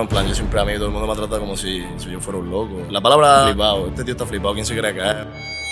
En 0.00 0.06
plan, 0.06 0.28
yo 0.28 0.32
siempre 0.32 0.60
a 0.60 0.64
mí 0.64 0.74
todo 0.74 0.86
el 0.86 0.92
mundo 0.92 1.08
me 1.08 1.12
ha 1.12 1.16
tratado 1.16 1.40
como 1.40 1.56
si, 1.56 1.84
si 1.96 2.08
yo 2.08 2.20
fuera 2.20 2.38
un 2.38 2.48
loco. 2.48 2.86
La 2.88 3.00
palabra 3.00 3.46
flipado, 3.46 3.88
este 3.88 4.04
tío 4.04 4.12
está 4.12 4.24
flipado, 4.24 4.54
¿quién 4.54 4.64
se 4.64 4.78
cree 4.78 4.94
que 4.94 5.00
es? 5.00 5.16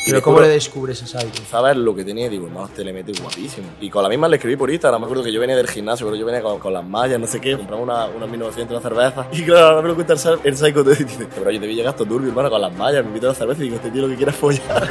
Pero 0.04 0.20
¿cómo 0.20 0.40
le 0.40 0.48
descubres 0.48 1.00
a 1.04 1.06
Psycho? 1.06 1.26
Empecé 1.26 1.56
a 1.56 1.60
ver 1.60 1.76
lo 1.76 1.94
que 1.94 2.04
tenía 2.04 2.26
y 2.26 2.30
digo, 2.30 2.48
no, 2.52 2.64
este 2.64 2.82
le 2.82 2.92
mete 2.92 3.12
guapísimo. 3.12 3.68
Y 3.80 3.88
con 3.88 4.02
la 4.02 4.08
misma 4.08 4.26
le 4.26 4.34
escribí 4.34 4.56
por 4.56 4.68
Instagram, 4.68 5.00
me 5.00 5.04
acuerdo 5.04 5.22
que 5.22 5.30
yo 5.32 5.38
venía 5.38 5.54
del 5.54 5.68
gimnasio, 5.68 6.08
pero 6.08 6.16
yo 6.16 6.26
venía 6.26 6.42
con, 6.42 6.58
con 6.58 6.72
las 6.72 6.84
mallas, 6.84 7.20
no 7.20 7.28
sé 7.28 7.40
qué, 7.40 7.56
compramos 7.56 7.84
una, 7.84 8.06
unas 8.06 8.28
1900 8.28 8.76
una 8.76 8.80
cerveza. 8.82 9.28
Y 9.30 9.44
claro, 9.44 9.66
ahora 9.66 9.82
me 9.82 9.88
lo 9.90 9.94
cuenta 9.94 10.14
el, 10.14 10.20
el 10.42 10.56
Psycho, 10.56 10.82
te 10.82 10.96
dice, 10.96 11.28
pero 11.32 11.48
yo 11.52 11.60
te 11.60 11.66
vi 11.68 11.76
llegar 11.76 11.92
esto 11.92 12.04
turbio, 12.04 12.30
hermano, 12.30 12.50
con 12.50 12.60
las 12.60 12.72
mallas, 12.76 13.04
me 13.04 13.10
invito 13.10 13.26
a 13.26 13.28
la 13.28 13.36
cerveza 13.36 13.60
y 13.60 13.66
digo, 13.66 13.76
este 13.76 13.92
tío 13.92 14.02
lo 14.02 14.08
que 14.08 14.16
quiere 14.16 14.32
es 14.32 14.36
follar. 14.36 14.88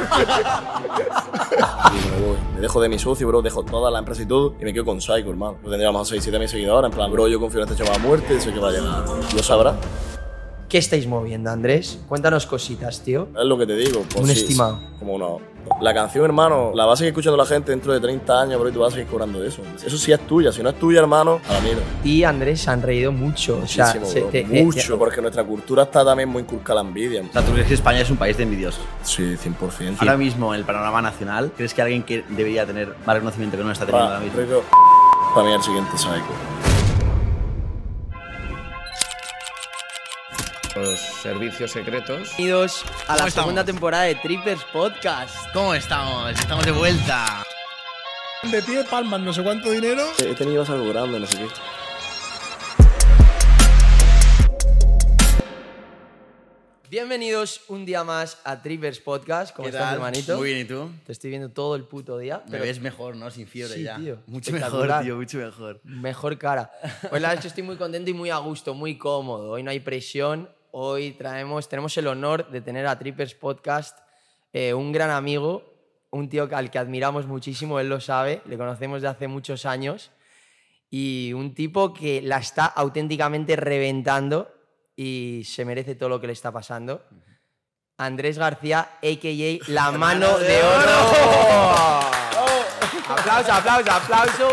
y 1.92 2.10
me 2.10 2.26
voy, 2.26 2.38
me 2.56 2.62
dejo 2.62 2.80
de 2.80 2.88
mi 2.88 2.98
socio, 2.98 3.28
bro, 3.28 3.42
dejo 3.42 3.64
toda 3.64 3.90
la 3.90 3.98
empresa 3.98 4.22
y 4.22 4.26
todo, 4.26 4.54
y 4.58 4.64
me 4.64 4.72
quedo 4.72 4.86
con 4.86 4.98
Psycho, 4.98 5.28
hermano. 5.28 5.58
Yo 5.62 5.68
tendría 5.68 5.92
más 5.92 6.08
6, 6.08 6.22
7 6.22 6.38
mil 6.38 6.48
seguidores, 6.48 6.90
en 6.90 6.96
plan, 6.96 7.12
bro, 7.12 7.28
yo 7.28 7.38
confío 7.38 7.62
en 7.62 7.68
este 7.68 7.84
chaval 7.84 8.00
a 8.00 8.02
muerte, 8.02 8.40
sé 8.40 8.50
que 8.50 8.58
va 8.58 8.70
a 8.70 8.72
llegar. 8.72 9.04
Lo 9.34 9.42
sabrá. 9.42 9.76
¿Qué 10.68 10.78
estáis 10.78 11.06
moviendo, 11.06 11.50
Andrés? 11.50 12.00
Cuéntanos 12.08 12.44
cositas, 12.46 13.00
tío. 13.00 13.28
Es 13.38 13.44
lo 13.44 13.56
que 13.56 13.66
te 13.66 13.76
digo. 13.76 14.02
pues 14.10 14.16
Un 14.24 14.26
sí, 14.26 14.40
estimado. 14.40 14.80
Como 14.98 15.14
uno. 15.14 15.40
La 15.80 15.92
canción, 15.94 16.24
hermano, 16.24 16.70
la 16.74 16.86
va 16.86 16.92
a 16.94 16.96
seguir 16.96 17.10
escuchando 17.10 17.36
la 17.36 17.44
gente 17.46 17.70
dentro 17.72 17.92
de 17.92 17.98
30 18.00 18.40
años, 18.40 18.56
pero 18.58 18.72
tú 18.72 18.80
vas 18.80 18.88
a 18.92 18.96
seguir 18.96 19.08
cobrando 19.08 19.42
eso. 19.44 19.62
Eso 19.84 19.96
sí 19.96 20.10
es 20.12 20.20
tuya. 20.26 20.50
Si 20.52 20.62
no 20.62 20.70
es 20.70 20.78
tuya, 20.78 21.00
hermano, 21.00 21.40
a 21.48 21.52
la 21.52 21.60
mierda. 21.60 21.82
Y 22.04 22.22
Andrés 22.24 22.60
se 22.62 22.70
han 22.70 22.82
reído 22.82 23.10
mucho. 23.12 23.60
O 23.62 23.66
sea, 23.66 23.86
Muchísimo, 23.86 24.06
se- 24.06 24.20
bro, 24.20 24.28
te- 24.30 24.44
te- 24.44 24.62
mucho, 24.64 24.98
porque 24.98 25.20
nuestra 25.20 25.44
cultura 25.44 25.84
está 25.84 26.04
también 26.04 26.28
muy 26.28 26.42
inculcada 26.42 26.82
la 26.82 26.88
envidia. 26.88 27.22
O 27.28 27.32
sea, 27.32 27.44
¿tú 27.44 27.52
crees 27.52 27.66
que 27.68 27.74
España 27.74 28.00
es 28.00 28.10
un 28.10 28.16
país 28.16 28.36
de 28.36 28.42
envidiosos? 28.44 28.80
Sí, 29.02 29.36
100%. 29.36 29.96
Ahora 30.00 30.16
mismo, 30.16 30.52
en 30.54 30.60
el 30.60 30.66
panorama 30.66 31.00
nacional, 31.02 31.52
¿crees 31.56 31.74
que 31.74 31.82
alguien 31.82 32.02
que 32.04 32.24
debería 32.28 32.64
tener 32.66 32.94
más 33.06 33.14
reconocimiento 33.14 33.56
que 33.56 33.62
no 33.62 33.68
lo 33.68 33.72
está 33.72 33.86
teniendo 33.86 34.08
ahora 34.14 34.20
mismo? 34.24 34.38
que 34.40 34.46
para 35.34 35.46
mí 35.48 35.52
el 35.54 35.62
siguiente 35.62 35.98
Psycho. 35.98 36.22
Los 40.76 40.98
servicios 41.00 41.70
secretos. 41.70 42.36
Bienvenidos 42.36 42.84
a 43.08 43.16
la 43.16 43.30
segunda 43.30 43.64
temporada 43.64 44.04
de 44.04 44.14
Trippers 44.16 44.62
Podcast. 44.72 45.34
¿Cómo 45.54 45.74
estamos? 45.74 46.30
Estamos 46.32 46.66
de 46.66 46.72
vuelta. 46.72 47.42
De 48.42 48.62
pie 48.62 48.84
palmas, 48.84 49.20
no 49.22 49.32
sé 49.32 49.42
cuánto 49.42 49.70
dinero. 49.70 50.02
He 50.18 50.34
tenido 50.34 50.62
algo 50.64 50.88
grande, 50.90 51.18
no 51.18 51.26
sé 51.26 51.38
qué. 51.38 51.46
Bienvenidos 56.88 57.62
un 57.68 57.84
día 57.84 58.04
más 58.04 58.38
a 58.44 58.62
Trippers 58.62 59.00
Podcast. 59.00 59.54
¿Cómo 59.56 59.64
¿Qué 59.64 59.70
estás, 59.70 59.86
tal? 59.88 59.94
hermanito? 59.94 60.36
Muy 60.36 60.50
bien, 60.50 60.60
¿y 60.60 60.64
tú? 60.66 60.88
Te 61.04 61.12
estoy 61.12 61.30
viendo 61.30 61.48
todo 61.50 61.74
el 61.74 61.82
puto 61.82 62.16
día. 62.16 62.42
Me 62.44 62.52
pero 62.52 62.64
ves 62.64 62.80
mejor, 62.80 63.16
¿no? 63.16 63.28
Sin 63.30 63.48
fiebre 63.48 63.74
Sí, 63.74 63.82
ya. 63.82 63.96
tío. 63.96 64.18
Mucho 64.26 64.52
mejor, 64.52 65.02
tío, 65.02 65.16
mucho 65.16 65.38
mejor. 65.38 65.80
Mejor 65.82 66.38
cara. 66.38 66.70
Pues 67.08 67.20
la 67.20 67.30
verdad 67.30 67.46
estoy 67.46 67.64
muy 67.64 67.76
contento 67.76 68.10
y 68.10 68.14
muy 68.14 68.30
a 68.30 68.36
gusto, 68.38 68.72
muy 68.74 68.96
cómodo. 68.96 69.50
Hoy 69.50 69.62
no 69.64 69.70
hay 69.72 69.80
presión. 69.80 70.48
Hoy 70.78 71.12
traemos, 71.12 71.70
tenemos 71.70 71.96
el 71.96 72.06
honor 72.06 72.50
de 72.50 72.60
tener 72.60 72.86
a 72.86 72.98
Trippers 72.98 73.34
Podcast 73.34 73.98
eh, 74.52 74.74
un 74.74 74.92
gran 74.92 75.08
amigo, 75.08 75.64
un 76.10 76.28
tío 76.28 76.46
al 76.52 76.70
que 76.70 76.78
admiramos 76.78 77.26
muchísimo, 77.26 77.80
él 77.80 77.88
lo 77.88 77.98
sabe, 77.98 78.42
le 78.44 78.58
conocemos 78.58 79.00
de 79.00 79.08
hace 79.08 79.26
muchos 79.26 79.64
años 79.64 80.10
y 80.90 81.32
un 81.32 81.54
tipo 81.54 81.94
que 81.94 82.20
la 82.20 82.36
está 82.36 82.66
auténticamente 82.66 83.56
reventando 83.56 84.52
y 84.94 85.44
se 85.46 85.64
merece 85.64 85.94
todo 85.94 86.10
lo 86.10 86.20
que 86.20 86.26
le 86.26 86.34
está 86.34 86.52
pasando. 86.52 87.06
Andrés 87.96 88.36
García, 88.36 88.80
a.k.a. 89.02 89.72
La 89.72 89.92
Mano 89.98 90.38
de 90.38 90.62
Oro. 90.62 92.00
Aplauso, 93.08 93.50
aplauso, 93.50 93.92
aplauso. 93.92 94.48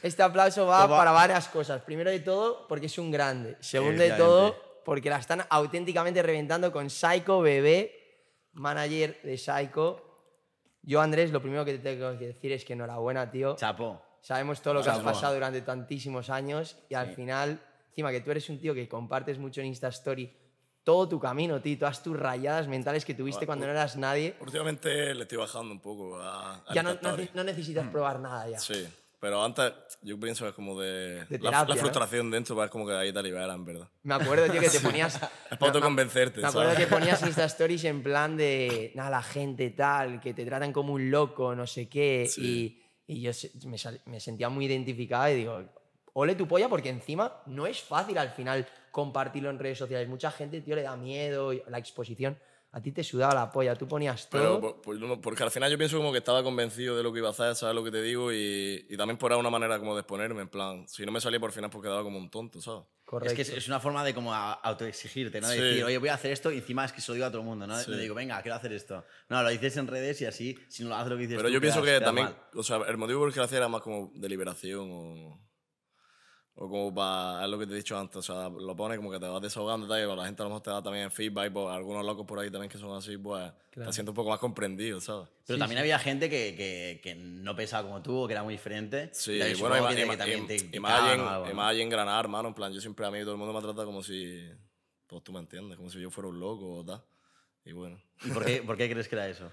Este 0.00 0.22
aplauso 0.22 0.64
va 0.64 0.88
para 0.88 1.10
varias 1.10 1.48
cosas. 1.48 1.82
Primero 1.82 2.10
de 2.10 2.20
todo, 2.20 2.66
porque 2.66 2.86
es 2.86 2.96
un 2.96 3.10
grande. 3.10 3.58
Segundo 3.60 4.02
de 4.02 4.12
todo, 4.12 4.63
porque 4.84 5.10
la 5.10 5.18
están 5.18 5.44
auténticamente 5.48 6.22
reventando 6.22 6.70
con 6.72 6.90
Psycho 6.90 7.40
Bebé, 7.40 7.92
manager 8.52 9.20
de 9.22 9.36
Psycho. 9.38 10.02
Yo, 10.82 11.00
Andrés, 11.00 11.30
lo 11.32 11.40
primero 11.40 11.64
que 11.64 11.78
te 11.78 11.96
tengo 11.96 12.18
que 12.18 12.26
decir 12.28 12.52
es 12.52 12.64
que 12.64 12.74
enhorabuena, 12.74 13.30
tío. 13.30 13.56
Chapo. 13.56 14.02
Sabemos 14.20 14.60
todo 14.62 14.74
lo 14.74 14.82
que 14.82 14.90
has 14.90 14.96
Chapo. 14.98 15.08
pasado 15.10 15.34
durante 15.34 15.60
tantísimos 15.62 16.30
años 16.30 16.76
y 16.88 16.94
al 16.94 17.14
final, 17.14 17.60
encima 17.88 18.10
que 18.10 18.20
tú 18.20 18.30
eres 18.30 18.48
un 18.48 18.58
tío 18.60 18.74
que 18.74 18.88
compartes 18.88 19.38
mucho 19.38 19.60
en 19.60 19.66
Insta 19.68 19.88
Story 19.88 20.32
todo 20.82 21.08
tu 21.08 21.18
camino, 21.18 21.62
tío, 21.62 21.78
todas 21.78 22.02
tus 22.02 22.14
rayadas 22.18 22.68
mentales 22.68 23.06
que 23.06 23.14
tuviste 23.14 23.46
cuando 23.46 23.64
no 23.64 23.72
eras 23.72 23.96
nadie. 23.96 24.34
Últimamente 24.40 25.14
le 25.14 25.22
estoy 25.22 25.38
bajando 25.38 25.72
un 25.72 25.80
poco 25.80 26.20
a. 26.20 26.56
a 26.56 26.74
Ya 26.74 26.82
no, 26.82 26.92
no- 27.00 27.16
no 27.32 27.44
necesitas 27.44 27.88
probar 27.88 28.20
nada 28.20 28.46
ya. 28.50 28.58
Sí, 28.58 28.86
pero 29.24 29.42
antes 29.42 29.72
yo 30.02 30.20
pienso 30.20 30.44
que 30.44 30.50
es 30.50 30.54
como 30.54 30.78
de. 30.78 31.24
De 31.30 31.38
la, 31.38 31.50
terapia, 31.50 31.60
la 31.66 31.74
¿no? 31.76 31.80
frustración 31.80 32.30
dentro, 32.30 32.54
pues, 32.54 32.66
es 32.66 32.70
como 32.70 32.86
que 32.86 32.92
ahí 32.92 33.10
te 33.10 33.22
liberan, 33.22 33.64
¿verdad? 33.64 33.88
Me 34.02 34.12
acuerdo, 34.12 34.52
tío, 34.52 34.60
que 34.60 34.68
te 34.68 34.80
ponías... 34.86 35.14
Es 35.14 35.56
para 35.56 35.72
autoconvencerte, 35.72 36.42
Me 36.42 36.48
acuerdo 36.48 36.72
¿sabes? 36.72 36.86
que 36.86 36.94
ponías 36.94 37.22
Insta 37.26 37.46
Stories 37.46 37.84
en 37.84 38.02
plan 38.02 38.36
de, 38.36 38.92
nada, 38.94 39.08
la 39.08 39.22
gente 39.22 39.70
tal, 39.70 40.20
que 40.20 40.34
te 40.34 40.44
tratan 40.44 40.74
como 40.74 40.92
un 40.92 41.10
loco, 41.10 41.54
no 41.54 41.66
sé 41.66 41.88
qué. 41.88 42.26
Sí. 42.30 42.84
Y, 43.06 43.14
y 43.14 43.22
yo 43.22 43.30
me, 43.64 43.78
me 44.04 44.20
sentía 44.20 44.50
muy 44.50 44.66
identificada 44.66 45.30
y 45.30 45.36
digo, 45.36 45.58
ole 46.12 46.34
tu 46.34 46.46
polla, 46.46 46.68
porque 46.68 46.90
encima 46.90 47.40
no 47.46 47.66
es 47.66 47.80
fácil 47.80 48.18
al 48.18 48.28
final 48.28 48.68
compartirlo 48.90 49.48
en 49.48 49.58
redes 49.58 49.78
sociales. 49.78 50.06
Mucha 50.06 50.30
gente, 50.32 50.60
tío, 50.60 50.76
le 50.76 50.82
da 50.82 50.98
miedo, 50.98 51.50
la 51.68 51.78
exposición. 51.78 52.36
A 52.76 52.82
ti 52.82 52.90
te 52.90 53.04
sudaba 53.04 53.32
la 53.34 53.50
polla, 53.52 53.76
tú 53.76 53.86
ponías 53.86 54.28
todo. 54.28 54.60
Pero 54.60 54.82
por- 54.82 55.20
porque 55.20 55.42
al 55.44 55.50
final 55.52 55.70
yo 55.70 55.78
pienso 55.78 55.96
como 55.96 56.10
que 56.10 56.18
estaba 56.18 56.42
convencido 56.42 56.96
de 56.96 57.04
lo 57.04 57.12
que 57.12 57.20
iba 57.20 57.28
a 57.28 57.30
hacer, 57.30 57.54
¿sabes 57.54 57.74
lo 57.74 57.84
que 57.84 57.92
te 57.92 58.02
digo? 58.02 58.32
Y, 58.32 58.84
y 58.90 58.96
también 58.96 59.16
por 59.16 59.32
una 59.32 59.48
manera 59.48 59.78
como 59.78 59.94
de 59.94 60.00
exponerme, 60.00 60.42
en 60.42 60.48
plan, 60.48 60.88
si 60.88 61.06
no 61.06 61.12
me 61.12 61.20
salía 61.20 61.38
por 61.38 61.52
final 61.52 61.70
pues 61.70 61.82
quedaba 61.82 62.02
como 62.02 62.18
un 62.18 62.28
tonto, 62.30 62.60
¿sabes? 62.60 62.82
Correcto. 63.04 63.40
Es 63.40 63.48
que 63.50 63.56
es, 63.58 63.68
una 63.68 63.78
forma 63.78 64.02
de 64.02 64.12
como 64.12 64.34
autoexigirte, 64.34 65.40
¿no? 65.40 65.48
De 65.48 65.56
Sí. 65.56 65.62
decir, 65.62 65.84
oye, 65.84 65.98
voy 65.98 66.08
a 66.08 66.14
hacer 66.14 66.32
esto 66.32 66.50
y 66.50 66.56
encima 66.58 66.84
es 66.84 66.92
que 66.92 67.00
se 67.00 67.12
lo 67.12 67.14
digo 67.14 67.26
a 67.26 67.30
todo 67.30 67.42
el 67.42 67.46
mundo, 67.46 67.66
¿no? 67.66 67.78
Sí. 67.78 67.90
Le 67.92 67.98
digo, 67.98 68.14
venga, 68.14 68.42
quiero 68.42 68.56
hacer 68.56 68.72
esto. 68.72 69.04
No, 69.28 69.42
lo 69.42 69.50
dices 69.50 69.76
en 69.76 69.86
redes 69.86 70.20
y 70.22 70.24
así, 70.26 70.58
si 70.68 70.82
no 70.82 70.88
lo 70.88 70.96
haces 70.96 71.10
lo 71.10 71.16
que 71.16 71.22
dices 71.22 71.36
Pero 71.36 71.48
tú, 71.48 71.54
yo 71.54 71.60
pienso 71.60 71.82
quedas- 71.82 72.00
que 72.00 72.04
también, 72.04 72.26
mal. 72.26 72.36
o 72.54 72.62
sea, 72.62 72.78
el 72.88 72.96
motivo 72.96 73.20
por 73.20 73.28
el 73.28 73.34
que 73.34 73.40
lo 73.40 73.44
hacía 73.44 73.58
era 73.58 73.68
más 73.68 73.82
como 73.82 74.10
de 74.14 74.28
liberación 74.28 74.88
o, 74.90 75.38
o 76.56 76.68
como 76.68 76.94
para, 76.94 77.44
es 77.44 77.50
lo 77.50 77.58
que 77.58 77.66
te 77.66 77.72
he 77.72 77.76
dicho 77.76 77.98
antes, 77.98 78.16
o 78.16 78.22
sea, 78.22 78.48
lo 78.48 78.76
pones 78.76 78.96
como 78.98 79.10
que 79.10 79.18
te 79.18 79.26
vas 79.26 79.42
desahogando 79.42 79.86
y 79.86 79.88
tal, 79.88 80.00
y 80.02 80.04
para 80.04 80.16
la 80.16 80.26
gente 80.26 80.42
a 80.42 80.44
lo 80.44 80.50
mejor 80.50 80.62
te 80.62 80.70
da 80.70 80.82
también 80.82 81.10
feedback, 81.10 81.52
pues 81.52 81.66
algunos 81.68 82.04
locos 82.04 82.24
por 82.26 82.38
ahí 82.38 82.50
también 82.50 82.70
que 82.70 82.78
son 82.78 82.96
así, 82.96 83.16
pues 83.16 83.52
te 83.70 83.92
sientes 83.92 84.08
un 84.10 84.14
poco 84.14 84.30
más 84.30 84.38
comprendido, 84.38 85.00
¿sabes? 85.00 85.28
Pero 85.46 85.58
también 85.58 85.80
había 85.80 85.98
gente 85.98 86.30
que, 86.30 86.54
que, 86.56 87.00
que 87.02 87.14
no 87.16 87.56
pensaba 87.56 87.86
como 87.88 88.00
tú 88.02 88.16
o 88.22 88.26
que 88.28 88.34
era 88.34 88.42
muy 88.44 88.54
diferente. 88.54 89.10
Sí, 89.12 89.32
Y 89.32 89.54
bueno, 89.54 89.90
y 89.92 89.96
que 89.96 90.02
y 90.04 90.16
también 90.16 90.44
y- 90.44 90.46
te 90.46 90.76
y 90.76 90.80
más 90.80 91.02
allí 91.02 91.80
en- 91.80 91.82
en 91.82 91.90
Granada, 91.90 92.20
hermano, 92.20 92.48
en 92.48 92.54
plan, 92.54 92.72
yo 92.72 92.80
siempre 92.80 93.04
a 93.04 93.10
mí 93.10 93.20
todo 93.22 93.32
el 93.32 93.38
mundo 93.38 93.52
me 93.52 93.60
trata 93.60 93.84
como 93.84 94.02
si, 94.02 94.48
pues 95.08 95.22
tú 95.24 95.32
me 95.32 95.40
entiendes, 95.40 95.76
como 95.76 95.90
si 95.90 96.00
yo 96.00 96.10
fuera 96.10 96.28
un 96.28 96.38
loco 96.38 96.72
o 96.78 96.84
tal. 96.84 97.02
Y 97.64 97.72
bueno. 97.72 98.00
¿Y 98.22 98.30
por 98.30 98.44
qué, 98.44 98.62
por 98.62 98.76
qué 98.76 98.88
crees 98.88 99.08
que 99.08 99.16
era 99.16 99.28
eso? 99.28 99.50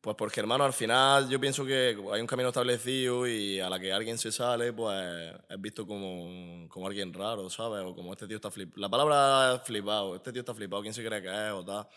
Pues 0.00 0.14
porque, 0.16 0.38
hermano, 0.38 0.64
al 0.64 0.72
final 0.72 1.28
yo 1.28 1.40
pienso 1.40 1.64
que 1.66 1.98
hay 2.12 2.20
un 2.20 2.26
camino 2.26 2.50
establecido 2.50 3.26
y 3.26 3.58
a 3.58 3.68
la 3.68 3.80
que 3.80 3.92
alguien 3.92 4.16
se 4.16 4.30
sale, 4.30 4.72
pues 4.72 5.34
es 5.48 5.60
visto 5.60 5.86
como, 5.86 6.68
como 6.68 6.86
alguien 6.86 7.12
raro, 7.12 7.50
¿sabes? 7.50 7.82
O 7.84 7.96
como 7.96 8.12
este 8.12 8.28
tío 8.28 8.36
está 8.36 8.50
flipado. 8.50 8.80
La 8.80 8.88
palabra 8.88 9.56
es 9.56 9.62
flipado, 9.62 10.14
este 10.14 10.32
tío 10.32 10.40
está 10.40 10.54
flipado, 10.54 10.82
¿quién 10.82 10.94
se 10.94 11.04
cree 11.04 11.20
que 11.20 11.28
es 11.28 11.52
o 11.52 11.64
tal? 11.64 11.88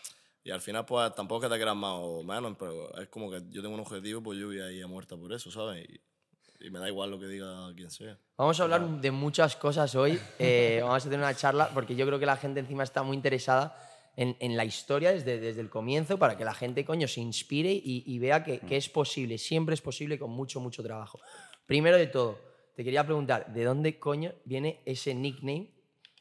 Y 0.42 0.50
al 0.50 0.60
final, 0.60 0.84
pues 0.84 1.14
tampoco 1.14 1.44
es 1.44 1.48
que 1.48 1.54
te 1.54 1.60
creas 1.60 1.76
más 1.76 1.94
o 1.94 2.24
menos, 2.24 2.56
pero 2.58 2.92
es 2.98 3.08
como 3.08 3.30
que 3.30 3.40
yo 3.50 3.62
tengo 3.62 3.74
un 3.74 3.80
objetivo, 3.80 4.20
pues 4.20 4.36
yo 4.36 4.48
voy 4.48 4.60
ahí 4.60 4.82
a 4.82 4.88
muerta 4.88 5.16
por 5.16 5.32
eso, 5.32 5.52
¿sabes? 5.52 5.88
Y, 5.88 6.66
y 6.66 6.70
me 6.70 6.80
da 6.80 6.88
igual 6.88 7.08
lo 7.08 7.20
que 7.20 7.26
diga 7.26 7.72
quien 7.76 7.90
sea. 7.90 8.18
Vamos 8.36 8.58
a 8.58 8.64
hablar 8.64 8.84
de 9.00 9.10
muchas 9.12 9.54
cosas 9.54 9.94
hoy. 9.94 10.18
Eh, 10.40 10.80
vamos 10.82 11.06
a 11.06 11.08
tener 11.08 11.20
una 11.20 11.34
charla 11.34 11.70
porque 11.72 11.94
yo 11.94 12.04
creo 12.06 12.18
que 12.18 12.26
la 12.26 12.36
gente 12.36 12.58
encima 12.58 12.82
está 12.82 13.04
muy 13.04 13.16
interesada 13.16 13.76
en, 14.16 14.36
en 14.40 14.56
la 14.56 14.64
historia 14.64 15.12
desde, 15.12 15.38
desde 15.40 15.60
el 15.60 15.70
comienzo 15.70 16.18
para 16.18 16.36
que 16.36 16.44
la 16.44 16.54
gente, 16.54 16.84
coño, 16.84 17.08
se 17.08 17.20
inspire 17.20 17.72
y, 17.72 18.04
y 18.06 18.18
vea 18.18 18.44
que, 18.44 18.58
que 18.60 18.76
es 18.76 18.88
posible, 18.88 19.38
siempre 19.38 19.74
es 19.74 19.80
posible 19.80 20.18
con 20.18 20.30
mucho, 20.30 20.60
mucho 20.60 20.82
trabajo. 20.82 21.18
Primero 21.66 21.96
de 21.96 22.06
todo, 22.08 22.38
te 22.76 22.84
quería 22.84 23.04
preguntar, 23.04 23.52
¿de 23.52 23.64
dónde 23.64 23.98
coño 23.98 24.32
viene 24.44 24.80
ese 24.84 25.14
nickname? 25.14 25.68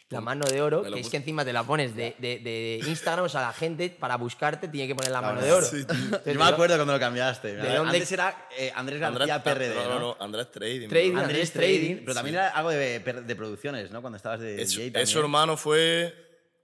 La 0.09 0.19
mano 0.19 0.43
de 0.43 0.61
oro, 0.61 0.83
que 0.83 0.99
es 0.99 1.07
que 1.09 1.15
encima 1.15 1.45
te 1.45 1.53
la 1.53 1.63
pones 1.63 1.95
de, 1.95 2.15
de- 2.19 2.39
de 2.39 2.81
Instagram, 2.85 3.23
o 3.27 3.29
sea, 3.29 3.39
la 3.43 3.53
gente 3.53 3.89
para 3.89 4.17
buscarte 4.17 4.67
tiene 4.67 4.85
que 4.89 4.93
poner 4.93 5.09
la 5.09 5.21
mano 5.21 5.41
de 5.41 5.49
oro. 5.53 5.65
Entonces, 5.65 6.33
Yo 6.33 6.33
me 6.37 6.43
acuerdo 6.49 6.75
cuando 6.75 6.91
lo 6.91 6.99
cambiaste. 6.99 7.55
¿De 7.55 7.75
dónde- 7.75 7.93
Antes 7.95 8.11
era 8.11 8.47
eh, 8.57 8.73
Andrés 8.75 8.99
García 8.99 9.41
PRD, 9.41 9.73
no, 9.73 9.89
¿no? 9.89 9.99
no, 10.01 10.17
Andrés 10.19 10.51
Trading. 10.51 10.89
Trading. 10.89 11.11
Andrés 11.15 11.23
Andrés 11.29 11.51
Trading. 11.53 11.95
Pero 12.01 12.13
también 12.13 12.35
era 12.35 12.49
algo 12.49 12.71
de, 12.71 12.99
de 12.99 13.35
producciones, 13.37 13.89
¿no? 13.91 14.01
Cuando 14.01 14.17
estabas 14.17 14.41
de 14.41 14.61
Eso, 14.61 14.81
DJ 14.81 15.01
eso, 15.01 15.19
hermano, 15.21 15.55
fue 15.55 16.13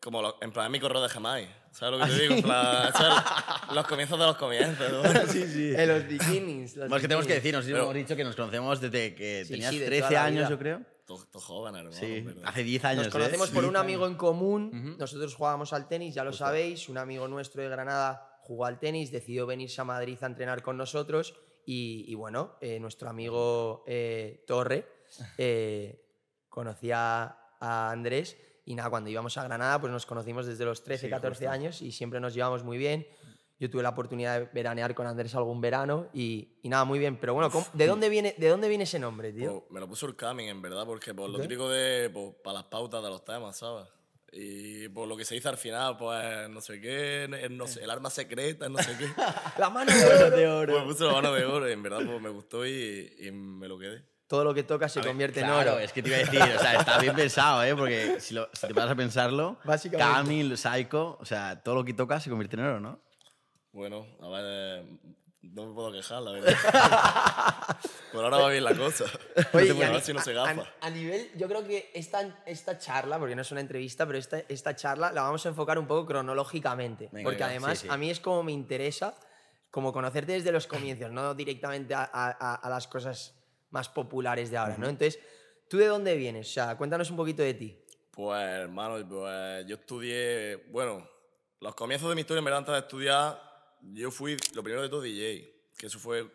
como 0.08 0.22
lo- 0.22 0.38
en 0.42 0.54
plan 0.54 0.72
mi 0.72 0.80
correo 0.80 1.02
de 1.02 1.10
Jamás. 1.10 1.44
¿Sabes 1.72 2.00
lo 2.00 2.06
que 2.06 2.12
te 2.14 2.22
digo? 2.22 2.36
En 2.36 2.42
plan, 2.42 2.94
los 3.76 3.86
comienzos 3.88 4.18
de 4.18 4.26
los 4.26 4.38
comienzos. 4.38 4.90
¿no? 4.90 5.04
Sí, 5.28 5.46
sí. 5.46 5.74
En 5.76 5.90
los 5.90 6.08
beginnings. 6.08 6.78
los 6.78 6.88
Bueno, 6.88 6.96
es 6.96 7.02
que 7.02 7.08
tenemos 7.10 7.28
que 7.28 7.34
beginnings. 7.34 7.36
decir, 7.44 7.54
nos 7.54 7.66
Pero- 7.66 7.84
hemos 7.84 7.94
dicho 7.94 8.16
que 8.16 8.24
nos 8.24 8.36
conocemos 8.38 8.80
desde 8.80 9.14
que 9.16 9.44
Sí, 9.44 9.52
tenías 9.52 9.72
sí, 9.72 9.80
de 9.80 9.86
13 9.88 10.02
toda 10.08 10.14
la 10.14 10.24
años, 10.24 10.40
vida. 10.40 10.50
yo 10.50 10.58
creo. 10.60 10.82
Todo, 11.06 11.26
todo 11.26 11.42
joven, 11.42 11.76
hermano. 11.76 11.94
Sí, 11.96 12.22
¿verdad? 12.22 12.44
hace 12.46 12.64
10 12.64 12.86
años. 12.86 13.04
Nos 13.04 13.12
conocemos 13.14 13.50
¿eh? 13.50 13.54
por 13.54 13.66
un 13.66 13.76
amigo 13.76 14.08
en 14.08 14.16
común. 14.16 14.96
Nosotros 14.98 15.36
jugábamos 15.36 15.74
al 15.74 15.90
tenis, 15.90 16.16
ya 16.16 16.24
lo 16.24 16.32
sabéis. 16.32 16.88
Un 16.88 16.98
amigo 16.98 17.28
nuestro 17.28 17.62
de 17.62 17.68
Granada 17.68 18.40
jugó 18.44 18.66
al 18.66 18.80
tenis, 18.80 19.12
decidió 19.12 19.46
venirse 19.46 19.82
a 19.82 19.84
Madrid 19.84 20.18
a 20.22 20.26
entrenar 20.28 20.64
con 20.64 20.78
nosotros. 20.78 21.36
Y, 21.66 22.06
y 22.08 22.16
bueno, 22.16 22.56
eh, 22.62 22.80
nuestro 22.80 23.10
amigo 23.10 23.84
eh, 23.88 24.46
Torre 24.48 24.88
eh, 25.38 26.02
conocía 26.48 27.38
a 27.60 27.92
Andrés 27.92 28.38
Y 28.68 28.76
nada, 28.76 28.90
cuando 28.90 29.10
íbamos 29.10 29.38
a 29.38 29.44
Granada, 29.46 29.80
pues 29.80 29.94
nos 29.94 30.06
conocimos 30.06 30.46
desde 30.46 30.66
los 30.66 30.84
13, 30.84 31.10
14 31.10 31.48
años 31.48 31.82
y 31.82 31.94
siempre 31.94 32.20
nos 32.20 32.34
llevamos 32.34 32.66
muy 32.66 32.78
bien. 32.78 33.08
Yo 33.60 33.70
tuve 33.70 33.82
la 33.82 33.90
oportunidad 33.90 34.40
de 34.42 34.46
veranear 34.54 34.94
con 34.94 35.08
Andrés 35.08 35.34
algún 35.36 35.62
verano 35.62 36.10
y, 36.14 36.60
y 36.62 36.68
nada, 36.70 36.84
muy 36.84 37.00
bien. 37.00 37.18
Pero 37.18 37.34
bueno, 37.34 37.50
¿cómo- 37.50 37.66
¿de 37.74 37.88
dónde 37.88 38.10
viene, 38.10 38.36
de 38.38 38.50
dónde 38.50 38.68
viene 38.68 38.84
ese 38.84 39.00
nombre, 39.00 39.32
tío? 39.32 39.62
Pues, 39.62 39.72
me 39.72 39.80
lo 39.80 39.88
puso 39.88 40.06
el 40.06 40.18
Camin, 40.18 40.50
en 40.50 40.62
verdad, 40.62 40.86
porque 40.86 41.14
por 41.14 41.30
lo 41.30 41.40
típico 41.40 41.70
de. 41.70 42.10
Pues, 42.12 42.36
para 42.44 42.56
las 42.56 42.64
pautas 42.66 43.02
de 43.02 43.10
los 43.10 43.24
temas, 43.24 43.58
¿sabes? 43.58 43.86
Y 44.34 44.90
por 44.90 45.08
lo 45.08 45.16
que 45.16 45.24
se 45.24 45.36
dice 45.36 45.48
al 45.48 45.58
final, 45.58 45.96
pues 45.98 46.50
no 46.50 46.60
sé 46.60 46.82
qué, 46.82 47.24
el, 47.24 47.56
no 47.58 47.66
sé- 47.68 47.82
el 47.82 47.90
arma 47.90 48.10
secreta, 48.10 48.68
no 48.68 48.78
sé 48.80 48.92
qué. 48.98 49.08
La 49.58 49.70
mano 49.70 49.92
de 49.92 50.48
oro. 50.50 50.74
Pues 50.74 50.86
me 50.86 50.92
puso 50.92 51.08
la 51.08 51.14
mano 51.14 51.32
de 51.34 51.46
oro 51.46 51.70
y 51.70 51.72
en 51.72 51.82
verdad 51.82 52.02
pues, 52.06 52.22
me 52.22 52.30
gustó 52.30 52.66
y, 52.68 53.16
y 53.18 53.32
me 53.32 53.70
lo 53.70 53.80
quedé. 53.80 54.04
Todo 54.28 54.44
lo 54.44 54.54
que 54.54 54.64
toca 54.64 54.90
se 54.90 55.00
convierte 55.02 55.40
en 55.40 55.46
Claro, 55.48 55.72
oro. 55.74 55.80
es 55.80 55.94
que 55.94 56.04
te 56.04 56.10
iba 56.10 56.18
a 56.18 56.20
decir, 56.20 56.42
o 56.42 56.60
sea, 56.60 56.76
está 56.76 56.98
bien 57.00 57.16
pensado, 57.16 57.64
¿eh? 57.64 57.74
Porque 57.76 58.20
si, 58.20 58.34
lo- 58.34 58.50
si 58.52 58.68
te 58.68 58.74
vas 58.74 58.90
a 58.90 58.96
pensarlo, 58.96 59.58
Básicamente. 59.64 60.14
Camil, 60.14 60.58
Psycho, 60.58 61.18
o 61.20 61.26
sea, 61.26 61.62
todo 61.64 61.76
lo 61.76 61.86
que 61.86 61.94
toca 61.94 62.20
se 62.20 62.30
convierte 62.30 62.58
en 62.58 62.64
oro, 62.66 62.80
¿no? 62.82 63.00
Bueno, 63.72 64.06
a 64.22 64.28
ver, 64.28 64.44
eh, 64.46 64.98
no 65.44 65.68
me 65.68 65.74
puedo 65.74 65.94
quejar, 65.94 66.22
la 66.24 66.32
verdad. 66.32 66.54
Por 68.12 68.24
ahora 68.24 68.38
va 68.38 68.50
bien 68.50 68.64
la 68.66 68.76
cosa. 68.76 69.06
Oye, 69.54 69.72
a 69.72 69.74
y 69.76 69.82
a, 69.84 69.92
ver 69.92 70.02
si 70.02 70.12
no 70.14 70.20
se 70.22 70.32
a- 70.32 70.34
gafa. 70.34 70.64
a 70.82 70.90
nivel, 70.90 71.30
yo 71.38 71.48
creo 71.48 71.66
que 71.66 71.90
esta, 71.94 72.42
esta 72.46 72.78
charla, 72.78 73.20
porque 73.20 73.36
no 73.36 73.44
es 73.44 73.52
una 73.52 73.62
entrevista, 73.62 74.06
pero 74.06 74.18
esta, 74.18 74.40
esta 74.50 74.76
charla 74.76 75.12
la 75.14 75.22
vamos 75.22 75.46
a 75.46 75.50
enfocar 75.50 75.78
un 75.80 75.88
poco 75.88 76.06
cronológicamente. 76.06 77.10
Venga, 77.14 77.24
porque 77.24 77.38
venga, 77.44 77.48
además 77.48 77.80
sí, 77.80 77.88
sí. 77.88 77.94
a 77.94 77.98
mí 77.98 78.10
es 78.10 78.20
como 78.20 78.44
me 78.44 78.52
interesa, 78.52 79.14
como 79.72 79.94
conocerte 79.94 80.34
desde 80.34 80.52
los 80.52 80.68
comienzos, 80.68 81.12
no 81.12 81.34
directamente 81.34 81.94
a, 81.94 82.02
a- 82.12 82.36
a- 82.40 82.56
a 82.56 82.70
las 82.70 82.88
cosas 82.88 83.34
más 83.70 83.90
populares 83.90 84.50
de 84.52 84.58
ahora, 84.58 84.78
¿no? 84.78 84.88
Entonces, 84.90 85.20
¿tú 85.70 85.78
de 85.78 85.88
dónde 85.88 86.16
vienes? 86.16 86.48
O 86.50 86.52
sea, 86.52 86.78
cuéntanos 86.78 87.10
un 87.12 87.18
poquito 87.18 87.42
de 87.42 87.54
ti. 87.54 87.78
Pues, 88.12 88.42
hermano, 88.42 89.08
pues 89.08 89.66
yo 89.68 89.76
estudié. 89.76 90.56
Bueno, 90.72 91.08
los 91.60 91.76
comienzos 91.76 92.10
de 92.10 92.16
mi 92.16 92.22
historia, 92.22 92.40
en 92.40 92.46
verdad, 92.46 92.60
antes 92.60 92.74
de 92.74 92.80
estudiar, 92.80 93.42
yo 93.82 94.10
fui 94.12 94.38
lo 94.54 94.64
primero 94.64 94.82
de 94.82 94.90
todo 94.90 95.02
DJ. 95.02 95.54
Que 95.78 95.86
eso 95.88 96.00
fue 96.00 96.28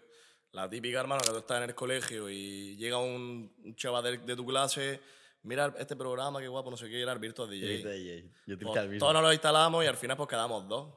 la 0.52 0.68
típica, 0.70 1.00
hermano, 1.00 1.22
que 1.22 1.30
tú 1.30 1.38
estás 1.38 1.56
en 1.62 1.68
el 1.70 1.74
colegio 1.74 2.28
y 2.30 2.76
llega 2.76 2.98
un, 2.98 3.52
un 3.64 3.74
chaval 3.74 4.04
de, 4.04 4.18
de 4.18 4.36
tu 4.36 4.46
clase, 4.46 5.00
mira 5.42 5.74
este 5.78 5.96
programa, 5.96 6.40
qué 6.40 6.46
guapo, 6.46 6.70
no 6.70 6.76
sé 6.76 6.88
qué, 6.88 7.00
era 7.02 7.12
el 7.12 7.18
Virtual 7.18 7.48
DJ. 7.50 7.82
Yo 8.46 8.58
te 8.58 8.64
Pues, 8.64 8.74
todos 9.00 9.12
nos 9.14 9.22
lo 9.22 9.32
instalamos 9.32 9.82
y 9.84 9.88
al 9.88 9.96
final 9.96 10.16
pues 10.16 10.28
quedamos 10.28 10.68
dos. 10.68 10.94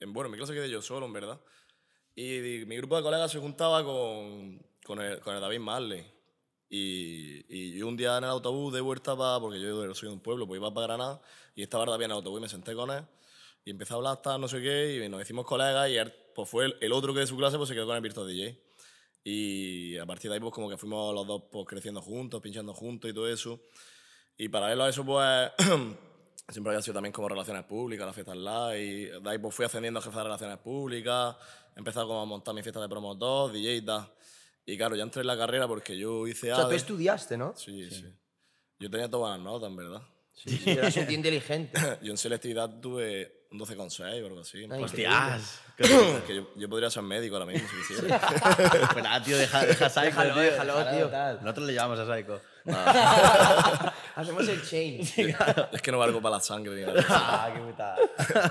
En, 0.00 0.12
bueno, 0.12 0.26
en 0.26 0.32
mi 0.32 0.36
clase 0.38 0.52
quedé 0.52 0.68
yo 0.68 0.82
solo, 0.82 1.06
en 1.06 1.12
verdad. 1.14 1.40
Y, 2.14 2.38
di- 2.40 2.66
mi 2.66 2.76
grupo 2.76 2.96
de 2.96 3.02
colegas 3.02 3.30
se 3.32 3.38
juntaba 3.38 3.82
con, 3.84 4.60
con, 4.86 5.00
el, 5.00 5.20
con 5.20 5.34
el 5.34 5.40
David 5.40 5.60
Marley. 5.60 6.06
Y, 6.68 7.44
y 7.48 7.78
yo 7.78 7.86
un 7.86 7.96
día 7.96 8.18
en 8.18 8.24
el 8.24 8.30
autobús 8.30 8.72
de 8.72 8.80
vuelta 8.80 9.16
para, 9.16 9.40
porque 9.40 9.60
yo 9.60 9.94
soy 9.94 10.08
de 10.08 10.14
un 10.14 10.20
pueblo, 10.20 10.46
pues 10.46 10.58
iba 10.58 10.72
para 10.72 10.86
Granada 10.88 11.20
y 11.54 11.62
estaba 11.62 11.84
el 11.84 11.90
David 11.90 12.04
en 12.06 12.10
el 12.10 12.16
autobús 12.16 12.38
y 12.38 12.42
me 12.42 12.48
senté 12.48 12.74
con 12.74 12.90
él 12.90 13.04
y 13.66 13.70
empecé 13.70 13.94
a 13.94 13.96
hablar 13.96 14.12
hasta 14.14 14.38
no 14.38 14.46
sé 14.46 14.62
qué 14.62 15.04
y 15.04 15.08
nos 15.08 15.20
hicimos 15.20 15.44
colegas 15.44 15.90
y 15.90 15.96
él 15.96 16.14
pues 16.34 16.48
fue 16.48 16.66
el, 16.66 16.76
el 16.80 16.92
otro 16.92 17.12
que 17.12 17.20
de 17.20 17.26
su 17.26 17.36
clase 17.36 17.56
pues 17.56 17.68
se 17.68 17.74
quedó 17.74 17.86
con 17.86 17.96
el 17.96 18.02
Virtual 18.02 18.26
DJ. 18.26 18.62
Y 19.24 19.98
a 19.98 20.06
partir 20.06 20.30
de 20.30 20.36
ahí 20.36 20.40
pues 20.40 20.54
como 20.54 20.70
que 20.70 20.76
fuimos 20.76 21.12
los 21.12 21.26
dos 21.26 21.42
pues 21.50 21.66
creciendo 21.66 22.00
juntos, 22.00 22.40
pinchando 22.40 22.72
juntos 22.72 23.10
y 23.10 23.12
todo 23.12 23.28
eso. 23.28 23.60
Y 24.38 24.48
paralelo 24.48 24.84
a 24.84 24.88
eso, 24.88 25.04
pues, 25.04 25.50
siempre 26.48 26.72
había 26.72 26.82
sido 26.82 26.94
también 26.94 27.12
como 27.12 27.28
relaciones 27.28 27.64
públicas, 27.64 28.06
las 28.06 28.14
fiestas 28.14 28.36
live. 28.36 28.80
Y 28.80 29.04
de 29.06 29.30
ahí 29.30 29.38
pues 29.38 29.52
fui 29.52 29.64
ascendiendo 29.64 29.98
a 29.98 30.02
jefe 30.02 30.16
de 30.16 30.22
relaciones 30.22 30.58
públicas. 30.58 31.34
He 31.74 31.80
empezado 31.80 32.06
como 32.06 32.20
a 32.20 32.24
montar 32.24 32.54
mis 32.54 32.62
fiestas 32.62 32.82
de 32.82 32.88
promotor, 32.88 33.50
DJ 33.50 33.76
y 33.76 33.82
tal. 33.82 34.08
Y 34.66 34.76
claro, 34.76 34.96
ya 34.96 35.04
entré 35.04 35.20
en 35.20 35.28
la 35.28 35.36
carrera 35.38 35.68
porque 35.68 35.96
yo 35.96 36.26
hice 36.26 36.52
O 36.52 36.56
sea, 36.56 36.64
tú 36.64 36.68
ADE. 36.70 36.76
estudiaste, 36.76 37.36
¿no? 37.38 37.54
Sí, 37.56 37.88
sí, 37.88 38.04
Yo 38.80 38.90
tenía 38.90 39.08
todas 39.08 39.36
las 39.36 39.44
notas, 39.44 39.68
en 39.70 39.76
verdad. 39.76 40.02
Sí, 40.34 40.58
sí, 40.58 40.70
eras 40.70 40.94
un 40.96 41.06
tío 41.06 41.16
inteligente. 41.16 41.80
Yo 42.02 42.10
en 42.10 42.18
selectividad 42.18 42.68
tuve 42.80 43.46
un 43.52 43.58
12,6 43.60 44.22
o 44.22 44.26
algo 44.26 44.40
así. 44.40 44.66
Ay, 44.70 44.82
¡Hostias! 44.82 45.60
Es 45.78 45.88
que 46.26 46.34
yo, 46.36 46.50
yo 46.56 46.68
podría 46.68 46.90
ser 46.90 47.02
médico 47.04 47.36
ahora 47.36 47.46
mismo 47.52 47.66
si 47.68 47.76
quisiera. 47.94 48.18
pues 48.92 49.04
nada, 49.04 49.22
tío, 49.22 49.36
deja, 49.38 49.64
deja 49.64 49.88
Psycho, 49.88 50.04
Déjalo, 50.06 50.32
tío. 50.34 50.42
déjalo, 50.42 50.90
tío. 50.96 51.08
tal. 51.10 51.36
Nosotros 51.42 51.66
le 51.68 51.72
llamamos 51.74 51.98
a 52.00 52.16
Psycho. 52.16 52.40
Hacemos 54.16 54.48
el 54.48 54.62
chain. 54.62 55.00
es 55.72 55.82
que 55.82 55.92
no 55.92 55.98
valgo 55.98 56.20
para 56.20 56.36
la 56.36 56.40
sangre 56.42 56.74
ni 56.74 56.82
nada. 56.86 57.04
ah, 57.08 57.50
qué 57.54 57.60
putada. 57.60 57.96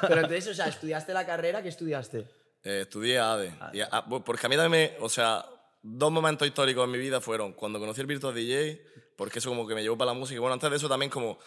Pero 0.02 0.16
entonces, 0.22 0.48
o 0.48 0.54
sea, 0.54 0.68
¿estudiaste 0.68 1.14
la 1.14 1.26
carrera? 1.26 1.62
¿Qué 1.62 1.70
estudiaste? 1.70 2.26
Eh, 2.64 2.82
estudié 2.82 3.20
ADE. 3.20 3.54
Y 3.74 3.82
a- 3.82 3.88
a- 3.92 4.06
porque 4.08 4.46
a 4.46 4.50
mí 4.50 4.56
también 4.56 4.92
me. 4.98 5.04
O 5.04 5.10
sea, 5.10 5.46
dos 5.88 6.12
momentos 6.12 6.48
históricos 6.48 6.84
en 6.84 6.92
mi 6.92 6.98
vida 6.98 7.22
fueron 7.22 7.54
cuando 7.54 7.80
conocí 7.80 8.02
el 8.02 8.08
Virtual 8.08 8.34
DJ, 8.34 8.82
porque 9.16 9.40
eso 9.40 9.50
como 9.50 9.68
que 9.68 9.76
me 9.76 9.84
llevó 9.84 9.98
para 9.98 10.12
la 10.12 10.18
música. 10.18 10.36
Y 10.36 10.40
bueno, 10.40 10.54
antes 10.54 10.70
de 10.70 10.78
eso 10.78 10.90
también 10.90 11.12
como. 11.12 11.38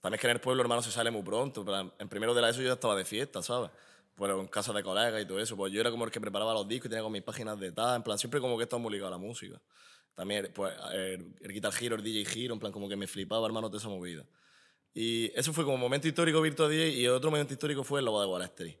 También 0.00 0.16
es 0.16 0.20
que 0.20 0.26
en 0.26 0.32
el 0.32 0.40
pueblo, 0.40 0.62
hermano, 0.62 0.82
se 0.82 0.90
sale 0.90 1.10
muy 1.10 1.22
pronto. 1.22 1.64
pero 1.64 1.94
En 1.98 2.08
primero 2.08 2.34
de 2.34 2.42
la 2.42 2.50
ESO 2.50 2.60
yo 2.60 2.68
ya 2.68 2.74
estaba 2.74 2.96
de 2.96 3.04
fiesta, 3.04 3.42
¿sabes? 3.42 3.70
Pero 4.16 4.40
en 4.40 4.48
casa 4.48 4.72
de 4.72 4.82
colegas 4.82 5.22
y 5.22 5.26
todo 5.26 5.38
eso. 5.38 5.56
Pues 5.56 5.72
yo 5.72 5.80
era 5.80 5.90
como 5.90 6.04
el 6.04 6.10
que 6.10 6.20
preparaba 6.20 6.52
los 6.52 6.66
discos 6.66 6.86
y 6.86 6.90
tenía 6.90 7.02
con 7.02 7.12
mis 7.12 7.22
páginas 7.22 7.58
de 7.58 7.72
tal. 7.72 7.96
En 7.96 8.02
plan, 8.02 8.18
siempre 8.18 8.40
como 8.40 8.56
que 8.56 8.64
estaba 8.64 8.82
muy 8.82 8.92
ligado 8.92 9.08
a 9.08 9.10
la 9.12 9.18
música. 9.18 9.60
También, 10.14 10.50
pues, 10.54 10.74
el, 10.92 11.34
el 11.40 11.52
Guitar 11.52 11.72
Hero, 11.80 11.96
el 11.96 12.02
DJ 12.02 12.44
Hero, 12.44 12.54
en 12.54 12.60
plan, 12.60 12.72
como 12.72 12.88
que 12.88 12.96
me 12.96 13.06
flipaba, 13.06 13.46
hermano, 13.46 13.68
de 13.68 13.78
esa 13.78 13.88
movida. 13.88 14.24
Y 14.94 15.30
eso 15.38 15.52
fue 15.52 15.64
como 15.64 15.74
un 15.74 15.80
momento 15.80 16.08
histórico 16.08 16.40
Virtual 16.40 16.70
DJ 16.70 16.88
y 16.90 17.08
otro 17.08 17.30
momento 17.30 17.52
histórico 17.52 17.84
fue 17.84 18.00
el 18.00 18.06
Lobo 18.06 18.20
de 18.20 18.26
Wall 18.26 18.42
Street. 18.42 18.76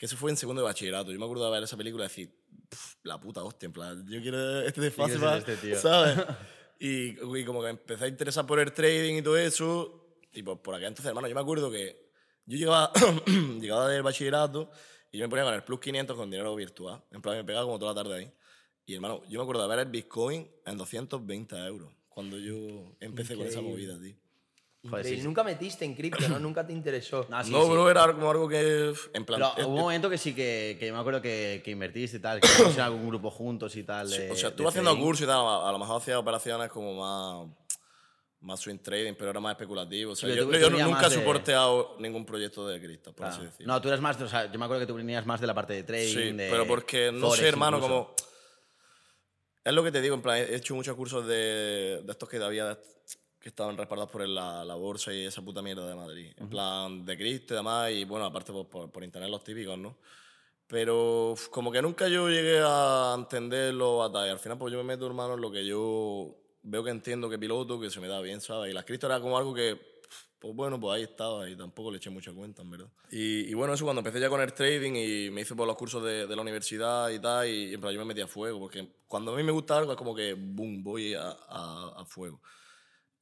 Que 0.00 0.06
eso 0.06 0.16
fue 0.16 0.30
en 0.30 0.38
segundo 0.38 0.62
de 0.62 0.64
bachillerato. 0.64 1.12
Yo 1.12 1.18
me 1.18 1.26
acuerdo 1.26 1.44
de 1.44 1.50
ver 1.50 1.62
esa 1.62 1.76
película 1.76 2.04
y 2.04 2.08
decir, 2.08 2.34
"Pff, 2.70 2.94
la 3.02 3.20
puta 3.20 3.44
hostia, 3.44 3.66
en 3.66 3.72
plan, 3.74 4.06
yo 4.08 4.18
quiero 4.22 4.62
este 4.62 4.80
de 4.80 4.90
fase 4.90 5.12
ser 5.12 5.20
para- 5.20 5.36
este. 5.38 5.76
¿sabes? 5.76 6.16
y, 6.80 7.10
y 7.38 7.44
como 7.44 7.60
que 7.62 7.68
empecé 7.68 8.06
a 8.06 8.08
interesar 8.08 8.46
por 8.46 8.58
el 8.60 8.72
trading 8.72 9.16
y 9.16 9.22
todo 9.22 9.36
eso. 9.36 10.16
Y 10.32 10.42
por, 10.42 10.62
por 10.62 10.74
aquel 10.74 10.88
entonces, 10.88 11.06
hermano, 11.10 11.28
yo 11.28 11.34
me 11.34 11.40
acuerdo 11.42 11.70
que 11.70 12.10
yo 12.46 12.56
llegaba, 12.56 12.90
llegaba 13.60 13.88
del 13.90 14.02
bachillerato 14.02 14.70
y 15.12 15.18
yo 15.18 15.26
me 15.26 15.28
ponía 15.28 15.44
con 15.44 15.52
el 15.52 15.62
plus 15.64 15.80
500 15.80 16.16
con 16.16 16.30
dinero 16.30 16.54
virtual. 16.56 17.04
En 17.10 17.20
plan, 17.20 17.36
me 17.36 17.44
pegaba 17.44 17.66
como 17.66 17.78
toda 17.78 17.92
la 17.92 18.02
tarde 18.02 18.18
ahí. 18.20 18.32
Y 18.86 18.94
hermano, 18.94 19.22
yo 19.28 19.38
me 19.38 19.42
acuerdo 19.42 19.62
de 19.62 19.68
ver 19.68 19.80
el 19.86 19.92
Bitcoin 19.92 20.50
en 20.64 20.78
220 20.78 21.56
euros 21.66 21.92
cuando 22.08 22.38
yo 22.38 22.96
empecé 23.00 23.36
con 23.36 23.46
esa 23.46 23.60
movida, 23.60 24.00
tío. 24.00 24.16
Joder, 24.82 25.00
Increíble. 25.00 25.10
sí, 25.10 25.16
sí. 25.20 25.26
Nunca 25.26 25.44
metiste 25.44 25.84
en 25.84 25.94
cripto, 25.94 26.26
¿no? 26.28 26.38
Nunca 26.38 26.66
te 26.66 26.72
interesó. 26.72 27.26
No, 27.28 27.44
sí, 27.44 27.50
no, 27.52 27.64
sí. 27.64 27.70
bro, 27.70 27.90
era 27.90 28.06
como 28.14 28.30
algo 28.30 28.48
que. 28.48 28.92
En 29.12 29.24
plan. 29.26 29.40
Pero 29.40 29.52
eh, 29.58 29.64
hubo 29.66 29.74
un 29.74 29.80
momento 29.82 30.08
que 30.08 30.16
sí 30.16 30.34
que, 30.34 30.76
que 30.80 30.86
yo 30.86 30.94
me 30.94 31.00
acuerdo 31.00 31.20
que, 31.20 31.60
que 31.64 31.70
invertiste 31.70 32.16
y 32.16 32.20
tal, 32.20 32.40
que 32.40 32.48
en 32.48 32.80
algún 32.80 33.06
grupo 33.08 33.30
juntos 33.30 33.76
y 33.76 33.82
tal. 33.82 34.08
sí, 34.08 34.18
de- 34.18 34.30
o 34.30 34.36
sea, 34.36 34.48
estuve 34.50 34.68
haciendo 34.68 34.96
cursos 34.98 35.24
y 35.24 35.26
tal. 35.26 35.38
A, 35.40 35.68
a 35.68 35.72
lo 35.72 35.78
mejor 35.78 36.00
hacía 36.00 36.18
operaciones 36.18 36.70
como 36.70 36.94
más. 36.94 37.56
Más 38.42 38.58
swing 38.58 38.78
trading, 38.78 39.12
pero 39.18 39.28
era 39.32 39.38
más 39.40 39.52
especulativo. 39.52 40.12
O 40.12 40.16
sea, 40.16 40.30
Sí, 40.30 40.34
yo, 40.34 40.46
tú- 40.46 40.52
yo 40.54 40.70
tú 40.70 40.78
nunca 40.78 41.06
he 41.08 41.10
de- 41.10 41.14
soporteado 41.16 41.96
ningún 41.98 42.24
proyecto 42.24 42.66
de 42.66 42.80
cripto, 42.80 43.12
por 43.12 43.26
Ah. 43.26 43.28
así 43.28 43.42
decirlo. 43.42 43.70
No, 43.70 43.82
tú 43.82 43.88
eres 43.88 44.00
más, 44.00 44.18
o 44.18 44.26
sea, 44.26 44.50
yo 44.50 44.58
me 44.58 44.64
acuerdo 44.64 44.80
que 44.80 44.86
tú 44.86 44.94
venías 44.94 45.26
más 45.26 45.42
de 45.42 45.46
la 45.46 45.52
parte 45.52 45.74
de 45.74 45.82
trading. 45.82 46.14
Sí, 46.14 46.32
de 46.32 46.48
pero 46.50 46.66
porque 46.66 47.12
no 47.12 47.32
sé, 47.32 47.46
hermano, 47.46 47.76
incluso. 47.76 47.94
como. 48.06 48.14
Es 49.62 49.74
lo 49.74 49.84
que 49.84 49.92
te 49.92 50.00
digo, 50.00 50.14
en 50.14 50.22
plan, 50.22 50.38
he 50.38 50.54
hecho 50.54 50.74
muchos 50.74 50.96
cursos 50.96 51.26
de, 51.26 52.00
de 52.02 52.06
estos 52.12 52.26
que 52.30 52.38
había 52.42 52.64
de- 52.64 52.78
que 53.40 53.48
estaban 53.48 53.76
respaldados 53.76 54.10
por 54.10 54.28
la, 54.28 54.64
la 54.64 54.74
bolsa 54.74 55.12
y 55.14 55.24
esa 55.24 55.42
puta 55.42 55.62
mierda 55.62 55.88
de 55.88 55.94
Madrid. 55.94 56.32
En 56.36 56.48
plan, 56.50 57.04
de 57.04 57.16
Cristo 57.16 57.54
y 57.54 57.56
demás, 57.56 57.90
y 57.90 58.04
bueno, 58.04 58.26
aparte 58.26 58.52
por, 58.52 58.68
por, 58.68 58.90
por 58.90 59.02
internet 59.02 59.30
los 59.30 59.42
típicos, 59.42 59.78
¿no? 59.78 59.96
Pero 60.66 61.34
como 61.50 61.72
que 61.72 61.82
nunca 61.82 62.06
yo 62.06 62.28
llegué 62.28 62.60
a 62.62 63.14
entenderlo 63.18 64.04
hasta 64.04 64.26
y 64.26 64.30
al 64.30 64.38
final 64.38 64.58
pues 64.58 64.72
yo 64.72 64.78
me 64.78 64.84
meto, 64.84 65.06
hermano, 65.06 65.34
en 65.34 65.40
lo 65.40 65.50
que 65.50 65.66
yo 65.66 66.36
veo 66.62 66.84
que 66.84 66.90
entiendo 66.90 67.28
que 67.28 67.38
piloto, 67.38 67.80
que 67.80 67.90
se 67.90 67.98
me 67.98 68.08
da 68.08 68.20
bien, 68.20 68.40
¿sabes? 68.40 68.70
Y 68.70 68.74
las 68.74 68.84
cripto 68.84 69.06
era 69.06 69.20
como 69.20 69.36
algo 69.36 69.54
que, 69.54 69.80
pues 70.38 70.54
bueno, 70.54 70.78
pues 70.78 70.96
ahí 70.96 71.02
estaba 71.02 71.48
y 71.48 71.56
tampoco 71.56 71.90
le 71.90 71.96
eché 71.96 72.10
mucha 72.10 72.32
cuenta, 72.32 72.62
en 72.62 72.70
verdad. 72.70 72.88
Y, 73.10 73.50
y 73.50 73.54
bueno, 73.54 73.72
eso 73.74 73.84
cuando 73.84 74.00
empecé 74.00 74.20
ya 74.20 74.28
con 74.28 74.42
el 74.42 74.52
trading 74.52 74.92
y 74.92 75.30
me 75.30 75.40
hice 75.40 75.56
por 75.56 75.66
los 75.66 75.76
cursos 75.76 76.04
de, 76.04 76.26
de 76.26 76.36
la 76.36 76.42
universidad 76.42 77.08
y 77.08 77.18
tal, 77.18 77.48
y, 77.48 77.74
en 77.74 77.80
plan 77.80 77.92
yo 77.92 77.98
me 77.98 78.04
metí 78.04 78.20
a 78.20 78.28
fuego, 78.28 78.60
porque 78.60 78.86
cuando 79.08 79.32
a 79.32 79.36
mí 79.36 79.42
me 79.42 79.52
gusta 79.52 79.78
algo 79.78 79.92
es 79.92 79.98
como 79.98 80.14
que, 80.14 80.34
boom, 80.34 80.84
voy 80.84 81.14
a, 81.14 81.30
a, 81.30 81.94
a 81.96 82.04
fuego. 82.04 82.40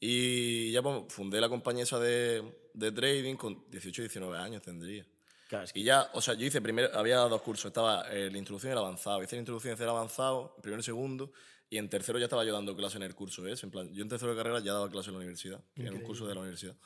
Y 0.00 0.70
ya 0.72 0.82
pues, 0.82 1.04
fundé 1.12 1.40
la 1.40 1.48
compañía 1.48 1.82
esa 1.84 1.98
de, 1.98 2.42
de 2.74 2.92
trading 2.92 3.34
con 3.36 3.64
18, 3.70 4.02
19 4.02 4.38
años 4.38 4.62
tendría. 4.62 5.04
Claro, 5.48 5.64
es 5.64 5.72
que- 5.72 5.80
Y 5.80 5.84
ya, 5.84 6.08
o 6.12 6.20
sea, 6.20 6.34
yo 6.34 6.46
hice 6.46 6.60
primero, 6.60 6.90
había 6.96 7.16
dos 7.18 7.42
cursos, 7.42 7.66
estaba 7.66 8.08
eh, 8.12 8.30
la 8.30 8.38
introducción 8.38 8.70
y 8.70 8.72
el 8.72 8.78
avanzado. 8.78 9.22
Hice 9.22 9.36
la 9.36 9.40
introducción 9.40 9.76
y 9.78 9.82
el 9.82 9.88
avanzado, 9.88 10.54
primero 10.62 10.80
y 10.80 10.84
segundo, 10.84 11.32
y 11.70 11.78
en 11.78 11.88
tercero 11.88 12.18
ya 12.18 12.24
estaba 12.26 12.44
yo 12.44 12.52
dando 12.52 12.76
clase 12.76 12.96
en 12.96 13.02
el 13.02 13.14
curso 13.14 13.46
ese. 13.46 13.66
En 13.66 13.70
plan, 13.72 13.92
yo 13.92 14.02
en 14.02 14.08
tercero 14.08 14.30
de 14.32 14.36
carrera 14.36 14.60
ya 14.60 14.72
daba 14.72 14.88
clase 14.90 15.08
en 15.08 15.14
la 15.14 15.18
universidad, 15.18 15.60
en 15.76 15.94
un 15.94 16.00
curso 16.02 16.26
de 16.26 16.34
la 16.34 16.40
universidad. 16.40 16.76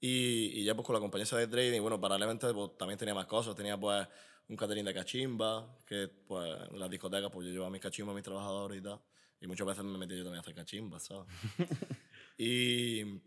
Y, 0.00 0.60
y 0.60 0.64
ya 0.64 0.74
pues 0.74 0.86
con 0.86 0.94
la 0.94 1.00
compañía 1.00 1.24
esa 1.24 1.36
de 1.36 1.46
trading, 1.46 1.80
bueno, 1.82 2.00
paralelamente 2.00 2.52
pues, 2.54 2.76
también 2.78 2.98
tenía 2.98 3.14
más 3.14 3.26
cosas. 3.26 3.54
Tenía 3.54 3.78
pues 3.78 4.06
un 4.48 4.56
catering 4.56 4.84
de 4.84 4.94
cachimba, 4.94 5.78
que 5.86 6.08
pues 6.08 6.50
en 6.70 6.78
las 6.80 6.90
discotecas 6.90 7.30
pues 7.30 7.46
yo 7.46 7.52
llevaba 7.52 7.70
mis 7.70 7.80
cachimbas 7.82 8.12
a 8.12 8.16
mis 8.16 8.24
trabajadores 8.24 8.78
y 8.80 8.82
tal. 8.82 8.98
Y 9.42 9.46
muchas 9.46 9.66
veces 9.66 9.84
me 9.84 9.96
metía 9.98 10.16
yo 10.16 10.24
también 10.24 10.38
a 10.38 10.40
hacer 10.40 10.54
cachimbas, 10.54 11.04
¿sabes? 11.04 11.26
y, 12.42 13.20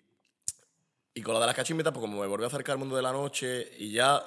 y 1.14 1.22
con 1.22 1.36
lo 1.36 1.40
de 1.40 1.46
las 1.46 1.56
cachimbitas, 1.56 1.94
pues 1.94 2.02
como 2.02 2.20
me 2.20 2.28
volví 2.28 2.46
a 2.46 2.48
acercar 2.48 2.74
al 2.74 2.80
mundo 2.80 2.96
de 2.96 3.04
la 3.04 3.12
noche 3.12 3.72
y 3.78 3.92
ya 3.92 4.24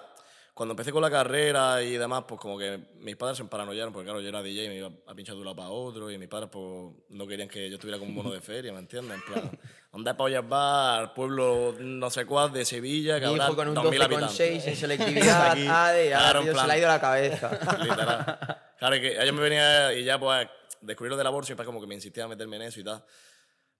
cuando 0.54 0.74
empecé 0.74 0.92
con 0.92 1.02
la 1.02 1.10
carrera 1.10 1.82
y 1.82 1.96
demás, 1.96 2.22
pues 2.28 2.40
como 2.40 2.56
que 2.56 2.78
mis 3.00 3.16
padres 3.16 3.36
se 3.36 3.44
paranoiaron, 3.46 3.92
porque 3.92 4.06
claro, 4.06 4.20
yo 4.20 4.28
era 4.28 4.40
DJ 4.42 4.64
y 4.64 4.68
me 4.68 4.76
iba 4.76 4.90
a 5.08 5.14
pinchar 5.14 5.34
de 5.34 5.40
un 5.40 5.44
lado 5.44 5.56
para 5.56 5.70
otro, 5.70 6.08
y 6.08 6.16
mis 6.18 6.28
padres 6.28 6.50
pues 6.52 6.94
no 7.08 7.26
querían 7.26 7.48
que 7.48 7.68
yo 7.68 7.74
estuviera 7.74 7.98
como 7.98 8.10
un 8.10 8.16
mono 8.16 8.30
de 8.30 8.40
feria, 8.40 8.72
¿me 8.72 8.78
entiendes? 8.78 9.16
En 9.16 9.22
plan, 9.22 9.58
¿dónde 9.92 10.14
pollas 10.14 10.44
va 10.50 10.98
al 10.98 11.12
pueblo 11.12 11.74
no 11.80 12.08
sé 12.08 12.24
cuál 12.24 12.52
de 12.52 12.64
Sevilla, 12.64 13.18
que 13.18 13.26
habrá 13.26 13.48
con 13.48 13.68
un 13.68 13.74
2.000 13.74 13.82
12,6 13.82 14.04
habitantes? 14.04 14.66
en 14.68 14.76
selectividad, 14.76 15.50
Aquí, 15.50 15.66
ADE, 15.66 16.08
claro, 16.10 16.40
en 16.42 16.46
se 16.46 16.66
le 16.66 16.72
ha 16.72 16.78
ido 16.78 16.88
la 16.88 17.00
cabeza. 17.00 17.50
Literal. 17.82 18.62
Claro, 18.78 18.96
que 19.00 19.20
ellos 19.20 19.34
me 19.34 19.40
venían 19.40 19.98
y 19.98 20.04
ya 20.04 20.18
pues 20.18 20.48
descubrir 20.80 21.10
lo 21.10 21.16
del 21.16 21.26
aborto 21.26 21.52
y 21.52 21.56
pues 21.56 21.66
como 21.66 21.80
que 21.80 21.86
me 21.86 21.94
insistía 21.94 22.24
a 22.24 22.28
meterme 22.28 22.56
en 22.56 22.62
eso 22.62 22.80
y 22.80 22.84
tal. 22.84 23.02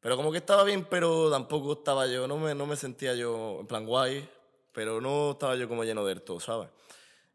Pero 0.07 0.17
como 0.17 0.31
que 0.31 0.39
estaba 0.39 0.63
bien, 0.63 0.87
pero 0.89 1.29
tampoco 1.29 1.73
estaba 1.73 2.07
yo, 2.07 2.29
no 2.29 2.39
me, 2.39 2.55
no 2.55 2.65
me 2.65 2.77
sentía 2.77 3.13
yo 3.17 3.59
en 3.59 3.67
plan 3.67 3.85
guay, 3.85 4.25
pero 4.71 5.01
no 5.01 5.33
estaba 5.33 5.57
yo 5.57 5.69
como 5.69 5.83
lleno 5.83 6.05
del 6.05 6.23
todo, 6.23 6.39
¿sabes? 6.39 6.69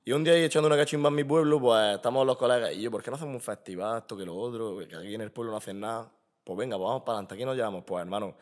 Y 0.06 0.14
un 0.14 0.24
día 0.24 0.36
ahí 0.36 0.44
echando 0.44 0.68
una 0.68 0.78
cachimba 0.78 1.10
en 1.10 1.16
mi 1.16 1.26
pueblo, 1.26 1.60
pues 1.60 1.96
estamos 1.98 2.26
los 2.26 2.38
colegas 2.38 2.72
y 2.72 2.84
yo, 2.84 2.90
¿por 2.90 3.04
qué 3.04 3.12
no 3.12 3.18
hacemos 3.18 3.36
un 3.36 3.42
festival, 3.42 3.98
esto 3.98 4.16
que 4.16 4.26
lo 4.26 4.38
otro? 4.38 4.78
Que 4.88 4.96
aquí 4.96 5.14
en 5.14 5.20
el 5.20 5.34
pueblo 5.34 5.52
no 5.52 5.58
hacen 5.58 5.82
nada. 5.82 6.10
Pues 6.46 6.58
venga, 6.58 6.78
pues 6.78 6.88
vamos 6.88 7.04
para 7.04 7.18
adelante, 7.18 7.36
aquí 7.36 7.44
nos 7.44 7.58
llevamos. 7.58 7.84
Pues 7.86 8.04
hermano, 8.04 8.38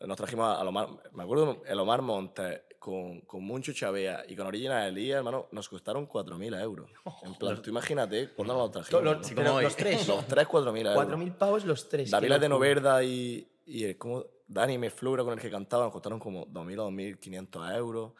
nos 0.00 0.16
trajimos 0.16 0.58
a 0.58 0.64
Lomar, 0.64 0.88
me 1.12 1.24
acuerdo, 1.24 1.62
el 1.66 1.78
Omar 1.78 2.00
Montes 2.00 2.62
con, 2.78 3.20
con 3.26 3.44
Muncho 3.44 3.74
Chavea 3.74 4.24
y 4.26 4.36
con 4.36 4.46
Origina 4.46 4.88
Elías, 4.88 5.18
hermano, 5.18 5.48
nos 5.52 5.68
costaron 5.68 6.08
4.000 6.08 6.62
euros. 6.62 6.88
En 7.24 7.34
plan, 7.34 7.60
tú 7.60 7.68
imagínate 7.68 8.30
cuándo 8.30 8.54
nos 8.54 8.62
lo 8.62 8.70
trajimos. 8.70 9.04
Los, 9.04 9.54
hoy. 9.54 9.64
los 9.64 9.76
tres. 9.76 10.08
Los 10.08 10.26
tres, 10.26 10.48
4.000 10.48 10.96
euros. 10.96 11.08
4.000 11.08 11.34
pavos 11.34 11.66
los 11.66 11.90
tres. 11.90 12.10
David 12.10 12.36
de. 12.36 12.48
Noverda 12.48 13.04
y, 13.04 13.46
y 13.66 13.84
el, 13.84 13.98
como 13.98 14.24
Dani 14.46 14.78
Meflura 14.78 15.22
con 15.24 15.34
el 15.34 15.40
que 15.40 15.50
cantaba 15.50 15.84
nos 15.84 15.92
costaron 15.92 16.18
como 16.18 16.46
2.000 16.46 16.78
o 16.80 16.90
2.500 16.90 17.76
euros. 17.76 18.12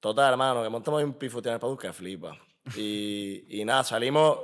Total, 0.00 0.32
hermano, 0.32 0.62
que 0.62 0.68
montamos 0.68 1.02
un 1.02 1.14
pifoteo 1.14 1.54
en 1.54 1.60
el 1.62 1.78
que 1.78 1.92
flipa. 1.92 2.36
Y, 2.76 3.60
y 3.60 3.64
nada, 3.64 3.84
salimos. 3.84 4.38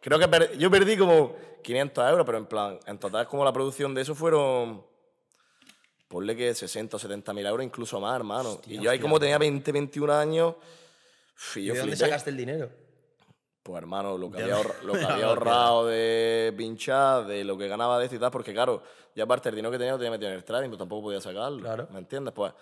Creo 0.00 0.18
que 0.18 0.28
per- 0.28 0.56
yo 0.56 0.70
perdí 0.70 0.96
como 0.96 1.34
500 1.62 2.10
euros, 2.10 2.24
pero 2.26 2.38
en 2.38 2.46
plan, 2.46 2.78
en 2.86 2.98
total, 2.98 3.26
como 3.28 3.44
la 3.44 3.52
producción 3.52 3.94
de 3.94 4.02
eso 4.02 4.14
fueron. 4.14 4.84
Ponle 6.08 6.34
que 6.36 6.54
60 6.54 6.96
o 6.96 6.98
70 6.98 7.32
mil 7.32 7.46
euros, 7.46 7.64
incluso 7.64 8.00
más, 8.00 8.16
hermano. 8.16 8.60
y 8.66 8.80
yo 8.80 8.90
ahí, 8.90 8.98
como 8.98 9.20
tenía 9.20 9.38
20, 9.38 9.70
21 9.70 10.12
años. 10.12 10.54
uf, 11.36 11.56
Y 11.56 11.60
¿Y 11.60 11.64
yo 11.66 11.72
de 11.74 11.78
dónde 11.80 11.96
flipé. 11.96 12.08
sacaste 12.10 12.30
el 12.30 12.36
dinero? 12.36 12.70
Pues 13.62 13.78
hermano, 13.78 14.16
lo 14.16 14.30
que 14.30 14.42
había, 14.42 14.56
ahorra- 14.56 14.82
lo 14.84 14.92
que 14.94 15.04
había 15.04 15.26
ahorrado 15.26 15.86
de 15.86 16.52
pinchar, 16.56 17.26
de 17.26 17.44
lo 17.44 17.58
que 17.58 17.68
ganaba 17.68 17.98
de 17.98 18.04
esto 18.04 18.16
y 18.16 18.18
tal, 18.18 18.30
porque 18.30 18.52
claro, 18.52 18.82
ya 19.14 19.24
aparte 19.24 19.48
el 19.50 19.54
dinero 19.56 19.70
que 19.70 19.78
tenía 19.78 19.92
lo 19.92 19.98
tenía 19.98 20.10
metido 20.12 20.30
en 20.30 20.36
el 20.36 20.44
trading, 20.44 20.68
pues 20.68 20.78
tampoco 20.78 21.02
podía 21.02 21.20
sacarlo. 21.20 21.60
Claro. 21.60 21.88
¿Me 21.90 21.98
entiendes? 21.98 22.32
Pues, 22.34 22.52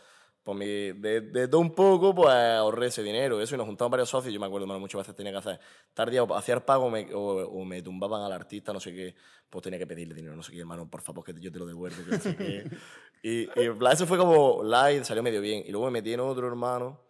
pues 0.43 0.57
mi, 0.59 0.67
de, 0.67 1.21
de 1.21 1.47
todo 1.49 1.61
un 1.61 1.75
poco, 1.75 2.15
pues 2.15 2.33
ahorré 2.35 2.87
ese 2.87 3.03
dinero. 3.03 3.41
Eso, 3.41 3.55
y 3.55 3.59
nos 3.59 3.67
juntamos 3.67 3.91
varios 3.91 4.09
socios. 4.09 4.33
Yo 4.33 4.41
me 4.41 4.47
acuerdo, 4.47 4.65
hermano, 4.65 4.81
muchas 4.81 4.99
veces 5.01 5.15
tenía 5.15 5.31
que 5.33 5.39
hacer 5.39 5.61
tardía 5.93 6.23
o 6.23 6.35
hacía 6.35 6.55
el 6.55 6.63
pago 6.63 6.87
o 6.87 6.91
me, 6.91 7.13
o, 7.15 7.21
o 7.49 7.65
me 7.65 7.83
tumbaban 7.83 8.23
al 8.23 8.33
artista, 8.33 8.73
no 8.73 8.81
sé 8.81 8.93
qué. 8.95 9.15
Pues 9.51 9.63
tenía 9.63 9.79
que 9.79 9.87
pedirle 9.87 10.15
dinero, 10.15 10.35
no 10.35 10.43
sé 10.43 10.53
qué, 10.53 10.61
hermano, 10.61 10.89
por 10.91 11.03
favor, 11.03 11.23
que 11.25 11.35
yo 11.39 11.53
te 11.53 11.59
lo 11.59 11.67
devuelvo, 11.67 12.03
que 12.05 12.11
no 12.11 12.19
sé 12.21 12.37
qué. 12.37 12.65
Y, 13.21 13.43
y 13.61 13.71
eso 13.91 14.07
fue 14.07 14.17
como 14.17 14.63
light, 14.63 15.03
salió 15.03 15.25
medio 15.25 15.41
bien. 15.41 15.65
Y 15.67 15.71
luego 15.73 15.87
me 15.87 15.91
metí 15.91 16.13
en 16.13 16.21
otro, 16.21 16.47
hermano, 16.47 17.01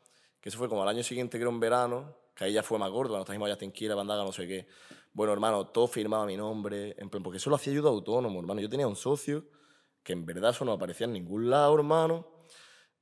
que 0.41 0.49
eso 0.49 0.57
fue 0.57 0.67
como 0.69 0.83
al 0.83 0.89
año 0.89 1.03
siguiente, 1.03 1.37
que 1.37 1.43
era 1.43 1.51
un 1.51 1.61
verano, 1.61 2.17
que 2.39 2.45
ahí 2.45 2.53
ya 2.53 2.63
fue 2.63 2.79
más 2.79 2.89
gordo, 2.91 3.11
cuando 3.11 3.25
trajimos 3.25 3.49
a 3.49 3.53
Justin 3.53 3.73
Kira, 3.73 3.97
Bandaga, 3.97 4.23
no 4.23 4.31
sé 4.31 4.47
qué. 4.47 4.69
Bueno, 5.13 5.33
hermano, 5.33 5.67
todo 5.67 5.89
firmaba 5.89 6.25
mi 6.25 6.37
nombre, 6.37 6.95
en 6.97 7.11
plan, 7.11 7.21
porque 7.21 7.39
eso 7.39 7.51
lo 7.51 7.57
hacía 7.57 7.73
yo 7.73 7.83
de 7.83 7.89
autónomo, 7.89 8.39
hermano. 8.39 8.61
Yo 8.61 8.69
tenía 8.69 8.87
un 8.87 8.95
socio 8.95 9.45
que 10.05 10.13
en 10.13 10.25
verdad 10.25 10.51
eso 10.51 10.65
no 10.65 10.71
aparecía 10.71 11.07
en 11.07 11.15
ningún 11.15 11.51
lado, 11.51 11.75
hermano. 11.75 12.29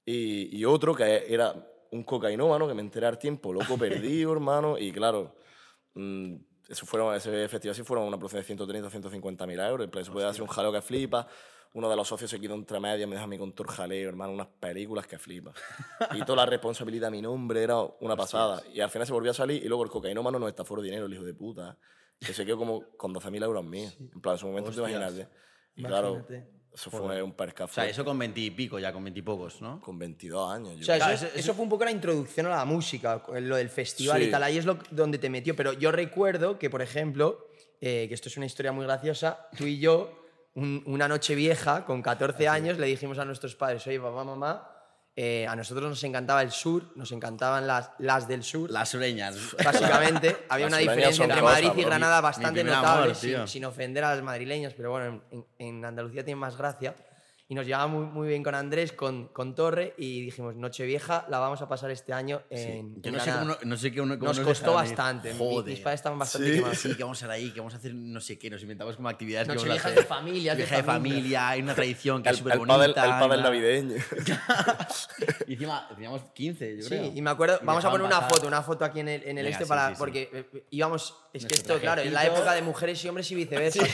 Y, 0.07 0.57
y 0.57 0.65
otro 0.65 0.95
que 0.95 1.27
era 1.29 1.55
un 1.91 2.03
cocainómano 2.03 2.67
que 2.67 2.73
me 2.73 2.81
enteré 2.81 3.07
al 3.07 3.19
tiempo, 3.19 3.53
loco 3.53 3.77
perdido, 3.79 4.33
hermano. 4.33 4.79
Y 4.79 4.91
claro, 4.91 5.37
mm, 5.93 6.37
eso 6.71 6.87
fueron, 6.87 7.15
ese 7.15 7.47
festival 7.47 7.75
sí 7.75 7.83
fueron 7.83 8.07
una 8.07 8.17
producción 8.17 8.41
de 8.41 8.47
130 8.47 8.89
150 8.89 9.47
mil 9.47 9.61
euros. 9.61 9.85
En 9.85 9.91
plan, 9.91 10.03
se 10.03 10.11
puede 10.11 10.27
hacer 10.27 10.41
un 10.41 10.49
jaleo 10.49 10.73
que 10.73 10.81
flipa. 10.81 11.29
Uno 11.75 11.91
de 11.91 11.97
los 11.97 12.09
socios 12.09 12.31
se 12.31 12.41
quitó 12.41 12.55
entre 12.55 12.81
medias, 12.81 13.07
me 13.09 13.15
deja 13.17 13.25
a 13.25 13.29
mí 13.29 13.37
con 13.39 13.53
todo 13.53 13.69
jaleo, 13.69 14.09
hermano, 14.09 14.33
unas 14.33 14.47
películas 14.47 15.07
que 15.07 15.19
flipa. 15.19 15.53
Y 16.15 16.21
toda 16.25 16.37
la 16.45 16.47
responsabilidad 16.47 17.09
a 17.09 17.11
mi 17.11 17.21
nombre 17.21 17.63
era 17.63 17.77
una 18.01 18.17
pasada. 18.17 18.63
Y 18.73 18.81
al 18.81 18.91
final 18.91 19.07
se 19.07 19.13
volvió 19.13 19.31
a 19.31 19.35
salir 19.35 19.63
y 19.63 19.69
luego 19.69 19.85
el 19.85 19.91
cocainómano 19.91 20.39
nos 20.39 20.49
estafó 20.49 20.77
el 20.79 20.85
dinero, 20.85 21.07
el 21.07 21.13
hijo 21.15 21.25
de 21.25 21.35
puta. 21.35 21.77
Que 22.19 22.33
se 22.33 22.47
quedó 22.47 22.57
como 22.57 22.83
con 22.97 23.13
12.000 23.15 23.43
euros 23.45 23.63
míos. 23.65 23.95
En 24.01 24.21
plan, 24.23 24.37
en 24.37 24.39
su 24.39 24.47
momento 24.47 24.71
te 24.71 24.79
imaginas. 24.79 25.15
Y 25.75 25.85
claro, 25.85 26.27
eso 26.73 26.91
fue 26.91 27.23
un 27.23 27.33
percaf. 27.35 27.71
O 27.71 27.75
sea, 27.75 27.87
eso 27.87 28.05
con 28.07 28.19
20 28.19 28.41
y 28.41 28.51
pico, 28.53 28.79
ya 28.79 28.91
con 28.93 29.05
20 29.05 29.21
y 29.21 29.23
pocos, 29.23 29.61
¿no? 29.61 29.81
con 29.83 29.99
22 29.99 30.51
años. 30.51 30.75
yo 30.77 30.81
O 30.81 30.85
sea, 30.85 31.13
eso, 31.13 31.27
es- 31.27 31.37
eso 31.37 31.53
fue 31.55 31.63
un 31.65 31.69
poco 31.69 31.85
la 31.85 31.91
introducción 31.91 32.47
a 32.47 32.51
la 32.51 32.65
música, 32.65 33.23
lo 33.41 33.57
del 33.57 33.69
festival 33.69 34.23
Sí. 34.23 34.29
y 34.29 34.31
tal. 34.31 34.43
Ahí 34.43 34.57
es 34.57 34.65
lo, 34.65 34.79
donde 34.91 35.19
te 35.19 35.29
metió. 35.29 35.55
Pero 35.55 35.75
yo 35.75 35.93
recuerdo 35.93 36.59
que, 36.59 36.71
por 36.71 36.81
ejemplo, 36.81 37.49
eh, 37.83 38.07
que 38.09 38.15
esto 38.15 38.31
es 38.31 38.37
una 38.39 38.47
historia 38.47 38.73
muy 38.73 38.85
graciosa, 38.87 39.49
tú 39.59 39.65
y 39.67 39.79
yo, 39.79 40.11
un- 40.57 40.83
una 40.87 41.07
noche 41.07 41.35
vieja, 41.37 41.85
con 41.85 42.03
14 42.03 42.49
años, 42.49 42.79
le 42.79 42.87
dijimos 42.89 43.19
a 43.19 43.25
nuestros 43.25 43.55
padres, 43.55 43.87
oye, 43.87 44.01
papá, 44.01 44.25
mamá, 44.25 44.71
eh, 45.19 45.47
a 45.49 45.57
nosotros 45.57 45.89
nos 45.89 46.05
encantaba 46.05 46.43
el 46.43 46.51
sur, 46.51 46.93
nos 46.95 47.11
encantaban 47.13 47.67
las, 47.67 47.91
las 47.99 48.29
del 48.29 48.43
sur. 48.43 48.71
Las 48.71 48.91
sureñas. 48.91 49.57
Básicamente, 49.65 50.37
había 50.51 50.67
Las 50.67 50.73
una 50.75 50.79
diferencia 50.79 51.25
entre 51.25 51.41
cosas, 51.41 51.63
Madrid 51.63 51.81
y. 51.81 51.85
Granada 51.85 52.21
bastante 52.21 52.63
notable, 52.65 53.13
amor, 53.13 53.49
sin, 53.49 53.65
ofender 53.65 54.05
a 54.05 54.15
los 54.15 54.23
madrileños, 54.25 54.75
pero 54.75 54.91
bueno, 54.91 55.23
en, 55.31 55.47
en 55.59 55.85
Andalucía 55.85 56.23
tiene 56.25 56.39
más 56.41 56.57
gracia. 56.59 56.95
Y 57.49 57.55
nos 57.55 57.65
llevaba 57.65 57.87
muy, 57.87 58.07
muy 58.07 58.27
bien 58.27 58.43
con 58.43 58.57
Andrés, 58.57 58.91
con, 58.93 59.29
con 59.29 59.55
Torre, 59.55 59.95
y 59.99 60.23
dijimos, 60.23 60.57
Nochevieja 60.57 61.27
la 61.29 61.39
vamos 61.39 61.63
a 61.63 61.69
pasar 61.69 61.93
este 61.93 62.13
año 62.13 62.43
en, 62.51 63.01
Yo 63.01 63.11
en 63.11 63.15
no 63.17 63.21
sé, 63.23 63.31
cómo, 63.31 63.45
no, 63.45 63.57
no 63.63 63.77
sé 63.77 63.93
qué 63.93 64.01
uno, 64.01 64.15
cómo 64.19 64.29
Nos 64.31 64.39
nos 64.39 64.47
costó 64.49 64.71
ir. 64.71 64.75
bastante. 64.75 65.33
Joder. 65.33 65.71
Mis 65.71 65.79
padres 65.81 65.99
estaban 66.01 66.19
bastante 66.19 66.49
Sí, 66.49 66.55
quemados. 66.57 66.79
sí, 66.79 66.95
que 66.97 67.03
vamos 67.05 67.23
a 67.23 67.27
ir 67.27 67.31
ahí, 67.31 67.51
que 67.53 67.61
vamos 67.61 67.75
a 67.75 67.77
hacer 67.77 67.95
no 67.95 68.21
sé 68.21 68.37
qué, 68.37 68.51
nos 68.51 68.63
inventamos 68.63 68.97
como 68.97 69.09
actividades 69.09 69.47
Nocheviejas 69.47 69.95
de 69.95 70.03
familias, 70.03 70.57
de 70.57 70.63
Vieja 70.65 70.77
de 70.79 70.83
familia. 70.83 71.15
familia, 71.19 71.49
hay 71.51 71.63
una 71.63 71.75
tradición 71.77 72.21
que 72.21 72.31
es 72.31 72.33
el, 72.33 72.39
súper 72.39 72.53
el 72.55 72.59
bonita. 72.59 73.05
el 73.05 73.11
pádel 73.11 73.43
navideño. 73.43 73.95
Y 75.47 75.53
encima 75.55 75.89
teníamos 75.89 76.23
15, 76.35 76.77
yo 76.79 76.83
Sí, 76.83 76.89
creo. 76.89 77.13
y 77.15 77.23
me 77.23 77.31
acuerdo, 77.31 77.61
vamos 77.63 77.85
a 77.85 77.91
poner 77.91 78.05
una 78.07 78.17
pasar. 78.21 78.31
foto, 78.35 78.47
una 78.49 78.63
foto 78.63 78.85
aquí 78.85 79.01
en 79.01 79.09
el, 79.09 79.23
en 79.23 79.39
el 79.39 79.45
Venga, 79.45 79.51
este 79.51 79.65
sí, 79.65 79.69
para 79.69 79.89
sí, 79.89 79.95
sí. 79.95 79.99
porque 79.99 80.31
eh, 80.33 80.65
íbamos, 80.71 81.15
es 81.33 81.47
que 81.47 81.55
esto, 81.55 81.79
claro, 81.79 82.03
es 82.03 82.13
la 82.13 82.27
época 82.27 82.53
de 82.55 82.63
mujeres 82.63 83.05
y 83.05 83.09
hombres 83.09 83.31
y 83.31 83.35
viceversa. 83.37 83.85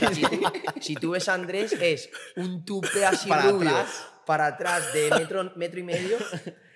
Si 0.81 0.95
tú 0.95 1.11
ves 1.11 1.29
a 1.29 1.35
Andrés 1.35 1.73
es 1.73 2.11
un 2.37 2.65
tupe 2.65 3.05
así 3.05 3.29
Para 3.43 3.53
rubio 3.53 3.69
atrás. 3.71 4.07
para 4.27 4.47
atrás 4.47 4.93
de 4.93 5.11
metro, 5.11 5.53
metro 5.57 5.81
y 5.81 5.83
medio. 5.83 6.17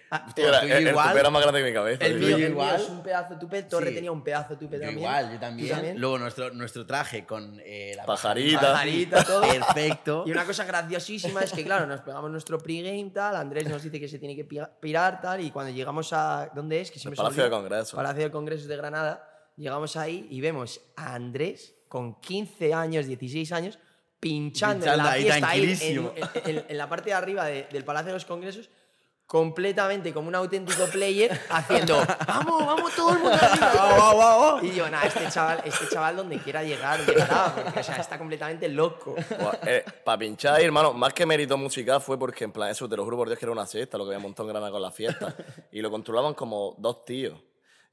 Ah, 0.09 0.25
Tío, 0.37 0.57
el, 0.61 0.71
el 0.71 0.87
igual. 0.87 1.09
tupe 1.09 1.19
era 1.19 1.31
más 1.31 1.43
grande 1.43 1.61
que 1.63 1.67
mi 1.67 1.75
cabeza. 1.75 2.07
el 2.07 2.21
mío, 2.21 2.39
igual. 2.39 2.77
es 2.81 2.89
un 2.89 3.03
pedazo 3.03 3.35
de 3.35 3.41
tupe, 3.41 3.63
Torre 3.65 3.89
Sí. 3.89 3.95
tenía 3.97 4.13
un 4.13 4.23
pedazo 4.23 4.51
de 4.51 4.57
tupe 4.57 4.77
Yo 4.77 4.83
también. 4.83 4.99
igual, 5.01 5.27
yo 5.27 5.35
¿Tú 5.35 5.41
también. 5.41 6.01
Luego 6.01 6.19
nuestro, 6.19 6.51
nuestro 6.55 6.87
traje 6.87 7.27
con 7.27 7.61
eh, 7.65 7.93
la 7.97 8.07
Pajarita. 8.07 8.61
Pajarita, 8.61 9.25
todo. 9.25 9.41
Perfecto. 9.43 10.23
Y 10.25 10.31
una 10.31 10.45
cosa 10.45 10.65
graciosísima 10.65 11.41
es 11.43 11.51
que, 11.53 11.65
claro, 11.65 11.87
nos 11.89 12.03
pegamos 12.03 12.31
nuestro 12.31 12.57
pregame, 12.57 13.11
tal, 13.13 13.35
Andrés 13.35 13.69
nos 13.69 13.83
dice 13.83 13.99
que 13.99 14.07
se 14.07 14.21
tiene 14.21 14.37
que 14.37 14.45
pi- 14.45 14.61
pirar, 14.81 15.21
tal, 15.21 15.41
y 15.41 15.51
cuando 15.51 15.73
llegamos 15.73 16.13
a... 16.13 16.51
¿Dónde 16.55 16.83
es? 16.83 16.93
Que 16.93 17.01
siempre 17.01 17.17
se 17.17 17.23
me 17.23 17.25
Palacio 17.25 17.43
de 17.43 17.49
olvida. 17.49 17.59
Congresos. 17.69 17.95
Palacio 17.97 18.23
de 18.23 18.31
Congresos 18.31 18.69
de 18.69 18.77
Granada. 18.77 19.29
Llegamos 19.57 19.97
ahí 19.97 20.29
y 20.31 20.41
vemos 20.41 20.81
a 20.95 21.15
Andrés 21.17 21.75
con 21.89 22.21
15 22.21 22.73
años, 22.73 23.07
16 23.07 23.51
años, 23.51 23.81
pinchando, 24.21 24.87
en 24.87 24.97
la 24.99 25.11
ahí, 25.13 25.23
fiesta, 25.25 25.49
ahí, 25.49 25.61
en, 25.63 25.67
tranquilísimo. 25.79 26.13
en- 26.45 26.57
en- 26.59 26.65
en 26.69 26.79
la 26.79 26.89
parte 26.89 27.11
de 27.11 27.15
arriba 27.15 27.45
de- 27.45 27.67
del 27.71 27.85
Palacio 27.85 28.09
de 28.09 28.13
los 28.15 28.25
Congresos, 28.25 28.71
completamente 29.27 30.13
como 30.13 30.29
un 30.29 30.37
auténtico 30.37 30.85
player, 30.87 31.37
haciendo 31.51 31.97
¡Vamos, 32.29 32.65
vamos 32.65 32.95
todo 32.95 33.13
el 33.13 33.19
mundo 33.19 33.37
arriba! 33.41 34.59
Y 34.63 34.73
yo, 34.77 34.89
nada, 34.89 35.05
este 35.07 35.29
chaval, 35.29 35.63
este 35.65 35.89
chaval 35.89 36.17
donde 36.17 36.39
quiera 36.39 36.63
llegar, 36.63 37.05
llegará, 37.05 37.53
porque 37.55 37.81
o 37.81 37.83
sea, 37.83 37.97
está 37.97 38.19
completamente 38.19 38.69
loco. 38.69 39.17
para 40.05 40.19
pinchar 40.19 40.55
ahí, 40.55 40.65
hermano, 40.65 40.93
más 40.93 41.13
que 41.13 41.27
mérito 41.27 41.59
musical 41.59 42.01
fue 42.01 42.17
porque, 42.19 42.45
en 42.45 42.53
plan, 42.53 42.71
eso 42.71 42.89
te 42.89 42.97
lo 42.97 43.03
juro 43.05 43.17
por 43.17 43.27
Dios 43.29 43.39
que 43.39 43.45
era 43.47 43.53
una 43.53 43.67
cesta, 43.67 43.99
lo 43.99 44.05
que 44.05 44.15
había 44.15 44.23
montado 44.23 44.49
en 44.49 44.53
Granada 44.55 44.71
con 44.71 44.81
la 44.83 44.93
fiesta. 44.93 45.35
y 45.73 45.81
lo 45.81 45.91
controlaban 45.91 46.35
como 46.35 46.77
dos 46.79 47.05
tíos. 47.05 47.35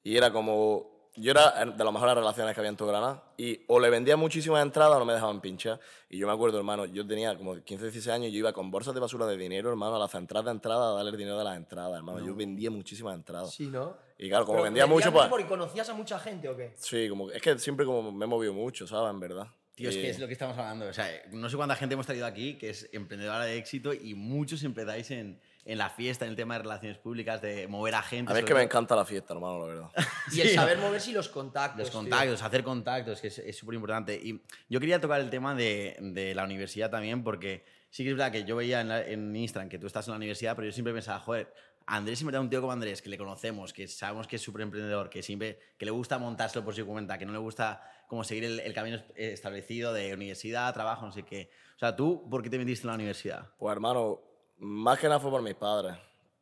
Y 0.04 0.16
era 0.16 0.32
como. 0.32 0.93
Yo 1.16 1.30
era 1.32 1.64
de 1.66 1.84
las 1.84 1.94
mejores 1.94 2.16
relaciones 2.16 2.56
que 2.56 2.60
había 2.60 2.70
en 2.72 2.76
todo 2.76 2.88
Granada. 2.88 3.24
Y 3.38 3.62
o 3.68 3.80
le 3.80 3.90
vendía 3.92 4.18
muchísimas 4.18 4.64
entradas 4.64 4.96
o 4.96 5.00
no 5.00 5.06
me 5.06 5.14
dejaban 5.14 5.42
pinchar. 5.42 5.80
Y 6.10 6.18
yo 6.18 6.26
me 6.26 6.34
acuerdo, 6.34 6.58
hermano, 6.58 6.86
yo 6.86 7.06
tenía 7.06 7.38
como 7.38 7.54
15, 7.64 7.84
16 7.86 8.08
años 8.16 8.30
y 8.30 8.32
yo 8.32 8.40
iba 8.40 8.52
con 8.54 8.72
bolsas 8.72 8.96
de 8.96 9.00
basura 9.00 9.28
de 9.28 9.38
dinero, 9.38 9.70
hermano, 9.70 9.96
a 9.96 10.00
las 10.00 10.16
entradas 10.16 10.46
de 10.46 10.52
entrada 10.52 10.90
a 10.90 10.94
darle 10.96 11.12
el 11.12 11.18
dinero 11.18 11.38
de 11.38 11.44
las 11.44 11.56
entradas, 11.56 11.96
hermano. 11.98 12.26
Yo 12.26 12.34
vendía 12.34 12.72
muchísimas 12.72 13.14
entradas. 13.14 13.54
Sí, 13.54 13.68
¿no? 13.68 13.96
Y 14.18 14.28
claro, 14.30 14.46
como 14.46 14.56
Pero 14.58 14.64
vendía 14.64 14.88
mucho, 14.88 15.12
pues. 15.14 15.28
porque 15.28 15.46
conocías 15.46 15.88
a 15.90 15.94
mucha 15.94 16.18
gente 16.18 16.50
o 16.50 16.58
qué? 16.58 16.74
Sí, 16.78 17.08
como, 17.10 17.30
es 17.30 17.42
que 17.42 17.60
siempre 17.60 17.86
como 17.86 18.12
me 18.12 18.26
he 18.26 18.28
movido 18.28 18.54
mucho, 18.54 18.88
¿sabes? 18.88 19.12
En 19.14 19.20
verdad. 19.20 19.48
Tío, 19.76 19.90
es 19.90 19.96
Y- 19.96 20.02
que 20.02 20.10
es 20.10 20.20
lo 20.20 20.26
que 20.28 20.34
estamos 20.34 20.58
hablando. 20.58 20.88
O 20.88 20.94
sea, 20.94 21.08
no 21.32 21.48
sé 21.50 21.58
cuánta 21.58 21.76
gente 21.76 21.94
hemos 21.94 22.06
traído 22.08 22.26
aquí 22.26 22.56
que 22.58 22.70
es 22.72 22.90
emprendedora 22.92 23.44
de 23.44 23.58
éxito 23.58 23.94
y 23.94 24.14
muchos 24.16 24.64
empezáis 24.64 25.12
en, 25.12 25.40
en 25.66 25.78
la 25.78 25.90
fiesta, 25.90 26.26
en 26.26 26.32
el 26.32 26.36
tema 26.38 26.56
de 26.56 26.64
relaciones 26.64 26.98
públicas, 26.98 27.42
de 27.42 27.68
mover 27.68 27.96
a 27.96 28.02
gente. 28.02 28.32
A 28.32 28.34
mí 28.36 28.40
es 28.42 28.46
que 28.46 28.54
me 28.54 28.64
encanta 28.64 28.96
la 28.96 29.06
fiesta, 29.06 29.34
hermano, 29.34 29.60
la 29.62 29.66
verdad. 29.68 29.90
Y 30.34 30.42
el 30.42 30.50
saber 30.50 30.78
moverse 30.78 31.12
y 31.12 31.14
los 31.14 31.30
contactos. 31.30 31.80
Los 31.80 31.90
tío. 31.92 32.00
contactos, 32.00 32.42
hacer 32.42 32.64
contactos, 32.64 33.22
que 33.22 33.28
es- 33.28 33.58
súper 33.58 33.76
importante. 33.76 34.16
Y 34.16 34.42
yo 34.70 34.80
quería 34.80 35.00
tocar 35.00 35.22
el 35.22 35.30
tema 35.30 35.56
de, 35.56 35.98
de 36.00 36.36
la 36.36 36.44
universidad 36.44 36.90
también, 36.90 37.24
porque 37.24 37.64
sí 37.90 38.04
que 38.04 38.10
es 38.12 38.16
verdad 38.18 38.32
que 38.32 38.44
yo 38.44 38.56
veía 38.56 38.82
en, 38.82 38.90
la- 38.90 39.06
en 39.06 39.36
Instagram 39.36 39.70
que 39.70 39.80
tú 39.80 39.88
estás 39.88 40.08
en 40.08 40.12
la 40.12 40.18
universidad, 40.18 40.56
pero 40.56 40.66
yo 40.66 40.72
siempre 40.72 40.94
pensaba, 40.94 41.20
joder, 41.20 41.54
Andrés, 41.86 42.22
en 42.22 42.28
verdad, 42.28 42.42
un 42.42 42.50
tío 42.50 42.62
como 42.62 42.72
Andrés, 42.72 43.02
que 43.02 43.10
le 43.10 43.18
conocemos, 43.18 43.74
que 43.74 43.88
sabemos 43.90 44.26
que 44.28 44.38
es 44.38 44.42
súper 44.42 44.62
emprendedor, 44.62 45.10
que 45.10 45.22
siempre 45.22 45.60
que 45.78 45.84
le 45.86 45.92
gusta 45.92 46.18
montárselo 46.18 46.64
por 46.64 46.74
su 46.74 46.86
cuenta, 46.86 47.18
que 47.18 47.26
no 47.26 47.34
le 47.34 47.40
gusta 47.40 47.84
como 48.08 48.24
seguir 48.24 48.46
el, 48.46 48.60
el 48.62 48.74
camino 48.74 49.02
establecido 49.16 49.92
de 49.94 50.14
universidad, 50.14 50.74
trabajo, 50.74 51.06
no 51.06 51.12
sé 51.12 51.24
qué. 51.24 51.50
O 51.76 51.80
sea, 51.80 51.96
¿tú 51.96 52.30
por 52.30 52.42
qué 52.44 52.50
te 52.50 52.58
metiste 52.58 52.84
en 52.86 52.90
la 52.90 52.96
universidad? 52.96 53.50
Pues 53.58 53.72
hermano, 53.74 54.22
más 54.64 55.00
que 55.00 55.08
nada 55.08 55.20
fue 55.20 55.32
por 55.32 55.42
mis 55.42 55.56
padres. 55.56 55.96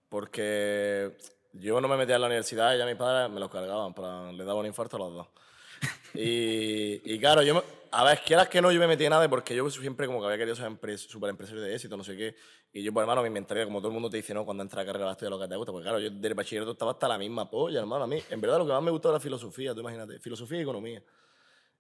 Porque 0.09 1.17
yo 1.53 1.79
no 1.81 1.87
me 1.87 1.97
metía 1.97 2.15
en 2.15 2.21
la 2.21 2.27
universidad 2.27 2.73
y 2.75 2.77
ya 2.77 2.85
mis 2.85 2.95
padres 2.95 3.29
me 3.31 3.39
los 3.39 3.49
cargaban, 3.49 3.93
para, 3.93 4.31
les 4.31 4.45
daba 4.45 4.59
un 4.59 4.65
infarto 4.65 4.97
a 4.97 4.99
los 4.99 5.13
dos. 5.13 5.27
Y, 6.13 7.13
y 7.13 7.19
claro, 7.19 7.41
yo, 7.41 7.55
me- 7.55 7.61
a 7.91 8.03
ver, 8.03 8.19
quieras 8.25 8.49
que 8.49 8.61
no, 8.61 8.71
yo 8.71 8.79
me 8.79 8.87
metí 8.87 9.05
en 9.05 9.11
nada 9.11 9.29
porque 9.29 9.55
yo 9.55 9.69
siempre 9.69 10.07
como 10.07 10.19
que 10.19 10.25
había 10.25 10.37
querido 10.37 10.55
ser 10.55 10.65
empres, 10.67 11.01
super 11.01 11.29
empresario 11.29 11.61
de 11.61 11.73
éxito, 11.73 11.95
no 11.97 12.03
sé 12.03 12.15
qué. 12.17 12.35
Y 12.73 12.83
yo, 12.83 12.93
pues 12.93 13.03
hermano, 13.03 13.23
mi 13.23 13.29
mentalidad, 13.29 13.65
como 13.65 13.79
todo 13.79 13.87
el 13.89 13.93
mundo 13.93 14.09
te 14.09 14.17
dice, 14.17 14.33
¿no? 14.33 14.45
Cuando 14.45 14.63
entras 14.63 14.83
a 14.83 14.85
carrera 14.85 15.05
vas 15.05 15.11
a 15.11 15.15
estudiar 15.15 15.31
lo 15.31 15.39
que 15.39 15.47
te 15.47 15.55
gusta. 15.55 15.71
Pues 15.71 15.83
claro, 15.83 15.99
yo 15.99 16.09
del 16.09 16.33
bachillerato 16.33 16.71
estaba 16.71 16.91
hasta 16.91 17.07
la 17.07 17.17
misma 17.17 17.49
polla, 17.49 17.79
hermano. 17.79 18.03
A 18.03 18.07
mí, 18.07 18.21
en 18.29 18.41
verdad, 18.41 18.57
lo 18.59 18.65
que 18.65 18.71
más 18.73 18.83
me 18.83 18.91
gustó 18.91 19.09
era 19.09 19.19
filosofía, 19.19 19.73
tú 19.73 19.81
imagínate. 19.81 20.19
Filosofía 20.19 20.59
y 20.59 20.61
economía. 20.61 21.03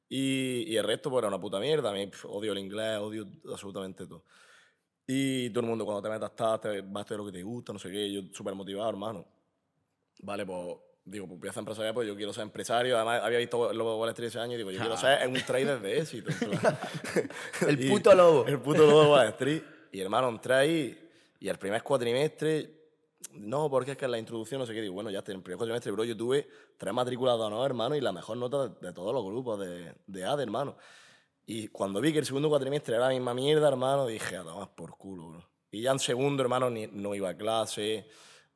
Y, 0.09 0.63
y 0.73 0.77
el 0.77 0.83
resto, 0.83 1.09
pues 1.09 1.19
era 1.21 1.27
una 1.29 1.39
puta 1.39 1.59
mierda. 1.59 1.89
A 1.91 1.93
mí 1.93 2.09
odio 2.25 2.51
el 2.53 2.59
inglés, 2.59 2.99
odio 2.99 3.27
absolutamente 3.49 4.05
todo. 4.07 4.23
Y 5.13 5.49
todo 5.49 5.59
el 5.59 5.69
mundo, 5.69 5.83
cuando 5.83 6.01
te 6.01 6.09
metas, 6.09 6.29
estás, 6.29 6.61
te, 6.61 6.81
vas 6.83 6.95
a 6.95 7.01
estudiar 7.01 7.19
lo 7.19 7.25
que 7.25 7.33
te 7.33 7.43
gusta, 7.43 7.73
no 7.73 7.79
sé 7.79 7.91
qué. 7.91 8.09
Yo 8.09 8.21
súper 8.31 8.55
motivado, 8.55 8.89
hermano. 8.89 9.25
Vale, 10.21 10.45
pues 10.45 10.77
digo, 11.03 11.27
pues 11.27 11.37
voy 11.37 11.47
a 11.47 11.49
hacer 11.49 11.59
empresario, 11.59 11.93
pues 11.93 12.07
yo 12.07 12.15
quiero 12.15 12.31
ser 12.31 12.43
empresario. 12.43 12.95
Además, 12.95 13.21
había 13.21 13.39
visto 13.39 13.73
Lobo 13.73 13.91
de 13.91 13.99
Wall 13.99 14.09
Street 14.11 14.29
ese 14.29 14.39
año 14.39 14.53
y 14.53 14.57
digo, 14.57 14.71
yo 14.71 14.79
quiero 14.79 14.95
ser 14.95 15.27
un 15.27 15.33
trader 15.33 15.81
de 15.81 15.99
éxito. 15.99 16.31
El 17.67 17.77
puto 17.89 18.15
lobo. 18.15 18.45
El 18.47 18.59
puto 18.59 18.85
lobo 18.87 19.03
de 19.03 19.09
Wall 19.09 19.27
Street. 19.27 19.63
Y 19.91 19.99
hermano, 19.99 20.29
entré 20.29 20.53
ahí 20.53 21.09
y 21.41 21.49
el 21.49 21.57
primer 21.57 21.83
cuatrimestre, 21.83 22.69
no, 23.33 23.69
porque 23.69 23.91
es 23.91 23.97
que 23.97 24.05
en 24.05 24.11
la 24.11 24.17
introducción, 24.17 24.61
no 24.61 24.65
sé 24.65 24.73
qué, 24.73 24.79
digo, 24.79 24.93
bueno, 24.93 25.09
ya 25.09 25.19
en 25.27 25.35
el 25.35 25.41
primer 25.41 25.57
cuatrimestre, 25.57 25.91
bro, 25.91 26.05
yo 26.05 26.15
tuve 26.15 26.47
tres 26.77 26.93
matrículas 26.93 27.37
de 27.37 27.43
honor, 27.43 27.65
hermano, 27.65 27.95
y 27.97 27.99
la 27.99 28.13
mejor 28.13 28.37
nota 28.37 28.69
de, 28.69 28.87
de 28.87 28.93
todos 28.93 29.13
los 29.13 29.25
grupos 29.25 29.59
de, 29.59 29.93
de 30.07 30.23
ADE, 30.23 30.43
hermano. 30.43 30.77
Y 31.53 31.67
cuando 31.67 31.99
vi 31.99 32.13
que 32.13 32.19
el 32.19 32.25
segundo 32.25 32.47
cuatrimestre 32.49 32.95
era 32.95 33.05
la 33.07 33.11
misma 33.13 33.33
mierda, 33.33 33.67
hermano, 33.67 34.05
dije, 34.07 34.37
a 34.37 34.43
tomar 34.43 34.73
por 34.73 34.95
culo, 34.97 35.29
bro. 35.29 35.49
Y 35.71 35.81
ya 35.81 35.91
en 35.91 35.99
segundo, 35.99 36.41
hermano, 36.43 36.69
ni- 36.69 36.87
no 36.87 37.13
iba 37.15 37.29
a 37.29 37.35
clase, 37.37 38.07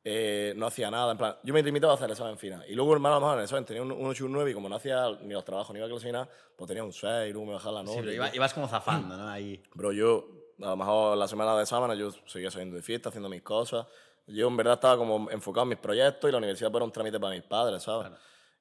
eh, 0.04 0.54
no 0.56 0.66
hacía 0.66 0.90
nada. 0.90 1.12
En 1.12 1.18
plan, 1.18 1.36
yo 1.42 1.52
me 1.52 1.62
limitaba 1.62 1.92
a 1.92 1.96
hacer 1.96 2.06
el 2.06 2.12
examen 2.12 2.38
final. 2.38 2.64
Y 2.68 2.74
luego, 2.74 2.92
hermano, 2.94 3.16
mejor 3.20 3.34
en 3.34 3.38
el 3.40 3.44
examen 3.44 3.64
tenía 3.64 3.82
un, 3.82 3.92
un 3.92 4.06
8 4.06 4.24
y 4.24 4.26
un 4.26 4.32
9 4.32 4.50
y 4.50 4.54
como 4.54 4.68
no 4.68 4.76
hacía 4.76 5.10
ni 5.22 5.34
los 5.34 5.44
trabajos 5.44 5.72
ni 5.74 5.78
iba 5.78 5.86
a 5.86 5.90
clase 5.90 6.06
ni 6.06 6.12
nada, 6.12 6.28
pues 6.56 6.68
tenía 6.68 6.84
un 6.84 6.92
6 6.92 7.28
y 7.28 7.32
luego 7.32 7.46
me 7.46 7.52
bajaba 7.54 7.74
la 7.76 7.82
nota. 7.82 7.92
Sí, 7.94 7.98
pero 8.00 8.12
iba- 8.14 8.34
ibas 8.34 8.54
como 8.54 8.68
zafando, 8.68 9.16
¿no? 9.16 9.28
Ahí. 9.28 9.62
Bro, 9.74 9.92
yo, 9.92 10.28
a 10.62 10.66
lo 10.68 10.76
mejor 10.76 11.16
la 11.18 11.28
semana 11.28 11.54
de 11.56 11.62
exámenes 11.62 11.98
yo 11.98 12.10
seguía 12.26 12.50
saliendo 12.50 12.76
de 12.76 12.82
fiesta, 12.82 13.08
haciendo 13.10 13.28
mis 13.28 13.42
cosas. 13.42 13.86
Yo 14.26 14.48
en 14.48 14.56
verdad 14.56 14.74
estaba 14.74 14.96
como 14.96 15.30
enfocado 15.30 15.64
en 15.64 15.68
mis 15.70 15.78
proyectos 15.78 16.28
y 16.28 16.32
la 16.32 16.38
universidad 16.38 16.70
pues, 16.70 16.78
era 16.80 16.84
un 16.86 16.92
trámite 16.92 17.18
para 17.20 17.34
mis 17.34 17.44
padres, 17.44 17.82
¿sabes? 17.82 18.10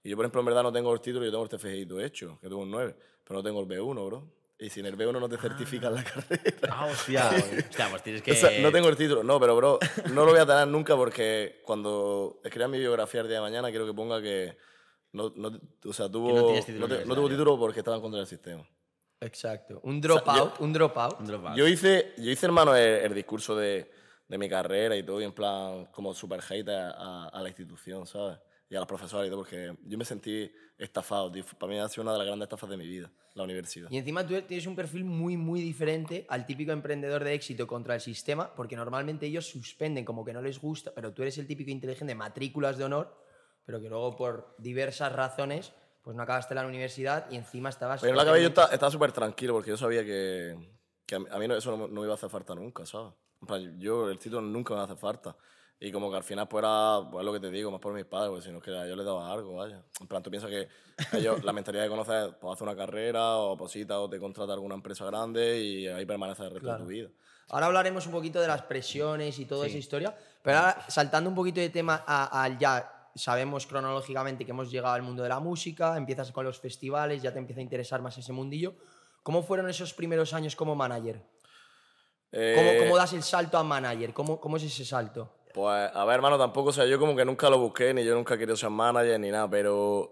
Y 0.04 0.10
yo, 0.10 0.16
por 0.18 0.26
ejemplo, 0.26 0.40
en 0.42 0.46
verdad 0.46 0.62
no 0.64 0.72
tengo 0.72 0.94
el 0.94 1.02
título, 1.02 1.26
yo 1.26 1.32
tengo 1.32 1.44
el 1.44 1.50
TFGI 1.50 2.04
hecho, 2.04 2.38
que 2.40 2.48
tengo 2.48 2.62
un 2.62 2.70
9, 2.70 2.96
pero 3.26 3.40
no 3.40 3.44
tengo 3.44 3.60
el 3.60 3.68
B1, 3.68 4.06
bro. 4.06 4.32
Y 4.58 4.70
sin 4.70 4.86
el 4.86 4.98
B1 4.98 5.20
no 5.20 5.28
te 5.28 5.36
certifican 5.38 5.94
la 5.94 6.04
carrera. 6.06 6.42
Ah, 6.72 6.86
hostia. 6.86 7.30
hostia, 7.70 7.90
pues 7.90 8.04
tienes 8.04 8.22
que. 8.22 8.32
O 8.32 8.36
sea, 8.36 8.58
no 8.62 8.72
tengo 8.72 8.88
el 8.88 8.96
título, 8.96 9.22
no, 9.24 9.38
pero 9.40 9.56
bro, 9.58 9.80
no 10.14 10.24
lo 10.26 10.32
voy 10.32 10.40
a 10.40 10.46
tener 10.46 10.68
nunca 10.70 10.96
porque 10.96 11.62
cuando 11.66 12.40
escriba 12.44 12.70
mi 12.70 12.80
biografía 12.80 13.20
el 13.22 13.28
día 13.28 13.38
de 13.38 13.42
mañana 13.42 13.70
quiero 13.70 13.86
que 13.86 13.94
ponga 13.94 14.22
que 14.22 14.58
no, 15.12 15.34
no- 15.36 15.60
o 15.86 15.94
sea, 15.94 16.10
tuvo, 16.10 16.34
no 16.34 16.46
tienes 16.46 16.66
título 16.66 16.88
no 16.88 16.96
te- 16.98 17.06
no 17.06 17.16
tuvo 17.16 17.28
título 17.30 17.58
porque 17.60 17.80
estaba 17.80 17.98
en 17.98 18.02
contra 18.02 18.20
del 18.20 18.28
sistema. 18.28 18.66
Exacto. 19.20 19.80
Un 19.84 20.00
dropout, 20.02 20.60
un 20.60 20.72
dropout. 20.74 21.20
Un 21.20 21.26
dropout. 21.28 21.56
Yo 21.58 21.68
hice, 21.68 22.14
yo 22.18 22.30
hice 22.32 22.46
hermano, 22.46 22.76
el, 22.76 22.84
el 23.06 23.14
discurso 23.14 23.56
de, 23.56 23.90
de 24.28 24.38
mi 24.38 24.48
carrera 24.50 24.96
y 24.96 25.04
todo, 25.04 25.20
y 25.22 25.24
en 25.24 25.34
plan, 25.34 25.86
como 25.88 26.14
super 26.14 26.42
hate 26.48 26.70
a, 26.70 26.92
a- 26.92 27.30
a 27.30 27.42
la 27.42 27.50
institución, 27.50 28.06
¿sabes? 28.06 28.38
Y 28.76 28.78
a 28.78 28.82
los 28.82 28.90
profesores 28.90 29.28
y 29.28 29.30
todo, 29.30 29.40
porque 29.40 29.74
yo 29.86 29.98
me 29.98 30.04
sentí 30.04 30.52
estafado. 30.78 31.32
Para 31.58 31.72
mí 31.72 31.80
ha 31.80 31.88
sido 31.88 32.04
una 32.04 32.12
de 32.12 32.18
las 32.18 32.28
grandes 32.28 32.48
estafas 32.48 32.70
de 32.70 32.76
mi 32.76 32.86
vida, 32.86 33.10
la 33.34 33.44
universidad. 33.44 33.90
Y 33.90 33.96
encima 33.96 34.28
tú 34.28 34.34
tienes 34.42 34.68
un 34.68 34.76
perfil 34.76 35.06
muy, 35.06 35.38
muy 35.38 35.62
diferente 35.62 36.26
al 36.28 36.46
típico 36.46 36.74
emprendedor 36.74 37.24
de 37.24 37.34
éxito 37.36 37.68
contra 37.68 37.96
el 37.96 38.02
sistema, 38.02 38.54
porque 38.54 38.76
normalmente 38.76 39.28
ellos 39.28 39.48
suspenden 39.48 40.04
como 40.04 40.26
que 40.26 40.34
no 40.34 40.42
les 40.42 40.60
gusta, 40.60 40.92
pero 40.94 41.14
tú 41.14 41.22
eres 41.22 41.38
el 41.38 41.48
típico 41.48 41.72
inteligente 41.72 42.16
matrículas 42.16 42.78
de 42.78 42.84
honor, 42.84 43.18
pero 43.66 43.80
que 43.80 43.88
luego 43.88 44.14
por 44.18 44.54
diversas 44.58 45.14
razones 45.14 45.72
pues 46.04 46.18
no 46.18 46.24
acabaste 46.24 46.54
la 46.54 46.68
universidad 46.68 47.32
y 47.32 47.38
encima 47.38 47.70
estabas... 47.70 48.02
Pero 48.02 48.12
en 48.12 48.18
la 48.18 48.26
cabeza 48.26 48.68
yo 48.68 48.74
estaba 48.74 48.92
súper 48.92 49.14
tranquilo 49.14 49.54
porque 49.54 49.70
yo 49.70 49.78
sabía 49.78 50.04
que, 50.04 50.54
que 51.06 51.16
a 51.16 51.20
mí, 51.20 51.28
a 51.32 51.48
no- 51.48 51.56
eso 51.56 51.78
no, 51.78 51.88
no 51.88 52.02
me 52.02 52.08
iba 52.08 52.12
a 52.12 52.16
hacer 52.16 52.30
falta 52.30 52.54
nunca, 52.54 52.86
¿sabes? 52.86 53.14
Yo 53.78 54.10
el 54.10 54.20
título 54.20 54.42
nunca 54.42 54.76
me 54.76 54.82
hace 54.82 54.98
falta. 54.98 55.34
Y 55.80 55.92
como 55.92 56.10
que 56.10 56.16
al 56.18 56.24
final 56.24 56.48
pues 56.48 56.64
era 56.64 57.02
pues, 57.12 57.26
lo 57.26 57.34
que 57.34 57.40
te 57.40 57.52
digo, 57.52 57.70
más 57.70 57.82
por 57.82 57.94
mis 57.94 58.06
padres, 58.06 58.30
porque 58.30 58.46
si 58.46 58.52
no 58.52 58.60
es 58.60 58.64
que 58.64 58.72
a 58.72 58.86
ellos 58.86 58.96
les 58.98 59.06
daba 59.06 59.30
algo, 59.32 59.56
vaya. 59.56 59.84
En 60.00 60.08
plan, 60.08 60.24
tú 60.24 60.30
piensas 60.32 60.50
que 60.50 60.68
ellos, 61.18 61.44
la 61.44 61.52
mentalidad 61.52 61.84
de 61.84 61.90
conocer, 61.90 62.38
pues 62.40 62.54
hacer 62.54 62.68
una 62.68 62.78
carrera 62.78 63.36
o 63.38 63.58
posita 63.58 64.00
o 64.00 64.10
te 64.10 64.18
contrata 64.20 64.54
alguna 64.54 64.76
empresa 64.76 65.06
grande 65.06 65.60
y 65.60 65.88
ahí 65.88 66.06
permaneces 66.06 66.46
el 66.46 66.52
resto 66.52 66.72
de 66.72 66.78
tu 66.78 66.86
vida. 66.88 67.10
Ahora 67.50 67.66
hablaremos 67.68 68.06
un 68.08 68.14
poquito 68.14 68.40
de 68.40 68.48
las 68.48 68.62
presiones 68.64 69.38
y 69.38 69.46
toda 69.46 69.68
esa 69.68 69.78
historia, 69.78 70.16
pero 70.42 70.58
ahora 70.60 70.86
saltando 70.88 71.30
un 71.30 71.36
poquito 71.36 71.60
de 71.60 71.70
tema 71.70 72.04
a- 72.08 72.44
al 72.44 72.58
ya, 72.58 73.10
sabemos 73.14 73.68
cronológicamente 73.68 74.46
que 74.46 74.52
hemos 74.52 74.72
llegado 74.72 74.96
al 74.96 75.04
mundo 75.04 75.24
de 75.24 75.30
la 75.30 75.40
música, 75.40 75.96
empiezas 75.98 76.32
con 76.32 76.46
los 76.46 76.60
festivales, 76.60 77.22
ya 77.22 77.32
te 77.34 77.40
empieza 77.40 77.60
a 77.60 77.64
interesar 77.64 78.02
más 78.02 78.18
ese 78.18 78.32
mundillo. 78.34 78.76
¿Cómo 79.24 79.44
fueron 79.44 79.70
esos 79.70 79.94
primeros 79.94 80.34
años 80.34 80.56
como 80.56 80.74
manager? 80.76 81.18
¿Cómo, 82.32 82.72
Eh, 82.72 82.78
cómo 82.80 82.98
das 82.98 83.14
el 83.14 83.24
salto 83.24 83.58
a 83.58 83.64
manager? 83.64 84.14
¿Cómo, 84.14 84.40
cómo 84.40 84.58
es 84.58 84.64
ese 84.64 84.84
salto? 84.86 85.32
Pues, 85.56 85.90
a 85.94 86.04
ver, 86.04 86.16
hermano, 86.16 86.38
tampoco, 86.38 86.72
o 86.72 86.74
sea, 86.74 86.86
yo 86.86 87.00
como 87.00 87.16
que 87.16 87.24
nunca 87.24 87.50
lo 87.50 87.58
busqué, 87.58 87.94
ni 87.94 88.04
yo 88.04 88.14
nunca 88.14 88.38
querido 88.38 88.58
ser 88.58 88.72
manager, 88.72 89.18
ni 89.18 89.32
nada, 89.32 89.50
pero 89.50 90.12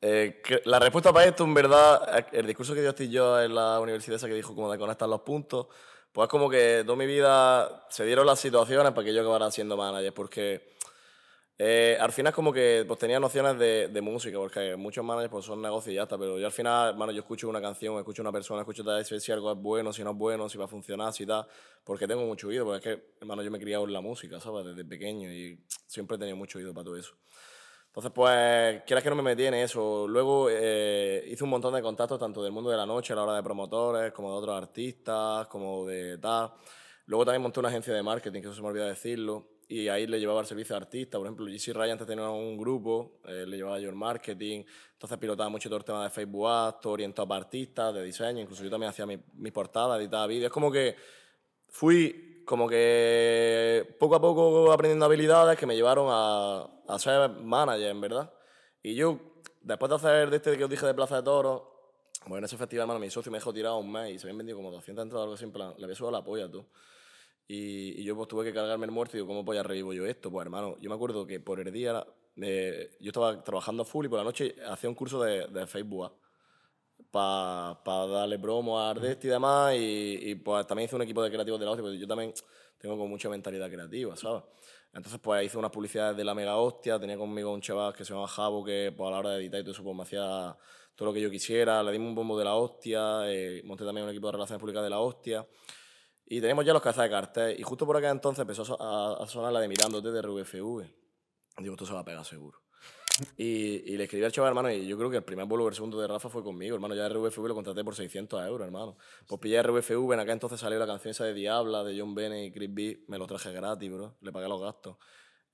eh, 0.00 0.40
la 0.66 0.78
respuesta 0.78 1.12
para 1.12 1.26
esto, 1.26 1.42
en 1.42 1.52
verdad, 1.52 2.24
el 2.30 2.46
discurso 2.46 2.74
que 2.74 2.82
dio 2.82 2.92
Steve 2.92 3.18
Jobs 3.18 3.44
en 3.44 3.56
la 3.56 3.80
universidad 3.80 4.14
esa 4.14 4.28
que 4.28 4.34
dijo 4.34 4.54
como 4.54 4.70
de 4.70 4.78
conectar 4.78 5.08
los 5.08 5.22
puntos, 5.22 5.66
pues 6.12 6.26
es 6.26 6.30
como 6.30 6.48
que 6.48 6.84
toda 6.86 6.96
mi 6.96 7.06
vida 7.06 7.86
se 7.90 8.04
dieron 8.04 8.24
las 8.24 8.38
situaciones 8.38 8.92
para 8.92 9.04
que 9.04 9.12
yo 9.12 9.22
acabara 9.22 9.50
siendo 9.50 9.76
manager, 9.76 10.14
porque 10.14 10.76
eh, 11.60 11.98
al 12.00 12.12
final 12.12 12.32
como 12.32 12.52
que 12.52 12.84
pues 12.86 13.00
tenía 13.00 13.18
nociones 13.18 13.58
de, 13.58 13.88
de 13.88 14.00
música, 14.00 14.38
porque 14.38 14.76
muchos 14.76 15.04
managers 15.04 15.32
pues 15.32 15.44
son 15.44 15.60
negocios 15.60 15.92
y 15.92 15.96
ya 15.96 16.04
está, 16.04 16.16
pero 16.16 16.38
yo 16.38 16.46
al 16.46 16.52
final, 16.52 16.90
hermano, 16.90 17.10
yo 17.10 17.18
escucho 17.18 17.48
una 17.48 17.60
canción, 17.60 17.98
escucho 17.98 18.22
una 18.22 18.30
persona, 18.30 18.60
escucho 18.60 18.84
tal, 18.84 19.04
si 19.04 19.32
algo 19.32 19.50
es 19.50 19.58
bueno, 19.58 19.92
si 19.92 20.04
no 20.04 20.12
es 20.12 20.16
bueno, 20.16 20.48
si 20.48 20.56
va 20.56 20.66
a 20.66 20.68
funcionar, 20.68 21.12
si 21.12 21.26
tal, 21.26 21.48
porque 21.82 22.06
tengo 22.06 22.24
mucho 22.24 22.46
oído, 22.46 22.64
porque 22.64 22.90
es 22.90 22.96
que, 22.96 23.04
hermano, 23.20 23.42
yo 23.42 23.50
me 23.50 23.58
he 23.58 23.60
criado 23.60 23.84
en 23.84 23.92
la 23.92 24.00
música, 24.00 24.38
¿sabes? 24.38 24.66
Desde 24.66 24.84
pequeño 24.84 25.32
y 25.32 25.60
siempre 25.88 26.14
he 26.14 26.18
tenido 26.20 26.36
mucho 26.36 26.58
oído 26.58 26.72
para 26.72 26.84
todo 26.84 26.96
eso. 26.96 27.16
Entonces, 27.88 28.12
pues, 28.14 28.82
quieras 28.86 29.02
que 29.02 29.10
no 29.10 29.16
me 29.16 29.22
metí 29.22 29.44
en 29.44 29.54
eso. 29.54 30.06
Luego 30.06 30.48
eh, 30.50 31.24
hice 31.26 31.42
un 31.42 31.50
montón 31.50 31.74
de 31.74 31.82
contactos, 31.82 32.20
tanto 32.20 32.40
del 32.40 32.52
mundo 32.52 32.70
de 32.70 32.76
la 32.76 32.86
noche, 32.86 33.12
a 33.12 33.16
la 33.16 33.24
hora 33.24 33.34
de 33.34 33.42
promotores, 33.42 34.12
como 34.12 34.30
de 34.30 34.36
otros 34.36 34.56
artistas, 34.56 35.48
como 35.48 35.84
de 35.84 36.18
tal. 36.18 36.52
Luego 37.06 37.24
también 37.24 37.42
monté 37.42 37.58
una 37.58 37.70
agencia 37.70 37.92
de 37.92 38.02
marketing, 38.04 38.42
que 38.42 38.46
eso 38.46 38.54
se 38.54 38.62
me 38.62 38.68
olvidó 38.68 38.86
decirlo, 38.86 39.48
y 39.68 39.88
ahí 39.88 40.06
le 40.06 40.18
llevaba 40.18 40.40
el 40.40 40.46
servicio 40.46 40.74
de 40.74 40.82
artistas. 40.82 41.18
Por 41.18 41.26
ejemplo, 41.26 41.46
GC 41.46 41.74
Ryan 41.74 41.92
antes 41.92 42.06
tenía 42.06 42.28
un 42.30 42.56
grupo, 42.56 43.20
eh, 43.26 43.44
le 43.46 43.58
llevaba 43.58 43.78
yo 43.78 43.90
el 43.90 43.94
marketing, 43.94 44.64
entonces 44.92 45.18
pilotaba 45.18 45.50
mucho 45.50 45.68
todo 45.68 45.78
el 45.78 45.84
tema 45.84 46.04
de 46.04 46.10
Facebook 46.10 46.48
Ads, 46.48 46.80
todo 46.80 46.94
orientado 46.94 47.28
para 47.28 47.42
artistas, 47.42 47.94
de 47.94 48.02
diseño, 48.02 48.40
incluso 48.40 48.64
yo 48.64 48.70
también 48.70 48.88
hacía 48.90 49.04
mi, 49.04 49.18
mi 49.34 49.50
portada, 49.50 49.98
editaba 49.98 50.26
vídeos. 50.26 50.46
Es 50.46 50.52
como 50.52 50.72
que 50.72 50.96
fui 51.68 52.42
como 52.46 52.66
que 52.66 53.96
poco 54.00 54.14
a 54.14 54.20
poco 54.22 54.72
aprendiendo 54.72 55.04
habilidades 55.04 55.58
que 55.58 55.66
me 55.66 55.76
llevaron 55.76 56.06
a, 56.08 56.66
a 56.88 56.98
ser 56.98 57.28
manager, 57.28 57.90
en 57.90 58.00
verdad. 58.00 58.32
Y 58.82 58.94
yo, 58.94 59.20
después 59.60 59.90
de 59.90 59.96
hacer 59.96 60.30
de 60.30 60.36
este 60.36 60.56
que 60.56 60.64
os 60.64 60.70
dije 60.70 60.86
de 60.86 60.94
Plaza 60.94 61.16
de 61.16 61.24
Toros, 61.24 61.62
bueno, 62.22 62.38
en 62.38 62.44
ese 62.44 62.56
festival, 62.56 62.84
hermano, 62.84 63.00
mi 63.00 63.10
socio 63.10 63.30
me 63.30 63.36
dejó 63.36 63.52
tirado 63.52 63.76
un 63.76 63.92
mes 63.92 64.14
y 64.14 64.18
se 64.18 64.26
habían 64.26 64.38
vendido 64.38 64.56
como 64.56 64.70
200 64.70 65.02
entradas 65.02 65.20
o 65.20 65.24
algo 65.24 65.34
así, 65.34 65.44
en 65.44 65.52
plan, 65.52 65.74
le 65.76 65.84
había 65.84 65.94
sudado 65.94 66.12
la 66.12 66.24
polla, 66.24 66.50
tú. 66.50 66.64
Y, 67.48 68.00
y 68.00 68.04
yo 68.04 68.14
pues 68.14 68.28
tuve 68.28 68.44
que 68.44 68.52
cargarme 68.52 68.84
el 68.84 68.92
muerto 68.92 69.16
y 69.16 69.20
digo, 69.20 69.26
¿cómo 69.26 69.44
polla 69.44 69.62
revivo 69.62 69.92
yo 69.94 70.06
esto? 70.06 70.30
Pues 70.30 70.44
hermano, 70.44 70.76
yo 70.80 70.90
me 70.90 70.96
acuerdo 70.96 71.26
que 71.26 71.40
por 71.40 71.58
el 71.58 71.72
día 71.72 72.06
eh, 72.36 72.90
yo 73.00 73.08
estaba 73.08 73.42
trabajando 73.42 73.84
full 73.84 74.06
y 74.06 74.08
por 74.08 74.18
la 74.18 74.24
noche 74.24 74.54
hacía 74.68 74.88
un 74.88 74.94
curso 74.94 75.22
de, 75.22 75.46
de 75.46 75.66
Facebook 75.66 76.12
para 77.10 78.06
darle 78.06 78.38
promo 78.38 78.78
a 78.78 78.90
Ardest 78.90 79.24
y 79.24 79.28
demás. 79.28 79.74
Y, 79.74 80.18
y, 80.30 80.34
pues 80.34 80.66
también 80.66 80.86
hice 80.86 80.96
un 80.96 81.02
equipo 81.02 81.22
de 81.22 81.30
creativos 81.30 81.58
de 81.58 81.66
la 81.66 81.72
hostia, 81.72 81.82
porque 81.82 81.98
yo 81.98 82.06
también 82.06 82.32
tengo 82.78 82.96
como 82.96 83.08
mucha 83.08 83.28
mentalidad 83.28 83.70
creativa, 83.70 84.14
¿sabes? 84.16 84.42
Entonces, 84.92 85.20
pues 85.20 85.44
hice 85.44 85.58
unas 85.58 85.70
publicidades 85.70 86.16
de 86.16 86.24
la 86.24 86.34
mega 86.34 86.56
hostia. 86.56 86.98
Tenía 86.98 87.16
conmigo 87.16 87.52
un 87.52 87.60
chaval 87.60 87.94
que 87.94 88.04
se 88.04 88.14
llama 88.14 88.26
Javo, 88.26 88.64
que 88.64 88.92
pues, 88.96 89.08
a 89.08 89.10
la 89.10 89.18
hora 89.18 89.30
de 89.30 89.38
editar 89.38 89.60
y 89.60 89.62
todo 89.62 89.72
eso, 89.72 89.84
pues 89.84 89.96
me 89.96 90.02
hacía 90.02 90.56
todo 90.94 91.08
lo 91.08 91.14
que 91.14 91.20
yo 91.20 91.30
quisiera. 91.30 91.82
Le 91.82 91.92
dimos 91.92 92.08
un 92.08 92.14
bombo 92.14 92.38
de 92.38 92.44
la 92.44 92.54
hostia. 92.54 93.30
eh, 93.30 93.62
monté 93.64 93.84
también 93.84 94.04
un 94.04 94.10
equipo 94.10 94.26
de 94.28 94.32
relaciones 94.32 94.60
públicas 94.60 94.82
de 94.82 94.90
la 94.90 95.00
hostia. 95.00 95.46
Y 96.30 96.40
teníamos 96.40 96.64
ya 96.64 96.72
los 96.74 96.82
cazas 96.82 97.04
de 97.04 97.10
cartel. 97.10 97.58
Y 97.58 97.62
justo 97.62 97.86
por 97.86 97.96
aquel 97.96 98.10
entonces 98.10 98.42
empezó 98.42 98.62
a 98.62 98.64
so- 98.66 98.82
a, 98.82 99.22
a 99.24 99.26
sonar 99.26 99.52
la 99.52 99.60
de 99.60 99.68
Mirándote 99.68 100.10
de 100.12 100.20
RVFV. 100.20 100.84
Digo, 101.58 101.74
esto 101.74 101.86
se 101.86 101.92
va 101.94 102.00
a 102.00 102.04
pegar 102.04 102.24
seguro. 102.24 102.58
Y, 103.36 103.92
y 103.92 103.96
le 103.96 104.04
escribí 104.04 104.24
al 104.24 104.30
chaval, 104.30 104.50
hermano, 104.50 104.70
y 104.70 104.86
yo 104.86 104.96
creo 104.96 105.10
que 105.10 105.16
el 105.16 105.24
primer 105.24 105.44
vuelo 105.46 105.66
el 105.66 105.74
segundo 105.74 106.00
de 106.00 106.06
Rafa 106.06 106.28
fue 106.28 106.44
conmigo, 106.44 106.76
hermano. 106.76 106.94
Ya 106.94 107.08
RVFV 107.08 107.48
lo 107.48 107.54
contraté 107.54 107.82
por 107.82 107.96
600 107.96 108.46
euros, 108.46 108.64
hermano. 108.64 108.96
Pues 109.26 109.40
pillé 109.40 109.60
RVFV, 109.60 110.12
en 110.12 110.20
aquel 110.20 110.34
entonces 110.34 110.60
salió 110.60 110.78
la 110.78 110.86
canción 110.86 111.10
esa 111.10 111.24
de 111.24 111.34
Diabla, 111.34 111.82
de 111.82 111.98
John 111.98 112.14
Bennett 112.14 112.46
y 112.46 112.52
Chris 112.52 112.72
B. 112.72 113.04
Me 113.08 113.18
lo 113.18 113.26
traje 113.26 113.50
gratis, 113.52 113.90
bro. 113.90 114.14
Le 114.20 114.30
pagué 114.30 114.46
los 114.48 114.60
gastos. 114.60 114.98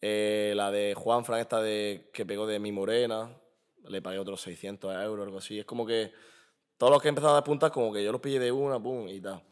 Eh, 0.02 0.52
la 0.56 0.70
de 0.70 0.92
Juan 0.94 1.24
Fran, 1.24 1.40
esta 1.40 1.62
de, 1.62 2.10
que 2.12 2.26
pegó 2.26 2.46
de 2.46 2.58
Mi 2.58 2.70
Morena, 2.70 3.34
le 3.88 4.02
pagué 4.02 4.18
otros 4.18 4.42
600 4.42 4.94
euros, 5.02 5.24
algo 5.24 5.38
así. 5.38 5.58
Es 5.58 5.64
como 5.64 5.86
que 5.86 6.12
todos 6.76 6.92
los 6.92 7.00
que 7.00 7.08
empezaron 7.08 7.34
a 7.34 7.40
despuntar, 7.40 7.70
como 7.72 7.90
que 7.94 8.04
yo 8.04 8.12
los 8.12 8.20
pillé 8.20 8.40
de 8.40 8.52
una, 8.52 8.78
pum, 8.78 9.08
y 9.08 9.22
tal. 9.22 9.42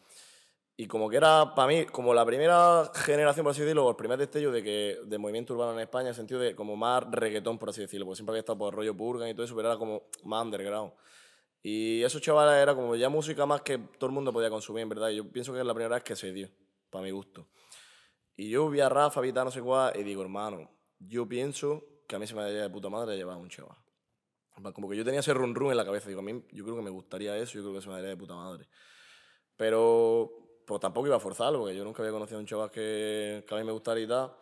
Y 0.83 0.89
como 0.89 1.09
que 1.09 1.17
era, 1.17 1.55
para 1.55 1.69
mí, 1.69 1.87
como 1.87 2.13
la 2.13 2.27
primera 2.27 2.91
generación, 2.93 3.45
por 3.45 3.53
así 3.53 3.61
decirlo, 3.61 3.87
o 3.87 3.91
el 3.91 3.95
primer 3.95 4.19
destello 4.19 4.51
de, 4.51 4.65
que, 4.65 4.99
de 5.05 5.17
movimiento 5.17 5.55
urbano 5.55 5.75
en 5.75 5.79
España, 5.79 6.07
en 6.07 6.09
el 6.09 6.15
sentido 6.17 6.41
de 6.41 6.57
como 6.57 6.75
más 6.75 7.05
reggaetón, 7.09 7.57
por 7.57 7.71
así 7.71 7.83
decirlo, 7.83 8.05
porque 8.05 8.17
siempre 8.17 8.33
había 8.33 8.41
estado 8.41 8.59
por 8.59 8.75
rollo 8.75 8.97
Purgan 8.97 9.29
y 9.29 9.33
todo 9.33 9.45
eso, 9.45 9.55
pero 9.55 9.69
era 9.69 9.79
como 9.79 10.09
más 10.25 10.45
underground. 10.45 10.93
Y 11.63 12.03
esos 12.03 12.21
chavales 12.21 12.61
era 12.61 12.75
como 12.75 12.97
ya 12.97 13.09
música 13.09 13.47
más 13.47 13.63
que 13.63 13.79
todo 13.79 14.07
el 14.07 14.13
mundo 14.13 14.33
podía 14.33 14.51
consumir, 14.51 14.83
en 14.83 14.89
verdad. 14.89 15.11
Y 15.11 15.19
yo 15.19 15.31
pienso 15.31 15.53
que 15.53 15.61
es 15.61 15.65
la 15.65 15.73
primera 15.73 15.95
vez 15.95 16.03
que 16.03 16.17
se 16.17 16.33
dio, 16.33 16.51
para 16.91 17.05
mi 17.05 17.13
gusto. 17.13 17.47
Y 18.35 18.51
yo 18.51 18.69
vi 18.69 18.81
a 18.81 18.89
Rafa, 18.89 19.21
vi 19.21 19.31
a 19.31 19.45
no 19.45 19.53
sé 19.53 19.63
cuál, 19.63 19.97
y 19.97 20.03
digo, 20.03 20.23
hermano, 20.23 20.69
yo 20.99 21.29
pienso 21.29 21.85
que 22.09 22.17
a 22.17 22.19
mí 22.19 22.27
se 22.27 22.35
me 22.35 22.43
daría 22.43 22.63
de 22.63 22.71
puta 22.71 22.89
madre 22.89 23.15
llevar 23.15 23.37
a 23.37 23.39
un 23.39 23.49
chaval. 23.49 23.79
Como 24.75 24.91
que 24.91 24.97
yo 24.97 25.05
tenía 25.05 25.21
ese 25.21 25.33
run 25.33 25.55
run 25.55 25.71
en 25.71 25.77
la 25.77 25.85
cabeza. 25.85 26.09
Digo, 26.09 26.23
a 26.23 26.25
mí 26.25 26.45
yo 26.51 26.65
creo 26.65 26.75
que 26.75 26.83
me 26.83 26.91
gustaría 26.91 27.37
eso, 27.37 27.53
yo 27.53 27.63
creo 27.63 27.75
que 27.75 27.83
se 27.83 27.89
me 27.89 27.95
daría 27.95 28.09
de 28.09 28.17
puta 28.17 28.35
madre. 28.35 28.67
Pero 29.57 30.42
pues 30.67 30.81
tampoco 30.81 31.07
iba 31.07 31.17
a 31.17 31.21
forzarlo, 31.21 31.61
porque 31.61 31.77
yo 31.77 31.85
nunca 31.85 32.03
había 32.03 32.13
conocido 32.13 32.39
a 32.39 32.41
un 32.41 32.47
chaval 32.47 32.71
que, 32.71 33.45
que 33.47 33.55
a 33.55 33.59
mí 33.59 33.65
me 33.65 33.73
gustara 33.73 34.01
y 34.01 34.07
tal. 34.07 34.33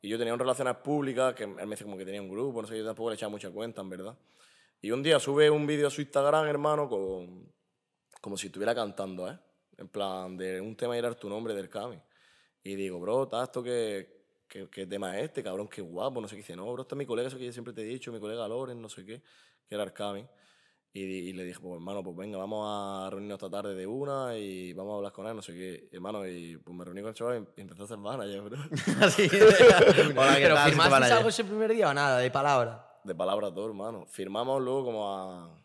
Y 0.00 0.08
yo 0.08 0.18
tenía 0.18 0.32
un 0.32 0.38
relaciones 0.38 0.76
públicas, 0.76 1.34
que 1.34 1.44
él 1.44 1.50
me 1.50 1.66
decía 1.66 1.84
como 1.84 1.96
que 1.96 2.04
tenía 2.04 2.22
un 2.22 2.28
grupo, 2.28 2.62
no 2.62 2.68
sé, 2.68 2.78
yo 2.78 2.84
tampoco 2.84 3.10
le 3.10 3.16
echaba 3.16 3.30
mucha 3.30 3.50
cuenta, 3.50 3.80
en 3.80 3.88
verdad. 3.88 4.16
Y 4.80 4.90
un 4.92 5.02
día 5.02 5.18
sube 5.18 5.50
un 5.50 5.66
vídeo 5.66 5.88
a 5.88 5.90
su 5.90 6.00
Instagram, 6.00 6.46
hermano, 6.46 6.88
con, 6.88 7.52
como 8.20 8.36
si 8.36 8.46
estuviera 8.46 8.74
cantando, 8.74 9.28
¿eh? 9.28 9.38
En 9.76 9.88
plan, 9.88 10.36
de 10.36 10.60
un 10.60 10.76
tema 10.76 10.96
era 10.96 11.14
tu 11.14 11.28
nombre 11.28 11.54
del 11.54 11.68
Cami. 11.68 12.00
Y 12.62 12.74
digo, 12.74 13.00
bro, 13.00 13.24
¿está 13.24 13.44
esto 13.44 13.62
qué, 13.62 14.24
qué, 14.48 14.68
qué 14.70 14.86
tema 14.86 15.16
es 15.18 15.24
este? 15.24 15.42
Cabrón, 15.42 15.68
qué 15.68 15.82
guapo, 15.82 16.20
no 16.20 16.28
sé 16.28 16.36
qué. 16.36 16.42
Dice, 16.42 16.56
no, 16.56 16.72
bro, 16.72 16.82
este 16.82 16.94
es 16.94 16.98
mi 16.98 17.06
colega, 17.06 17.28
eso 17.28 17.38
que 17.38 17.46
yo 17.46 17.52
siempre 17.52 17.72
te 17.72 17.82
he 17.82 17.84
dicho, 17.84 18.12
mi 18.12 18.20
colega 18.20 18.46
Loren, 18.46 18.80
no 18.80 18.88
sé 18.88 19.04
qué, 19.04 19.22
que 19.66 19.74
era 19.74 19.82
Arcami. 19.84 20.26
Y, 20.92 21.32
le 21.32 21.44
dije, 21.44 21.60
pues 21.60 21.74
hermano, 21.74 22.02
pues 22.02 22.16
venga, 22.16 22.38
vamos 22.38 22.66
a 22.66 23.10
reunirnos 23.10 23.36
esta 23.36 23.50
tarde 23.50 23.74
de 23.74 23.86
una 23.86 24.36
y 24.36 24.72
vamos 24.72 24.94
a 24.94 24.96
hablar 24.96 25.12
con 25.12 25.26
él, 25.26 25.36
no 25.36 25.42
sé 25.42 25.52
qué. 25.52 25.88
Hermano, 25.92 26.26
y 26.26 26.56
pues 26.56 26.76
me 26.76 26.84
reuní 26.84 27.02
con 27.02 27.10
el 27.10 27.14
chaval 27.14 27.48
y 27.56 27.60
empecé 27.60 27.82
a 27.82 27.84
hacer 27.84 27.98
manager, 27.98 28.40
bro. 28.40 28.58
Así. 29.02 29.28
Hola, 30.16 30.34
¿qué 30.34 30.42
¿Pero 30.42 30.54
tal? 30.54 30.76
Manager. 30.76 31.12
algo 31.12 31.28
ese 31.28 31.44
primer 31.44 31.72
día 31.72 31.90
o 31.90 31.94
nada, 31.94 32.18
de 32.18 32.30
palabra? 32.30 33.00
De 33.04 33.14
palabra 33.14 33.52
todo, 33.52 33.66
hermano. 33.66 34.06
Firmamos 34.06 34.62
luego 34.62 34.86
como 34.86 35.14
a. 35.14 35.56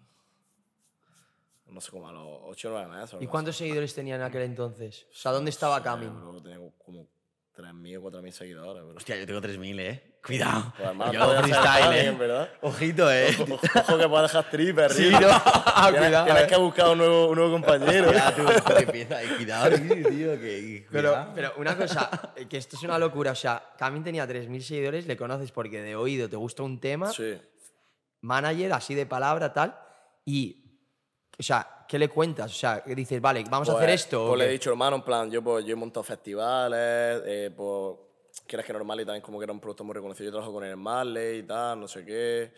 No 1.67 1.81
sé, 1.81 1.89
como 1.89 2.07
a 2.07 2.11
los 2.11 2.27
8 2.43 2.67
o 2.67 2.71
9 2.71 2.87
meses. 2.87 3.17
¿Y 3.19 3.25
cuántos 3.25 3.55
seguidores 3.55 3.95
tenía 3.95 4.15
en 4.15 4.21
aquel 4.21 4.43
entonces? 4.43 5.07
O 5.09 5.15
sea, 5.15 5.31
¿dónde 5.31 5.49
estaba. 5.49 5.81
Camin? 5.81 6.11
Tenía 6.43 6.59
como 6.85 7.07
3.000 7.55 7.97
o 7.97 8.01
4.000 8.11 8.31
seguidores, 8.31 8.83
bro. 8.83 8.95
Hostia, 8.97 9.15
yo 9.15 9.25
tengo 9.27 9.39
3.000, 9.41 9.79
¿eh? 9.79 10.03
Cuidado. 10.25 10.73
Pues, 10.75 11.11
yo 11.11 11.21
hago 11.23 11.43
freestyle, 11.43 11.93
¿eh? 11.93 12.49
Ojito, 12.61 13.11
¿eh? 13.11 13.35
Ojo, 13.41 13.59
ojo 13.79 13.97
que 13.99 14.09
puedas 14.09 14.31
dejar 14.31 14.45
stripper, 14.45 14.91
Sí, 14.91 15.09
tío. 15.09 15.19
no. 15.19 15.27
Tienes, 15.27 15.41
Cuidado, 15.99 16.25
tienes 16.25 16.43
eh. 16.43 16.47
que 16.47 16.55
buscar 16.57 16.89
un 16.89 16.97
nuevo, 16.97 17.27
un 17.27 17.35
nuevo 17.35 17.51
compañero. 17.51 18.11
Ya, 18.11 18.35
tú, 18.35 18.43
que 18.75 18.83
empieza 18.83 19.17
ahí. 19.17 19.27
Cuidado, 19.35 19.69
tío, 19.77 20.09
tío, 20.09 20.39
que... 20.39 20.87
Pero, 20.91 21.09
cuidado. 21.09 21.31
pero 21.35 21.53
una 21.57 21.77
cosa, 21.77 22.09
que 22.49 22.57
esto 22.57 22.75
es 22.75 22.83
una 22.83 22.97
locura. 22.97 23.31
O 23.33 23.35
sea, 23.35 23.61
Camin 23.77 24.03
tenía 24.03 24.27
3.000 24.27 24.59
seguidores, 24.61 25.05
le 25.05 25.15
conoces 25.15 25.51
porque 25.51 25.81
de 25.81 25.95
oído 25.95 26.27
te 26.29 26.35
gusta 26.37 26.63
un 26.63 26.79
tema, 26.79 27.11
Sí. 27.11 27.37
manager, 28.21 28.73
así 28.73 28.95
de 28.95 29.05
palabra, 29.05 29.53
tal. 29.53 29.77
Y, 30.25 30.79
o 31.37 31.43
sea, 31.43 31.82
¿qué 31.93 31.99
le 31.99 32.09
cuentas? 32.09 32.51
O 32.51 32.55
sea, 32.55 32.81
que 32.83 32.95
dices, 32.95 33.21
vale, 33.21 33.43
vamos 33.47 33.69
a 33.69 33.73
Pues, 33.73 33.83
hacer 33.83 33.93
esto. 33.93 34.23
o 34.23 34.27
Pues 34.29 34.39
le 34.39 34.45
he 34.47 34.51
dicho, 34.53 34.71
hermano, 34.71 34.95
en 34.95 35.03
plan, 35.03 35.29
yo, 35.29 35.43
pues, 35.43 35.63
yo 35.63 35.73
he 35.73 35.75
montado 35.75 36.03
festivales, 36.03 37.21
eh, 37.23 37.51
pues, 37.55 37.97
quieres 38.47 38.65
que 38.65 38.73
normal 38.73 38.99
y 39.01 39.05
también 39.05 39.21
como 39.21 39.37
que 39.37 39.43
era 39.43 39.53
un 39.53 39.59
producto 39.59 39.83
muy 39.83 39.93
reconocido. 39.93 40.25
Yo 40.25 40.31
trabajo 40.31 40.51
con 40.53 40.63
el 40.63 40.75
Marley 40.75 41.37
y 41.39 41.43
tal, 41.43 41.79
no 41.79 41.87
sé 41.87 42.03
qué. 42.03 42.51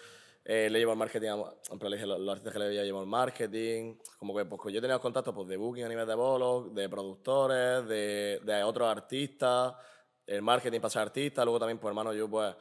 Eh, 0.45 0.69
le 0.69 0.79
llevo 0.79 0.93
el 0.93 0.97
marketing, 0.97 1.27
a- 1.31 1.53
en 1.69 1.77
plan, 1.79 1.91
le 1.91 1.97
dije 1.97 2.05
a 2.05 2.07
los 2.07 2.19
los 2.21 2.29
artistas 2.29 2.53
que 2.53 2.59
le 2.59 2.65
había 2.67 2.83
llevado 2.85 3.03
el 3.03 3.09
marketing. 3.09 3.95
Como 4.17 4.33
que, 4.37 4.45
pues, 4.45 4.61
que 4.61 4.71
yo 4.71 4.79
tenía 4.79 4.99
contactos 4.99 5.35
pues, 5.35 5.49
de 5.49 5.57
booking 5.57 5.83
a 5.83 5.89
nivel 5.89 6.07
de 6.07 6.15
bolos, 6.15 6.73
de 6.73 6.87
productores, 6.87 7.85
de, 7.89 8.39
de 8.41 8.63
otros 8.63 8.87
artistas, 8.89 9.73
el 10.25 10.41
marketing 10.41 10.79
para 10.79 10.89
ser 10.91 11.01
artista. 11.01 11.43
Luego 11.43 11.59
también, 11.59 11.77
pues, 11.77 11.89
hermano, 11.89 12.13
yo, 12.13 12.29
pues, 12.29 12.55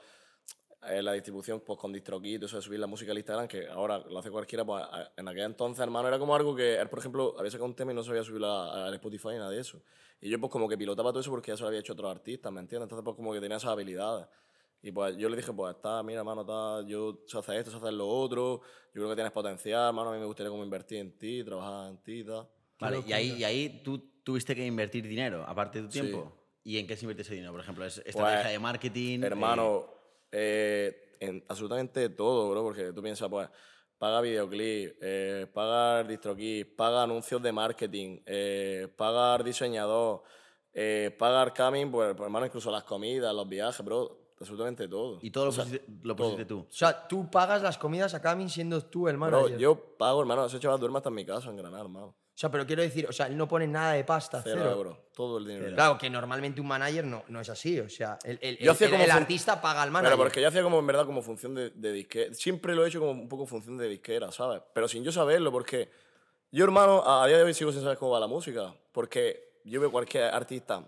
eh, 0.88 1.02
la 1.02 1.12
distribución 1.12 1.60
pues 1.60 1.78
con 1.78 1.92
DistroKid, 1.92 2.42
eso 2.44 2.56
de 2.56 2.62
subir 2.62 2.80
la 2.80 2.86
música 2.86 3.12
al 3.12 3.18
Instagram, 3.18 3.46
que 3.48 3.66
ahora 3.68 3.98
lo 3.98 4.18
hace 4.18 4.30
cualquiera, 4.30 4.64
pues 4.64 4.82
a- 4.84 5.12
en 5.16 5.28
aquel 5.28 5.44
entonces, 5.44 5.82
hermano, 5.82 6.08
era 6.08 6.18
como 6.18 6.34
algo 6.34 6.54
que 6.54 6.76
él, 6.76 6.88
por 6.88 6.98
ejemplo, 6.98 7.34
había 7.38 7.50
sacado 7.50 7.66
un 7.66 7.74
tema 7.74 7.92
y 7.92 7.94
no 7.94 8.02
sabía 8.02 8.22
subirlo 8.22 8.46
a- 8.48 8.86
al 8.86 8.94
Spotify 8.94 9.28
ni 9.28 9.38
nada 9.38 9.50
de 9.50 9.60
eso. 9.60 9.82
Y 10.20 10.30
yo 10.30 10.38
pues 10.40 10.50
como 10.50 10.68
que 10.68 10.76
pilotaba 10.78 11.10
todo 11.10 11.20
eso 11.20 11.30
porque 11.30 11.50
ya 11.50 11.56
se 11.56 11.62
lo 11.62 11.68
había 11.68 11.80
hecho 11.80 11.92
otros 11.92 12.10
artistas, 12.10 12.50
¿me 12.52 12.60
entiendes? 12.60 12.84
Entonces 12.86 13.04
pues 13.04 13.16
como 13.16 13.32
que 13.32 13.40
tenía 13.40 13.56
esas 13.56 13.70
habilidades. 13.70 14.26
Y 14.82 14.92
pues 14.92 15.16
yo 15.16 15.28
le 15.30 15.36
dije, 15.36 15.52
pues 15.52 15.74
está, 15.76 16.02
mira, 16.02 16.18
hermano, 16.20 16.42
está, 16.42 16.86
yo 16.86 17.20
sé 17.26 17.38
hacer 17.38 17.56
esto, 17.56 17.70
sé 17.70 17.78
hacer 17.78 17.92
lo 17.94 18.06
otro, 18.06 18.60
yo 18.92 18.92
creo 19.00 19.08
que 19.08 19.14
tienes 19.14 19.32
potencial, 19.32 19.88
hermano, 19.88 20.10
a 20.10 20.12
mí 20.12 20.18
me 20.20 20.26
gustaría 20.26 20.50
como 20.50 20.62
invertir 20.62 20.98
en 20.98 21.16
ti, 21.16 21.42
trabajar 21.42 21.90
en 21.90 21.96
ti 22.02 22.20
y 22.20 22.24
tal. 22.24 22.46
Vale, 22.78 23.02
y 23.06 23.12
ahí, 23.14 23.32
y 23.38 23.44
ahí 23.44 23.80
tú 23.82 23.98
tuviste 24.22 24.54
que 24.54 24.64
invertir 24.66 25.06
dinero, 25.08 25.42
aparte 25.46 25.80
de 25.80 25.86
tu 25.86 25.92
Sí. 25.92 26.00
tiempo. 26.00 26.32
¿Y 26.66 26.78
en 26.78 26.86
qué 26.86 26.96
se 26.96 27.04
invierte 27.04 27.22
ese 27.22 27.34
dinero? 27.34 27.52
Por 27.52 27.60
ejemplo, 27.60 27.84
¿es 27.84 27.98
estrategia 27.98 28.42
Pues, 28.42 28.52
de 28.52 28.58
marketing? 28.58 29.20
Hermano, 29.22 29.78
eh, 29.80 29.93
en 30.34 31.44
absolutamente 31.48 32.08
todo, 32.10 32.50
bro, 32.50 32.62
porque 32.62 32.92
tú 32.92 33.02
piensas, 33.02 33.28
pues, 33.28 33.48
paga 33.98 34.20
videoclip, 34.20 34.96
eh, 35.00 35.46
pagar 35.52 36.06
DistroKid, 36.06 36.66
paga 36.76 37.04
anuncios 37.04 37.42
de 37.42 37.52
marketing, 37.52 38.20
eh, 38.26 38.88
pagar 38.96 39.44
diseñador, 39.44 40.22
eh, 40.72 41.14
pagar 41.18 41.54
coming, 41.54 41.90
pues, 41.90 42.14
pues, 42.14 42.26
hermano, 42.26 42.46
incluso 42.46 42.70
las 42.70 42.84
comidas, 42.84 43.34
los 43.34 43.48
viajes, 43.48 43.84
bro, 43.84 44.32
absolutamente 44.38 44.88
todo. 44.88 45.18
Y 45.22 45.30
todo 45.30 45.44
lo 45.44 45.50
O 45.50 45.52
sea, 45.52 45.64
pusiste, 45.64 45.86
lo 46.02 46.16
pusiste 46.16 46.44
tú. 46.44 46.66
O 46.68 46.72
sea, 46.72 47.06
tú 47.06 47.30
pagas 47.30 47.62
las 47.62 47.78
comidas 47.78 48.14
a 48.14 48.20
Camin 48.20 48.50
siendo 48.50 48.84
tú 48.84 49.08
el 49.08 49.16
manager. 49.16 49.48
Bro, 49.50 49.58
yo 49.58 49.96
pago, 49.96 50.20
hermano, 50.20 50.44
ese 50.44 50.58
chaval 50.58 50.80
duerme 50.80 50.98
hasta 50.98 51.08
en 51.08 51.14
mi 51.14 51.24
casa 51.24 51.48
en 51.48 51.56
Granada, 51.56 51.82
hermano. 51.82 52.14
O 52.34 52.36
sea, 52.36 52.50
pero 52.50 52.66
quiero 52.66 52.82
decir, 52.82 53.06
o 53.08 53.12
sea, 53.12 53.26
él 53.26 53.36
no 53.36 53.46
pone 53.46 53.68
nada 53.68 53.92
de 53.92 54.02
pasta, 54.02 54.40
Cero, 54.42 54.56
cero. 54.58 54.70
euros, 54.72 54.98
todo 55.14 55.38
el 55.38 55.46
dinero. 55.46 55.72
Claro, 55.74 55.96
que 55.96 56.10
normalmente 56.10 56.60
un 56.60 56.66
manager 56.66 57.04
no, 57.04 57.22
no 57.28 57.40
es 57.40 57.48
así. 57.48 57.78
O 57.78 57.88
sea, 57.88 58.18
el, 58.24 58.38
el- 58.42 58.58
Yo 58.58 58.72
el- 58.72 58.94
el- 58.94 59.10
artista 59.12 59.60
paga 59.62 59.82
al 59.82 59.92
manager. 59.92 60.16
Pero 60.16 60.22
porque 60.24 60.40
yo 60.42 60.48
hacía 60.48 60.62
como 60.64 60.80
en 60.80 60.86
verdad 60.88 61.06
como 61.06 61.22
función 61.22 61.54
de, 61.54 61.70
de 61.70 61.92
disquera. 61.92 62.34
Siempre 62.34 62.74
lo 62.74 62.84
he 62.84 62.88
hecho 62.88 62.98
como 62.98 63.12
un 63.12 63.28
poco 63.28 63.46
función 63.46 63.78
de 63.78 63.88
disquera, 63.88 64.32
¿sabes? 64.32 64.62
Pero 64.72 64.88
sin 64.88 65.04
yo 65.04 65.12
saberlo, 65.12 65.52
porque 65.52 65.88
yo, 66.50 66.64
hermano, 66.64 67.02
a, 67.06 67.22
a 67.22 67.26
día 67.28 67.36
de 67.38 67.44
hoy 67.44 67.54
sigo 67.54 67.70
sin 67.70 67.82
saber 67.82 67.98
cómo 67.98 68.10
va 68.10 68.18
la 68.20 68.26
música. 68.26 68.74
Porque 68.90 69.60
yo 69.64 69.80
veo 69.80 69.92
cualquier 69.92 70.24
artista, 70.24 70.84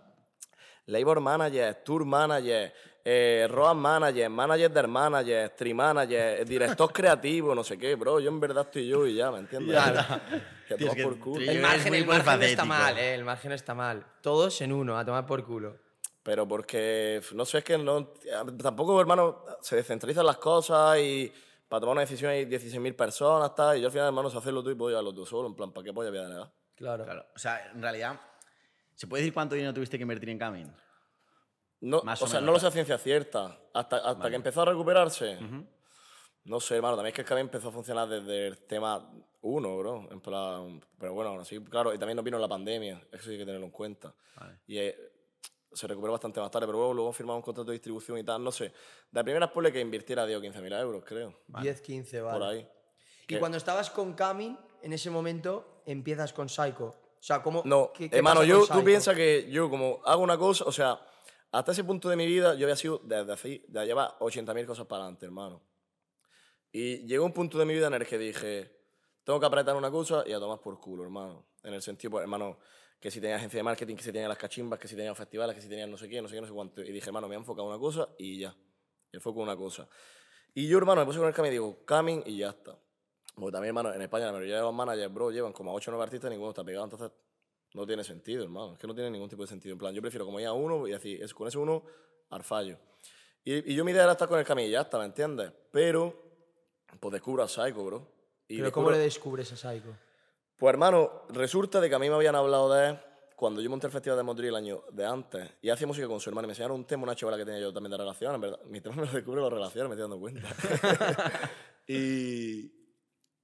labor 0.86 1.20
manager, 1.20 1.74
tour 1.84 2.04
manager, 2.04 2.72
eh, 3.08 3.46
road 3.48 3.76
manager, 3.76 4.28
manager 4.28 4.68
del 4.68 4.88
manager, 4.88 5.48
stream 5.50 5.76
manager, 5.76 6.44
director 6.44 6.92
creativo, 6.92 7.54
no 7.54 7.62
sé 7.62 7.78
qué, 7.78 7.94
bro. 7.94 8.18
Yo 8.18 8.28
en 8.30 8.40
verdad 8.40 8.64
estoy 8.64 8.88
yo 8.88 9.06
y 9.06 9.14
ya, 9.14 9.30
¿me 9.30 9.38
entiendes? 9.38 9.80
que 10.66 10.74
Tío, 10.74 10.88
es 10.88 10.94
que 10.96 11.04
por 11.04 11.20
culo. 11.20 11.48
el 11.48 11.60
margen, 11.60 11.94
el 11.94 12.04
margen 12.04 12.42
está 12.42 12.64
mal, 12.64 12.98
eh, 12.98 13.14
el 13.14 13.24
margen 13.24 13.52
está 13.52 13.74
mal. 13.76 14.04
Todos 14.20 14.60
en 14.60 14.72
uno, 14.72 14.98
a 14.98 15.04
tomar 15.04 15.24
por 15.24 15.44
culo. 15.44 15.76
Pero 16.24 16.48
porque, 16.48 17.22
no 17.32 17.44
sé, 17.44 17.58
es 17.58 17.64
que 17.64 17.78
no, 17.78 18.08
tampoco, 18.60 19.00
hermano, 19.00 19.44
se 19.60 19.76
descentralizan 19.76 20.26
las 20.26 20.38
cosas 20.38 20.98
y 20.98 21.32
para 21.68 21.78
tomar 21.78 21.92
una 21.92 22.00
decisión 22.00 22.32
hay 22.32 22.44
16.000 22.44 22.96
personas, 22.96 23.54
tal, 23.54 23.78
y 23.78 23.82
yo 23.82 23.86
al 23.86 23.92
final, 23.92 24.08
hermano, 24.08 24.30
sé 24.30 24.38
hacerlo 24.38 24.64
tú 24.64 24.70
y 24.70 24.74
puedo 24.74 24.90
llevarlo 24.90 25.14
tú 25.14 25.24
solo, 25.24 25.46
en 25.46 25.54
plan, 25.54 25.70
¿para 25.70 25.84
qué 25.84 25.92
voy 25.92 26.08
a 26.08 26.10
denegar? 26.10 26.50
Claro. 26.74 27.04
Claro. 27.04 27.24
O 27.36 27.38
sea, 27.38 27.70
en 27.72 27.80
realidad, 27.80 28.20
¿se 28.96 29.06
puede 29.06 29.22
decir 29.22 29.32
cuánto 29.32 29.54
dinero 29.54 29.72
tuviste 29.72 29.96
que 29.96 30.02
invertir 30.02 30.30
en 30.30 30.38
Camin? 30.40 30.85
No, 31.80 32.02
Más 32.02 32.20
o, 32.22 32.24
o 32.24 32.28
sea, 32.28 32.40
menos, 32.40 32.46
no 32.46 32.52
lo 32.54 32.58
sé 32.60 32.66
a 32.66 32.70
ciencia 32.70 32.98
cierta. 32.98 33.58
Hasta, 33.74 33.96
hasta 33.98 34.28
que 34.30 34.36
empezó 34.36 34.62
a 34.62 34.64
recuperarse, 34.66 35.38
no 36.44 36.60
sé, 36.60 36.76
hermano, 36.76 36.96
también 36.96 37.08
es 37.10 37.14
que 37.14 37.22
el 37.22 37.26
cambio 37.26 37.42
empezó 37.42 37.68
a 37.68 37.72
funcionar 37.72 38.08
desde 38.08 38.46
el 38.46 38.58
tema 38.66 39.10
1, 39.42 39.78
bro, 39.78 40.08
en 40.10 40.20
plan, 40.20 40.80
pero 40.98 41.12
bueno, 41.12 41.30
aún 41.30 41.40
así, 41.40 41.60
claro, 41.64 41.92
y 41.92 41.98
también 41.98 42.16
nos 42.16 42.24
vino 42.24 42.38
la 42.38 42.48
pandemia, 42.48 43.02
eso 43.12 43.30
hay 43.30 43.38
que 43.38 43.44
tenerlo 43.44 43.66
en 43.66 43.72
cuenta. 43.72 44.14
Y 44.66 44.78
eh, 44.78 44.96
se 45.72 45.86
recuperó 45.86 46.12
bastante 46.12 46.40
más 46.40 46.50
tarde, 46.50 46.66
pero 46.66 46.78
luego, 46.78 46.94
luego 46.94 47.12
firmamos 47.12 47.40
un 47.40 47.44
contrato 47.44 47.70
de 47.70 47.74
distribución 47.74 48.16
y 48.18 48.24
tal, 48.24 48.42
no 48.42 48.52
sé. 48.52 48.72
De 49.10 49.24
primeras 49.24 49.50
ponle 49.50 49.72
que 49.72 49.80
invirtiera 49.80 50.24
10 50.24 50.38
o 50.38 50.42
15.000 50.42 50.80
euros, 50.80 51.04
creo. 51.04 51.34
10, 51.60 51.80
15, 51.80 52.20
vale. 52.22 52.38
Por 52.38 52.48
ahí. 52.48 52.68
Y 53.24 53.26
Que- 53.26 53.38
cuando 53.40 53.58
estabas 53.58 53.90
con 53.90 54.14
Camin, 54.14 54.56
en 54.82 54.92
ese 54.92 55.10
momento 55.10 55.82
empiezas 55.84 56.32
con 56.32 56.48
Psycho. 56.48 56.86
O 56.86 57.22
sea, 57.26 57.42
¿cómo. 57.42 57.62
No, 57.64 57.90
qué- 57.92 58.08
qué 58.08 58.16
hermano, 58.18 58.44
yo, 58.44 58.66
tú 58.66 58.84
piensas 58.84 59.16
que 59.16 59.50
yo 59.50 59.68
como 59.68 60.00
hago 60.04 60.22
una 60.22 60.38
cosa, 60.38 60.64
o 60.64 60.70
sea, 60.72 61.00
hasta 61.52 61.72
ese 61.72 61.84
punto 61.84 62.08
de 62.08 62.16
mi 62.16 62.26
vida 62.26 62.54
yo 62.54 62.66
había 62.66 62.76
sido 62.76 63.00
desde 63.04 63.32
así, 63.32 63.64
de 63.68 63.86
llevar 63.86 64.16
80.000 64.18 64.66
cosas 64.66 64.86
para 64.86 65.02
adelante, 65.02 65.26
hermano. 65.26 65.62
Y 66.72 67.06
llegó 67.06 67.24
un 67.24 67.32
punto 67.32 67.58
de 67.58 67.64
mi 67.64 67.74
vida 67.74 67.86
en 67.86 67.94
el 67.94 68.06
que 68.06 68.18
dije, 68.18 68.70
tengo 69.24 69.40
que 69.40 69.46
apretar 69.46 69.74
una 69.76 69.90
cosa 69.90 70.24
y 70.26 70.32
a 70.32 70.38
tomar 70.38 70.60
por 70.60 70.78
culo, 70.80 71.02
hermano. 71.04 71.46
En 71.62 71.74
el 71.74 71.82
sentido, 71.82 72.10
pues, 72.12 72.22
hermano, 72.22 72.58
que 73.00 73.10
si 73.10 73.20
tenía 73.20 73.36
agencia 73.36 73.58
de 73.58 73.62
marketing, 73.62 73.96
que 73.96 74.02
si 74.02 74.12
tenía 74.12 74.28
las 74.28 74.38
cachimbas, 74.38 74.78
que 74.78 74.88
si 74.88 74.96
tenía 74.96 75.14
festivales, 75.14 75.54
que 75.54 75.62
si 75.62 75.68
tenía 75.68 75.86
no 75.86 75.96
sé 75.96 76.08
qué, 76.08 76.20
no 76.20 76.28
sé 76.28 76.34
qué, 76.34 76.40
no 76.40 76.46
sé 76.46 76.52
cuánto. 76.52 76.82
Y 76.82 76.92
dije, 76.92 77.08
hermano, 77.08 77.28
me 77.28 77.34
a 77.34 77.38
enfocar 77.38 77.64
en 77.64 77.70
una 77.70 77.78
cosa 77.78 78.08
y 78.18 78.38
ya. 78.38 78.54
Y 79.12 79.16
enfoco 79.16 79.40
en 79.40 79.44
una 79.44 79.56
cosa. 79.56 79.88
Y 80.54 80.68
yo, 80.68 80.78
hermano, 80.78 81.00
me 81.02 81.06
puse 81.06 81.18
con 81.18 81.28
el 81.28 81.34
cami 81.34 81.48
y 81.48 81.52
digo, 81.52 81.84
coming 81.86 82.22
y 82.26 82.38
ya 82.38 82.50
está. 82.50 82.78
Porque 83.34 83.52
también, 83.52 83.68
hermano, 83.68 83.92
en 83.92 84.00
España 84.00 84.26
la 84.26 84.32
mayoría 84.32 84.56
de 84.56 84.62
los 84.62 84.72
managers, 84.74 85.12
bro, 85.12 85.30
llevan 85.30 85.52
como 85.52 85.70
a 85.70 85.74
8 85.74 85.90
o 85.90 85.92
9 85.92 86.04
artistas 86.04 86.28
y 86.28 86.34
ninguno 86.34 86.50
está 86.50 86.64
pegado. 86.64 86.84
Entonces, 86.84 87.10
no 87.74 87.86
tiene 87.86 88.02
sentido, 88.04 88.42
hermano. 88.44 88.72
Es 88.74 88.78
que 88.78 88.86
no 88.86 88.94
tiene 88.94 89.10
ningún 89.10 89.28
tipo 89.28 89.42
de 89.42 89.48
sentido. 89.48 89.72
En 89.74 89.78
plan, 89.78 89.94
yo 89.94 90.00
prefiero 90.00 90.24
como 90.24 90.40
ir 90.40 90.46
a 90.46 90.52
uno 90.52 90.86
y 90.86 90.92
decir, 90.92 91.22
es, 91.22 91.32
con 91.34 91.46
ese 91.48 91.58
uno, 91.58 91.82
al 92.30 92.42
fallo. 92.42 92.78
Y, 93.44 93.72
y 93.72 93.74
yo 93.76 93.84
mi 93.84 93.92
idea 93.92 94.02
era 94.04 94.12
estar 94.12 94.28
con 94.28 94.38
el 94.38 94.44
Cami 94.44 94.64
y 94.64 94.70
ya 94.70 94.80
está, 94.82 94.98
¿me 94.98 95.04
entiendes? 95.04 95.52
Pero, 95.70 96.14
pues 96.98 97.12
descubro 97.12 97.42
a 97.42 97.48
Psycho, 97.48 97.84
bro. 97.84 98.08
Y 98.48 98.58
Pero 98.58 98.72
¿cómo 98.72 98.88
descubro- 98.88 98.96
le 98.96 98.98
descubres 99.04 99.52
a 99.52 99.56
Psycho? 99.56 99.96
Pues 100.56 100.72
hermano, 100.72 101.22
resulta 101.28 101.80
de 101.80 101.88
que 101.88 101.94
a 101.94 101.98
mí 101.98 102.08
me 102.08 102.14
habían 102.14 102.34
hablado 102.34 102.72
de 102.72 102.88
él 102.90 102.98
cuando 103.36 103.60
yo 103.60 103.68
monté 103.68 103.86
el 103.88 103.92
Festival 103.92 104.16
de 104.16 104.24
Madrid 104.24 104.48
el 104.48 104.56
año 104.56 104.82
de 104.90 105.04
antes 105.04 105.50
y 105.60 105.68
hacía 105.68 105.86
música 105.86 106.08
con 106.08 106.18
su 106.18 106.30
hermano 106.30 106.46
y 106.46 106.48
me 106.48 106.52
enseñaron 106.52 106.78
un 106.78 106.86
tema, 106.86 107.02
una 107.02 107.14
chavala 107.14 107.36
que 107.36 107.44
tenía 107.44 107.60
yo 107.60 107.70
también 107.72 107.90
de 107.90 107.98
relaciones, 107.98 108.34
en 108.36 108.40
verdad. 108.40 108.60
Mi 108.64 108.80
tema 108.80 108.96
me 108.96 109.06
lo 109.06 109.12
descubre 109.12 109.42
las 109.42 109.52
relaciones, 109.52 109.90
me 109.90 109.94
estoy 109.94 110.10
dando 110.10 110.18
cuenta. 110.18 110.48
y, 111.86 112.72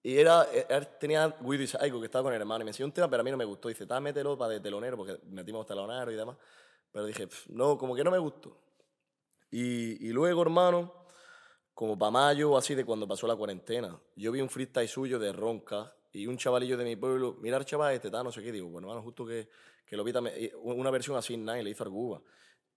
y 0.03 0.19
era, 0.19 0.45
él 0.45 0.89
tenía 0.99 1.35
Willy 1.41 1.67
Psycho 1.67 2.01
que 2.01 2.07
estaba 2.07 2.25
con 2.25 2.35
el 2.35 2.41
hermano 2.41 2.63
y 2.63 2.65
me 2.65 2.71
enseñó 2.71 2.87
un 2.87 2.93
tema, 2.93 3.09
pero 3.09 3.21
a 3.21 3.25
mí 3.25 3.31
no 3.31 3.37
me 3.37 3.45
gustó. 3.45 3.69
Dice, 3.69 3.85
está 3.85 4.01
mételo 4.01 4.37
para 4.37 4.55
de 4.55 4.61
telonero, 4.61 4.97
porque 4.97 5.21
metimos 5.29 5.65
telonero 5.65 6.11
y 6.11 6.17
demás. 6.17 6.37
Pero 6.91 7.07
dije, 7.07 7.27
"Pff, 7.29 7.49
no, 7.51 7.79
como 7.79 7.95
que 7.95 8.03
no 8.03 8.11
me 8.11 8.19
gustó. 8.19 8.59
Y, 9.51 10.09
y 10.09 10.13
luego, 10.13 10.43
hermano, 10.43 11.07
como 11.75 11.99
para 11.99 12.11
mayo 12.11 12.57
así 12.57 12.75
de 12.75 12.85
cuando 12.85 13.07
pasó 13.07 13.27
la 13.27 13.37
cuarentena, 13.37 13.99
yo 14.17 14.33
vi 14.33 14.41
un 14.41 14.49
freestyle 14.49 14.89
suyo 14.89 15.19
de 15.19 15.33
Ronca 15.33 15.95
y 16.13 16.27
un 16.27 16.37
chavalillo 16.37 16.77
de 16.77 16.85
mi 16.85 16.97
pueblo, 16.97 17.37
mirar 17.41 17.65
chaval 17.65 17.95
este, 17.95 18.11
tal, 18.11 18.25
no 18.25 18.33
sé 18.33 18.43
qué, 18.43 18.53
digo, 18.53 18.69
bueno, 18.69 18.89
hermano, 18.89 19.03
justo 19.03 19.25
que, 19.25 19.49
que 19.87 19.97
lo 19.97 20.05
vi 20.05 20.13
también, 20.13 20.51
una 20.63 20.91
versión 20.91 21.17
así, 21.17 21.37
Nine, 21.37 21.63
le 21.63 21.71
hizo 21.71 21.85
Arguba. 21.85 22.21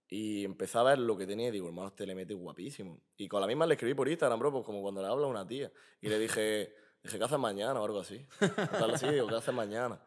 Y 0.08 0.44
empecé 0.44 0.78
a 0.78 0.84
ver 0.84 0.98
lo 1.00 1.16
que 1.16 1.26
tenía 1.26 1.48
y 1.48 1.50
digo, 1.50 1.66
hermano, 1.66 1.88
este 1.88 2.06
le 2.06 2.14
mete 2.14 2.32
guapísimo. 2.34 3.00
Y 3.16 3.26
con 3.26 3.40
la 3.40 3.46
misma 3.46 3.66
le 3.66 3.74
escribí 3.74 3.94
por 3.94 4.08
Instagram, 4.08 4.38
bro, 4.38 4.52
pues 4.52 4.64
como 4.64 4.80
cuando 4.80 5.02
le 5.02 5.08
habla 5.08 5.26
a 5.26 5.28
una 5.28 5.46
tía. 5.46 5.72
Y 6.00 6.08
le 6.08 6.18
dije, 6.18 6.72
dije, 7.06 7.18
¿qué 7.18 7.24
haces 7.24 7.38
mañana 7.38 7.80
o 7.80 7.84
algo 7.84 8.00
así? 8.00 8.26
Tal 8.38 8.94
así, 8.94 9.08
digo, 9.08 9.26
¿qué 9.26 9.36
haces 9.36 9.54
mañana? 9.54 10.00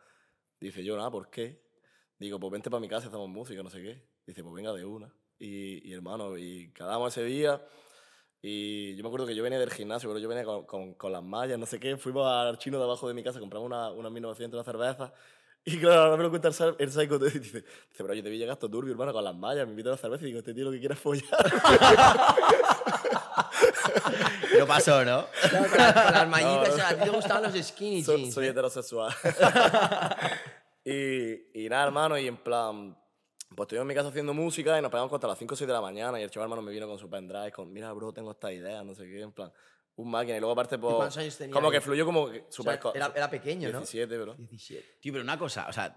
Dice, 0.59 0.83
yo, 0.83 0.97
nada, 0.97 1.09
¿por 1.09 1.29
qué? 1.29 1.61
Digo, 2.17 2.39
pues 2.39 2.51
vente 2.51 2.69
para 2.69 2.81
mi 2.81 2.89
casa 2.89 3.07
hacemos 3.07 3.29
música, 3.29 3.63
no 3.63 3.69
sé 3.69 3.81
qué. 3.81 4.03
Dice, 4.25 4.43
pues 4.43 4.53
venga 4.53 4.73
de 4.73 4.85
una. 4.85 5.13
Y, 5.37 5.89
y 5.89 5.93
hermano, 5.93 6.37
y 6.37 6.71
quedamos 6.73 7.15
ese 7.15 7.25
día. 7.25 7.61
Y 8.41 8.95
yo 8.95 9.03
me 9.03 9.07
acuerdo 9.07 9.25
que 9.25 9.35
yo 9.35 9.43
venía 9.43 9.59
del 9.59 9.71
gimnasio, 9.71 10.09
pero 10.09 10.19
yo 10.19 10.29
venía 10.29 10.43
con, 10.43 10.65
con, 10.65 10.93
con 10.93 11.11
las 11.11 11.23
mallas, 11.23 11.57
no 11.57 11.65
sé 11.65 11.79
qué. 11.79 11.97
Fuimos 11.97 12.25
al 12.27 12.57
chino 12.57 12.77
de 12.77 12.83
abajo 12.83 13.07
de 13.07 13.13
mi 13.13 13.23
casa, 13.23 13.39
compramos 13.39 13.67
una, 13.67 13.91
una 13.91 14.09
1900, 14.09 14.57
una 14.57 14.63
cerveza. 14.63 15.13
Y 15.65 15.77
claro, 15.77 16.01
ahora 16.01 16.17
me 16.17 16.23
lo 16.23 16.29
cuenta 16.29 16.49
el, 16.49 16.75
el 16.79 16.91
psycho. 16.91 17.19
Dice, 17.19 17.39
dice, 17.39 17.65
pero 17.97 18.11
oye, 18.11 18.23
te 18.23 18.29
vi 18.29 18.37
llegar 18.37 18.53
esto 18.53 18.69
turbio, 18.69 18.91
hermano, 18.91 19.13
con 19.13 19.23
las 19.23 19.35
mallas. 19.35 19.65
Me 19.65 19.71
invita 19.71 19.89
a 19.89 19.91
la 19.93 19.97
cerveza 19.97 20.23
y 20.23 20.27
digo, 20.27 20.39
este 20.39 20.53
tío 20.53 20.65
lo 20.65 20.71
que 20.71 20.79
quiere 20.79 20.93
es 20.93 20.99
follar. 20.99 21.23
No 24.59 24.65
pasó, 24.67 25.03
¿no? 25.05 25.27
Claro, 25.49 25.69
con, 25.69 25.77
las- 25.77 25.93
con 26.05 26.13
las 26.13 26.27
mallitas, 26.27 26.69
o 26.69 26.75
sea, 26.75 26.89
a 26.89 26.95
ti 26.95 27.03
te 27.03 27.09
gustaban 27.09 27.43
los 27.43 27.65
skinny 27.67 28.03
soy, 28.03 28.17
jeans. 28.21 28.33
soy 28.33 28.45
¿eh? 28.47 28.49
heterosexual. 28.49 29.13
y, 30.85 31.63
y 31.65 31.69
nada, 31.69 31.85
hermano, 31.85 32.17
y 32.17 32.27
en 32.27 32.37
plan, 32.37 32.97
pues 33.55 33.65
estuvimos 33.65 33.83
en 33.83 33.87
mi 33.87 33.95
casa 33.95 34.09
haciendo 34.09 34.33
música 34.33 34.77
y 34.77 34.81
nos 34.81 34.91
pegamos 34.91 35.11
hasta 35.13 35.27
las 35.27 35.37
5 35.37 35.53
o 35.53 35.57
6 35.57 35.67
de 35.67 35.73
la 35.73 35.81
mañana 35.81 36.19
y 36.19 36.23
el 36.23 36.29
chaval, 36.29 36.47
hermano, 36.47 36.61
me 36.61 36.71
vino 36.71 36.87
con 36.87 36.97
su 36.97 37.09
pendrive, 37.09 37.51
con, 37.51 37.71
mira, 37.71 37.91
bro, 37.93 38.11
tengo 38.11 38.31
esta 38.31 38.51
idea, 38.51 38.83
no 38.83 38.93
sé 38.95 39.03
qué, 39.05 39.21
en 39.21 39.31
plan, 39.31 39.51
un 39.95 40.09
máquina. 40.11 40.37
Y 40.37 40.39
luego 40.39 40.53
aparte, 40.53 40.77
pues, 40.77 40.95
cuántos 40.95 41.17
años 41.17 41.37
tenía 41.37 41.53
como 41.53 41.67
ahí? 41.67 41.73
que 41.73 41.81
fluyó 41.81 42.05
como 42.05 42.29
que 42.29 42.45
O 42.57 42.63
sea, 42.63 42.79
era, 42.93 43.11
era 43.15 43.29
pequeño, 43.29 43.69
¿no? 43.71 43.79
17, 43.79 44.17
bro. 44.17 44.35
17. 44.35 44.97
Tío, 45.01 45.13
pero 45.13 45.23
una 45.23 45.37
cosa, 45.37 45.67
o 45.69 45.73
sea, 45.73 45.95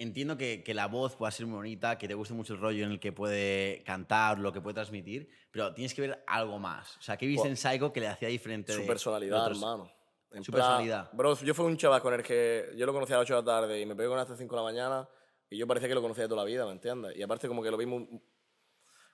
entiendo 0.00 0.36
que, 0.36 0.62
que 0.64 0.74
la 0.74 0.86
voz 0.86 1.14
pueda 1.16 1.30
ser 1.30 1.46
muy 1.46 1.56
bonita, 1.56 1.96
que 1.98 2.08
te 2.08 2.14
guste 2.14 2.34
mucho 2.34 2.54
el 2.54 2.60
rollo 2.60 2.84
en 2.84 2.92
el 2.92 3.00
que 3.00 3.12
puede 3.12 3.82
cantar, 3.84 4.38
lo 4.38 4.52
que 4.52 4.60
puede 4.60 4.74
transmitir, 4.74 5.28
pero 5.50 5.72
tienes 5.74 5.94
que 5.94 6.00
ver 6.00 6.24
algo 6.26 6.58
más. 6.58 6.96
O 6.96 7.02
sea, 7.02 7.16
¿qué 7.16 7.26
viste 7.26 7.46
en 7.48 7.56
Psycho 7.56 7.92
que 7.92 8.00
le 8.00 8.08
hacía 8.08 8.28
diferente 8.28 8.72
Su 8.72 8.80
de- 8.82 8.86
personalidad, 8.86 9.44
de 9.44 9.50
hermano. 9.52 9.92
En 10.32 10.44
Su 10.44 10.52
plan, 10.52 10.62
personalidad. 10.62 11.10
Bro, 11.12 11.34
yo 11.40 11.54
fui 11.54 11.66
un 11.66 11.76
chaval 11.76 12.00
con 12.02 12.14
el 12.14 12.22
que 12.22 12.72
yo 12.76 12.86
lo 12.86 12.92
conocía 12.92 13.16
a 13.16 13.18
las 13.18 13.24
8 13.26 13.34
de 13.36 13.40
la 13.42 13.44
tarde 13.44 13.80
y 13.80 13.86
me 13.86 13.94
pegué 13.96 14.08
con 14.08 14.16
él 14.18 14.22
hasta 14.22 14.36
5 14.36 14.54
de 14.56 14.60
la 14.62 14.64
mañana 14.64 15.08
y 15.48 15.58
yo 15.58 15.66
parecía 15.66 15.88
que 15.88 15.94
lo 15.94 16.02
conocía 16.02 16.24
de 16.24 16.28
toda 16.28 16.42
la 16.42 16.46
vida, 16.46 16.64
¿me 16.66 16.72
entiendes? 16.72 17.16
Y 17.16 17.22
aparte 17.22 17.48
como 17.48 17.62
que 17.62 17.70
lo 17.70 17.76
vi 17.76 17.86
muy- 17.86 18.08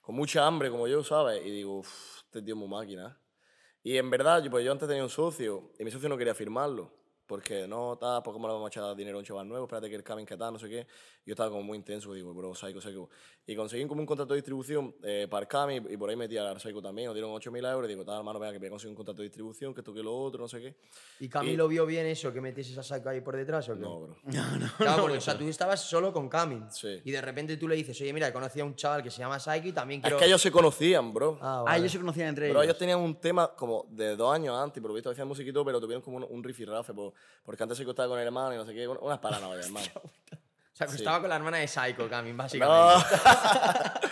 con 0.02 0.14
mucha 0.14 0.46
hambre 0.46 0.70
como 0.70 0.86
yo, 0.86 1.02
¿sabes? 1.02 1.44
Y 1.44 1.50
digo, 1.50 1.78
"Uf, 1.78 2.18
este 2.26 2.42
tío 2.42 2.54
es 2.54 2.58
muy 2.58 2.68
máquina. 2.68 3.18
Y 3.82 3.96
en 3.96 4.10
verdad, 4.10 4.42
yo, 4.42 4.50
pues 4.50 4.64
yo 4.64 4.72
antes 4.72 4.86
tenía 4.86 5.02
un 5.02 5.08
socio 5.10 5.72
y 5.78 5.84
mi 5.84 5.90
socio 5.90 6.08
no 6.08 6.16
quería 6.18 6.34
firmarlo. 6.34 6.92
Porque 7.26 7.66
no, 7.66 7.96
tal, 7.98 8.22
pues 8.22 8.32
cómo 8.32 8.46
le 8.46 8.54
vamos 8.54 8.66
a 8.66 8.68
echar 8.68 8.94
dinero 8.96 9.16
a 9.16 9.18
un 9.18 9.24
chaval 9.24 9.48
nuevo, 9.48 9.64
espérate 9.64 9.88
que 9.90 9.96
el 9.96 10.04
Camin 10.04 10.24
que 10.24 10.36
tal, 10.36 10.52
no 10.52 10.58
sé 10.60 10.68
qué. 10.68 10.86
Yo 11.24 11.32
estaba 11.32 11.50
como 11.50 11.62
muy 11.64 11.76
intenso, 11.76 12.12
digo, 12.14 12.32
bro, 12.32 12.54
Psycho, 12.54 12.80
Psycho. 12.80 13.08
Y 13.48 13.56
conseguí 13.56 13.84
como 13.86 14.00
un 14.00 14.06
contrato 14.06 14.32
de 14.32 14.38
distribución 14.38 14.94
eh, 15.02 15.26
para 15.28 15.42
el 15.42 15.48
Camin 15.48 15.86
y 15.90 15.96
por 15.96 16.08
ahí 16.08 16.14
metí 16.14 16.36
al 16.36 16.60
Psycho 16.60 16.80
también, 16.80 17.06
nos 17.06 17.14
dieron 17.16 17.32
8.000 17.32 17.72
euros 17.72 17.86
y 17.86 17.94
digo, 17.94 18.04
tal, 18.04 18.18
hermano, 18.18 18.38
venga, 18.38 18.52
que 18.52 18.58
voy 18.60 18.68
a 18.68 18.70
conseguir 18.70 18.90
un 18.90 18.96
contrato 18.96 19.22
de 19.22 19.24
distribución, 19.24 19.74
que 19.74 19.80
esto 19.80 19.92
que 19.92 20.04
lo 20.04 20.16
otro, 20.16 20.42
no 20.42 20.48
sé 20.48 20.60
qué. 20.60 20.76
¿Y 21.18 21.28
Camilo 21.28 21.66
vio 21.66 21.84
bien 21.84 22.06
eso, 22.06 22.32
que 22.32 22.40
metieses 22.40 22.78
a 22.78 22.84
Psycho 22.84 23.08
ahí 23.08 23.20
por 23.20 23.34
detrás 23.36 23.68
o 23.70 23.74
qué? 23.74 23.80
No, 23.80 24.00
bro. 24.02 24.16
Claro, 24.78 25.02
porque 25.02 25.18
o 25.18 25.20
sea, 25.20 25.36
tú 25.36 25.44
estabas 25.48 25.80
solo 25.80 26.12
con 26.12 26.28
Camin. 26.28 26.70
Sí. 26.70 27.00
Y 27.04 27.10
de 27.10 27.20
repente 27.20 27.56
tú 27.56 27.66
le 27.66 27.74
dices, 27.74 28.00
oye, 28.00 28.12
mira, 28.12 28.28
he 28.28 28.32
conocido 28.32 28.64
a 28.64 28.68
un 28.68 28.76
chaval 28.76 29.02
que 29.02 29.10
se 29.10 29.18
llama 29.18 29.40
Psycho 29.40 29.66
y 29.68 29.72
también 29.72 29.98
Es 30.00 30.04
quiero... 30.04 30.18
que 30.18 30.26
ellos 30.26 30.40
se 30.40 30.52
conocían, 30.52 31.12
bro. 31.12 31.38
Ah, 31.40 31.56
Ah, 31.58 31.62
vale. 31.62 31.78
ellos 31.80 31.90
se 31.92 31.98
conocían 31.98 32.28
entre 32.28 32.46
Pero 32.48 32.60
ellos. 32.60 32.64
ellos 32.70 32.78
tenían 32.78 33.00
un 33.00 33.16
tema 33.16 33.52
como 33.56 33.84
de 33.90 34.14
dos 34.14 34.32
años 34.32 34.54
antes, 34.56 34.80
por 34.80 34.90
lo 34.90 34.94
visto 34.94 35.10
hacían 35.10 35.26
musiquito, 35.26 35.64
pero 35.64 35.80
tuvieron 35.80 36.02
como 36.02 36.18
un, 36.18 36.26
un 36.28 36.44
rifirrafe, 36.44 36.92
por- 36.94 37.14
porque 37.44 37.62
antes 37.62 37.78
se 37.78 37.84
estaba 37.88 38.08
con 38.08 38.18
el 38.18 38.26
hermano 38.26 38.54
y 38.54 38.56
no 38.56 38.64
sé 38.64 38.74
qué, 38.74 38.86
unas 38.88 39.18
paranoias, 39.18 39.66
hermano. 39.66 39.86
O 39.94 40.76
sea, 40.78 40.86
que 40.86 40.92
Sí. 40.92 40.98
estaba 40.98 41.20
con 41.20 41.30
la 41.30 41.36
hermana 41.36 41.56
de 41.56 41.66
Psycho, 41.68 42.06
Camin, 42.08 42.36
No, 42.36 42.42
básicamente. 42.42 43.06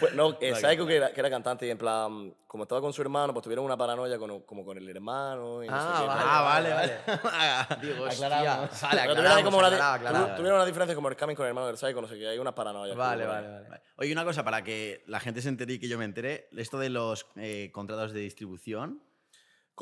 Pues, 0.00 0.14
no 0.14 0.36
eh, 0.40 0.54
Psycho 0.54 0.86
que 0.86 0.96
era, 0.96 1.12
que 1.12 1.20
era 1.20 1.28
cantante 1.30 1.66
y 1.66 1.70
en 1.70 1.78
plan, 1.78 2.34
como 2.46 2.64
estaba 2.64 2.80
con 2.80 2.92
su 2.92 3.02
hermano, 3.02 3.32
pues 3.32 3.44
tuvieron 3.44 3.64
una 3.64 3.76
paranoia 3.76 4.18
con, 4.18 4.40
como 4.42 4.64
con 4.64 4.78
el 4.78 4.88
hermano 4.88 5.62
y 5.62 5.68
no 5.68 5.74
Ah, 5.76 5.94
sé 5.96 6.02
qué. 6.02 6.08
vale, 6.08 6.22
Ah, 6.24 6.42
vale, 6.42 6.70
vale, 6.72 7.00
vale. 7.22 7.86
Digo, 7.86 8.04
hostia. 8.04 8.26
Aclaramos. 8.26 8.80
Vale, 8.80 9.00
Pero 9.02 9.14
tuvieron, 9.14 9.38
aclaramos, 9.78 10.20
una 10.24 10.36
tuvieron 10.36 10.56
una 10.56 10.64
diferencia 10.66 10.94
como 10.94 11.08
el 11.08 11.16
Camin 11.16 11.36
con 11.36 11.44
el 11.44 11.48
hermano 11.50 11.66
del 11.68 11.76
Psycho, 11.76 12.00
no 12.00 12.08
sé 12.08 12.18
qué, 12.18 12.28
hay 12.28 12.38
unas 12.38 12.54
paranoias. 12.54 12.96
Vale, 12.96 13.24
como 13.24 13.34
vale, 13.34 13.46
ahí. 13.48 13.62
vale. 13.68 13.82
Oye, 13.96 14.12
una 14.12 14.24
cosa, 14.24 14.42
para 14.44 14.62
que 14.64 15.04
la 15.06 15.20
gente 15.20 15.42
se 15.42 15.48
entere 15.50 15.74
y 15.74 15.78
que 15.78 15.88
yo 15.88 15.98
me 15.98 16.04
entere, 16.04 16.48
esto 16.56 16.78
de 16.78 16.88
los 16.88 17.26
eh, 17.36 17.70
contratos 17.72 18.12
de 18.12 18.20
distribución, 18.20 19.02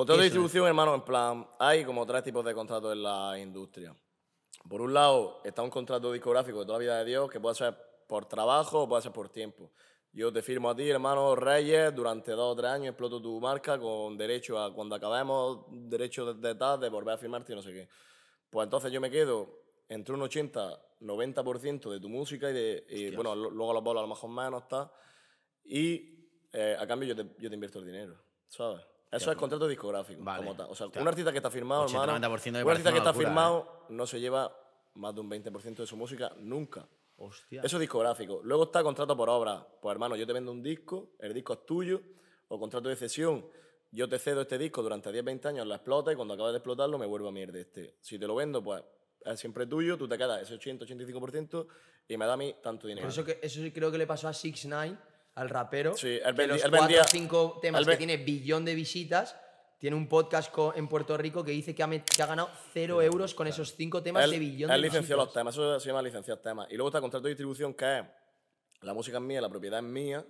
Contrato 0.00 0.18
de 0.18 0.28
Eso 0.28 0.28
es. 0.28 0.32
distribución, 0.32 0.66
hermano, 0.66 0.94
en 0.94 1.02
plan, 1.02 1.46
hay 1.58 1.84
como 1.84 2.06
tres 2.06 2.22
tipos 2.22 2.42
de 2.42 2.54
contratos 2.54 2.90
en 2.94 3.02
la 3.02 3.38
industria. 3.38 3.94
Por 4.66 4.80
un 4.80 4.94
lado, 4.94 5.42
está 5.44 5.60
un 5.60 5.68
contrato 5.68 6.10
discográfico 6.10 6.60
de 6.60 6.64
toda 6.64 6.78
la 6.78 6.82
vida 6.82 6.98
de 7.00 7.04
Dios, 7.04 7.30
que 7.30 7.38
puede 7.38 7.54
ser 7.54 7.76
por 8.06 8.24
trabajo 8.24 8.84
o 8.84 8.88
puede 8.88 9.02
ser 9.02 9.12
por 9.12 9.28
tiempo. 9.28 9.70
Yo 10.10 10.32
te 10.32 10.40
firmo 10.40 10.70
a 10.70 10.74
ti, 10.74 10.88
hermano 10.88 11.36
Reyes, 11.36 11.94
durante 11.94 12.32
dos 12.32 12.54
o 12.54 12.56
tres 12.56 12.70
años 12.70 12.88
exploto 12.92 13.20
tu 13.20 13.38
marca 13.40 13.78
con 13.78 14.16
derecho 14.16 14.58
a, 14.58 14.72
cuando 14.74 14.94
acabemos, 14.94 15.66
derecho 15.68 16.32
de, 16.32 16.48
de 16.48 16.54
tal, 16.54 16.80
de 16.80 16.88
volver 16.88 17.16
a 17.16 17.18
firmarte 17.18 17.52
y 17.52 17.56
no 17.56 17.60
sé 17.60 17.70
qué. 17.70 17.86
Pues 18.48 18.64
entonces 18.64 18.90
yo 18.90 19.02
me 19.02 19.10
quedo 19.10 19.50
entre 19.86 20.14
un 20.14 20.22
80, 20.22 20.82
90% 21.02 21.90
de 21.90 22.00
tu 22.00 22.08
música 22.08 22.48
y, 22.48 22.54
de, 22.54 22.86
y, 22.88 23.14
bueno, 23.14 23.36
luego 23.36 23.74
los 23.74 23.84
bolos 23.84 24.00
a 24.00 24.06
lo 24.06 24.08
mejor 24.08 24.30
menos, 24.30 24.66
tal. 24.66 24.90
Y 25.62 26.26
eh, 26.54 26.74
a 26.80 26.86
cambio 26.86 27.06
yo 27.06 27.16
te, 27.16 27.34
yo 27.38 27.50
te 27.50 27.54
invierto 27.54 27.80
el 27.80 27.84
dinero, 27.84 28.16
¿sabes? 28.48 28.89
Eso 29.10 29.30
es 29.30 29.36
contrato 29.36 29.66
discográfico, 29.66 30.22
Vale. 30.22 30.44
como 30.44 30.56
tal. 30.56 30.66
O 30.70 30.74
sea, 30.74 30.86
Hostia. 30.86 31.02
un 31.02 31.08
artista 31.08 31.32
que 31.32 31.38
está 31.38 31.50
firmado, 31.50 31.82
80, 31.82 32.04
hermano, 32.04 32.28
90% 32.28 32.52
me 32.52 32.62
un 32.64 32.70
artista 32.70 32.92
que 32.92 32.98
está 32.98 33.10
locura, 33.10 33.24
¿eh? 33.24 33.26
firmado 33.26 33.86
no 33.88 34.06
se 34.06 34.20
lleva 34.20 34.56
más 34.94 35.14
de 35.14 35.20
un 35.20 35.30
20% 35.30 35.76
de 35.76 35.86
su 35.86 35.96
música 35.96 36.32
nunca. 36.38 36.86
hostia. 37.16 37.62
Eso 37.62 37.76
es 37.76 37.80
discográfico. 37.80 38.40
Luego 38.44 38.64
está 38.64 38.82
contrato 38.82 39.16
por 39.16 39.28
obra. 39.28 39.66
Pues 39.80 39.92
hermano, 39.92 40.16
yo 40.16 40.26
te 40.26 40.32
vendo 40.32 40.52
un 40.52 40.62
disco, 40.62 41.10
el 41.18 41.34
disco 41.34 41.52
es 41.54 41.66
tuyo, 41.66 42.00
o 42.48 42.58
contrato 42.58 42.88
de 42.88 42.96
cesión. 42.96 43.46
Yo 43.92 44.08
te 44.08 44.18
cedo 44.18 44.42
este 44.42 44.56
disco 44.56 44.82
durante 44.82 45.10
10, 45.10 45.24
20 45.24 45.48
años, 45.48 45.66
lo 45.66 45.74
explota 45.74 46.12
y 46.12 46.16
cuando 46.16 46.34
acabes 46.34 46.52
de 46.52 46.58
explotarlo 46.58 46.96
me 46.96 47.06
vuelvo 47.06 47.28
a 47.28 47.32
mierda 47.32 47.58
este. 47.58 47.96
Si 48.00 48.18
te 48.18 48.26
lo 48.26 48.36
vendo, 48.36 48.62
pues 48.62 48.82
es 49.24 49.40
siempre 49.40 49.66
tuyo, 49.66 49.98
tú 49.98 50.08
te 50.08 50.16
quedas 50.16 50.42
ese 50.42 50.54
80, 50.54 50.86
85% 50.86 51.66
y 52.08 52.16
me 52.16 52.26
da 52.26 52.34
a 52.34 52.36
mí 52.36 52.54
tanto 52.62 52.86
dinero. 52.86 53.06
Por 53.06 53.12
eso, 53.12 53.24
que, 53.24 53.38
eso 53.42 53.60
sí 53.60 53.72
creo 53.72 53.90
que 53.90 53.98
le 53.98 54.06
pasó 54.06 54.28
a 54.28 54.32
6 54.32 54.66
9 54.66 54.96
al 55.34 55.48
rapero. 55.48 55.96
Sí, 55.96 56.18
él 56.24 56.34
los 56.48 56.62
él 56.64 56.70
cuatro 56.70 56.80
vendía- 56.86 57.02
o 57.02 57.04
cinco 57.08 57.58
temas 57.62 57.80
él 57.80 57.84
que 57.86 57.90
ve- 57.92 57.96
tiene 57.96 58.16
billón 58.18 58.64
de 58.64 58.74
visitas. 58.74 59.36
Tiene 59.78 59.96
un 59.96 60.08
podcast 60.08 60.50
co- 60.52 60.74
en 60.76 60.88
Puerto 60.88 61.16
Rico 61.16 61.42
que 61.42 61.52
dice 61.52 61.74
que 61.74 61.82
ha, 61.82 61.86
met- 61.86 62.04
que 62.04 62.22
ha 62.22 62.26
ganado 62.26 62.50
cero 62.74 63.00
euros 63.00 63.32
con 63.34 63.46
esos 63.46 63.74
cinco 63.76 64.02
temas 64.02 64.24
él, 64.24 64.32
de 64.32 64.38
billón 64.38 64.70
él 64.70 64.76
de 64.82 64.88
licenció 64.88 65.16
visitas. 65.16 65.24
los 65.24 65.32
temas, 65.32 65.54
eso 65.54 65.80
se 65.80 65.86
llama 65.88 66.02
licenciar 66.02 66.36
temas. 66.38 66.66
Y 66.70 66.74
luego 66.74 66.88
está 66.90 66.98
el 66.98 67.02
contrato 67.02 67.24
de 67.24 67.30
distribución, 67.30 67.72
que 67.72 67.98
es 68.00 68.04
la 68.82 68.92
música 68.92 69.16
es 69.16 69.22
mía, 69.22 69.40
la 69.40 69.48
propiedad 69.48 69.78
es 69.78 69.84
mía, 69.86 70.22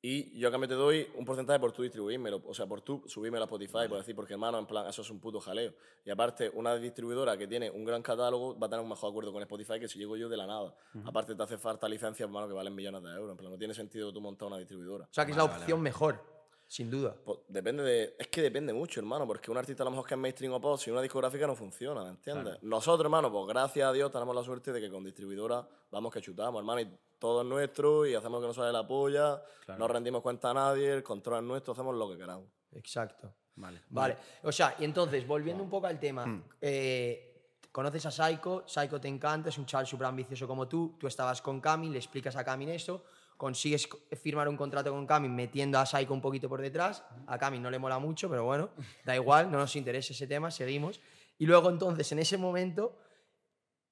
y 0.00 0.38
yo 0.38 0.48
a 0.48 0.50
cambio 0.52 0.68
te 0.68 0.74
doy 0.74 1.08
un 1.16 1.24
porcentaje 1.24 1.58
por 1.58 1.72
tú 1.72 1.82
distribuírmelo, 1.82 2.40
o 2.46 2.54
sea, 2.54 2.66
por 2.66 2.82
tú 2.82 3.02
subirme 3.06 3.38
a 3.38 3.42
Spotify, 3.42 3.88
por 3.88 3.98
decir, 3.98 4.14
porque 4.14 4.34
hermano, 4.34 4.58
en 4.58 4.66
plan, 4.66 4.86
eso 4.86 5.02
es 5.02 5.10
un 5.10 5.18
puto 5.18 5.40
jaleo. 5.40 5.74
Y 6.04 6.10
aparte, 6.10 6.50
una 6.54 6.76
distribuidora 6.76 7.36
que 7.36 7.48
tiene 7.48 7.68
un 7.68 7.84
gran 7.84 8.00
catálogo 8.00 8.56
va 8.56 8.68
a 8.68 8.70
tener 8.70 8.82
un 8.82 8.88
mejor 8.88 9.10
acuerdo 9.10 9.32
con 9.32 9.42
Spotify 9.42 9.80
que 9.80 9.88
si 9.88 9.98
llego 9.98 10.16
yo 10.16 10.28
de 10.28 10.36
la 10.36 10.46
nada. 10.46 10.72
Aparte, 11.04 11.34
te 11.34 11.42
hace 11.42 11.58
falta 11.58 11.88
licencias, 11.88 12.28
hermano, 12.28 12.46
que 12.46 12.54
valen 12.54 12.74
millones 12.74 13.02
de 13.02 13.10
euros. 13.10 13.32
En 13.32 13.36
plan, 13.36 13.50
no 13.50 13.58
tiene 13.58 13.74
sentido 13.74 14.12
tú 14.12 14.20
montar 14.20 14.46
una 14.46 14.58
distribuidora. 14.58 15.06
O 15.06 15.14
sea, 15.14 15.24
que 15.26 15.32
es 15.32 15.36
la 15.36 15.44
opción 15.44 15.80
mejor, 15.80 16.22
sin 16.68 16.90
duda. 16.90 17.16
Pues 17.24 17.38
depende 17.48 17.82
de. 17.82 18.14
Es 18.18 18.28
que 18.28 18.42
depende 18.42 18.74
mucho, 18.74 19.00
hermano, 19.00 19.26
porque 19.26 19.50
un 19.50 19.56
artista 19.56 19.82
a 19.82 19.86
lo 19.86 19.90
mejor 19.90 20.06
que 20.06 20.14
es 20.14 20.20
mainstream 20.20 20.52
o 20.52 20.60
pop, 20.60 20.78
si 20.78 20.90
una 20.90 21.00
discográfica 21.00 21.46
no 21.46 21.56
funciona, 21.56 22.04
¿me 22.04 22.10
entiendes? 22.10 22.62
Nosotros, 22.62 23.06
hermano, 23.06 23.32
pues 23.32 23.46
gracias 23.48 23.88
a 23.88 23.92
Dios 23.92 24.12
tenemos 24.12 24.36
la 24.36 24.42
suerte 24.42 24.70
de 24.70 24.80
que 24.80 24.90
con 24.90 25.02
distribuidora 25.02 25.66
vamos 25.90 26.12
que 26.12 26.20
chutamos, 26.20 26.60
hermano, 26.60 26.82
y 26.82 26.98
todo 27.18 27.40
es 27.40 27.46
nuestro 27.48 28.06
y 28.06 28.14
hacemos 28.14 28.34
lo 28.34 28.40
que 28.42 28.46
nos 28.48 28.56
sale 28.56 28.70
la 28.70 28.86
polla, 28.86 29.42
no 29.78 29.88
rendimos 29.88 30.22
cuenta 30.22 30.50
a 30.50 30.54
nadie, 30.54 30.92
el 30.92 31.02
control 31.02 31.38
es 31.38 31.44
nuestro, 31.44 31.72
hacemos 31.72 31.94
lo 31.96 32.10
que 32.10 32.18
queramos. 32.18 32.46
Exacto. 32.72 33.32
Vale. 33.56 33.82
Vale. 33.88 34.16
O 34.44 34.52
sea, 34.52 34.76
y 34.78 34.84
entonces, 34.84 35.26
volviendo 35.26 35.62
un 35.64 35.70
poco 35.70 35.86
al 35.86 35.98
tema, 35.98 36.42
eh, 36.60 37.56
conoces 37.72 38.06
a 38.06 38.10
Psycho, 38.10 38.64
Psycho 38.66 39.00
te 39.00 39.08
encanta, 39.08 39.48
es 39.48 39.58
un 39.58 39.66
chaval 39.66 39.86
súper 39.86 40.06
ambicioso 40.06 40.46
como 40.46 40.68
tú, 40.68 40.96
tú 40.98 41.06
estabas 41.06 41.42
con 41.42 41.60
Camin, 41.60 41.92
le 41.92 41.98
explicas 41.98 42.36
a 42.36 42.44
Camin 42.44 42.68
eso. 42.68 43.02
Consigues 43.38 43.86
co- 43.86 43.98
firmar 44.22 44.46
un 44.48 44.56
contrato 44.58 44.90
con 44.90 45.06
Camin 45.06 45.34
metiendo 45.34 45.78
a 45.78 45.86
Saiko 45.86 46.12
un 46.12 46.20
poquito 46.20 46.46
por 46.50 46.60
detrás. 46.60 47.02
A 47.26 47.38
Camin 47.38 47.62
no 47.62 47.70
le 47.70 47.78
mola 47.78 47.98
mucho, 47.98 48.28
pero 48.28 48.44
bueno, 48.44 48.68
da 49.06 49.14
igual, 49.14 49.50
no 49.50 49.56
nos 49.58 49.74
interesa 49.76 50.12
ese 50.12 50.26
tema, 50.26 50.50
seguimos. 50.50 51.00
Y 51.38 51.46
luego 51.46 51.70
entonces, 51.70 52.12
en 52.12 52.18
ese 52.18 52.36
momento, 52.36 52.98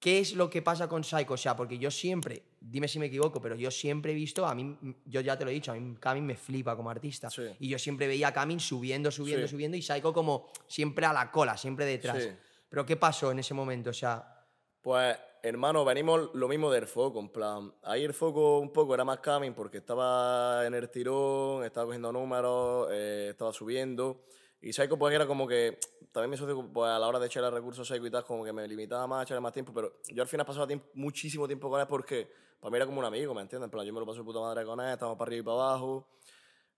¿qué 0.01 0.19
es 0.19 0.35
lo 0.35 0.51
que 0.51 0.63
pasa 0.63 0.89
con 0.89 1.05
Saiko? 1.05 1.35
O 1.35 1.37
sea, 1.37 1.57
porque 1.57 1.79
yo 1.79 1.91
siempre, 1.91 2.43
dime 2.61 2.89
si 2.89 2.99
me 2.99 3.07
equivoco, 3.07 3.41
pero 3.41 3.55
yo 3.55 3.71
siempre 3.71 4.13
he 4.13 4.15
visto, 4.15 4.45
a 4.47 4.55
mí, 4.55 4.77
yo 5.07 5.21
ya 5.21 5.39
te 5.39 5.45
lo 5.45 5.51
he 5.51 5.55
dicho, 5.55 5.73
a 5.73 5.75
mí 5.77 5.97
Camin 6.01 6.27
me 6.27 6.37
flipa 6.37 6.77
como 6.77 6.91
artista. 6.91 7.31
Sí. 7.31 7.43
Y 7.61 7.69
yo 7.69 7.79
siempre 7.79 8.07
veía 8.09 8.29
a 8.29 8.33
Camin 8.33 8.59
subiendo, 8.61 9.11
subiendo, 9.11 9.47
Sí. 9.47 9.53
subiendo 9.53 9.77
y 9.77 9.83
Saiko 9.83 10.13
como 10.13 10.49
siempre 10.67 11.07
a 11.07 11.13
la 11.13 11.31
cola, 11.31 11.57
siempre 11.57 11.85
detrás. 11.87 12.23
Sí. 12.23 12.31
Pero 12.69 12.85
¿qué 12.85 12.97
pasó 12.97 13.31
en 13.31 13.39
ese 13.39 13.55
momento? 13.55 13.91
O 13.91 13.95
sea, 13.95 14.36
Pues, 14.87 15.19
hermano, 15.43 15.85
venimos 15.85 16.31
lo 16.35 16.47
mismo 16.47 16.71
del 16.71 16.87
foco, 16.87 17.19
en 17.19 17.29
plan, 17.31 17.75
ahí 17.83 18.05
el 18.05 18.15
foco 18.15 18.61
un 18.61 18.73
poco 18.73 18.95
era 18.95 19.05
más 19.05 19.19
coming 19.19 19.51
porque 19.51 19.79
estaba 19.79 20.65
en 20.65 20.75
el 20.75 20.89
tirón, 20.91 21.65
estaba 21.65 21.87
cogiendo 21.87 22.13
números, 22.13 22.87
eh, 22.93 23.31
estaba 23.33 23.53
subiendo. 23.53 24.23
Y 24.61 24.73
Psycho 24.73 24.97
pues 24.97 25.13
era 25.13 25.27
como 25.27 25.49
que, 25.49 25.77
también 26.13 26.31
mi 26.31 26.37
socio 26.37 26.71
pues, 26.73 26.89
a 26.89 27.01
la 27.01 27.09
hora 27.09 27.19
de 27.19 27.27
echar 27.27 27.53
recursos 27.53 27.89
Psycho 27.89 28.07
y 28.07 28.13
tal, 28.13 28.25
como 28.25 28.45
que 28.45 28.53
me 28.53 28.69
limitaba 28.69 29.09
más, 29.09 29.25
echarle 29.25 29.41
más 29.41 29.53
tiempo, 29.53 29.73
pero 29.75 29.95
yo 30.09 30.23
al 30.23 30.29
final 30.29 30.47
pasaba 30.47 30.69
tiempo, 30.69 30.87
muchísimo 30.95 31.49
tiempo 31.49 31.69
con 31.69 31.81
él 31.81 31.89
porque 31.89 32.31
para 32.61 32.71
mí 32.71 32.77
era 32.77 32.87
como 32.87 33.01
un 33.01 33.07
amigo, 33.07 33.35
¿me 33.35 33.43
entiendes? 33.43 33.67
En 33.67 33.71
plan, 33.73 33.85
yo 33.85 33.93
me 33.93 33.99
lo 33.99 34.07
paso 34.07 34.19
de 34.19 34.25
puta 34.25 34.39
madre 34.39 34.65
con 34.65 34.79
él, 34.79 34.93
estábamos 34.93 35.19
para 35.19 35.31
arriba 35.31 35.41
y 35.41 35.45
para 35.45 35.69
abajo. 35.69 36.07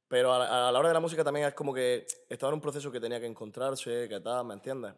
Pero 0.09 0.33
a 0.33 0.39
la, 0.39 0.69
a 0.69 0.73
la 0.73 0.79
hora 0.79 0.89
de 0.89 0.95
la 0.95 1.01
música 1.01 1.23
también 1.23 1.47
es 1.47 1.53
como 1.53 1.75
que 1.75 2.07
estaba 2.27 2.49
en 2.53 2.55
un 2.55 2.63
proceso 2.63 2.91
que 2.91 3.01
tenía 3.01 3.21
que 3.21 3.27
encontrarse, 3.27 4.09
que 4.09 4.19
tal, 4.21 4.47
¿me 4.47 4.55
entiendes? 4.55 4.95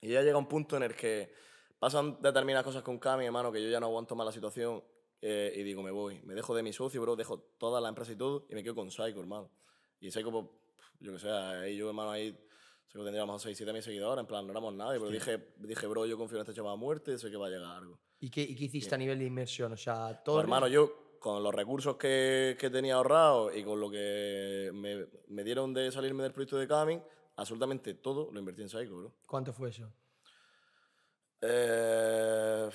Y 0.00 0.10
ya 0.10 0.22
llega 0.22 0.38
un 0.38 0.46
punto 0.46 0.76
en 0.76 0.84
el 0.84 0.94
que 0.94 1.44
pasan 1.78 2.20
determinadas 2.20 2.64
cosas 2.64 2.82
con 2.82 2.98
Cami, 2.98 3.26
hermano, 3.26 3.52
que 3.52 3.62
yo 3.62 3.68
ya 3.68 3.80
no 3.80 3.86
aguanto 3.86 4.14
más 4.14 4.26
la 4.26 4.32
situación 4.32 4.82
eh, 5.20 5.52
y 5.56 5.62
digo, 5.62 5.82
me 5.82 5.90
voy. 5.90 6.20
Me 6.24 6.34
dejo 6.34 6.54
de 6.54 6.62
mi 6.62 6.72
socio, 6.72 7.00
bro, 7.00 7.16
dejo 7.16 7.38
toda 7.58 7.80
la 7.80 7.88
empresa 7.88 8.12
y 8.12 8.16
todo 8.16 8.46
y 8.50 8.54
me 8.54 8.62
quedo 8.62 8.74
con 8.74 8.90
Psycho, 8.90 9.20
hermano. 9.20 9.50
Y 10.00 10.10
Psycho, 10.10 10.30
pues, 10.30 10.46
yo 11.00 11.12
que 11.12 11.18
sé, 11.18 11.30
ahí 11.30 11.76
yo, 11.76 11.88
hermano, 11.88 12.10
ahí 12.10 12.38
Psycho 12.86 13.04
tendríamos 13.04 13.42
6, 13.42 13.56
7 13.56 13.72
mil 13.72 13.82
seguidores, 13.82 14.20
en 14.20 14.26
plan, 14.26 14.46
no 14.46 14.52
éramos 14.52 14.74
nadie, 14.74 14.98
pero 14.98 15.10
dije, 15.10 15.54
dije, 15.58 15.86
bro, 15.86 16.06
yo 16.06 16.16
confío 16.16 16.38
en 16.38 16.42
este 16.42 16.54
chaval 16.54 16.74
a 16.74 16.76
muerte, 16.76 17.18
sé 17.18 17.30
que 17.30 17.36
va 17.36 17.46
a 17.46 17.50
llegar 17.50 17.76
algo. 17.76 17.98
¿y 18.18 18.30
qué, 18.30 18.42
y 18.42 18.54
qué 18.54 18.64
hiciste 18.64 18.94
a 18.94 18.98
nivel 18.98 19.18
de 19.18 19.26
inversión? 19.26 19.72
O 19.72 19.76
sea, 19.76 20.22
todo... 20.22 20.36
Pues, 20.36 20.44
hermano, 20.44 20.68
yo 20.68 21.18
con 21.18 21.42
los 21.42 21.54
recursos 21.54 21.96
que, 21.96 22.56
que 22.58 22.70
tenía 22.70 22.94
ahorrados 22.94 23.56
y 23.56 23.64
con 23.64 23.80
lo 23.80 23.90
que 23.90 24.70
me, 24.72 25.06
me 25.28 25.44
dieron 25.44 25.74
de 25.74 25.90
salirme 25.90 26.22
del 26.22 26.32
proyecto 26.32 26.56
de 26.56 26.68
Camin, 26.68 27.02
absolutamente 27.36 27.94
todo 27.94 28.30
lo 28.30 28.38
invertí 28.38 28.62
en 28.62 28.68
Psycho, 28.68 28.96
bro. 28.96 29.14
¿Cuánto 29.26 29.52
fue 29.52 29.70
eso? 29.70 29.92
Eh, 31.40 32.70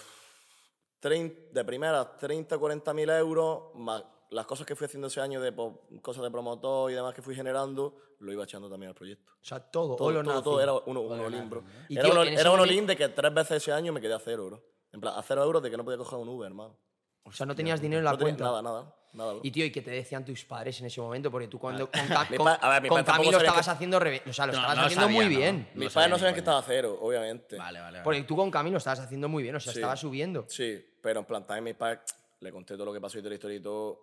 de 1.52 1.66
primera, 1.66 2.16
30, 2.16 2.58
40 2.58 2.94
mil 2.94 3.10
euros, 3.10 3.74
más 3.76 4.04
las 4.30 4.46
cosas 4.46 4.66
que 4.66 4.76
fui 4.76 4.86
haciendo 4.86 5.08
ese 5.08 5.20
año 5.20 5.42
de 5.42 5.52
po- 5.52 5.82
cosas 6.02 6.24
de 6.24 6.32
promotor 6.32 6.90
y 6.92 6.94
demás 6.94 7.14
que 7.14 7.22
fui 7.22 7.36
generando, 7.36 7.96
lo 8.20 8.32
iba 8.32 8.44
echando 8.44 8.70
también 8.70 8.90
al 8.90 8.96
proyecto. 8.96 9.32
O 9.34 9.44
sea, 9.44 9.60
todo, 9.60 9.96
Todo, 10.24 10.44
todo, 10.44 10.62
era 10.62 10.74
uno, 10.74 11.02
un 11.02 11.20
all-in, 11.20 11.50
bro. 11.50 11.64
Y, 11.90 11.98
Era, 11.98 12.04
tío, 12.10 12.22
un, 12.22 12.28
era 12.28 12.52
un 12.52 12.60
de 12.86 12.96
que 12.96 13.10
tres 13.10 13.34
veces 13.34 13.58
ese 13.58 13.72
año 13.74 13.92
me 13.92 14.00
quedé 14.00 14.14
a 14.14 14.20
cero, 14.20 14.46
bro. 14.46 14.64
En 14.94 15.02
plan, 15.02 15.16
a 15.18 15.24
cero 15.24 15.44
euros 15.44 15.62
de 15.64 15.70
que 15.72 15.76
no 15.78 15.84
podía 15.84 15.98
coger 15.98 16.20
un 16.20 16.30
Uber, 16.30 16.48
hermano. 16.48 16.78
O 17.24 17.32
sea, 17.32 17.46
no 17.46 17.56
tenías 17.56 17.80
dinero 17.82 18.00
en 18.00 18.06
la 18.06 18.12
no 18.12 18.18
tenía 18.18 18.34
cuenta. 18.36 18.44
nada, 18.46 18.62
nada, 18.62 18.96
nada. 19.14 19.36
Y 19.44 19.52
tío, 19.52 19.64
¿y 19.66 19.72
qué 19.72 19.82
te 19.82 19.92
decían 19.92 20.26
tus 20.26 20.44
padres 20.46 20.80
en 20.80 20.88
ese 20.88 21.00
momento? 21.02 21.30
Porque 21.30 21.48
tú 21.48 21.60
cuando 21.60 21.90
con, 21.90 22.02
Mi 22.30 22.38
con- 22.38 22.46
pa- 22.46 22.54
a 22.56 22.70
ver, 22.70 22.82
mi 22.84 22.90
con 22.90 23.04
Camilo 23.04 23.38
estabas 23.38 23.66
que- 23.66 23.72
haciendo 23.72 23.98
O 23.98 24.34
sea, 24.34 24.48
lo 24.48 24.54
No, 24.54 24.58
estabas 24.60 24.78
no 24.78 24.84
haciendo 24.84 25.06
sabía, 25.06 25.16
muy 25.22 25.34
¿no? 25.34 25.40
bien. 25.40 25.70
Mis 25.76 25.94
padres 25.94 26.10
no 26.10 26.18
sabían 26.18 26.34
que 26.34 26.40
estaba 26.40 26.60
a 26.60 26.64
cero, 26.64 26.98
obviamente. 27.02 27.58
Vale, 27.58 27.80
vale, 27.80 27.92
vale. 27.98 28.04
Porque 28.04 28.24
tú 28.24 28.36
con 28.36 28.50
Camilo 28.50 28.78
estabas 28.78 29.00
haciendo 29.02 29.30
muy 29.30 29.44
bien, 29.44 29.56
o 29.56 29.60
sea, 29.60 29.72
Sí. 29.72 29.80
estabas 29.80 30.00
subiendo. 30.00 30.46
Sí, 30.50 30.84
pero 31.02 31.20
en 31.20 31.26
plan, 31.26 31.46
también 31.46 31.64
mis 31.66 31.76
padres 31.76 32.00
le 32.40 32.52
conté 32.52 32.74
todo 32.76 32.86
lo 32.86 32.94
que 32.94 33.00
pasó 33.02 33.18
y 33.20 33.22
toda 33.22 33.30
la 33.30 33.36
historia 33.36 33.58
y 33.58 33.62
todo, 33.62 34.00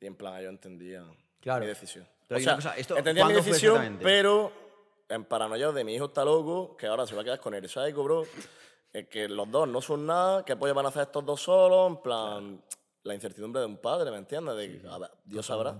y 0.00 0.06
en 0.06 0.14
plan, 0.14 0.38
ellos 0.38 0.50
entendían 0.50 1.16
Claro. 1.40 1.60
mi 1.60 1.66
decisión. 1.66 2.06
Pero 2.28 2.38
o 2.40 2.42
sea, 2.44 2.54
cosa, 2.54 2.76
esto, 2.76 2.96
entendían 2.96 3.26
mi 3.26 3.34
¿cuándo 3.34 3.42
fue 3.42 3.52
decisión, 3.52 3.98
pero 4.00 4.52
en 5.08 5.24
paranoia 5.24 5.72
de 5.72 5.84
mi 5.84 5.94
hijo 5.96 6.06
está 6.06 6.24
loco, 6.24 6.76
que 6.76 6.86
ahora 6.86 7.06
se 7.06 7.14
va 7.14 7.20
a 7.22 7.24
quedar 7.24 7.40
con 7.40 7.52
el 7.54 7.68
psycho, 7.68 8.02
bro, 8.04 8.24
eh, 8.92 9.06
que 9.08 9.28
los 9.28 9.50
dos 9.50 9.68
no 9.68 9.80
son 9.80 10.06
nada, 10.06 10.44
que 10.44 10.52
apoyo 10.52 10.74
van 10.74 10.86
a 10.86 10.88
hacer 10.88 11.02
estos 11.02 11.24
dos 11.24 11.40
solos, 11.42 11.90
en 11.90 12.02
plan, 12.02 12.64
la 13.02 13.14
incertidumbre 13.14 13.60
de 13.60 13.66
un 13.66 13.78
padre, 13.78 14.10
¿me 14.10 14.18
entiendes? 14.18 14.56
De, 14.56 14.88
a 14.88 14.98
ver, 14.98 15.10
Dios 15.24 15.46
sabrá. 15.46 15.76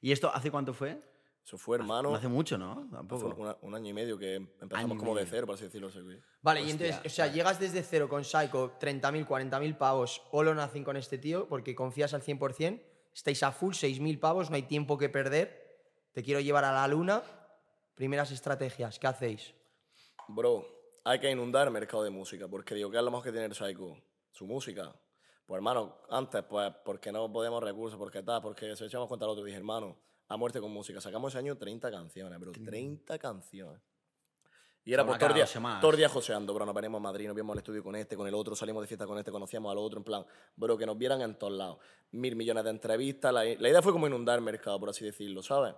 ¿Y 0.00 0.12
esto 0.12 0.30
hace 0.32 0.50
cuánto 0.50 0.72
fue? 0.74 1.00
Eso 1.44 1.56
fue, 1.58 1.76
hermano, 1.76 2.10
No 2.10 2.16
hace 2.16 2.26
mucho, 2.26 2.58
¿no? 2.58 2.88
Tampoco. 2.90 3.34
una- 3.38 3.56
un 3.62 3.74
año 3.74 3.90
y 3.90 3.92
medio 3.92 4.18
que 4.18 4.34
empezamos 4.34 4.98
como 4.98 5.14
de 5.14 5.24
cero, 5.26 5.46
por 5.46 5.54
así 5.54 5.64
decirlo. 5.64 5.88
güey. 5.92 6.20
Vale, 6.42 6.62
y 6.62 6.70
entonces, 6.70 7.00
o 7.04 7.08
sea, 7.08 7.28
llegas 7.28 7.60
desde 7.60 7.82
cero 7.84 8.08
con 8.08 8.24
Psycho, 8.24 8.72
30.000, 8.80 9.24
40.000 9.26 9.76
pavos, 9.78 10.22
all 10.32 10.48
or 10.48 10.56
nothing 10.56 10.82
con 10.82 10.96
este 10.96 11.18
tío, 11.18 11.48
porque 11.48 11.74
confías 11.76 12.14
al 12.14 12.22
100%, 12.22 12.82
estáis 13.14 13.42
a 13.44 13.52
full, 13.52 13.74
6.000 13.74 14.18
pavos, 14.18 14.50
no 14.50 14.56
hay 14.56 14.62
tiempo 14.64 14.98
que 14.98 15.08
perder, 15.08 15.64
te 16.12 16.24
quiero 16.24 16.40
llevar 16.40 16.64
a 16.64 16.72
la 16.72 16.88
luna, 16.88 17.22
primeras 17.94 18.32
estrategias, 18.32 18.98
¿qué 18.98 19.06
hacéis? 19.06 19.54
Bro, 20.28 20.66
hay 21.06 21.20
que 21.20 21.30
inundar 21.30 21.68
el 21.68 21.72
mercado 21.72 22.02
de 22.02 22.10
música, 22.10 22.48
porque 22.48 22.74
digo, 22.74 22.90
¿qué 22.90 22.96
es 22.96 23.02
lo 23.04 23.12
mejor 23.12 23.24
que 23.24 23.30
tiene 23.30 23.46
el 23.46 23.54
Psycho? 23.54 23.96
Su 24.32 24.44
música. 24.44 24.92
Pues 25.46 25.56
hermano, 25.56 25.98
antes, 26.10 26.42
pues, 26.42 26.72
porque 26.84 27.12
no 27.12 27.32
podíamos 27.32 27.62
recursos, 27.62 27.96
porque 27.96 28.24
tal, 28.24 28.42
porque 28.42 28.74
se 28.74 28.86
echamos 28.86 29.08
contra 29.08 29.26
el 29.26 29.30
otro. 29.30 29.44
Dije, 29.44 29.56
hermano, 29.56 29.96
a 30.26 30.36
muerte 30.36 30.60
con 30.60 30.72
música. 30.72 31.00
Sacamos 31.00 31.32
ese 31.32 31.38
año 31.38 31.56
30 31.56 31.92
canciones, 31.92 32.40
bro. 32.40 32.50
30 32.50 33.20
canciones. 33.20 33.80
Y 34.84 34.92
era 34.92 35.04
por 35.04 35.16
cada 35.16 35.20
todo 35.20 35.28
el 35.28 35.34
día, 35.34 35.44
dos 35.44 35.50
semanas. 35.50 35.80
todo 35.80 35.90
el 35.92 35.96
día 35.96 36.08
joseando, 36.08 36.52
bro. 36.52 36.66
Nos 36.66 36.74
venimos 36.74 36.98
a 36.98 37.02
Madrid, 37.02 37.28
nos 37.28 37.36
vimos 37.36 37.52
al 37.52 37.58
estudio 37.58 37.84
con 37.84 37.94
este, 37.94 38.16
con 38.16 38.26
el 38.26 38.34
otro, 38.34 38.56
salimos 38.56 38.82
de 38.82 38.88
fiesta 38.88 39.06
con 39.06 39.16
este, 39.16 39.30
conocíamos 39.30 39.70
al 39.70 39.78
otro, 39.78 39.98
en 39.98 40.04
plan, 40.04 40.26
bro, 40.56 40.76
que 40.76 40.86
nos 40.86 40.98
vieran 40.98 41.22
en 41.22 41.38
todos 41.38 41.52
lados. 41.52 41.78
Mil 42.10 42.34
millones 42.34 42.64
de 42.64 42.70
entrevistas. 42.70 43.32
La, 43.32 43.44
la 43.44 43.68
idea 43.68 43.80
fue 43.80 43.92
como 43.92 44.08
inundar 44.08 44.38
el 44.38 44.44
mercado, 44.44 44.80
por 44.80 44.90
así 44.90 45.04
decirlo, 45.04 45.40
¿sabes? 45.40 45.72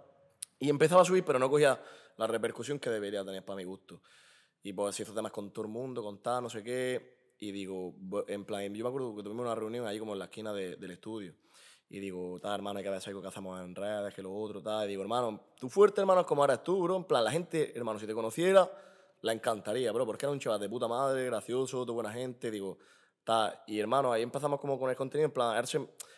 Y 0.59 0.71
empezaba 0.71 1.03
a 1.03 1.05
subir, 1.05 1.23
pero 1.23 1.39
no 1.39 1.51
cogía 1.51 1.79
la 2.17 2.27
repercusión 2.27 2.79
que 2.79 2.89
debería 2.89 3.23
tener 3.27 3.45
para 3.45 3.59
mi 3.59 3.65
gusto. 3.65 4.01
Y 4.63 4.73
pues 4.73 4.97
se 4.97 5.03
hizo 5.03 5.15
temas 5.15 5.33
con 5.33 5.51
todo 5.53 5.65
el 5.65 5.71
mundo, 5.71 6.03
con 6.03 6.23
tal, 6.23 6.43
no 6.43 6.51
sé 6.51 6.63
qué. 6.63 7.35
Y 7.39 7.53
digo, 7.53 7.95
en 8.27 8.45
plan, 8.45 8.75
yo 8.75 8.85
me 8.85 8.89
acuerdo 8.89 9.15
que 9.15 9.23
tuvimos 9.23 9.45
una 9.47 9.55
reunión 9.55 9.87
ahí 9.87 9.99
como 9.99 10.13
en 10.13 10.19
la 10.19 10.25
esquina 10.27 10.53
de- 10.53 10.77
del 10.77 10.91
estudio. 10.91 11.35
Y 11.91 12.01
digo, 12.01 12.39
tal, 12.41 12.55
hermano, 12.57 12.79
hay 12.79 12.85
que 12.85 12.91
ver 12.91 13.01
algo 13.07 13.23
que 13.23 13.29
hacemos 13.29 13.61
en 13.61 13.75
redes, 13.75 14.13
que 14.13 14.23
lo 14.23 14.35
otro, 14.35 14.61
tal. 14.63 14.85
Y 14.87 14.89
digo, 14.89 15.03
hermano, 15.03 15.41
tú 15.59 15.69
fuerte, 15.69 16.01
hermano, 16.01 16.21
es 16.23 16.27
como 16.27 16.45
eres 16.45 16.63
tú, 16.63 16.83
bro. 16.83 16.97
En 16.97 17.05
plan, 17.05 17.25
la 17.25 17.31
gente, 17.31 17.73
hermano, 17.77 17.99
si 17.99 18.07
te 18.07 18.15
conociera, 18.15 18.71
la 19.23 19.33
encantaría, 19.33 19.91
bro, 19.93 20.05
porque 20.05 20.27
era 20.27 20.33
un 20.33 20.39
chaval 20.41 20.61
de 20.61 20.69
puta 20.69 20.87
madre, 20.89 21.25
gracioso, 21.27 21.85
de 21.85 21.93
buena 21.93 22.13
gente. 22.13 22.51
Digo. 22.51 22.79
Y 23.67 23.79
hermano, 23.79 24.11
ahí 24.11 24.23
empezamos 24.23 24.59
como 24.59 24.79
con 24.79 24.89
el 24.89 24.97
contenido, 24.97 25.27
en 25.27 25.33
plan, 25.33 25.63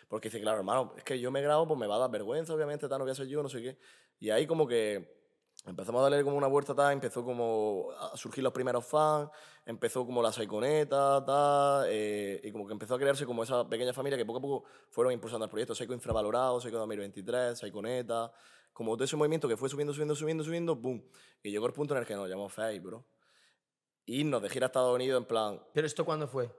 porque 0.08 0.28
dice, 0.28 0.40
claro, 0.40 0.58
hermano, 0.58 0.94
es 0.96 1.02
que 1.02 1.18
yo 1.18 1.30
me 1.30 1.42
grabo, 1.42 1.66
pues 1.66 1.78
me 1.78 1.86
va 1.88 1.96
a 1.96 1.98
dar 1.98 2.10
vergüenza, 2.10 2.54
obviamente, 2.54 2.88
tal, 2.88 2.98
no 2.98 3.04
voy 3.04 3.12
a 3.12 3.14
ser 3.16 3.26
yo, 3.26 3.42
no 3.42 3.48
sé 3.48 3.60
qué. 3.60 3.78
Y 4.20 4.30
ahí 4.30 4.46
como 4.46 4.66
que 4.66 5.19
Empezamos 5.66 6.00
a 6.00 6.02
darle 6.04 6.24
como 6.24 6.36
una 6.36 6.46
vuelta, 6.46 6.74
tal, 6.74 6.92
empezó 6.92 7.22
como 7.22 7.90
a 7.98 8.16
surgir 8.16 8.42
los 8.42 8.52
primeros 8.52 8.84
fans, 8.86 9.28
empezó 9.66 10.06
como 10.06 10.22
la 10.22 10.32
Saiconeta, 10.32 11.22
tal, 11.24 11.86
eh, 11.88 12.40
y 12.42 12.50
como 12.50 12.66
que 12.66 12.72
empezó 12.72 12.94
a 12.94 12.98
crearse 12.98 13.26
como 13.26 13.42
esa 13.42 13.68
pequeña 13.68 13.92
familia 13.92 14.16
que 14.16 14.24
poco 14.24 14.38
a 14.38 14.42
poco 14.42 14.64
fueron 14.88 15.12
impulsando 15.12 15.44
el 15.44 15.50
proyecto. 15.50 15.74
Saico 15.74 15.92
Infravalorado, 15.92 16.60
Saico 16.60 16.78
2023, 16.78 17.58
Saiconeta, 17.58 18.32
como 18.72 18.96
todo 18.96 19.04
ese 19.04 19.16
movimiento 19.16 19.48
que 19.48 19.56
fue 19.56 19.68
subiendo, 19.68 19.92
subiendo, 19.92 20.14
subiendo, 20.14 20.44
subiendo, 20.44 20.76
boom. 20.76 21.04
Y 21.42 21.50
llegó 21.50 21.66
el 21.66 21.74
punto 21.74 21.94
en 21.94 22.00
el 22.00 22.06
que 22.06 22.14
nos 22.14 22.28
llamamos 22.28 22.52
Face, 22.54 22.80
bro. 22.80 23.04
Y 24.06 24.24
nos 24.24 24.40
de 24.40 24.48
gira 24.48 24.66
a 24.66 24.68
Estados 24.68 24.94
Unidos 24.94 25.20
en 25.20 25.26
plan 25.26 25.62
¿Pero 25.74 25.86
esto 25.86 26.04
cuándo 26.04 26.26
fue? 26.26 26.50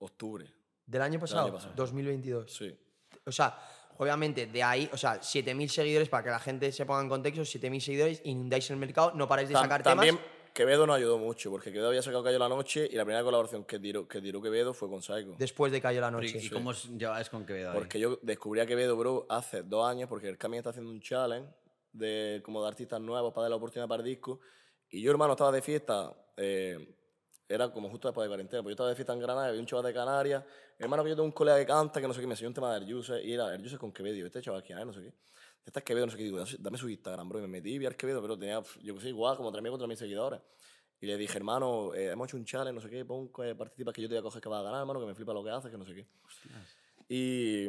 octubre. 0.00 0.52
¿Del 0.84 1.02
año 1.02 1.20
pasado? 1.20 1.52
pasado. 1.52 1.72
2022. 1.76 2.52
Sí. 2.52 2.76
O 3.24 3.30
sea, 3.30 3.56
obviamente, 4.00 4.46
de 4.46 4.62
ahí, 4.62 4.88
o 4.92 4.96
sea, 4.96 5.20
7.000 5.20 5.68
seguidores, 5.68 6.08
para 6.08 6.24
que 6.24 6.30
la 6.30 6.38
gente 6.40 6.72
se 6.72 6.86
ponga 6.86 7.02
en 7.02 7.08
contexto, 7.08 7.42
7.000 7.42 7.80
seguidores, 7.80 8.20
inundáis 8.24 8.68
el 8.70 8.76
mercado, 8.78 9.12
no 9.14 9.28
paráis 9.28 9.48
de 9.48 9.54
Tam- 9.54 9.62
sacar 9.62 9.82
también 9.82 10.16
temas. 10.16 10.30
Quevedo 10.52 10.84
nos 10.86 10.96
ayudó 10.96 11.16
mucho, 11.18 11.50
porque 11.50 11.70
Quevedo 11.70 11.88
había 11.88 12.02
sacado 12.02 12.24
Cayo 12.24 12.38
la 12.38 12.48
Noche 12.48 12.88
y 12.90 12.96
la 12.96 13.04
primera 13.04 13.22
colaboración 13.22 13.62
que 13.64 13.78
tiró, 13.78 14.08
que 14.08 14.20
tiró 14.20 14.42
Quevedo 14.42 14.74
fue 14.74 14.88
con 14.88 15.00
Saico. 15.02 15.36
Después 15.38 15.70
de 15.70 15.80
Cayó 15.80 16.00
la 16.00 16.10
Noche. 16.10 16.38
¿Y 16.42 16.50
cómo 16.50 16.72
lleváis 16.72 17.28
con 17.28 17.46
Quevedo 17.46 17.70
ahí? 17.70 17.78
Porque 17.78 18.00
yo 18.00 18.18
descubrí 18.22 18.60
a 18.60 18.66
Quevedo, 18.66 18.96
bro, 18.96 19.26
hace 19.28 19.62
dos 19.62 19.88
años, 19.88 20.08
porque 20.08 20.28
el 20.28 20.36
Cami 20.38 20.56
está 20.56 20.70
haciendo 20.70 20.90
un 20.90 21.00
challenge 21.00 21.48
de, 21.92 22.40
como 22.44 22.62
de 22.62 22.68
artistas 22.68 23.00
nuevos 23.00 23.32
para 23.32 23.42
dar 23.42 23.50
la 23.50 23.56
oportunidad 23.56 23.86
para 23.88 24.02
el 24.02 24.08
disco. 24.08 24.40
Y 24.88 25.00
yo, 25.02 25.12
hermano, 25.12 25.34
estaba 25.34 25.52
de 25.52 25.62
fiesta, 25.62 26.12
eh, 26.36 26.96
era 27.50 27.72
como 27.72 27.90
justo 27.90 28.06
después 28.08 28.24
de 28.24 28.28
cuarentena, 28.28 28.62
porque 28.62 28.70
yo 28.70 28.74
estaba 28.74 28.88
de 28.90 28.94
fiesta 28.94 29.12
en 29.12 29.18
Granada, 29.18 29.48
había 29.48 29.60
un 29.60 29.66
chaval 29.66 29.84
de 29.86 29.92
Canarias. 29.92 30.44
Hermano, 30.78 31.02
que 31.02 31.10
yo 31.10 31.16
tengo 31.16 31.26
un 31.26 31.32
colega 31.32 31.58
que 31.58 31.66
canta, 31.66 32.00
que 32.00 32.06
no 32.06 32.14
sé 32.14 32.20
qué, 32.20 32.26
me 32.28 32.34
enseñó 32.34 32.48
un 32.48 32.54
tema 32.54 32.72
de 32.72 32.84
Erjuse, 32.86 33.22
y 33.24 33.32
era 33.32 33.52
Erjuse 33.52 33.76
con 33.76 33.92
Quevedo. 33.92 34.24
Este 34.26 34.40
chaval, 34.40 34.62
¿quién 34.62 34.78
es? 34.78 34.86
No 34.86 34.92
sé 34.92 35.00
qué. 35.02 35.12
Este 35.64 35.80
es 35.80 35.84
Quevedo, 35.84 36.06
no 36.06 36.12
sé 36.12 36.18
qué. 36.18 36.24
Digo, 36.24 36.42
dame 36.60 36.78
su 36.78 36.88
Instagram, 36.88 37.28
bro. 37.28 37.38
Y 37.40 37.42
me 37.42 37.48
metí 37.48 37.76
vi 37.78 37.86
al 37.86 37.96
Quevedo, 37.96 38.22
pero 38.22 38.38
tenía, 38.38 38.62
yo 38.82 38.94
qué 38.94 39.00
sé, 39.00 39.08
igual, 39.08 39.36
como 39.36 39.52
3.000 39.52 39.70
4.000 39.72 39.96
seguidores. 39.96 40.40
Y 41.00 41.06
le 41.06 41.16
dije, 41.16 41.36
hermano, 41.36 41.92
eh, 41.94 42.10
hemos 42.12 42.28
hecho 42.28 42.36
un 42.36 42.44
challenge, 42.44 42.74
no 42.74 42.80
sé 42.80 42.88
qué, 42.88 43.04
pon, 43.04 43.32
que 43.32 43.54
participa, 43.56 43.92
que 43.92 44.02
yo 44.02 44.08
te 44.08 44.14
voy 44.14 44.20
a 44.20 44.22
coger 44.22 44.40
que 44.40 44.48
vas 44.48 44.60
a 44.60 44.62
ganar, 44.62 44.80
hermano, 44.80 45.00
que 45.00 45.06
me 45.06 45.14
flipa 45.14 45.32
lo 45.32 45.42
que 45.42 45.50
haces, 45.50 45.70
que 45.70 45.78
no 45.78 45.84
sé 45.84 45.94
qué. 45.94 46.06
Y, 47.08 47.66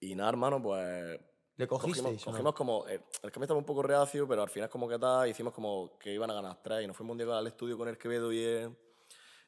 y 0.00 0.14
nada, 0.14 0.30
hermano, 0.30 0.62
pues 0.62 1.20
¿Le 1.56 1.66
cogisteis? 1.66 2.02
cogimos, 2.02 2.26
o 2.26 2.30
no? 2.30 2.32
cogimos 2.32 2.54
como. 2.54 2.88
eh, 2.88 3.00
el 3.22 3.30
cambio 3.32 3.44
estaba 3.44 3.58
un 3.58 3.64
poco 3.66 3.82
reacio, 3.82 4.28
pero 4.28 4.42
al 4.42 4.48
final, 4.50 4.68
como 4.68 4.88
que 4.88 4.98
tal, 4.98 5.28
hicimos 5.28 5.52
como 5.52 5.98
que 5.98 6.12
iban 6.12 6.30
a 6.30 6.34
ganar 6.34 6.62
tres. 6.62 6.84
Y 6.84 6.86
nos 6.86 6.96
fuimos 6.96 7.12
un 7.14 7.18
día 7.18 7.36
al 7.38 7.46
estudio 7.46 7.76
con 7.78 7.88
el 7.88 7.96
Quevedo 7.98 8.32
y 8.32 8.42
el, 8.42 8.76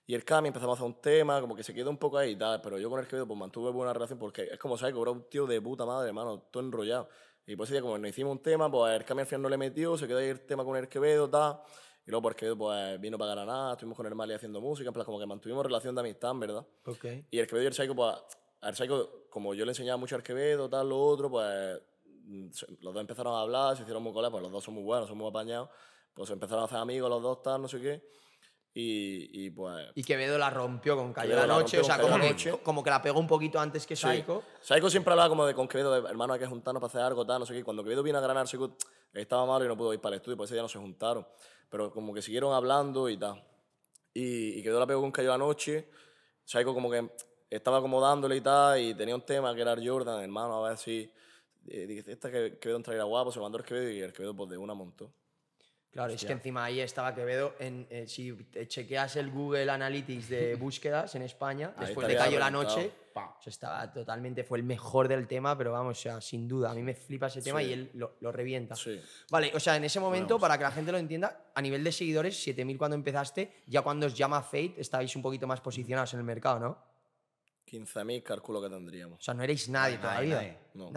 Y 0.08 0.14
el 0.14 0.24
Cami 0.24 0.48
empezamos 0.48 0.72
a 0.72 0.80
hacer 0.80 0.86
un 0.86 1.02
tema, 1.02 1.38
como 1.38 1.54
que 1.54 1.62
se 1.62 1.74
quedó 1.74 1.90
un 1.90 1.98
poco 1.98 2.16
ahí 2.16 2.30
y 2.30 2.36
tal, 2.36 2.62
pero 2.62 2.78
yo 2.78 2.88
con 2.88 2.98
el 2.98 3.06
Quevedo 3.06 3.26
pues 3.26 3.38
mantuve 3.38 3.70
buena 3.70 3.92
relación 3.92 4.18
porque 4.18 4.48
es 4.50 4.58
como, 4.58 4.78
¿sabes? 4.78 4.96
Era 4.98 5.10
un 5.10 5.28
tío 5.28 5.46
de 5.46 5.60
puta 5.60 5.84
madre, 5.84 6.08
hermano, 6.08 6.44
todo 6.50 6.62
enrollado. 6.62 7.10
Y 7.46 7.56
pues 7.56 7.68
ese 7.68 7.74
día, 7.74 7.82
como 7.82 7.98
nos 7.98 8.08
hicimos 8.08 8.32
un 8.32 8.42
tema, 8.42 8.70
pues 8.70 8.96
el 8.96 9.04
Cami 9.04 9.20
al 9.20 9.26
final 9.26 9.42
no 9.42 9.48
le 9.50 9.58
metió, 9.58 9.98
se 9.98 10.08
quedó 10.08 10.16
ahí 10.16 10.28
el 10.28 10.46
tema 10.46 10.64
con 10.64 10.78
el 10.78 10.88
Quevedo, 10.88 11.28
tal. 11.28 11.60
Y 12.06 12.10
luego, 12.10 12.26
el 12.30 12.36
Quevedo 12.36 12.56
pues, 12.56 12.98
vino 12.98 13.18
para 13.18 13.32
Granada, 13.32 13.72
estuvimos 13.72 13.98
con 13.98 14.06
el 14.06 14.14
Mali 14.14 14.32
haciendo 14.32 14.62
música, 14.62 14.88
en 14.88 14.94
plan, 14.94 15.04
como 15.04 15.18
que 15.18 15.26
mantuvimos 15.26 15.62
relación 15.62 15.94
de 15.94 16.00
amistad, 16.00 16.34
verdad. 16.36 16.66
Ok. 16.86 17.04
Y 17.30 17.38
el 17.38 17.46
Quevedo 17.46 17.64
y 17.64 17.66
el 17.66 17.74
Psycho, 17.74 17.94
pues, 17.94 18.16
al 18.62 18.74
Psycho, 18.74 19.26
como 19.28 19.52
yo 19.52 19.66
le 19.66 19.72
enseñaba 19.72 19.98
mucho 19.98 20.16
al 20.16 20.22
Quevedo, 20.22 20.70
tal, 20.70 20.88
lo 20.88 21.04
otro, 21.04 21.28
pues, 21.28 21.82
los 22.80 22.94
dos 22.94 23.00
empezaron 23.02 23.34
a 23.34 23.42
hablar, 23.42 23.76
se 23.76 23.82
hicieron 23.82 24.02
muy 24.02 24.14
colegas, 24.14 24.30
pues 24.30 24.42
los 24.42 24.52
dos 24.52 24.64
son 24.64 24.72
muy 24.72 24.84
buenos, 24.84 25.06
son 25.06 25.18
muy 25.18 25.28
apañados, 25.28 25.68
pues 26.14 26.30
empezaron 26.30 26.62
a 26.62 26.64
hacer 26.64 26.78
amigos 26.78 27.10
los 27.10 27.22
dos, 27.22 27.42
tal, 27.42 27.60
no 27.60 27.68
sé 27.68 27.78
qué. 27.78 28.02
Y, 28.80 29.46
y 29.46 29.50
pues, 29.50 29.88
Y 29.96 30.04
Quevedo 30.04 30.38
la 30.38 30.50
rompió 30.50 30.94
con 30.96 31.12
Cayó 31.12 31.34
la 31.34 31.46
la 31.48 31.54
Noche, 31.58 31.80
o 31.80 31.84
sea, 31.84 31.98
como 32.00 32.16
que, 32.20 32.30
Noche. 32.30 32.52
como 32.62 32.84
que 32.84 32.90
la 32.90 33.02
pegó 33.02 33.18
un 33.18 33.26
poquito 33.26 33.58
antes 33.58 33.84
que 33.84 33.96
Sí. 33.96 34.06
Psycho. 34.06 34.44
Psycho 34.60 34.88
siempre 34.88 35.10
hablaba 35.12 35.28
como 35.28 35.44
de 35.46 35.52
con 35.52 35.66
Quevedo, 35.66 36.00
de, 36.00 36.08
hermano, 36.08 36.34
hay 36.34 36.38
que 36.38 36.46
juntarnos 36.46 36.80
para 36.80 36.86
hacer 36.88 37.00
algo, 37.00 37.26
tal, 37.26 37.40
no 37.40 37.46
sé 37.46 37.54
qué. 37.54 37.64
Cuando 37.64 37.82
Quevedo 37.82 38.04
vino 38.04 38.18
a 38.18 38.20
Granada, 38.20 38.46
Psycho 38.46 38.76
estaba 39.14 39.44
malo 39.46 39.64
y 39.64 39.68
no 39.68 39.76
pudo 39.76 39.92
ir 39.94 40.00
para 40.00 40.14
el 40.14 40.20
estudio, 40.20 40.36
por 40.36 40.44
ese 40.44 40.54
día 40.54 40.62
no 40.62 40.68
se 40.68 40.78
juntaron. 40.78 41.26
Pero 41.68 41.90
como 41.90 42.14
que 42.14 42.22
siguieron 42.22 42.52
hablando 42.54 43.08
y 43.08 43.16
tal. 43.16 43.42
Y, 44.14 44.60
y 44.60 44.62
Quevedo 44.62 44.78
la 44.78 44.86
pegó 44.86 45.00
con 45.00 45.10
Cayó 45.10 45.30
la 45.30 45.38
Noche. 45.38 45.88
Psycho 46.44 46.72
como 46.72 46.88
que 46.88 47.10
estaba 47.50 47.80
como 47.80 48.00
dándole 48.00 48.36
y 48.36 48.40
tal, 48.42 48.80
y 48.80 48.94
tenía 48.94 49.16
un 49.16 49.22
tema 49.22 49.56
que 49.56 49.62
era 49.62 49.72
el 49.72 49.88
Jordan, 49.88 50.22
hermano, 50.22 50.64
a 50.64 50.68
ver 50.68 50.78
si... 50.78 51.10
eh, 51.66 51.84
dije, 51.86 52.12
esta 52.12 52.30
que 52.30 52.58
Quevedo 52.60 52.76
entraría 52.76 53.02
guapo, 53.02 53.32
se 53.32 53.38
lo 53.38 53.42
mandó 53.42 53.58
el 53.58 53.64
Quevedo 53.64 53.90
y 53.90 54.00
el 54.02 54.12
Quevedo 54.12 54.36
pues 54.36 54.50
de 54.50 54.56
una 54.56 54.72
montó. 54.74 55.12
Claro, 55.90 56.12
es 56.12 56.24
que 56.24 56.32
encima 56.32 56.64
ahí 56.64 56.80
estaba 56.80 57.14
Quevedo. 57.14 57.54
En, 57.58 57.86
eh, 57.90 58.06
si 58.06 58.36
chequeas 58.68 59.16
el 59.16 59.30
Google 59.30 59.70
Analytics 59.70 60.28
de 60.28 60.54
búsquedas 60.60 61.14
en 61.14 61.22
España, 61.22 61.72
Ahí 61.76 61.86
después 61.86 62.06
de 62.06 62.14
Cayó 62.16 62.38
la. 62.38 62.50
Noche, 62.50 62.92
o 63.14 63.40
sea, 63.42 63.50
estaba 63.50 63.92
totalmente, 63.92 64.44
fue 64.44 64.58
el 64.58 64.64
mejor 64.64 65.08
del 65.08 65.26
tema, 65.26 65.58
pero 65.58 65.72
vamos, 65.72 65.98
o 65.98 66.00
sea, 66.00 66.20
sin 66.20 66.46
duda, 66.46 66.70
a 66.70 66.74
mí 66.74 66.82
me 66.82 66.94
flipa 66.94 67.26
ese 67.26 67.42
tema 67.42 67.60
Sí. 67.60 67.66
y 67.66 67.72
él 67.72 67.90
lo, 67.94 68.14
lo 68.20 68.30
revienta. 68.30 68.76
Sí. 68.76 69.00
Vale, 69.30 69.50
o 69.54 69.58
sea, 69.58 69.74
en 69.76 69.82
ese 69.84 69.98
momento, 69.98 70.38
para 70.38 70.56
que 70.56 70.62
la 70.64 70.70
gente 70.70 70.92
lo 70.92 70.98
entienda, 70.98 71.46
a 71.52 71.60
nivel 71.60 71.82
de 71.82 71.90
seguidores, 71.90 72.40
7000 72.40 72.78
cuando 72.78 72.94
empezaste, 72.94 73.52
ya 73.66 73.82
cuando 73.82 74.06
os 74.06 74.14
llama 74.14 74.40
Fate, 74.42 74.74
estabais 74.78 75.16
un 75.16 75.22
poquito 75.22 75.48
más 75.48 75.60
posicionados 75.60 76.12
en 76.14 76.20
el 76.20 76.24
mercado, 76.26 76.60
¿no? 76.60 76.78
15.000 77.66 78.22
calculo 78.22 78.62
que 78.62 78.70
tendríamos. 78.70 79.18
O 79.18 79.22
sea, 79.22 79.34
no 79.34 79.42
erais 79.42 79.68
nadie 79.68 79.98
todavía. 79.98 80.34
nadie. 80.36 80.58
No. 80.74 80.90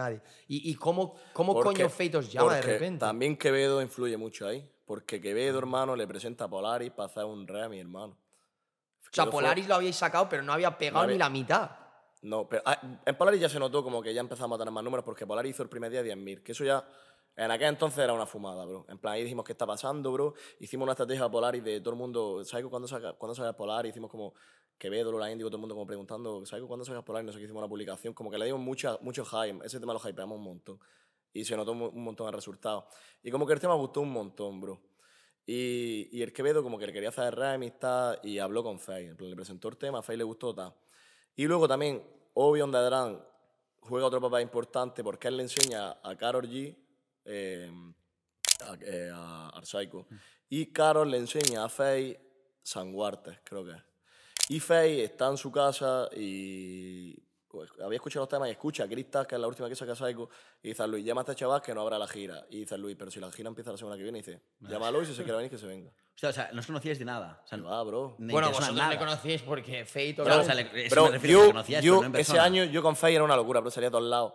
¿Y, 0.48 0.70
y 0.72 0.76
cómo, 0.76 1.16
cómo 1.34 1.54
Porque- 1.54 1.82
coño 1.84 1.90
Fate 1.90 2.18
os 2.18 2.32
llama 2.32 2.56
de 2.56 2.62
repente? 2.62 3.00
También 3.00 3.36
Quevedo 3.36 3.82
influye 3.82 4.16
mucho 4.16 4.48
ahí. 4.48 4.66
Porque 4.92 5.22
Quevedo, 5.22 5.58
hermano, 5.58 5.96
le 5.96 6.06
presenta 6.06 6.44
a 6.44 6.50
Polaris 6.50 6.92
para 6.92 7.06
hacer 7.06 7.24
un 7.24 7.48
re 7.48 7.64
a 7.64 7.70
mi 7.70 7.80
hermano. 7.80 8.12
O 8.12 9.04
sea, 9.04 9.24
Quevedo 9.24 9.32
fue- 9.32 9.42
Polaris 9.42 9.66
lo 9.70 9.76
habíais 9.76 9.96
sacado, 9.96 10.28
pero 10.28 10.44
no 10.44 10.52
había 10.52 10.78
pegado 10.78 11.00
había- 11.06 11.14
ni 11.14 11.18
la 11.18 11.30
mitad. 11.30 11.72
No, 12.24 12.50
pero 12.50 12.62
ah, 12.66 13.00
en 13.06 13.16
Polaris 13.16 13.40
ya 13.40 13.48
se 13.48 13.58
notó 13.58 13.86
como 13.86 14.02
que 14.02 14.14
ya 14.14 14.20
empezamos 14.20 14.58
a 14.58 14.60
tener 14.60 14.74
más 14.74 14.84
números 14.84 15.06
porque 15.06 15.26
Polaris 15.26 15.52
hizo 15.52 15.64
el 15.64 15.70
primer 15.70 15.92
día 15.94 16.04
10.000, 16.04 16.44
que 16.44 16.52
eso 16.52 16.66
ya 16.66 16.86
en 17.38 17.52
aquel 17.52 17.70
entonces 17.70 18.00
era 18.00 18.12
una 18.12 18.26
fumada, 18.26 18.66
bro. 18.66 18.86
En 18.90 18.98
plan, 18.98 19.14
ahí 19.14 19.24
dijimos, 19.24 19.46
¿qué 19.46 19.54
está 19.54 19.66
pasando, 19.66 20.12
bro? 20.12 20.34
Hicimos 20.60 20.84
una 20.84 20.92
estrategia 20.92 21.30
Polaris 21.30 21.64
de 21.64 21.80
todo 21.80 21.92
el 21.94 21.98
mundo, 21.98 22.44
¿sabes 22.44 22.66
cuándo 22.66 22.86
saca, 22.90 23.14
cuándo 23.14 23.34
saca 23.34 23.54
Polaris? 23.54 23.92
Hicimos 23.92 24.12
como 24.12 24.34
Quevedo, 24.78 25.10
Lola 25.14 25.32
Índigo, 25.32 25.50
todo 25.50 25.56
el 25.56 25.62
mundo 25.62 25.74
como 25.74 25.88
preguntando, 25.88 26.46
¿sabes 26.46 26.66
cuándo 26.66 26.84
sacas 26.84 27.04
Polaris? 27.04 27.28
No 27.28 27.32
sé 27.32 27.38
qué, 27.38 27.46
hicimos 27.46 27.62
una 27.62 27.70
publicación, 27.70 28.14
como 28.14 28.30
que 28.30 28.38
le 28.38 28.44
dimos 28.48 28.60
mucha, 28.60 28.98
mucho 29.00 29.24
hype, 29.24 29.66
ese 29.66 29.80
tema 29.80 29.94
lo 29.94 30.02
hypeamos 30.06 30.38
un 30.38 30.44
montón. 30.44 30.80
Y 31.34 31.46
se 31.46 31.56
notó 31.56 31.72
un 31.72 32.04
montón 32.04 32.28
el 32.28 32.34
resultado. 32.34 32.88
Y 33.24 33.32
como 33.32 33.46
que 33.46 33.54
el 33.54 33.60
tema 33.60 33.74
gustó 33.76 34.02
un 34.02 34.12
montón, 34.12 34.60
bro. 34.60 34.82
Y, 35.46 36.10
y 36.12 36.22
el 36.22 36.32
Quevedo 36.34 36.62
como 36.62 36.78
que 36.78 36.88
le 36.88 36.94
quería 36.94 37.10
hacer 37.10 37.36
re 37.36 37.50
amistad 37.50 38.18
y 38.24 38.40
habló 38.40 38.64
con 38.64 38.80
Faye. 38.80 39.16
Le 39.18 39.36
presentó 39.36 39.70
el 39.70 39.78
tema, 39.78 40.00
a 40.00 40.02
Faye 40.02 40.18
le 40.18 40.24
gustó, 40.24 40.54
tal. 40.54 40.74
Y 41.36 41.46
luego 41.46 41.68
también, 41.68 42.04
the 42.34 42.78
Drum 42.78 43.20
juega 43.82 44.06
otro 44.06 44.22
papel 44.22 44.44
importante 44.44 45.04
porque 45.04 45.28
él 45.28 45.38
le 45.38 45.44
enseña 45.44 45.98
a 46.04 46.16
Carol 46.16 46.48
G, 46.48 46.76
eh, 47.26 47.72
a, 48.62 48.78
eh, 48.82 49.12
a 49.14 49.50
Archaico, 49.50 50.08
y 50.50 50.72
Carol 50.72 51.10
le 51.10 51.18
enseña 51.18 51.66
a 51.66 51.70
Faye 51.70 52.20
Sanguartes, 52.62 53.40
creo 53.44 53.66
que 53.66 53.72
es. 53.72 53.84
Y 54.50 54.60
Faye 54.60 55.04
está 55.06 55.30
en 55.30 55.38
su 55.38 55.52
casa 55.52 56.10
y 56.16 57.16
había 57.84 57.96
escuchado 57.98 58.24
los 58.24 58.30
temas 58.30 58.48
y 58.48 58.52
escucha 58.52 58.84
a 58.84 58.88
Cristas, 58.88 59.28
que 59.28 59.36
es 59.36 59.42
la 59.42 59.48
última 59.48 59.68
que 59.70 59.76
saca 59.76 59.96
Psycho, 59.96 60.30
y 60.64 60.70
dice 60.70 60.84
a 60.84 60.88
Luis, 60.88 61.04
llama 61.06 61.22
a 61.22 61.24
este 61.24 61.36
chaval 61.36 61.62
que 61.62 61.74
no 61.74 61.82
habrá 61.82 61.98
la 62.00 62.08
gira. 62.08 62.46
Y 62.50 62.60
dice 62.60 62.78
Luis, 62.78 62.96
pero 62.98 63.12
si 63.12 63.20
la 63.20 63.32
gira 63.32 63.50
empieza 63.50 63.72
la 63.72 63.78
semana 63.78 63.98
que 63.98 64.04
viene, 64.04 64.20
y 64.20 64.22
dice, 64.22 64.42
llámalo 64.62 65.02
y 65.02 65.06
si 65.06 65.14
se 65.14 65.24
quiere 65.24 65.38
venir, 65.38 65.52
que 65.52 65.58
se 65.58 65.68
venga. 65.68 65.90
O 65.90 66.18
sea, 66.22 66.30
o 66.30 66.34
sea, 66.34 66.50
no 66.54 66.60
os 66.60 66.66
conocíais 66.68 67.00
de 67.00 67.06
nada. 67.06 67.42
O 67.44 67.48
sea, 67.48 67.58
Y 67.58 67.62
va, 67.62 67.82
bro. 67.84 68.16
bueno, 68.20 68.50
vosotros 68.50 68.76
nada. 68.76 68.92
le 68.92 68.98
conocíais 69.00 69.42
porque 69.42 69.86
Fate 69.86 70.14
Bro, 70.14 70.24
obviamente- 70.26 70.42
o 70.42 70.46
sea, 70.46 70.56
le- 70.56 70.86
eso 70.86 70.96
Bro, 70.96 71.06
me 71.06 71.12
refiero, 71.12 71.40
yo, 71.40 71.46
que 71.46 71.52
conocíais, 71.52 71.84
yo 71.86 71.98
pero 72.00 72.10
no 72.10 72.16
en 72.16 72.22
ese 72.22 72.40
año 72.40 72.64
yo 72.66 72.84
con 72.84 72.96
Faye 72.96 73.16
era 73.16 73.24
una 73.24 73.36
locura, 73.36 73.60
bro. 73.60 73.72
Salía 73.72 73.90
a 73.90 73.92
todos 73.92 74.04
lados, 74.04 74.34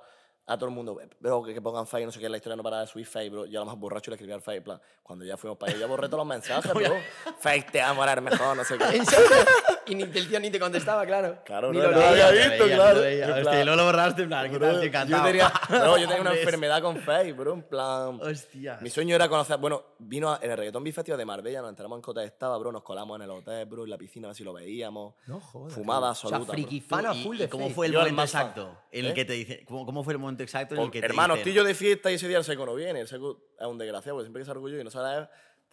a 0.48 0.56
todo 0.56 0.68
el 0.68 0.74
mundo, 0.74 0.98
bro, 1.20 1.42
que, 1.44 1.54
que 1.54 1.60
pongan 1.62 1.86
Faye, 1.86 2.06
no 2.06 2.12
sé 2.12 2.18
qué, 2.20 2.28
la 2.28 2.36
historia 2.38 2.56
no 2.56 2.62
para 2.62 2.80
de 2.80 2.86
subir 2.86 3.06
Faye, 3.06 3.30
bro. 3.30 3.46
Yo 3.46 3.60
a 3.60 3.64
lo 3.64 3.70
más 3.70 3.78
borracho 3.78 4.10
le 4.10 4.16
escribía 4.16 4.34
al 4.34 4.42
Faye, 4.42 4.58
en 4.58 4.64
plan, 4.64 4.80
cuando 5.02 5.24
ya 5.24 5.36
fuimos 5.36 5.58
para 5.58 5.70
allá, 5.72 5.80
ya 5.80 5.86
borré 5.86 6.08
todos 6.08 6.18
los 6.18 6.26
mensajes, 6.26 6.72
bro. 6.74 6.92
Faye, 7.38 7.62
te 7.70 7.80
amo, 7.80 8.02
eres 8.04 8.22
mejor, 8.22 8.56
no 8.56 8.64
sé 8.64 8.76
qué. 8.78 8.84
Y 9.86 9.94
ni 9.94 10.02
el 10.02 10.28
tío 10.28 10.40
ni 10.40 10.50
te 10.50 10.58
contestaba, 10.58 11.06
claro. 11.06 11.38
Claro, 11.44 11.72
Ni 11.72 11.78
no, 11.78 11.84
lo 11.90 11.92
no 11.92 12.00
había 12.06 12.30
visto, 12.30 12.64
claro. 12.66 12.98
Hostia, 13.00 13.60
y 13.60 13.64
luego 13.64 13.76
lo 13.76 13.84
borraste, 13.84 14.22
en 14.22 14.28
plan, 14.28 14.50
¿qué 14.50 14.56
bro, 14.58 14.66
tal, 14.66 14.74
tío? 14.80 14.82
yo 14.82 14.86
Encantado. 14.88 15.24
tenía, 15.26 15.52
bro, 15.68 15.96
yo 15.98 16.06
tenía 16.08 16.20
una 16.22 16.34
enfermedad 16.34 16.82
con 16.82 16.96
Faye, 16.98 17.32
bro, 17.32 17.54
en 17.54 17.62
plan... 17.62 18.20
Hostia. 18.20 18.78
Mi 18.80 18.90
sueño 18.90 19.14
era 19.14 19.28
conocer, 19.28 19.58
bueno, 19.58 19.82
vino 19.98 20.32
a- 20.32 20.38
en 20.42 20.50
el 20.50 20.56
Reggaeton 20.56 20.82
Beat 20.82 20.94
Festival 20.96 21.18
de 21.18 21.24
Marbella, 21.24 21.60
nos 21.60 21.70
enteramos 21.70 21.96
en 21.98 22.02
Cota 22.02 22.24
estaba, 22.24 22.58
bro, 22.58 22.72
nos 22.72 22.82
colamos 22.82 23.16
en 23.16 23.22
el 23.22 23.30
hotel, 23.30 23.66
bro, 23.66 23.84
en 23.84 23.90
la 23.90 23.98
piscina 23.98 24.26
a 24.26 24.30
ver 24.30 24.36
si 24.36 24.44
lo 24.44 24.52
veíamos. 24.52 25.14
No 25.26 25.40
jodas. 25.40 25.72
Fumada 25.74 26.10
O 26.10 26.14
sea, 26.14 26.28
absoluta. 26.30 26.52
friki 26.52 26.80
fan 26.80 27.06
a 27.06 27.14
¿y- 27.14 27.22
full 27.22 27.36
y 27.36 27.38
de 27.40 27.48
¿Cómo 27.48 27.64
Fate. 27.64 27.74
fue 27.74 27.86
el 27.86 27.92
momento 27.94 28.22
exacto 28.22 28.78
en 28.90 29.04
el 29.04 29.10
¿Eh? 29.12 29.14
que 29.14 29.24
te 29.24 29.32
dice, 29.34 29.64
cómo, 29.64 29.86
cómo 29.86 30.02
fue 30.04 30.12
el 30.14 30.18
momento 30.18 30.42
exacto 30.42 30.74
en 30.74 30.80
el 30.82 30.90
que 30.90 31.00
te 31.00 31.06
hermano, 31.06 31.34
estoy 31.36 31.52
yo 31.52 31.62
de 31.64 31.74
fiesta 31.74 32.10
y 32.10 32.14
ese 32.14 32.28
día 32.28 32.38
el 32.38 32.44
seco 32.44 32.66
no 32.66 32.74
viene. 32.74 33.00
El 33.00 33.08
seco 33.08 33.40
es 33.58 33.66
un 33.66 33.78
desgraciado, 33.78 34.16
porque 34.16 34.26
siempre 34.26 34.42
que 34.42 34.46
salgo 34.46 34.68
yo 34.68 34.80
y 34.80 34.84
no 34.84 34.90
sale 34.90 35.28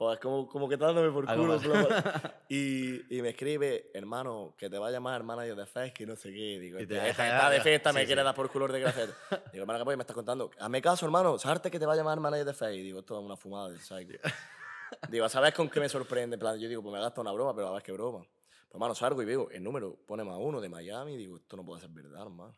pues 0.08 0.20
como, 0.20 0.48
como 0.48 0.68
que 0.68 0.76
está 0.76 0.88
dándome 0.88 1.12
por 1.12 1.26
culo. 1.26 1.58
y, 2.50 3.16
y 3.18 3.22
me 3.22 3.30
escribe, 3.30 3.92
hermano, 3.94 4.54
que 4.58 4.70
te 4.70 4.78
va 4.78 4.88
a 4.88 4.92
llamar 4.92 5.22
el 5.22 5.28
manager 5.28 5.56
de 5.56 5.66
Face, 5.66 5.94
que 5.94 6.06
no 6.06 6.16
sé 6.16 6.32
qué. 6.32 6.60
Digo, 6.60 6.80
Y 6.80 6.86
te 6.88 6.96
deja- 6.96 7.10
está 7.28 7.50
de 7.50 7.62
fiesta, 7.62 7.90
sí, 7.92 7.96
me 7.96 8.02
sí. 8.02 8.08
quiere 8.08 8.24
dar 8.24 8.36
por 8.36 8.50
culo 8.52 8.66
el 8.68 8.72
desgraciado. 8.72 9.14
Digo, 9.52 9.64
hermano, 9.64 9.80
¿qué 9.80 9.86
pues, 9.86 9.98
me 9.98 10.04
estás 10.04 10.16
contando? 10.16 10.52
Hazme 10.60 10.82
caso, 10.82 11.06
hermano, 11.06 11.38
sabes 11.40 11.62
que 11.72 11.80
te 11.80 11.86
va 11.86 11.94
a 11.94 11.96
llamar 11.96 12.18
el 12.18 12.22
manager 12.22 12.46
de 12.46 12.54
Face. 12.54 12.72
Digo, 12.74 13.00
esto 13.00 13.18
es 13.20 13.26
una 13.26 13.36
fumada 13.38 13.70
del 13.70 13.80
psycho. 13.80 14.18
digo, 15.10 15.28
¿sabes 15.30 15.54
con 15.54 15.70
qué 15.70 15.80
me 15.80 15.90
sorprende? 15.90 16.36
En 16.36 16.40
plan, 16.40 16.60
yo 16.60 16.68
digo, 16.70 16.82
pues 16.82 16.94
me 16.94 17.00
gasta 17.00 17.22
una 17.22 17.32
broma, 17.32 17.56
pero 17.56 17.68
a 17.70 17.72
ver 17.74 17.84
qué 17.84 17.92
broma. 17.92 18.20
Pues, 18.20 18.74
hermano, 18.74 18.96
salgo 18.96 19.22
y 19.22 19.26
veo 19.26 19.50
el 19.52 19.64
número, 19.64 19.96
pone 20.06 20.24
más 20.24 20.38
uno 20.40 20.60
de 20.62 20.70
Miami. 20.70 21.18
Digo, 21.18 21.38
esto 21.38 21.56
no 21.58 21.66
puede 21.66 21.82
ser 21.82 21.90
verdad, 21.92 22.24
hermano. 22.24 22.54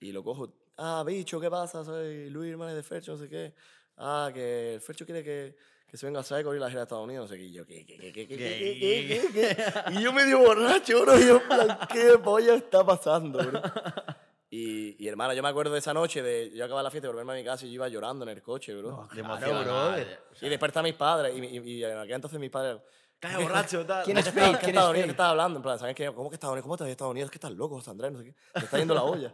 Y 0.00 0.12
lo 0.12 0.22
cojo, 0.22 0.52
ah, 0.76 1.02
bicho, 1.06 1.40
¿qué 1.40 1.50
pasa? 1.50 1.84
Soy 1.84 2.28
Luis, 2.30 2.50
hermano 2.52 2.74
de 2.74 2.82
Fercho, 2.82 3.12
no 3.12 3.18
sé 3.18 3.28
qué. 3.28 3.54
Ah, 3.96 4.30
que 4.34 4.74
el 4.74 4.80
Fercho 4.80 5.04
quiere 5.06 5.22
que, 5.22 5.56
que 5.94 5.98
se 5.98 6.06
venga 6.06 6.24
Psycho 6.24 6.52
y 6.52 6.58
la 6.58 6.66
gira 6.66 6.80
de 6.80 6.82
Estados 6.86 7.04
Unidos. 7.04 7.30
No 7.30 7.36
sé 7.36 7.40
Y 7.40 7.52
yo, 7.52 7.64
¿qué, 7.64 7.86
qué, 7.86 7.96
qué, 7.96 8.12
qué, 8.12 8.26
qué 8.26 9.30
qué 9.32 9.92
Y 9.92 10.02
yo 10.02 10.12
medio 10.12 10.40
borracho, 10.40 11.02
bro. 11.02 11.16
Y 11.16 11.24
yo, 11.24 11.40
¿qué 11.92 12.18
polla 12.18 12.56
está 12.56 12.84
pasando, 12.84 13.38
bro? 13.38 13.62
Y, 14.50 14.96
y 14.98 15.06
hermano, 15.06 15.34
yo 15.34 15.42
me 15.44 15.50
acuerdo 15.50 15.72
de 15.72 15.78
esa 15.78 15.94
noche, 15.94 16.20
de 16.20 16.50
yo 16.50 16.64
acababa 16.64 16.82
la 16.82 16.90
fiesta, 16.90 17.06
volverme 17.06 17.34
a 17.34 17.36
mi 17.36 17.44
casa 17.44 17.64
y 17.64 17.68
yo 17.68 17.74
iba 17.74 17.88
llorando 17.88 18.24
en 18.24 18.30
el 18.30 18.42
coche, 18.42 18.74
bro. 18.74 18.90
No, 18.90 19.08
claro, 19.08 19.62
bro. 19.62 20.04
Y 20.40 20.48
después 20.48 20.70
están 20.70 20.82
mis 20.82 20.94
padres, 20.94 21.32
y, 21.32 21.38
y, 21.38 21.58
y 21.58 21.84
en 21.84 22.10
entonces 22.10 22.40
mis 22.40 22.50
padres... 22.50 22.80
Estás 23.14 23.40
borracho, 23.40 23.86
tal. 23.86 24.04
¿Quién 24.04 24.18
es 24.18 24.28
fake? 24.30 24.58
¿Quién 24.58 24.76
es 24.76 24.84
¿Qué 24.90 25.00
estás 25.10 25.28
hablando? 25.28 25.58
En 25.58 25.62
plan, 25.62 25.78
¿sabes 25.78 25.94
qué? 25.94 26.06
¿Cómo 26.12 26.28
que 26.28 26.34
Estados 26.34 26.54
Unidos? 26.54 26.64
¿Cómo 26.64 26.76
te 26.76 26.78
estás 26.78 26.86
de 26.86 26.92
Estados 26.92 27.10
Unidos? 27.12 27.30
¿Qué 27.30 27.36
estás 27.36 27.52
loco, 27.52 27.76
José 27.76 27.90
Andrés? 27.90 28.10
No 28.10 28.18
sé 28.18 28.24
qué. 28.24 28.34
Te 28.52 28.64
está 28.64 28.78
yendo 28.78 28.94
la 28.94 29.04
olla. 29.04 29.32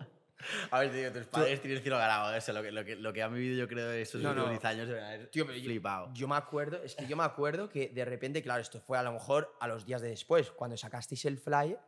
A 0.70 0.80
ver, 0.80 0.90
tío, 0.92 1.12
tus 1.12 1.26
padres 1.26 1.60
tienen 1.60 1.80
cielo 1.82 1.98
ganado. 1.98 2.34
Eso, 2.34 2.52
lo 2.52 2.62
que, 2.62 2.70
lo, 2.72 2.84
que, 2.84 2.96
lo 2.96 3.12
que 3.12 3.22
han 3.22 3.32
vivido, 3.34 3.56
yo 3.58 3.68
creo, 3.68 3.90
esos 3.92 4.20
No, 4.22 4.30
últimos 4.30 4.50
10 4.50 4.64
años, 4.64 4.88
se 4.88 4.94
van 4.94 5.20
a 5.20 5.26
Tío, 5.30 5.46
pero 5.46 5.58
yo- 5.58 5.64
flipado. 5.64 6.10
Yo 6.14 6.28
me 6.28 6.36
acuerdo, 6.36 6.82
es 6.82 6.94
que 6.94 7.06
yo 7.06 7.16
me 7.16 7.24
acuerdo 7.24 7.68
que 7.68 7.88
de 7.88 8.04
repente, 8.04 8.42
claro, 8.42 8.60
esto 8.62 8.80
fue 8.80 8.98
a 8.98 9.02
lo 9.02 9.12
mejor 9.12 9.54
a 9.60 9.68
los 9.68 9.84
días 9.86 10.00
de 10.02 10.08
después, 10.08 10.50
cuando 10.50 10.76
sacasteis 10.76 11.24
el 11.26 11.38
flyer, 11.38 11.78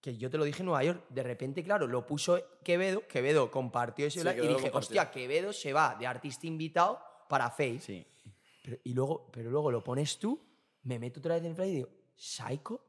que 0.00 0.16
yo 0.18 0.28
te 0.30 0.36
lo 0.36 0.44
dije 0.44 0.60
en 0.60 0.66
Nueva 0.66 0.84
York, 0.84 1.04
de 1.08 1.22
repente, 1.22 1.62
claro, 1.64 1.86
lo 1.86 2.06
puso 2.06 2.38
Quevedo, 2.62 3.06
Quevedo 3.08 3.50
compartió 3.50 4.06
ese 4.06 4.20
Sí, 4.20 4.22
flyer 4.22 4.38
y 4.44 4.48
dije, 4.48 4.54
compartió. 4.70 4.78
hostia, 4.78 5.10
Quevedo 5.10 5.52
se 5.52 5.72
va 5.72 5.96
de 5.98 6.06
artista 6.06 6.46
invitado 6.46 7.00
para 7.28 7.48
Face. 7.50 7.80
Sí. 7.80 8.06
Pero, 8.62 8.78
y 8.84 8.92
luego, 8.94 9.30
pero 9.32 9.50
luego 9.50 9.70
lo 9.70 9.82
pones 9.82 10.18
tú, 10.18 10.38
me 10.82 10.98
meto 10.98 11.20
otra 11.20 11.34
vez 11.34 11.44
en 11.44 11.50
el 11.50 11.54
flyer 11.56 11.70
y 11.70 11.74
digo, 11.76 11.88
¿Psycho? 12.16 12.80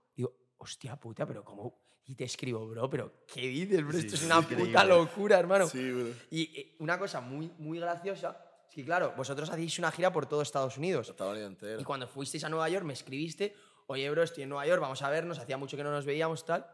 Hostia 0.58 0.96
puta, 0.98 1.26
pero 1.26 1.44
¿cómo? 1.44 1.80
Y 2.08 2.16
te 2.16 2.24
escribo, 2.26 2.68
bro, 2.68 2.90
pero 2.90 3.26
¿qué 3.28 3.42
dices, 3.48 3.84
bro? 3.84 3.94
Sí, 3.94 4.06
Esto 4.06 4.16
es 4.16 4.24
una 4.24 4.38
increíble. 4.38 4.68
puta 4.68 4.86
locura, 4.86 5.40
hermano. 5.40 5.68
Sí, 5.68 5.92
bro. 5.92 6.08
Y 6.30 6.44
eh, 6.60 6.76
una 6.80 7.00
cosa 7.00 7.20
muy, 7.22 7.52
muy 7.58 7.80
graciosa 7.80 8.38
es 8.70 8.76
que, 8.76 8.86
claro, 8.86 9.14
vosotros 9.18 9.50
hacéis 9.50 9.80
una 9.80 9.92
gira 9.92 10.12
por 10.14 10.28
todo 10.28 10.42
Estados 10.42 10.78
Unidos. 10.78 11.10
Estados 11.10 11.34
Unidos 11.34 11.52
entero. 11.52 11.82
Y 11.82 11.84
cuando 11.84 12.08
fuisteis 12.08 12.44
a 12.44 12.50
Nueva 12.50 12.70
York 12.70 12.86
me 12.86 12.94
escribiste, 12.94 13.56
oye, 13.88 14.08
bro, 14.12 14.22
estoy 14.24 14.44
en 14.44 14.50
Nueva 14.50 14.68
York, 14.68 14.82
vamos 14.82 15.02
a 15.02 15.10
vernos, 15.10 15.40
hacía 15.40 15.58
mucho 15.58 15.78
que 15.78 15.84
no 15.84 15.92
nos 15.92 16.06
veíamos, 16.06 16.46
tal. 16.46 16.68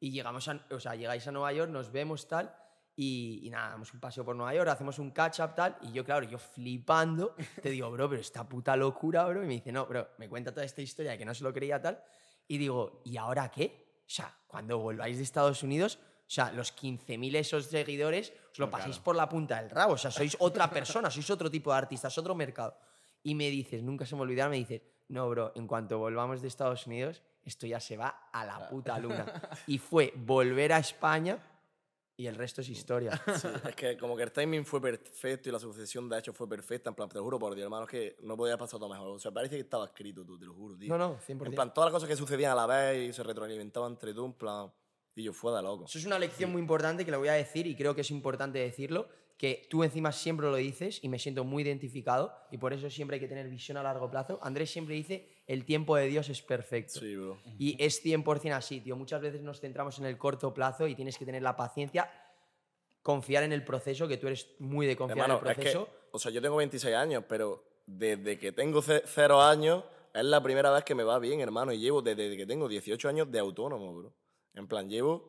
Y 0.00 0.10
llegamos 0.10 0.48
a, 0.48 0.60
o 0.70 0.80
sea, 0.80 0.96
llegáis 0.96 1.26
a 1.28 1.32
Nueva 1.32 1.52
York, 1.52 1.70
nos 1.70 1.92
vemos, 1.92 2.26
tal. 2.26 2.52
Y, 2.96 3.40
y 3.44 3.50
nada, 3.50 3.70
damos 3.70 3.94
un 3.94 4.00
paseo 4.00 4.24
por 4.24 4.34
Nueva 4.34 4.52
York, 4.52 4.68
hacemos 4.68 4.98
un 4.98 5.12
catch-up, 5.12 5.54
tal. 5.54 5.78
Y 5.82 5.92
yo, 5.92 6.04
claro, 6.04 6.26
yo 6.26 6.38
flipando, 6.38 7.36
te 7.62 7.70
digo, 7.70 7.88
bro, 7.92 8.08
pero 8.08 8.20
esta 8.20 8.48
puta 8.48 8.76
locura, 8.76 9.24
bro. 9.26 9.44
Y 9.44 9.46
me 9.46 9.54
dice, 9.54 9.70
no, 9.70 9.86
bro, 9.86 10.08
me 10.18 10.28
cuenta 10.28 10.50
toda 10.52 10.64
esta 10.66 10.82
historia 10.82 11.12
de 11.12 11.18
que 11.18 11.24
no 11.24 11.34
se 11.34 11.44
lo 11.44 11.52
creía, 11.52 11.80
tal. 11.80 12.02
Y 12.52 12.58
digo, 12.58 13.00
¿y 13.06 13.16
ahora 13.16 13.50
qué? 13.50 13.96
O 14.00 14.10
sea, 14.10 14.36
cuando 14.46 14.78
volváis 14.78 15.16
de 15.16 15.22
Estados 15.22 15.62
Unidos, 15.62 15.98
o 15.98 16.30
sea, 16.30 16.52
los 16.52 16.76
15.000 16.76 17.36
esos 17.36 17.64
seguidores 17.64 18.30
os 18.52 18.58
lo 18.58 18.68
pasáis 18.68 18.98
por 18.98 19.16
la 19.16 19.26
punta 19.26 19.56
del 19.56 19.70
rabo. 19.70 19.94
O 19.94 19.96
sea, 19.96 20.10
sois 20.10 20.36
otra 20.38 20.68
persona, 20.68 21.08
sois 21.10 21.30
otro 21.30 21.50
tipo 21.50 21.72
de 21.72 21.78
artistas, 21.78 22.18
otro 22.18 22.34
mercado. 22.34 22.76
Y 23.22 23.34
me 23.34 23.48
dices, 23.48 23.82
nunca 23.82 24.04
se 24.04 24.14
me 24.16 24.20
olvidará, 24.20 24.50
me 24.50 24.58
dices, 24.58 24.82
no, 25.08 25.30
bro, 25.30 25.52
en 25.54 25.66
cuanto 25.66 25.96
volvamos 25.96 26.42
de 26.42 26.48
Estados 26.48 26.86
Unidos, 26.86 27.22
esto 27.42 27.66
ya 27.66 27.80
se 27.80 27.96
va 27.96 28.28
a 28.30 28.44
la 28.44 28.68
puta 28.68 28.98
luna. 28.98 29.24
Y 29.66 29.78
fue 29.78 30.12
volver 30.14 30.74
a 30.74 30.78
España 30.78 31.38
y 32.16 32.26
el 32.26 32.34
resto 32.34 32.60
es 32.60 32.68
historia. 32.68 33.20
Sí, 33.36 33.48
es 33.68 33.74
que 33.74 33.96
como 33.96 34.16
que 34.16 34.22
el 34.22 34.32
timing 34.32 34.64
fue 34.64 34.80
perfecto 34.80 35.48
y 35.48 35.52
la 35.52 35.58
sucesión 35.58 36.08
de 36.08 36.18
hechos 36.18 36.36
fue 36.36 36.48
perfecta. 36.48 36.90
En 36.90 36.94
plan, 36.94 37.08
te 37.08 37.16
lo 37.16 37.24
juro 37.24 37.38
por 37.38 37.54
Dios, 37.54 37.64
hermano, 37.64 37.84
es 37.84 37.90
que 37.90 38.16
no 38.22 38.36
podía 38.36 38.56
pasar 38.56 38.78
todo 38.78 38.88
mejor. 38.88 39.08
O 39.08 39.18
sea, 39.18 39.30
parece 39.30 39.56
que 39.56 39.62
estaba 39.62 39.86
escrito 39.86 40.24
tú, 40.24 40.38
te 40.38 40.46
lo 40.46 40.54
juro, 40.54 40.76
tío. 40.76 40.96
No, 40.96 40.98
no, 40.98 41.18
100%. 41.18 41.46
En 41.46 41.54
plan, 41.54 41.72
todas 41.72 41.88
las 41.88 41.94
cosas 41.94 42.08
que 42.08 42.16
sucedían 42.16 42.52
a 42.52 42.54
la 42.54 42.66
vez 42.66 43.10
y 43.10 43.12
se 43.12 43.22
retroalimentaban 43.22 43.92
entre 43.92 44.14
tú, 44.14 44.26
en 44.26 44.32
plan. 44.34 44.72
Y 45.14 45.24
yo 45.24 45.32
fue 45.32 45.54
de 45.54 45.62
loco. 45.62 45.84
Eso 45.84 45.98
es 45.98 46.06
una 46.06 46.18
lección 46.18 46.52
muy 46.52 46.60
importante 46.60 47.04
que 47.04 47.10
le 47.10 47.16
voy 47.16 47.28
a 47.28 47.34
decir 47.34 47.66
y 47.66 47.74
creo 47.74 47.94
que 47.94 48.00
es 48.00 48.10
importante 48.10 48.58
decirlo, 48.58 49.08
que 49.36 49.66
tú 49.68 49.82
encima 49.82 50.12
siempre 50.12 50.46
lo 50.46 50.56
dices 50.56 51.00
y 51.02 51.08
me 51.08 51.18
siento 51.18 51.44
muy 51.44 51.64
identificado 51.64 52.32
y 52.50 52.58
por 52.58 52.72
eso 52.72 52.88
siempre 52.88 53.16
hay 53.16 53.20
que 53.20 53.28
tener 53.28 53.48
visión 53.48 53.76
a 53.76 53.82
largo 53.82 54.10
plazo. 54.10 54.38
Andrés 54.42 54.70
siempre 54.70 54.94
dice, 54.94 55.28
el 55.46 55.64
tiempo 55.64 55.96
de 55.96 56.06
Dios 56.06 56.28
es 56.28 56.40
perfecto. 56.42 57.00
Sí, 57.00 57.16
bro. 57.16 57.38
Y 57.58 57.82
es 57.82 58.02
100% 58.04 58.52
así, 58.54 58.80
tío. 58.80 58.96
Muchas 58.96 59.20
veces 59.20 59.42
nos 59.42 59.60
centramos 59.60 59.98
en 59.98 60.06
el 60.06 60.16
corto 60.18 60.52
plazo 60.54 60.86
y 60.86 60.94
tienes 60.94 61.18
que 61.18 61.24
tener 61.26 61.42
la 61.42 61.56
paciencia, 61.56 62.10
confiar 63.02 63.42
en 63.42 63.52
el 63.52 63.64
proceso, 63.64 64.06
que 64.06 64.16
tú 64.16 64.28
eres 64.28 64.48
muy 64.58 64.86
de 64.86 64.96
confiar 64.96 65.18
Hermano, 65.30 65.40
en 65.40 65.46
el 65.46 65.50
es 65.52 65.56
que, 65.56 65.62
proceso. 65.72 65.88
o 66.12 66.18
sea, 66.18 66.30
yo 66.30 66.40
tengo 66.40 66.56
26 66.56 66.94
años, 66.94 67.24
pero 67.28 67.64
desde 67.86 68.38
que 68.38 68.52
tengo 68.52 68.80
ce- 68.82 69.02
cero 69.06 69.42
años 69.42 69.82
es 70.14 70.24
la 70.24 70.42
primera 70.42 70.70
vez 70.70 70.84
que 70.84 70.94
me 70.94 71.02
va 71.02 71.18
bien, 71.18 71.40
hermano. 71.40 71.72
Y 71.72 71.78
llevo 71.78 72.00
desde 72.02 72.36
que 72.36 72.46
tengo 72.46 72.68
18 72.68 73.08
años 73.08 73.30
de 73.30 73.38
autónomo, 73.40 73.92
bro. 73.94 74.14
En 74.54 74.68
plan, 74.68 74.88
llevo 74.88 75.28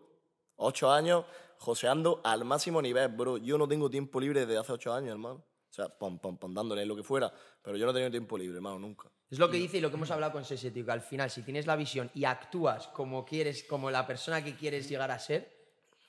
8 0.57 0.91
años 0.91 1.25
joseando 1.57 2.21
al 2.23 2.45
máximo 2.45 2.81
nivel, 2.81 3.07
bro. 3.07 3.37
Yo 3.37 3.57
no 3.57 3.67
tengo 3.67 3.89
tiempo 3.89 4.19
libre 4.19 4.45
desde 4.45 4.59
hace 4.59 4.73
8 4.73 4.93
años, 4.93 5.11
hermano. 5.11 5.43
O 5.73 5.75
sea, 5.75 5.89
pom, 5.89 6.19
pom, 6.19 6.37
pom, 6.37 6.53
dándole 6.53 6.85
lo 6.85 6.95
que 6.95 7.01
fuera. 7.01 7.33
Pero 7.63 7.75
yo 7.77 7.85
no 7.85 7.89
he 7.91 7.93
tenido 7.95 8.11
tiempo 8.11 8.37
libre, 8.37 8.57
hermano, 8.57 8.77
nunca. 8.77 9.09
Es 9.31 9.39
lo 9.39 9.49
que 9.49 9.57
dice 9.57 9.77
y 9.79 9.81
lo 9.81 9.89
que 9.89 9.95
hemos 9.95 10.11
hablado 10.11 10.31
con 10.31 10.45
Sese, 10.45 10.69
tío, 10.69 10.85
que 10.85 10.91
al 10.91 11.01
final, 11.01 11.31
si 11.31 11.41
tienes 11.41 11.65
la 11.65 11.75
visión 11.75 12.11
y 12.13 12.25
actúas 12.25 12.89
como 12.89 13.25
quieres, 13.25 13.63
como 13.63 13.89
la 13.89 14.05
persona 14.05 14.43
que 14.43 14.55
quieres 14.55 14.87
llegar 14.87 15.09
a 15.09 15.17
ser, 15.17 15.51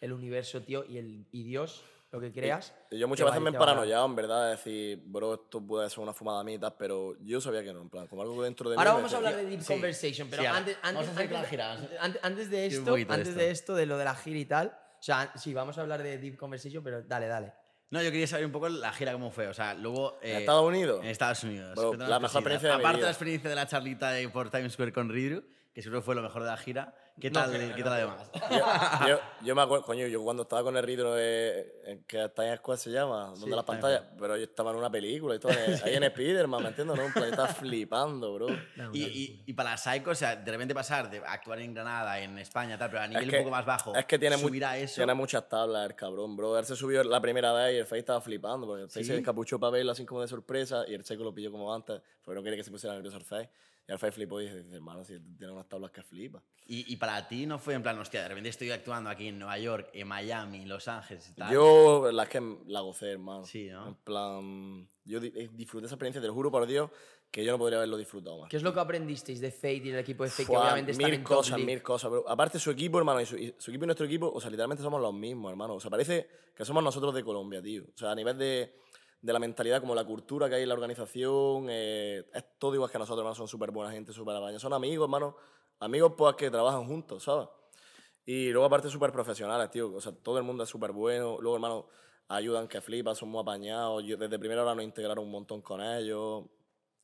el 0.03 0.13
universo, 0.13 0.61
tío, 0.61 0.85
y, 0.85 0.99
el, 0.99 1.27
y 1.33 1.45
Dios, 1.45 1.83
lo 2.13 2.21
que 2.21 2.31
creas. 2.31 2.75
Y 2.91 2.99
yo 2.99 3.09
muchas 3.09 3.25
veces 3.25 3.41
me 3.41 3.49
he 3.49 3.53
paranoiado, 3.55 4.05
en 4.05 4.15
verdad, 4.15 4.45
de 4.45 4.51
decir, 4.51 5.03
bro, 5.07 5.33
esto 5.33 5.63
puede 5.67 5.89
ser 5.89 6.01
una 6.01 6.13
fumada 6.13 6.41
a 6.41 6.45
mí 6.45 6.53
y 6.53 6.59
tal, 6.59 6.75
pero 6.79 7.17
yo 7.23 7.41
sabía 7.41 7.65
que 7.65 7.73
no, 7.73 7.81
en 7.81 7.89
plan, 7.89 8.07
como 8.07 8.21
algo 8.21 8.43
dentro 8.43 8.69
de 8.69 8.77
mí. 8.77 8.81
Ahora 8.81 8.93
vamos 8.93 9.15
a 9.15 9.17
hablar 9.17 9.35
de 9.35 9.47
Deep 9.47 9.63
Sí. 9.63 9.73
Conversation, 9.73 10.29
pero 10.29 10.43
Sí, 10.43 10.47
ahora. 10.47 10.59
antes, 10.59 10.77
Vamos 10.83 11.01
antes, 11.01 11.09
a 11.09 11.13
hacer 11.13 11.23
antes 11.23 11.33
la 11.33 11.41
de- 11.43 11.49
gira. 11.49 11.73
antes- 12.03 12.21
antes 12.23 12.51
de 12.51 12.67
esto, 12.67 12.95
antes 12.97 13.29
esto. 13.29 13.39
de 13.41 13.51
esto, 13.51 13.75
de 13.75 13.87
lo 13.87 13.97
de 13.97 14.05
la 14.05 14.15
gira 14.15 14.39
y 14.39 14.45
tal, 14.45 14.67
o 15.01 15.03
sea, 15.03 15.33
sí, 15.37 15.55
vamos 15.55 15.79
a 15.79 15.81
hablar 15.81 16.03
de 16.03 16.19
Deep 16.19 16.37
Conversation, 16.37 16.85
pero 16.85 17.01
dale, 17.03 17.27
dale. 17.29 17.55
No, 17.95 18.03
yo 18.03 18.11
quería 18.11 18.27
saber 18.27 18.45
un 18.45 18.51
poco 18.51 18.69
la 18.69 18.93
gira 18.93 19.13
cómo 19.13 19.31
fue. 19.31 19.47
O 19.47 19.55
sea, 19.55 19.73
luego. 19.73 20.19
¿En 20.21 20.31
eh, 20.31 20.39
Estados 20.41 20.67
Unidos? 20.67 21.01
En 21.01 21.11
Estados 21.11 21.45
Unidos. 21.45 21.79
La 21.97 22.19
mejor 22.19 22.41
experiencia 22.41 22.71
de 22.71 22.75
Aparte 22.75 22.99
de 22.99 23.05
la 23.05 23.11
experiencia 23.11 23.51
de 23.51 23.55
la 23.55 23.69
charlita 23.69 24.11
de 24.11 24.29
por 24.29 24.51
Times 24.51 24.73
Square 24.73 24.93
con 24.93 25.09
Ridru, 25.09 25.45
que 25.73 25.81
seguro 25.81 26.03
fue 26.03 26.17
lo 26.17 26.23
mejor 26.23 26.43
de 26.43 26.49
la 26.49 26.57
gira. 26.57 26.97
¿Qué 27.21 27.31
No 27.31 27.41
tal, 27.41 27.53
¿qué 27.53 27.59
no 27.59 27.69
tal 27.69 27.75
creo. 27.75 27.93
además? 27.93 28.31
yo, 28.51 29.07
yo, 29.09 29.21
yo 29.43 29.55
me 29.55 29.63
acuerdo, 29.63 29.85
coño, 29.85 30.07
yo 30.09 30.23
cuando 30.25 30.43
estaba 30.43 30.65
con 30.65 30.77
el 30.77 30.83
ritmo 30.83 31.13
de, 31.13 31.81
en 31.87 32.03
que 32.05 32.29
Times 32.31 32.59
Square 32.59 32.79
se 32.81 32.91
llama, 32.91 33.27
donde 33.27 33.41
Sí, 33.47 33.51
las 33.51 33.65
pantallas, 33.65 34.03
pero 34.19 34.37
yo 34.37 34.43
estaba 34.43 34.73
en 34.73 34.79
una 34.79 34.91
película 34.91 35.37
y 35.37 35.39
todo, 35.39 35.53
en- 35.53 35.81
ahí 35.85 35.95
en 35.95 36.05
Spiderman, 36.11 36.61
¿me 36.63 36.69
entiendes? 36.71 36.97
No? 36.97 37.05
En 37.07 37.13
plan, 37.13 37.25
yo 37.27 37.31
estaba 37.31 37.49
flipando, 37.55 38.35
bro. 38.35 38.49
Y, 38.93 39.05
y, 39.05 39.43
y 39.47 39.53
para 39.53 39.77
Psycho, 39.77 40.11
o 40.11 40.15
sea, 40.17 40.35
de 40.35 40.51
repente 40.51 40.75
pasar 40.75 41.09
de 41.09 41.19
actuar 41.19 41.61
en 41.61 41.73
Granada, 41.73 42.19
en 42.19 42.37
España, 42.39 42.77
tal, 42.77 42.91
pero 42.91 43.03
a 43.03 43.07
nivel 43.07 43.31
que- 43.31 43.37
un 43.37 43.43
poco 43.45 43.51
más 43.53 43.65
bajo, 43.65 43.95
Es 43.95 44.07
que 44.07 44.19
tiene, 44.19 44.37
subir 44.37 44.65
a 44.65 44.77
eso. 44.77 44.97
tiene 44.97 45.15
muchas 45.15 45.49
tablas 45.49 45.89
el 45.89 45.95
cabrón, 45.95 46.37
bro. 46.37 46.59
Él 46.59 46.65
se 46.65 46.75
subió 46.75 47.05
la 47.05 47.21
primera 47.21 47.53
vez 47.53 47.75
y 47.75 47.79
el 47.79 47.87
Face 47.87 48.01
estaba 48.01 48.21
flipando, 48.21 48.67
porque 48.67 48.83
el 48.83 48.89
Face 48.89 49.05
¿Sí? 49.05 49.11
se 49.13 49.17
encapuchó 49.19 49.61
para 49.61 49.71
verlo 49.71 49.93
así 49.93 50.05
como 50.05 50.21
de 50.21 50.27
sorpresa 50.27 50.85
y 50.89 50.95
el 50.95 51.05
Checo 51.05 51.23
lo 51.23 51.33
pilló 51.33 51.53
como 51.53 51.73
antes, 51.73 52.01
porque 52.25 52.35
no 52.41 52.43
quería 52.43 52.57
que 52.57 52.65
se 52.65 52.73
pusiera 52.73 52.93
nervioso 52.95 53.19
el 53.19 53.25
Face. 53.25 53.49
Y 53.87 53.93
Face 53.93 54.13
flipó 54.13 54.41
y 54.41 54.45
dice, 54.45 54.65
hermano, 54.73 55.05
si 55.05 55.19
tiene 55.37 55.53
unas 55.53 55.69
tablas 55.69 55.91
que 55.91 56.03
flipa. 56.03 56.43
Y, 56.67 56.91
y 56.93 56.97
para 56.97 57.29
ti 57.29 57.45
no 57.45 57.59
fue 57.59 57.75
en 57.75 57.83
plan, 57.83 57.99
hostia, 57.99 58.23
de 58.23 58.29
repente 58.29 58.49
estoy 58.49 58.71
actuando 58.71 59.11
aquí 59.11 59.29
en 59.29 59.39
Nueva 59.39 59.59
York, 59.59 59.91
en 59.93 60.09
Miami, 60.09 60.65
Los 60.65 60.89
Ángeles 60.89 61.29
y 61.29 61.35
tal. 61.35 61.53
Yo, 61.53 62.01
la 62.01 62.07
verdad 62.07 62.25
es 62.25 62.31
que 62.31 62.59
la 62.67 62.81
gocé, 62.81 63.11
hermano. 63.11 63.45
Sí, 63.45 63.69
¿no? 63.69 63.89
En 63.89 63.95
plan, 63.97 64.89
yo 65.05 65.19
eh, 65.19 65.51
disfruté 65.53 65.87
esa 65.87 65.97
experiencia, 65.97 66.23
te 66.23 66.27
lo 66.27 66.33
juro 66.33 66.51
por 66.51 66.67
Dios, 66.67 66.91
que 67.31 67.45
yo 67.45 67.53
no 67.53 67.59
podría 67.59 67.77
haberlo 67.77 67.99
disfrutado 67.99 68.41
más. 68.41 68.49
¿Qué 68.49 68.57
es 68.57 68.63
lo 68.63 68.73
que 68.73 68.81
aprendisteis 68.81 69.41
de 69.41 69.51
Fate 69.51 69.83
y 69.85 69.91
el 69.91 69.99
equipo 69.99 70.25
de 70.25 70.31
Fate? 70.31 70.47
que 70.47 70.57
obviamente 70.57 70.93
están 70.93 71.07
mil 71.07 71.15
en 71.17 71.25
top 71.25 71.37
cosas, 71.37 71.59
mil 71.59 71.83
cosas. 71.83 72.11
Pero 72.11 72.29
aparte, 72.29 72.59
su 72.59 72.71
equipo, 72.71 72.97
hermano, 72.97 73.21
y 73.21 73.27
su, 73.27 73.37
y 73.37 73.55
su 73.59 73.71
equipo 73.71 73.85
y 73.85 73.87
nuestro 73.89 74.07
equipo, 74.07 74.33
o 74.33 74.41
sea, 74.41 74.49
literalmente 74.49 74.83
somos 74.83 75.03
los 75.03 75.13
mismos, 75.13 75.51
hermano. 75.51 75.75
O 75.75 75.81
sea, 75.81 75.91
parece 75.91 76.27
que 76.57 76.65
somos 76.65 76.83
nosotros 76.83 77.15
de 77.15 77.23
Colombia, 77.23 77.61
tío. 77.61 77.85
O 77.95 77.99
sea, 77.99 78.13
a 78.13 78.15
nivel 78.15 78.39
de, 78.39 78.77
de 79.25 79.33
la 79.33 79.39
mentalidad, 79.39 79.81
como 79.81 79.95
la 79.95 80.05
cultura 80.05 80.51
que 80.51 80.57
hay 80.57 80.65
en 80.65 80.69
la 80.69 80.75
organización, 80.75 81.69
eh, 81.71 82.29
es 82.35 82.45
todo 82.59 82.75
igual 82.75 82.91
que 82.91 82.99
nosotros, 82.99 83.21
hermano. 83.21 83.35
Son 83.35 83.49
súper 83.49 83.71
buena 83.71 83.91
gente, 83.91 84.13
súper 84.13 84.37
apañados. 84.37 84.61
Son 84.61 84.75
amigos, 84.75 85.07
hermano. 85.07 85.35
Amigos, 85.81 86.13
pues, 86.15 86.37
que 86.37 86.51
trabajan 86.51 86.87
juntos, 86.87 87.23
¿sabes? 87.23 87.49
Y 88.27 88.51
luego, 88.51 88.67
aparte, 88.67 88.91
súper 88.91 89.13
profesionales, 89.13 89.71
tío. 89.71 89.95
O 89.95 90.01
sea, 90.01 90.13
todo 90.13 90.37
el 90.37 90.45
mundo 90.45 90.65
es 90.65 90.69
súper 90.69 90.93
bueno. 90.93 91.39
Luego, 91.41 91.57
hermano, 91.57 91.87
ayudan 92.29 92.69
que 92.69 92.83
flipas, 92.83 93.17
son 93.17 93.31
muy 93.31 93.41
apañados. 93.41 94.05
Yo, 94.05 94.19
desde 94.19 94.39
primera 94.39 94.63
hora 94.63 94.75
nos 94.75 94.85
integraron 94.85 95.25
un 95.25 95.31
montón 95.31 95.63
con 95.63 95.81
ellos. 95.81 96.45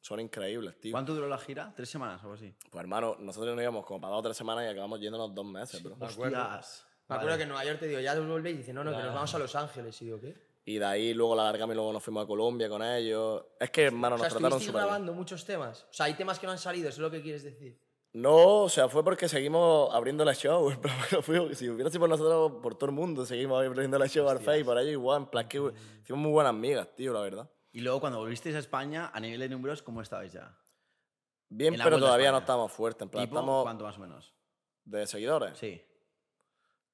Son 0.02 0.20
increíbles, 0.20 0.78
tío. 0.78 0.92
¿Cuánto 0.92 1.14
duró 1.14 1.26
la 1.26 1.38
gira? 1.38 1.72
¿Tres 1.74 1.88
semanas 1.88 2.20
o 2.20 2.24
algo 2.24 2.34
así? 2.34 2.54
Pues 2.70 2.82
hermano, 2.82 3.16
nosotros 3.18 3.54
nos 3.54 3.62
íbamos 3.62 3.86
como 3.86 3.98
para 3.98 4.12
dos 4.12 4.20
o 4.20 4.24
tres 4.24 4.36
semanas 4.36 4.64
y 4.66 4.68
acabamos 4.68 5.00
yéndonos 5.00 5.34
dos 5.34 5.46
meses, 5.46 5.82
bro. 5.82 5.96
Hostias. 5.98 6.86
Me 7.08 7.16
acuerdo 7.16 7.38
que 7.38 7.42
en 7.44 7.48
Nueva 7.48 7.64
York 7.64 7.80
te 7.80 7.86
digo, 7.86 8.00
ya 8.00 8.18
volvéis 8.20 8.56
y 8.56 8.58
dice, 8.58 8.72
no, 8.74 8.84
no, 8.84 8.90
que 8.94 9.02
nos 9.02 9.14
vamos 9.14 9.34
a 9.34 9.38
Los 9.38 9.56
Ángeles. 9.56 10.00
Y 10.02 10.04
digo, 10.04 10.20
¿qué? 10.20 10.49
Y 10.64 10.78
de 10.78 10.84
ahí 10.84 11.14
luego 11.14 11.34
la 11.34 11.44
largamos 11.44 11.74
y 11.74 11.76
luego 11.76 11.92
nos 11.92 12.02
fuimos 12.02 12.24
a 12.24 12.26
Colombia 12.26 12.68
con 12.68 12.82
ellos. 12.82 13.44
Es 13.58 13.70
que, 13.70 13.84
hermano, 13.84 14.16
O 14.16 14.18
sea, 14.18 14.28
nos 14.28 14.34
trataron 14.34 14.60
súper 14.60 14.74
bien. 14.74 14.84
grabando 14.84 15.14
muchos 15.14 15.44
temas. 15.44 15.84
O 15.90 15.92
sea, 15.92 16.06
hay 16.06 16.14
temas 16.14 16.38
que 16.38 16.46
no 16.46 16.52
han 16.52 16.58
salido, 16.58 16.88
eso 16.88 16.96
es 16.96 17.02
lo 17.02 17.10
que 17.10 17.22
quieres 17.22 17.42
decir. 17.42 17.80
No, 18.12 18.62
o 18.62 18.68
sea, 18.68 18.88
fue 18.88 19.04
porque 19.04 19.28
seguimos 19.28 19.92
abriendo 19.94 20.24
la 20.24 20.34
show. 20.34 20.70
si 21.54 21.68
hubiera 21.68 21.90
sido 21.90 22.00
por 22.00 22.08
nosotros, 22.08 22.60
por 22.62 22.74
todo 22.74 22.90
el 22.90 22.96
mundo, 22.96 23.24
seguimos 23.24 23.64
abriendo 23.64 23.98
la 23.98 24.08
show 24.08 24.28
al 24.28 24.40
Face, 24.40 24.64
por 24.64 24.78
ellos 24.78 24.92
igual. 24.92 25.22
En 25.22 25.26
plan, 25.28 25.48
que 25.48 25.58
hicimos 26.02 26.20
muy 26.20 26.32
buenas 26.32 26.50
amigas, 26.50 26.88
tío, 26.96 27.12
la 27.12 27.20
verdad. 27.20 27.50
Y 27.72 27.80
luego 27.80 28.00
cuando 28.00 28.18
volvisteis 28.18 28.56
a 28.56 28.58
España, 28.58 29.10
a 29.14 29.20
nivel 29.20 29.38
de 29.40 29.48
números, 29.48 29.82
¿cómo 29.82 30.02
estabais 30.02 30.32
ya? 30.32 30.56
Bien, 31.48 31.74
pero 31.82 31.96
a 31.96 32.00
todavía 32.00 32.32
no 32.32 32.38
estamos 32.38 32.70
fuertes. 32.72 33.02
En 33.02 33.10
plan, 33.10 33.24
¿Tipo? 33.24 33.36
estamos 33.36 33.62
¿Cuánto 33.62 33.84
más 33.84 33.96
o 33.96 34.00
menos? 34.00 34.34
de 34.84 35.06
seguidores. 35.06 35.56
Sí. 35.56 35.80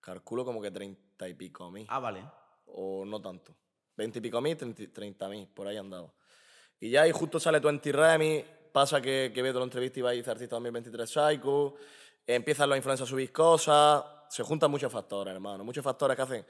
Calculo 0.01 0.45
como 0.45 0.61
que 0.61 0.71
treinta 0.71 1.29
y 1.29 1.35
pico 1.35 1.71
mil. 1.71 1.87
Ah, 1.89 1.99
vale. 1.99 2.25
O 2.67 3.05
no 3.05 3.21
tanto. 3.21 3.55
20 3.97 4.19
y 4.19 4.23
pico 4.23 4.41
mil, 4.41 4.57
30 4.57 5.29
mil, 5.29 5.49
por 5.49 5.67
ahí 5.67 5.77
andaba. 5.77 6.13
Y 6.79 6.91
ya 6.91 7.03
ahí 7.03 7.13
justo 7.13 7.41
sale 7.41 7.61
Twenty 7.61 7.93
Remy, 7.93 8.45
pasa 8.73 9.01
que, 9.01 9.33
que 9.35 9.43
Beto 9.43 9.59
lo 9.59 9.65
entrevista 9.65 9.99
y 9.99 10.03
va 10.03 10.11
a 10.11 10.13
dice 10.13 10.31
Artista 10.31 10.57
2023 10.57 11.09
Psycho, 11.09 11.75
empiezan 12.27 12.69
los 12.69 12.77
influencers 12.77 13.09
a 13.09 13.11
subir 13.11 13.33
cosas, 13.33 14.05
se 14.29 14.43
juntan 14.43 14.71
muchos 14.71 14.93
factores, 14.93 15.33
hermano, 15.33 15.65
muchos 15.65 15.83
factores 15.83 16.15
que 16.17 16.23
hacen 16.23 16.47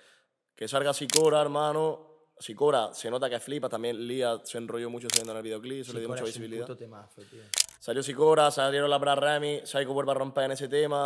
que 0.54 0.66
salga 0.66 0.92
Sicora, 0.92 1.40
hermano. 1.40 2.14
Sicora 2.38 2.92
se 2.92 3.10
nota 3.10 3.30
que 3.30 3.38
flipa, 3.40 3.68
también 3.68 4.06
Lía 4.06 4.40
se 4.44 4.58
enrolló 4.58 4.90
mucho 4.90 5.08
saliendo 5.08 5.32
en 5.32 5.38
el 5.38 5.42
videoclip, 5.42 5.82
eso 5.82 5.92
le 5.92 6.00
dio 6.00 6.08
mucha 6.08 6.22
es 6.22 6.22
un 6.22 6.26
visibilidad. 6.26 6.66
puto 6.66 6.76
temazo, 6.76 7.22
tío. 7.22 7.40
Salió 7.78 8.02
Sicora, 8.02 8.50
salieron 8.50 8.90
las 8.90 9.00
Brad 9.00 9.18
Remy, 9.18 9.60
Psycho 9.64 9.92
vuelve 9.92 10.10
a 10.10 10.14
romper 10.14 10.44
en 10.44 10.52
ese 10.52 10.68
tema 10.68 11.04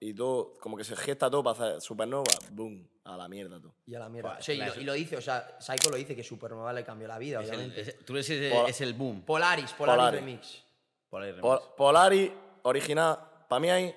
y 0.00 0.14
todo, 0.14 0.54
como 0.60 0.76
que 0.76 0.84
se 0.84 0.94
gesta 0.96 1.30
todo 1.30 1.42
para 1.42 1.68
hacer 1.68 1.80
Supernova, 1.80 2.24
boom, 2.50 2.88
a 3.04 3.16
la 3.16 3.28
mierda 3.28 3.60
todo. 3.60 3.74
Y 3.86 3.94
a 3.94 3.98
la 4.00 4.08
mierda. 4.08 4.30
Buah, 4.34 4.42
Sí, 4.42 4.52
y, 4.52 4.56
lo, 4.58 4.80
y 4.80 4.84
lo 4.84 4.92
dice, 4.92 5.16
o 5.16 5.20
sea, 5.20 5.56
Psycho 5.60 5.90
lo 5.90 5.96
dice 5.96 6.14
que 6.14 6.22
Supernova 6.22 6.72
le 6.72 6.84
cambió 6.84 7.08
la 7.08 7.18
vida, 7.18 7.40
Es 7.42 7.48
el- 7.48 7.54
obviamente. 7.56 7.80
es- 7.80 8.04
tú 8.04 8.12
eres 8.14 8.30
el, 8.30 8.50
Pola- 8.52 8.68
es 8.68 8.80
el 8.80 8.94
boom. 8.94 9.22
Polaris, 9.22 9.72
Polaris, 9.72 9.96
Polaris. 9.98 10.20
Remix. 10.20 10.64
Ahí, 11.12 11.20
remix. 11.32 11.40
Pol- 11.40 11.60
Polari, 11.76 12.32
original. 12.62 13.18
Para 13.48 13.60
mí 13.60 13.70
hay 13.70 13.94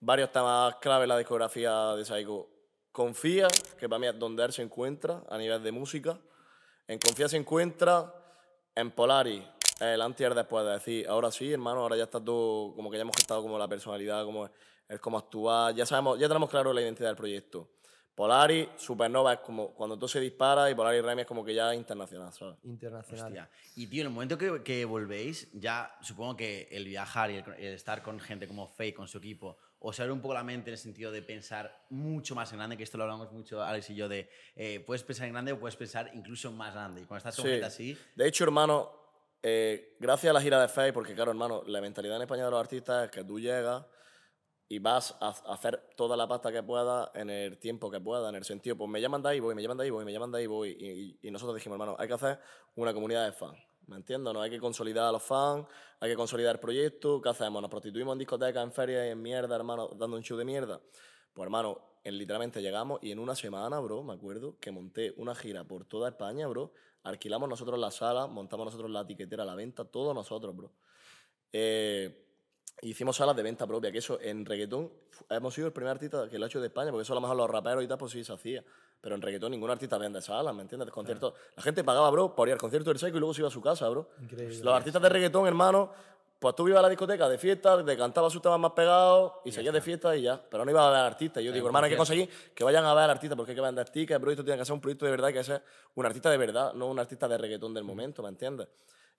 varios 0.00 0.30
temas 0.32 0.76
clave 0.76 1.04
en 1.04 1.08
la 1.08 1.18
discografía 1.18 1.94
de 1.94 2.04
Psycho. 2.04 2.48
Confía, 2.92 3.46
que 3.78 3.88
para 3.88 3.98
mí 4.00 4.06
es 4.08 4.18
donde 4.18 4.44
él 4.44 4.52
se 4.52 4.62
encuentra 4.62 5.22
a 5.28 5.38
nivel 5.38 5.62
de 5.62 5.70
música. 5.72 6.18
En 6.88 6.98
Confía 6.98 7.28
se 7.28 7.36
encuentra. 7.36 8.14
En 8.74 8.90
Polari, 8.92 9.46
el 9.80 10.00
antes 10.00 10.20
y 10.20 10.24
el 10.24 10.34
después 10.34 10.64
de 10.64 10.72
decir, 10.72 11.08
ahora 11.08 11.30
sí, 11.32 11.52
hermano, 11.52 11.80
ahora 11.80 11.96
ya 11.96 12.04
está 12.04 12.22
todo, 12.24 12.74
como 12.74 12.88
que 12.90 12.96
ya 12.96 13.02
hemos 13.02 13.16
gestado 13.16 13.42
como 13.42 13.58
la 13.58 13.66
personalidad, 13.68 14.24
como 14.24 14.48
el 14.90 15.00
cómo 15.00 15.16
actuar. 15.18 15.74
Ya 15.74 15.86
sabemos, 15.86 16.18
ya 16.18 16.28
tenemos 16.28 16.50
claro 16.50 16.72
la 16.72 16.82
identidad 16.82 17.08
del 17.08 17.16
proyecto. 17.16 17.70
Polari, 18.14 18.68
Supernova 18.76 19.32
es 19.32 19.38
como 19.38 19.72
cuando 19.72 19.96
todo 19.96 20.08
se 20.08 20.20
dispara 20.20 20.68
y 20.70 20.74
Polari 20.74 21.00
Remy 21.00 21.22
es 21.22 21.26
como 21.26 21.42
que 21.42 21.54
ya 21.54 21.72
es 21.72 21.78
internacional, 21.78 22.30
¿sabes? 22.32 22.56
Internacional. 22.64 23.26
Hostia. 23.28 23.50
Y 23.76 23.86
tío, 23.86 24.02
en 24.02 24.08
el 24.08 24.12
momento 24.12 24.36
que, 24.36 24.62
que 24.62 24.84
volvéis, 24.84 25.48
ya 25.54 25.96
supongo 26.02 26.36
que 26.36 26.68
el 26.70 26.84
viajar 26.84 27.30
y 27.30 27.36
el, 27.36 27.44
el 27.56 27.72
estar 27.72 28.02
con 28.02 28.20
gente 28.20 28.46
como 28.46 28.66
Faye, 28.66 28.92
con 28.92 29.08
su 29.08 29.18
equipo, 29.18 29.56
os 29.78 29.98
abre 30.00 30.12
un 30.12 30.20
poco 30.20 30.34
la 30.34 30.44
mente 30.44 30.68
en 30.68 30.72
el 30.72 30.78
sentido 30.78 31.10
de 31.10 31.22
pensar 31.22 31.86
mucho 31.88 32.34
más 32.34 32.52
en 32.52 32.58
grande, 32.58 32.76
que 32.76 32.82
esto 32.82 32.98
lo 32.98 33.04
hablamos 33.04 33.32
mucho 33.32 33.62
Alex 33.62 33.88
y 33.88 33.94
yo, 33.94 34.08
de 34.08 34.28
eh, 34.54 34.80
puedes 34.86 35.02
pensar 35.02 35.26
en 35.26 35.32
grande 35.32 35.52
o 35.52 35.58
puedes 35.58 35.76
pensar 35.76 36.10
incluso 36.12 36.52
más 36.52 36.74
grande. 36.74 37.00
Y 37.00 37.04
cuando 37.04 37.18
estás 37.28 37.36
con 37.36 37.44
Sí. 37.46 37.50
gente 37.52 37.64
así, 37.66 37.98
De 38.16 38.28
hecho, 38.28 38.44
hermano, 38.44 38.90
eh, 39.42 39.96
gracias 39.98 40.30
a 40.30 40.34
la 40.34 40.42
gira 40.42 40.60
de 40.60 40.68
Face, 40.68 40.92
porque 40.92 41.14
claro, 41.14 41.30
hermano, 41.30 41.62
la 41.66 41.80
mentalidad 41.80 42.16
en 42.16 42.22
España 42.22 42.44
de 42.44 42.50
los 42.50 42.60
artistas 42.60 43.04
es 43.06 43.10
que 43.10 43.24
tú 43.24 43.40
llegas, 43.40 43.86
y 44.70 44.78
vas 44.78 45.16
a 45.18 45.30
hacer 45.52 45.82
toda 45.96 46.16
la 46.16 46.28
pasta 46.28 46.52
que 46.52 46.62
puedas 46.62 47.10
en 47.14 47.28
el 47.28 47.58
tiempo 47.58 47.90
que 47.90 48.00
puedas, 48.00 48.28
en 48.28 48.36
el 48.36 48.44
sentido, 48.44 48.76
pues 48.76 48.88
me 48.88 49.00
llaman 49.00 49.20
de 49.20 49.30
ahí, 49.30 49.40
voy, 49.40 49.52
me 49.52 49.62
llaman 49.62 49.78
de 49.78 49.82
ahí, 49.82 49.90
voy, 49.90 50.04
me 50.04 50.12
llaman 50.12 50.30
de 50.30 50.38
ahí, 50.38 50.46
voy. 50.46 51.18
Y, 51.20 51.30
nosotros 51.32 51.56
dijimos, 51.56 51.74
hermano, 51.74 51.96
hay 51.98 52.06
que 52.06 52.14
hacer 52.14 52.38
una 52.76 52.94
comunidad 52.94 53.24
de 53.24 53.32
fans. 53.32 53.58
¿Me 53.88 53.96
entiendes? 53.96 54.32
No 54.32 54.40
hay 54.40 54.48
que 54.48 54.60
consolidar 54.60 55.06
a 55.06 55.10
los 55.10 55.24
fans, 55.24 55.66
hay 55.98 56.10
que 56.10 56.14
consolidar 56.14 56.54
el 56.54 56.60
proyecto. 56.60 57.20
¿Qué 57.20 57.28
hacemos? 57.28 57.60
Nos 57.60 57.68
prostituimos 57.68 58.12
en 58.12 58.20
discotecas, 58.20 58.62
en 58.62 58.70
ferias 58.70 59.06
y 59.08 59.08
en 59.08 59.20
mierda, 59.20 59.56
hermano, 59.56 59.88
dando 59.88 60.16
un 60.16 60.22
show 60.22 60.38
de 60.38 60.44
mierda. 60.44 60.80
Pues, 61.34 61.46
hermano, 61.46 61.98
en, 62.04 62.16
literalmente 62.16 62.62
llegamos 62.62 63.00
y 63.02 63.10
en 63.10 63.18
una 63.18 63.34
semana, 63.34 63.80
bro, 63.80 64.04
me 64.04 64.12
acuerdo 64.12 64.56
que 64.60 64.70
monté 64.70 65.14
una 65.16 65.34
gira 65.34 65.64
por 65.64 65.84
toda 65.84 66.10
España, 66.10 66.46
bro. 66.46 66.72
Alquilamos 67.02 67.48
nosotros 67.48 67.76
la 67.76 67.90
sala, 67.90 68.28
montamos 68.28 68.66
nosotros 68.66 68.88
la 68.88 69.04
tiquetera, 69.04 69.44
la 69.44 69.56
venta, 69.56 69.84
todo 69.84 70.14
nosotros, 70.14 70.54
bro. 70.54 70.72
Eh, 71.52 72.29
hicimos 72.82 73.16
salas 73.16 73.36
de 73.36 73.42
venta 73.42 73.66
propia, 73.66 73.92
que 73.92 73.98
eso 73.98 74.18
en 74.20 74.44
reggaetón 74.44 74.90
hemos 75.28 75.54
sido 75.54 75.66
el 75.66 75.72
primer 75.72 75.92
artista 75.92 76.28
que 76.28 76.38
lo 76.38 76.44
ha 76.44 76.48
hecho 76.48 76.60
de 76.60 76.68
España, 76.68 76.90
porque 76.90 77.02
eso 77.02 77.12
a 77.12 77.16
lo 77.16 77.20
mejor 77.20 77.36
los 77.36 77.50
raperos 77.50 77.84
y 77.84 77.88
tal, 77.88 77.98
pues 77.98 78.12
sí 78.12 78.24
se 78.24 78.32
hacía. 78.32 78.64
Pero 79.00 79.14
en 79.14 79.22
reggaetón 79.22 79.52
ningún 79.52 79.70
artista 79.70 79.98
vende 79.98 80.20
salas, 80.20 80.54
¿me 80.54 80.62
entiendes? 80.62 80.90
Conciertos. 80.90 81.34
La 81.56 81.62
gente 81.62 81.84
pagaba, 81.84 82.10
bro, 82.10 82.34
por 82.34 82.48
ir 82.48 82.52
al 82.52 82.60
concierto 82.60 82.90
del 82.90 82.98
Psycho 82.98 83.16
y 83.16 83.20
luego 83.20 83.34
se 83.34 83.40
iba 83.40 83.48
a 83.48 83.52
su 83.52 83.60
casa, 83.60 83.88
bro. 83.88 84.08
Los 84.62 84.74
artistas 84.74 85.02
de 85.02 85.08
reggaetón, 85.08 85.46
hermano, 85.46 85.90
pues 86.38 86.54
tú 86.54 86.66
ibas 86.68 86.78
a 86.78 86.82
la 86.82 86.88
discoteca 86.88 87.28
de 87.28 87.36
fiesta, 87.36 87.84
te 87.84 87.96
cantabas 87.98 88.32
sus 88.32 88.40
temas 88.40 88.58
más 88.58 88.72
pegados 88.72 89.34
y 89.44 89.52
seguías 89.52 89.74
de 89.74 89.82
fiesta 89.82 90.16
y 90.16 90.22
ya. 90.22 90.42
Pero 90.50 90.64
no 90.64 90.70
ibas 90.70 90.84
a 90.84 90.90
ver 90.90 91.00
al 91.00 91.06
artista. 91.06 91.40
Y 91.40 91.44
yo 91.44 91.52
digo, 91.52 91.66
hermano, 91.66 91.84
hay 91.84 91.90
que 91.90 91.98
conseguir 91.98 92.30
que 92.54 92.64
vayan 92.64 92.84
a 92.86 92.94
ver 92.94 93.04
al 93.04 93.10
artista 93.10 93.36
porque 93.36 93.52
hay 93.52 93.56
que 93.56 93.62
vender 93.62 93.90
tickets, 93.90 94.16
el 94.16 94.20
proyecto 94.20 94.44
tiene 94.44 94.58
que 94.58 94.64
ser 94.64 94.72
un 94.72 94.80
proyecto 94.80 95.04
de 95.04 95.10
verdad, 95.10 95.32
que 95.32 95.44
ser 95.44 95.62
un 95.94 96.06
artista 96.06 96.30
de 96.30 96.38
verdad, 96.38 96.72
no 96.72 96.86
un 96.86 96.98
artista 96.98 97.28
de 97.28 97.36
reggaetón 97.36 97.74
del 97.74 97.84
momento, 97.84 98.22
¿me 98.22 98.30
entiendes? 98.30 98.68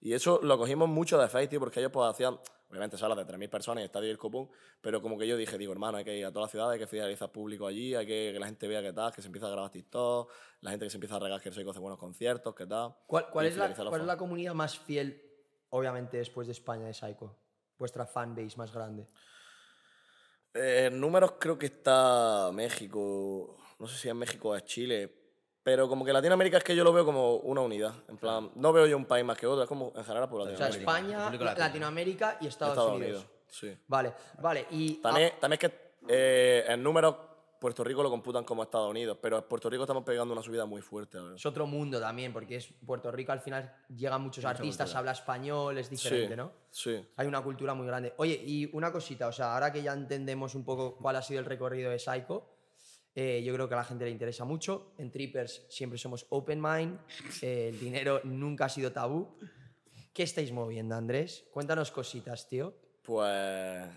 Y 0.02 0.14
eso 0.14 0.40
lo 0.42 0.58
cogimos 0.58 0.90
mucho 0.90 1.20
de 1.20 1.48
tío, 1.48 1.60
porque 1.60 1.80
ellos 1.80 1.92
pues 1.92 2.10
hacían, 2.10 2.40
obviamente, 2.70 2.98
salas 2.98 3.16
de 3.16 3.24
3.000 3.24 3.50
personas 3.50 3.84
y 3.84 3.86
estadio 3.86 4.08
y 4.08 4.12
el 4.12 4.18
copón, 4.18 4.50
pero 4.82 5.00
como 5.00 5.16
que 5.16 5.28
yo 5.28 5.38
dije, 5.38 5.60
digo, 5.60 5.72
hermano, 5.72 6.00
hay 6.00 6.04
que 6.04 6.18
ir 6.18 6.26
a 6.26 6.32
todas 6.32 6.46
las 6.46 6.52
ciudades, 6.52 6.74
hay 6.74 6.80
que 6.80 6.88
fidelizar 6.88 7.32
público 7.32 7.68
allí, 7.68 7.94
hay 7.94 8.08
que 8.08 8.32
que 8.34 8.40
la 8.40 8.48
gente 8.48 8.68
vea 8.68 8.82
qué 8.82 8.94
tal, 8.94 9.14
que 9.14 9.22
se 9.22 9.28
empieza 9.28 9.46
a 9.46 9.52
grabar 9.52 9.70
TikTok, 9.70 10.32
la 10.62 10.72
gente 10.72 10.86
que 10.88 10.90
se 10.90 10.98
empieza 10.98 11.18
a 11.18 11.20
regar 11.20 11.40
que 11.40 11.50
el 11.50 11.56
Psycho 11.56 11.70
hace 11.70 11.80
buenos 11.80 12.00
conciertos, 12.00 12.56
qué 12.56 12.66
tal. 12.66 12.96
¿Cuál, 13.06 13.30
cuál 13.30 13.46
es 13.46 13.56
la, 13.56 13.74
cuál 13.76 14.02
es 14.02 14.08
la 14.08 14.18
comunidad 14.18 14.56
más 14.56 14.80
fiel, 14.80 15.22
obviamente, 15.70 16.18
después 16.18 16.48
de 16.48 16.54
España 16.54 16.88
de 16.88 16.96
Psycho? 16.96 17.38
Vuestra 17.78 18.08
fanbase 18.08 18.58
más 18.58 18.74
grande. 18.74 19.08
Eh, 20.54 20.90
números 20.92 21.34
creo 21.40 21.60
que 21.60 21.68
está 21.68 22.50
México, 22.52 23.56
no 23.78 23.88
sé 23.88 23.98
si 23.98 24.10
es 24.10 24.16
México 24.16 24.50
o 24.50 24.56
es 24.56 24.66
Chile, 24.66 25.21
pero 25.64 25.88
como 25.88 26.04
que 26.04 26.14
Latinoamérica 26.14 26.58
es 26.58 26.64
que 26.64 26.76
yo 26.76 26.84
lo 26.84 26.92
veo 26.94 27.06
como 27.06 27.36
una 27.38 27.62
unidad. 27.62 27.94
En 28.08 28.18
plan, 28.18 28.52
no 28.56 28.74
veo 28.74 28.88
yo 28.88 28.98
un 28.98 29.06
país 29.06 29.24
más 29.24 29.38
que 29.38 29.48
otro, 29.48 29.64
es 29.64 29.70
como 29.70 29.94
en 29.96 30.04
general 30.04 30.28
por 30.30 30.42
O 30.42 30.46
sea, 30.46 30.70
Latinoamérica. 30.70 31.28
España. 31.32 31.56
Latinoamérica 31.58 32.38
y 32.42 32.48
Estados, 32.48 32.74
Estados 32.74 32.98
Unidos. 32.98 33.24
Unidos, 33.24 33.28
sí. 33.50 33.78
Vale, 33.88 34.14
vale. 34.40 34.66
Y 34.72 34.96
También, 34.96 35.34
también 35.40 35.60
es 35.62 35.70
que 35.70 35.92
eh, 36.08 36.66
en 36.68 36.82
números 36.82 37.16
Puerto 37.62 37.84
Rico 37.84 38.02
lo 38.02 38.10
computan 38.10 38.44
como 38.44 38.64
Estados 38.64 38.90
Unidos, 38.90 39.20
pero 39.22 39.38
en 39.38 39.44
Puerto 39.44 39.70
Rico 39.70 39.84
estamos 39.84 40.04
pegando 40.04 40.34
una 40.34 40.42
subida 40.42 40.66
muy 40.66 40.82
fuerte. 40.82 41.20
ahora. 41.20 41.36
es 41.36 41.46
otro 41.46 41.68
mundo 41.68 42.00
también, 42.00 42.34
porque 42.34 42.56
es 42.56 42.74
Puerto 42.84 43.12
Rico 43.12 43.32
al 43.34 43.42
final 43.42 43.72
llegan 43.96 44.20
muchos 44.24 44.44
artistas, 44.46 44.96
habla 44.96 45.12
español, 45.12 45.78
es 45.78 45.88
diferente, 45.88 46.30
sí, 46.30 46.36
¿no? 46.36 46.52
Sí. 46.72 47.06
Hay 47.18 47.28
una 47.28 47.44
cultura 47.44 47.76
muy 47.76 47.86
grande. 47.86 48.16
Oye, 48.18 48.42
y 48.44 48.68
una 48.74 48.92
cosita, 48.92 49.28
o 49.28 49.32
sea, 49.32 49.54
ahora 49.54 49.72
que 49.72 49.84
ya 49.84 49.94
entendemos 49.94 50.56
un 50.56 50.66
poco 50.66 50.98
cuál 50.98 51.18
ha 51.18 51.22
sido 51.22 51.40
el 51.40 51.46
recorrido 51.46 51.92
de 51.92 52.00
Psycho, 52.00 52.48
eh, 53.16 53.42
yo 53.44 53.54
creo 53.54 53.68
que 53.68 53.74
a 53.74 53.78
la 53.78 53.84
gente 53.84 54.06
le 54.06 54.12
interesa 54.12 54.46
mucho. 54.46 54.94
En 54.98 55.12
Trippers 55.12 55.66
siempre 55.70 55.98
somos 55.98 56.26
open 56.30 56.62
mind, 56.62 57.00
eh, 57.42 57.70
el 57.70 57.80
dinero 57.80 58.22
nunca 58.24 58.66
ha 58.66 58.70
sido 58.70 58.92
tabú. 58.92 59.38
¿Qué 60.14 60.24
estáis 60.24 60.52
moviendo, 60.52 60.96
Andrés? 60.96 61.46
Cuéntanos 61.52 61.92
cositas, 61.92 62.48
tío. 62.48 62.76
Pues 63.04 63.28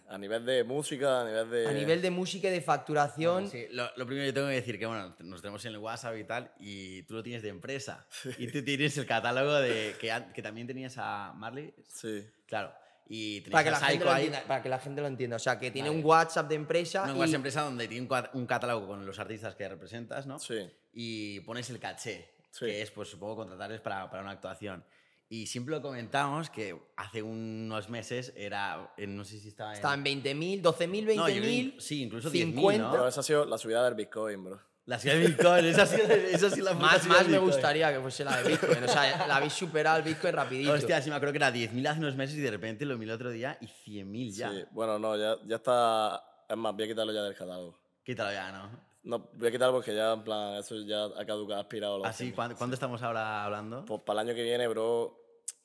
a 0.08 0.18
nivel 0.18 0.46
de 0.46 0.64
música, 0.64 1.20
a 1.20 1.24
nivel 1.24 1.50
de... 1.50 1.66
A 1.68 1.72
nivel 1.72 2.00
de 2.00 2.10
música 2.10 2.48
y 2.48 2.52
de 2.52 2.62
facturación, 2.62 3.48
Sí, 3.50 3.66
lo, 3.70 3.88
lo 3.96 4.06
primero 4.06 4.26
que 4.26 4.32
tengo 4.32 4.48
que 4.48 4.54
decir 4.54 4.78
que 4.78 4.86
bueno, 4.86 5.14
nos 5.20 5.42
tenemos 5.42 5.62
en 5.66 5.72
el 5.72 5.78
WhatsApp 5.78 6.16
y 6.16 6.24
tal, 6.24 6.52
y 6.58 7.02
tú 7.02 7.14
lo 7.14 7.22
tienes 7.22 7.42
de 7.42 7.50
empresa. 7.50 8.06
Y 8.38 8.46
tú 8.46 8.64
tienes 8.64 8.96
el 8.96 9.06
catálogo 9.06 9.52
de 9.54 9.94
que, 10.00 10.10
que 10.34 10.42
también 10.42 10.66
tenías 10.66 10.94
a 10.96 11.34
Marley. 11.36 11.74
Sí. 11.86 12.24
Claro. 12.46 12.72
Y 13.06 13.42
para 13.42 13.62
que, 13.64 13.68
a 13.68 13.72
la 13.72 13.80
gente 13.86 14.04
lo 14.04 14.12
entienda, 14.16 14.44
para 14.46 14.62
que 14.62 14.68
la 14.68 14.78
gente 14.78 15.00
lo 15.02 15.06
entienda. 15.08 15.36
O 15.36 15.38
sea, 15.38 15.58
que 15.58 15.70
tiene 15.70 15.88
Vale. 15.88 16.00
un 16.00 16.06
WhatsApp 16.06 16.48
de 16.48 16.54
empresa. 16.54 17.02
Una 17.02 17.12
y- 17.14 17.18
WhatsApp 17.18 17.34
empresa 17.34 17.60
donde 17.62 17.86
tiene 17.88 18.08
un, 18.32 18.46
catálogo 18.46 18.86
con 18.86 19.04
los 19.04 19.18
artistas 19.18 19.54
que 19.54 19.68
representas, 19.68 20.26
¿no? 20.26 20.38
Sí. 20.38 20.70
Y 20.92 21.40
pones 21.40 21.68
el 21.70 21.78
caché, 21.78 22.30
Sí. 22.50 22.66
que 22.66 22.82
es, 22.82 22.90
pues 22.90 23.08
supongo, 23.10 23.36
contratarles 23.36 23.80
para, 23.80 24.08
para 24.10 24.22
una 24.22 24.32
actuación. 24.32 24.84
Y 25.28 25.46
siempre 25.46 25.74
lo 25.74 25.82
comentamos 25.82 26.48
que 26.50 26.78
hace 26.96 27.22
unos 27.22 27.88
meses 27.88 28.32
era, 28.36 28.92
en- 28.96 29.16
no 29.16 29.24
sé 29.24 29.38
si 29.40 29.48
estaba 29.48 29.70
en... 29.70 29.76
Está 29.76 29.92
en 29.94 30.04
20.000, 30.04 30.62
12.000, 30.62 31.16
No, 31.16 31.28
yo 31.28 31.34
creo 31.36 31.44
20.000. 31.50 31.74
que- 31.74 31.80
sí, 31.80 32.02
incluso 32.02 32.30
10.000, 32.30 32.54
50. 32.54 32.84
¿no? 32.86 32.90
Pero 32.92 33.08
esa 33.08 33.20
ha 33.20 33.22
sido 33.24 33.44
la 33.44 33.58
subida 33.58 33.84
del 33.84 33.94
Bitcoin, 33.94 34.44
bro. 34.44 34.60
La 34.86 34.98
ciudad 34.98 35.16
de 35.16 35.28
Bitcoin, 35.28 35.64
esa 35.64 35.86
sido, 35.86 36.04
esa 36.04 36.50
sido 36.50 36.66
la 36.66 36.74
Más, 36.74 37.06
más 37.06 37.26
me 37.26 37.38
gustaría 37.38 37.90
que 37.90 38.00
fuese 38.00 38.22
la 38.22 38.42
de 38.42 38.50
Bitcoin. 38.50 38.84
O 38.84 38.88
sea, 38.88 39.26
la 39.26 39.36
habéis 39.36 39.54
superado 39.54 39.96
el 39.96 40.02
Bitcoin 40.02 40.34
rapidito. 40.34 40.72
Hostia, 40.72 41.00
sí 41.00 41.08
me 41.08 41.16
acuerdo 41.16 41.32
que 41.32 41.38
era 41.38 41.50
10.000 41.50 41.88
hace 41.88 42.00
unos 42.00 42.16
meses 42.16 42.36
y 42.36 42.40
de 42.40 42.50
repente 42.50 42.84
lo 42.84 42.98
vi 42.98 43.04
el 43.06 43.12
otro 43.12 43.30
día 43.30 43.56
y 43.62 43.66
100.000 43.66 44.32
ya. 44.32 44.50
Sí. 44.50 44.64
Bueno, 44.72 44.98
no, 44.98 45.16
ya, 45.16 45.36
ya 45.46 45.56
está... 45.56 46.22
Es 46.46 46.56
más, 46.56 46.74
voy 46.74 46.84
a 46.84 46.88
quitarlo 46.88 47.12
ya 47.14 47.22
del 47.22 47.34
catálogo. 47.34 47.78
Quítalo 48.04 48.30
ya, 48.30 48.52
¿no? 48.52 48.70
No, 49.04 49.30
voy 49.32 49.48
a 49.48 49.50
quitarlo 49.50 49.74
porque 49.74 49.94
ya, 49.94 50.12
en 50.12 50.22
plan, 50.22 50.56
eso 50.56 50.76
ya 50.82 51.04
ha 51.04 51.24
caducado, 51.24 51.58
ha 51.58 51.62
aspirado. 51.62 51.98
los 51.98 52.06
Así, 52.06 52.26
100.000. 52.26 52.34
¿cuándo, 52.34 52.56
cuándo 52.56 52.74
estamos 52.74 53.02
ahora 53.02 53.44
hablando? 53.44 53.86
Pues 53.86 54.02
para 54.02 54.20
el 54.20 54.28
año 54.28 54.36
que 54.36 54.42
viene, 54.42 54.68
bro, 54.68 55.18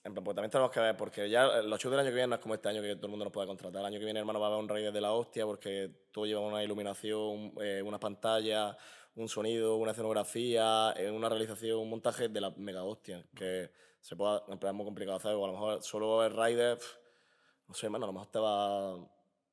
en 0.04 0.14
plan, 0.14 0.24
pues 0.24 0.36
también 0.36 0.50
tenemos 0.50 0.72
que 0.72 0.80
ver, 0.80 0.96
porque 0.96 1.30
ya 1.30 1.46
eh, 1.46 1.64
los 1.64 1.80
shows 1.80 1.92
del 1.92 2.00
año 2.00 2.10
que 2.10 2.16
viene 2.16 2.28
no 2.28 2.36
es 2.36 2.42
como 2.42 2.54
este 2.54 2.70
año 2.70 2.82
que 2.82 2.96
todo 2.96 3.08
el 3.08 3.12
mundo 3.12 3.26
nos 3.26 3.34
puede 3.34 3.48
contratar. 3.48 3.82
El 3.82 3.88
año 3.88 4.00
que 4.00 4.06
viene, 4.06 4.22
hermano, 4.22 4.40
va 4.40 4.48
a 4.48 4.50
haber 4.50 4.64
un 4.64 4.70
rey 4.70 4.92
de 4.92 5.02
la 5.02 5.12
hostia, 5.12 5.46
porque 5.46 6.08
todo 6.12 6.26
lleva 6.26 6.40
una 6.40 6.64
iluminación, 6.64 7.54
eh, 7.62 7.82
unas 7.84 8.00
pantallas, 8.00 8.76
un 9.16 9.28
sonido, 9.28 9.76
una 9.78 9.92
escenografía, 9.92 10.94
una 11.12 11.30
realización, 11.30 11.80
un 11.80 11.90
montaje 11.90 12.30
de 12.30 12.42
la 12.42 12.52
mega 12.52 12.84
hostia, 12.84 13.26
que 13.36 13.72
se 14.00 14.16
pueda, 14.16 14.44
es 14.48 14.74
muy 14.74 14.86
complicado 14.86 15.18
hacer, 15.18 15.34
o 15.34 15.44
a 15.44 15.48
lo 15.48 15.54
mejor 15.54 15.84
solo 15.84 16.24
el 16.26 16.32
rider, 16.32 16.78
no 17.68 17.74
sé, 17.74 17.88
hermano, 17.88 18.06
a 18.06 18.08
lo 18.08 18.14
mejor 18.14 18.28
te 18.32 18.40
va 18.40 18.96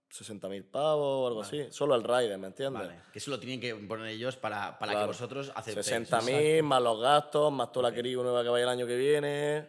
60.000 0.09 0.71
pavos 0.71 1.25
o 1.25 1.27
algo 1.27 1.41
así, 1.41 1.67
solo 1.71 1.95
el 1.97 2.05
rider, 2.05 2.39
¿me 2.39 2.47
entiendes? 2.47 2.87
Vale. 2.87 3.03
Que 3.13 3.19
eso 3.19 3.31
lo 3.31 3.41
tienen 3.41 3.61
que 3.61 3.75
poner 3.75 4.07
ellos 4.07 4.37
para, 4.37 4.79
para 4.79 4.93
que 4.93 4.97
Claro. 4.97 5.09
vosotros 5.09 5.53
aceptéis. 5.55 6.11
60.000 6.11 6.63
más 6.63 6.81
los 6.81 7.01
gastos, 7.01 7.53
más 7.53 7.73
toda 7.73 7.91
la 7.91 7.95
querida 7.95 8.23
nueva 8.23 8.43
que 8.43 8.49
vaya 8.49 8.65
el 8.65 8.71
año 8.71 8.87
que 8.87 8.97
viene. 8.97 9.69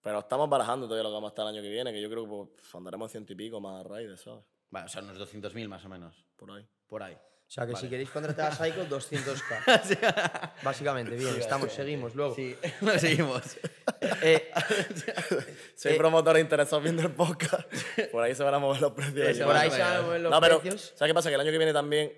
Pero 0.00 0.20
estamos 0.20 0.48
barajando 0.48 0.86
todavía 0.86 1.02
lo 1.02 1.08
que 1.10 1.14
vamos 1.14 1.28
a 1.28 1.32
estar 1.32 1.42
el 1.48 1.54
año 1.54 1.62
que 1.62 1.68
viene, 1.68 1.92
que 1.92 2.00
yo 2.00 2.08
creo 2.08 2.22
que 2.24 2.52
pues, 2.56 2.74
andaremos 2.74 3.06
en 3.08 3.10
ciento 3.10 3.32
y 3.32 3.36
pico 3.36 3.60
más 3.60 3.84
raiders, 3.84 4.22
¿sabes? 4.22 4.44
Vale, 4.70 4.86
o 4.86 4.88
sea, 4.88 5.02
unos 5.02 5.18
200.000 5.18 5.68
más 5.68 5.84
o 5.84 5.88
menos. 5.88 6.24
Por 6.36 6.52
ahí. 6.52 6.66
Por 6.86 7.02
ahí. 7.02 7.18
O 7.48 7.50
sea, 7.50 7.66
que 7.66 7.74
si 7.76 7.88
queréis 7.88 8.10
contratar 8.10 8.52
a 8.52 8.54
Psycho, 8.54 8.86
200k. 8.90 10.50
Básicamente, 10.62 11.16
bien, 11.16 11.34
estamos, 11.38 11.72
seguimos 11.72 12.14
luego. 12.14 12.34
Sí, 12.34 12.54
seguimos. 12.98 13.42
Eh, 14.22 14.50
hay 15.84 15.92
Eh, 15.92 15.94
promotores 15.96 16.42
interesados 16.42 16.82
viendo 16.82 17.02
el 17.02 17.10
podcast, 17.10 17.66
por 18.12 18.22
ahí 18.22 18.34
se 18.34 18.42
van 18.42 18.52
a 18.54 18.58
mover 18.58 18.82
los 18.82 18.92
precios. 18.92 19.38
Por 19.46 19.56
ahí 19.56 19.70
se 19.70 19.78
van 19.80 19.96
a 19.96 20.02
mover 20.02 20.20
los 20.20 20.30
no, 20.30 20.40
pero, 20.42 20.60
precios. 20.60 20.92
¿sabes 20.94 21.10
qué 21.10 21.14
pasa? 21.14 21.30
Que 21.30 21.36
el 21.36 21.40
año 21.40 21.50
que 21.50 21.56
viene 21.58 21.72
también, 21.72 22.12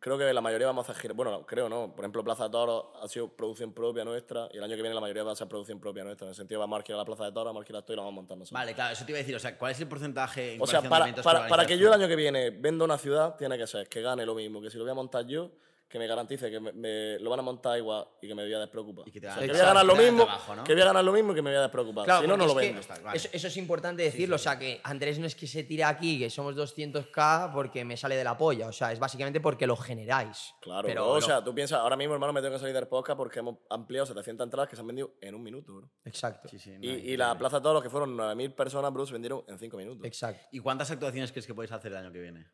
creo 0.00 0.18
que 0.18 0.32
la 0.32 0.40
mayoría 0.40 0.66
vamos 0.66 0.88
a 0.88 0.92
hacer 0.92 1.02
giras. 1.02 1.16
Bueno, 1.16 1.30
no, 1.30 1.46
creo 1.46 1.68
no. 1.68 1.94
Por 1.94 2.04
ejemplo, 2.04 2.24
Plaza 2.24 2.44
de 2.44 2.50
Toros 2.50 2.86
ha 3.00 3.06
sido 3.06 3.28
producción 3.28 3.72
propia 3.72 4.04
nuestra 4.04 4.48
y 4.52 4.56
el 4.56 4.64
año 4.64 4.74
que 4.74 4.82
viene 4.82 4.94
la 4.94 5.00
mayoría 5.00 5.22
va 5.22 5.32
a 5.32 5.36
ser 5.36 5.46
producción 5.46 5.78
propia 5.78 6.02
nuestra. 6.02 6.24
En 6.26 6.30
el 6.30 6.34
sentido, 6.34 6.58
vamos 6.58 6.76
a 6.76 6.78
alquilar 6.78 6.98
la 6.98 7.04
Plaza 7.04 7.24
de 7.24 7.32
Toros, 7.32 7.46
vamos 7.46 7.60
a 7.60 7.62
alquilar 7.62 7.80
esto 7.80 7.92
y 7.92 7.96
lo 7.96 8.02
vamos 8.02 8.12
a 8.12 8.16
montar 8.16 8.38
nosotros. 8.38 8.58
Vale, 8.58 8.74
claro, 8.74 8.92
eso 8.94 9.04
te 9.04 9.12
iba 9.12 9.18
a 9.18 9.22
decir. 9.22 9.36
O 9.36 9.38
sea, 9.38 9.56
¿cuál 9.56 9.72
es 9.72 9.80
el 9.80 9.88
porcentaje 9.88 10.54
en 10.54 10.62
O 10.62 10.66
sea, 10.66 10.80
de 10.80 10.88
para, 10.88 11.04
eventos 11.04 11.24
para, 11.24 11.46
para 11.46 11.66
que 11.66 11.78
yo 11.78 11.88
el 11.88 11.94
año 11.94 12.08
que 12.08 12.16
viene 12.16 12.50
venda 12.50 12.84
una 12.84 12.98
ciudad, 12.98 13.36
tiene 13.36 13.58
que 13.58 13.66
ser 13.66 13.88
que 13.88 14.00
gane 14.00 14.24
lo 14.24 14.34
mismo, 14.34 14.60
que 14.60 14.70
si 14.70 14.78
lo 14.78 14.84
voy 14.84 14.90
a 14.90 14.94
montar 14.94 15.26
yo, 15.26 15.50
que 15.90 15.98
me 15.98 16.06
garantice 16.06 16.48
que 16.52 16.60
me, 16.60 16.72
me- 16.72 17.18
lo 17.18 17.28
van 17.30 17.40
a 17.40 17.42
montar 17.42 17.76
igual 17.76 18.06
y 18.22 18.28
que 18.28 18.34
me 18.36 18.44
voy 18.44 18.54
a 18.54 18.60
despreocupar. 18.60 19.08
Y 19.08 19.10
que 19.10 19.20
te 19.20 19.26
O 19.26 19.30
hagan- 19.30 19.38
sea, 19.40 19.46
que 19.48 19.52
voy 19.52 19.60
a 19.60 19.64
ganar 19.66 19.84
lo 19.84 19.96
mismo, 19.96 20.24
trabajo, 20.24 20.54
¿no? 20.54 20.62
que 20.64 20.72
voy 20.72 20.82
a 20.82 20.84
ganar 20.84 21.04
lo 21.04 21.12
mismo 21.12 21.32
y 21.32 21.34
que 21.34 21.42
me 21.42 21.50
voy 21.50 21.58
a 21.58 21.62
despreocupar. 21.62 22.04
Claro, 22.04 22.22
si 22.22 22.28
no, 22.28 22.36
no 22.36 22.46
lo 22.46 22.54
vendo. 22.54 22.80
vale. 23.02 23.16
eso, 23.16 23.28
eso 23.32 23.46
es 23.48 23.56
importante 23.56 24.02
decirlo. 24.04 24.36
O 24.36 24.38
sea, 24.38 24.56
que 24.56 24.80
Andrés 24.84 25.18
no 25.18 25.26
es 25.26 25.34
que 25.34 25.48
se 25.48 25.64
tire 25.64 25.82
aquí, 25.82 26.18
que 26.20 26.30
somos 26.30 26.54
200k 26.54 27.52
porque 27.52 27.84
me 27.84 27.96
sale 27.96 28.14
de 28.16 28.22
la 28.24 28.38
polla. 28.38 28.68
O 28.68 28.72
sea, 28.72 28.92
es 28.92 28.98
básicamente 29.00 29.40
porque 29.40 29.66
lo 29.66 29.76
generáis. 29.76 30.54
Claro, 30.60 30.86
Pero 30.86 31.04
bro, 31.06 31.12
o 31.14 31.20
sea, 31.20 31.42
tú 31.42 31.52
piensas, 31.54 31.80
ahora 31.80 31.96
mismo, 31.96 32.14
hermano, 32.14 32.32
me 32.32 32.40
tengo 32.40 32.54
que 32.54 32.60
salir 32.60 32.74
del 32.74 32.86
podcast 32.86 33.16
porque 33.16 33.40
hemos 33.40 33.56
ampliado 33.68 34.06
700 34.06 34.44
entradas 34.44 34.68
que 34.68 34.76
se 34.76 34.80
han 34.82 34.86
vendido 34.86 35.14
en 35.20 35.34
un 35.34 35.42
minuto, 35.42 35.74
bro. 35.74 35.90
Exacto. 36.04 36.48
Sí, 36.48 36.58
sí, 36.60 36.70
no, 36.70 36.78
Y, 36.84 37.16
la 37.16 37.36
Plaza 37.36 37.56
de 37.58 37.62
Toros, 37.64 37.82
que 37.82 37.90
fueron 37.90 38.16
9.000 38.16 38.54
personas, 38.54 38.92
bro, 38.92 39.04
se 39.06 39.12
vendieron 39.12 39.42
en 39.48 39.58
5 39.58 39.76
minutos. 39.76 40.06
Exacto. 40.06 40.46
¿Y 40.52 40.60
cuántas 40.60 40.90
actuaciones 40.90 41.32
crees 41.32 41.46
que 41.48 41.54
podéis 41.54 41.72
hacer 41.72 41.90
el 41.90 41.98
año 41.98 42.12
que 42.12 42.20
viene? 42.20 42.46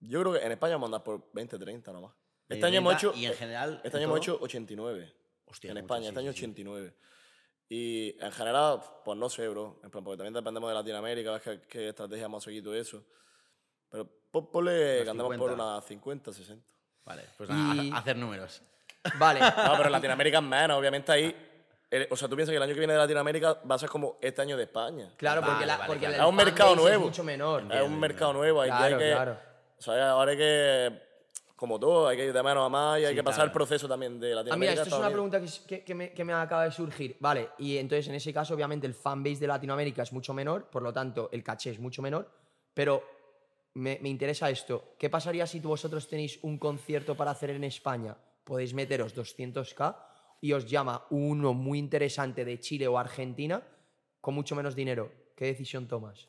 Yo 0.00 0.20
creo 0.20 0.32
que 0.34 0.44
en 0.44 0.52
España 0.52 0.74
vamos 0.74 0.86
a 0.86 0.88
andar 0.96 1.04
por 1.04 1.28
20, 1.32 1.58
30 1.58 1.92
nomás. 1.92 2.12
Este 2.48 2.54
20, 2.54 2.66
año 2.66 2.78
hemos 2.78 2.96
30, 2.96 3.08
hecho... 3.08 3.20
y 3.20 3.26
en 3.26 3.34
general, 3.34 3.80
Este 3.84 3.96
año 3.98 4.06
hemos 4.06 4.18
hecho 4.18 4.38
89. 4.40 5.14
Hostia, 5.46 5.68
en 5.70 5.74
mucho, 5.74 5.84
España, 5.84 6.02
sí, 6.02 6.08
este 6.08 6.20
año 6.20 6.32
sí, 6.32 6.38
sí. 6.38 6.44
89. 6.44 6.94
Y 7.70 8.16
en 8.24 8.32
general, 8.32 8.80
pues 9.04 9.18
no 9.18 9.28
sé, 9.28 9.46
bro. 9.48 9.80
En 9.82 9.90
plan, 9.90 10.02
porque 10.04 10.16
también 10.18 10.34
dependemos 10.34 10.68
de 10.70 10.74
Latinoamérica, 10.74 11.32
ves 11.32 11.42
qué, 11.42 11.60
qué 11.68 11.88
estrategia 11.90 12.24
hemos 12.26 12.42
seguido 12.44 12.74
eso. 12.74 13.04
Pero 13.90 14.08
pon- 14.30 14.50
ponle 14.50 15.02
que 15.04 15.10
andamos 15.10 15.36
por 15.36 15.50
50. 15.50 15.54
unas 15.54 15.84
50, 15.84 16.32
60. 16.32 16.66
Vale, 17.04 17.22
pues 17.36 17.48
nada, 17.50 17.82
Y- 17.82 17.90
a- 17.90 17.96
hacer 17.98 18.16
números. 18.16 18.62
Vale. 19.18 19.40
No, 19.40 19.72
pero 19.76 19.86
en 19.86 19.92
Latinoamérica 19.92 20.38
es 20.38 20.44
menos, 20.44 20.78
obviamente 20.78 21.12
ahí 21.12 21.44
el- 21.90 22.06
o 22.10 22.16
sea, 22.16 22.28
tú 22.28 22.36
piensas 22.36 22.52
que 22.52 22.56
el 22.56 22.62
año 22.62 22.72
que 22.74 22.80
viene 22.80 22.92
de 22.94 22.98
Latinoamérica 22.98 23.54
va 23.70 23.74
a 23.74 23.78
ser 23.78 23.88
como 23.88 24.18
este 24.20 24.42
año 24.42 24.56
de 24.56 24.64
España. 24.64 25.12
Claro, 25.16 25.40
porque, 25.40 25.54
Vale, 25.54 25.66
la, 25.66 25.76
vale, 25.78 25.86
porque 25.86 26.00
claro. 26.00 26.14
el 26.16 26.20
Es 26.20 26.26
un 26.28 26.36
mercado 26.36 26.76
nuevo. 26.76 27.04
Es 27.04 27.06
mucho 27.10 27.24
menor. 27.24 27.64
es 27.70 27.82
un 27.82 27.98
mercado 28.00 28.32
nuevo, 28.34 28.60
que- 28.62 28.66
Claro, 28.68 28.84
hay 28.84 29.02
que, 29.02 29.10
claro. 29.12 29.38
O 29.78 29.82
sea, 29.82 30.10
ahora 30.10 30.32
hay 30.32 30.36
que, 30.38 31.02
como 31.56 31.78
todo, 31.78 32.08
hay 32.08 32.16
que 32.16 32.26
ir 32.26 32.32
de 32.32 32.42
menos 32.42 32.66
a 32.66 32.68
más 32.68 33.00
y 33.00 33.04
hay 33.04 33.10
Sí, 33.10 33.14
que 33.16 33.22
pasar 33.22 33.38
claro. 33.38 33.48
el 33.48 33.52
proceso 33.52 33.88
también 33.88 34.18
de 34.20 34.32
Ah, 34.32 34.36
Latinoamérica. 34.36 34.70
mira, 34.72 34.82
a 34.82 34.84
esto 34.84 34.94
es 34.94 35.00
una 35.00 35.10
pregunta 35.10 35.40
que, 35.40 35.46
que- 35.66 35.84
que 35.84 35.94
me, 35.94 36.12
que 36.12 36.24
me 36.24 36.32
acaba 36.32 36.64
de 36.64 36.70
surgir. 36.72 37.16
Vale, 37.20 37.50
y 37.58 37.76
entonces 37.78 38.08
en 38.08 38.14
ese 38.14 38.32
caso, 38.32 38.54
obviamente, 38.54 38.86
el 38.86 38.94
fanbase 38.94 39.40
de 39.40 39.46
Latinoamérica 39.46 40.02
es 40.02 40.12
mucho 40.12 40.32
menor, 40.34 40.66
por 40.70 40.82
lo 40.82 40.92
tanto, 40.92 41.28
el 41.32 41.42
caché 41.42 41.70
es 41.70 41.78
mucho 41.78 42.02
menor, 42.02 42.30
pero 42.74 43.02
me, 43.74 43.98
me 44.02 44.08
interesa 44.08 44.50
esto. 44.50 44.94
¿Qué 44.98 45.08
pasaría 45.10 45.46
si 45.46 45.60
vosotros 45.60 46.08
tenéis 46.08 46.38
un 46.42 46.58
concierto 46.58 47.16
para 47.16 47.30
hacer 47.32 47.50
en 47.50 47.64
España? 47.64 48.16
Podéis 48.44 48.74
meteros 48.74 49.14
200k 49.14 49.96
y 50.40 50.52
os 50.52 50.68
llama 50.68 51.04
uno 51.10 51.52
muy 51.54 51.78
interesante 51.78 52.44
de 52.44 52.58
Chile 52.60 52.88
o 52.88 52.98
Argentina 52.98 53.62
con 54.20 54.34
mucho 54.34 54.54
menos 54.56 54.74
dinero. 54.74 55.12
¿Qué 55.36 55.44
decisión 55.46 55.86
tomas? 55.86 56.28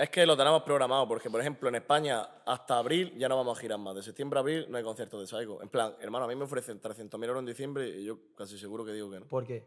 Es 0.00 0.08
que 0.08 0.24
lo 0.24 0.34
tenemos 0.34 0.62
programado, 0.62 1.06
porque 1.06 1.28
por 1.28 1.42
ejemplo 1.42 1.68
en 1.68 1.74
España 1.74 2.26
hasta 2.46 2.78
abril 2.78 3.12
ya 3.18 3.28
no 3.28 3.36
vamos 3.36 3.58
a 3.58 3.60
girar 3.60 3.78
más. 3.78 3.94
De 3.94 4.02
septiembre 4.02 4.38
a 4.38 4.40
abril 4.40 4.66
no 4.70 4.78
hay 4.78 4.82
conciertos 4.82 5.20
de 5.20 5.26
Psycho. 5.26 5.60
En 5.60 5.68
plan, 5.68 5.94
hermano, 6.00 6.24
a 6.24 6.28
mí 6.28 6.34
me 6.34 6.44
ofrecen 6.44 6.80
300.000 6.80 7.22
euros 7.26 7.40
en 7.40 7.44
diciembre 7.44 7.86
y 7.86 8.04
yo 8.06 8.34
casi 8.34 8.58
seguro 8.58 8.82
que 8.82 8.92
digo 8.92 9.10
que 9.10 9.20
no. 9.20 9.28
¿Por 9.28 9.44
qué? 9.44 9.62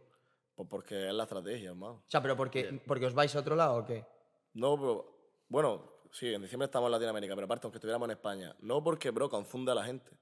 Pues 0.56 0.68
porque 0.68 1.08
es 1.08 1.14
la 1.14 1.26
estrategia, 1.26 1.70
hermano. 1.70 2.02
O 2.08 2.10
sea, 2.10 2.20
pero 2.20 2.36
porque, 2.36 2.82
porque 2.88 3.06
os 3.06 3.14
vais 3.14 3.36
a 3.36 3.42
otro 3.42 3.56
lado 3.56 3.76
o 3.76 3.86
qué? 3.86 4.08
No, 4.54 4.76
pero 4.76 5.46
bueno, 5.50 6.00
sí, 6.12 6.34
en 6.34 6.42
diciembre 6.42 6.66
estamos 6.66 6.88
en 6.88 6.94
Latinoamérica, 6.94 7.36
pero 7.36 7.46
aparte, 7.46 7.68
aunque 7.68 7.78
estuviéramos 7.78 8.08
en 8.08 8.14
España. 8.14 8.56
No 8.62 8.84
porque, 8.84 9.12
bro, 9.12 9.30
confunda 9.30 9.74
a 9.74 9.76
la 9.76 9.84
gente. 9.84 10.18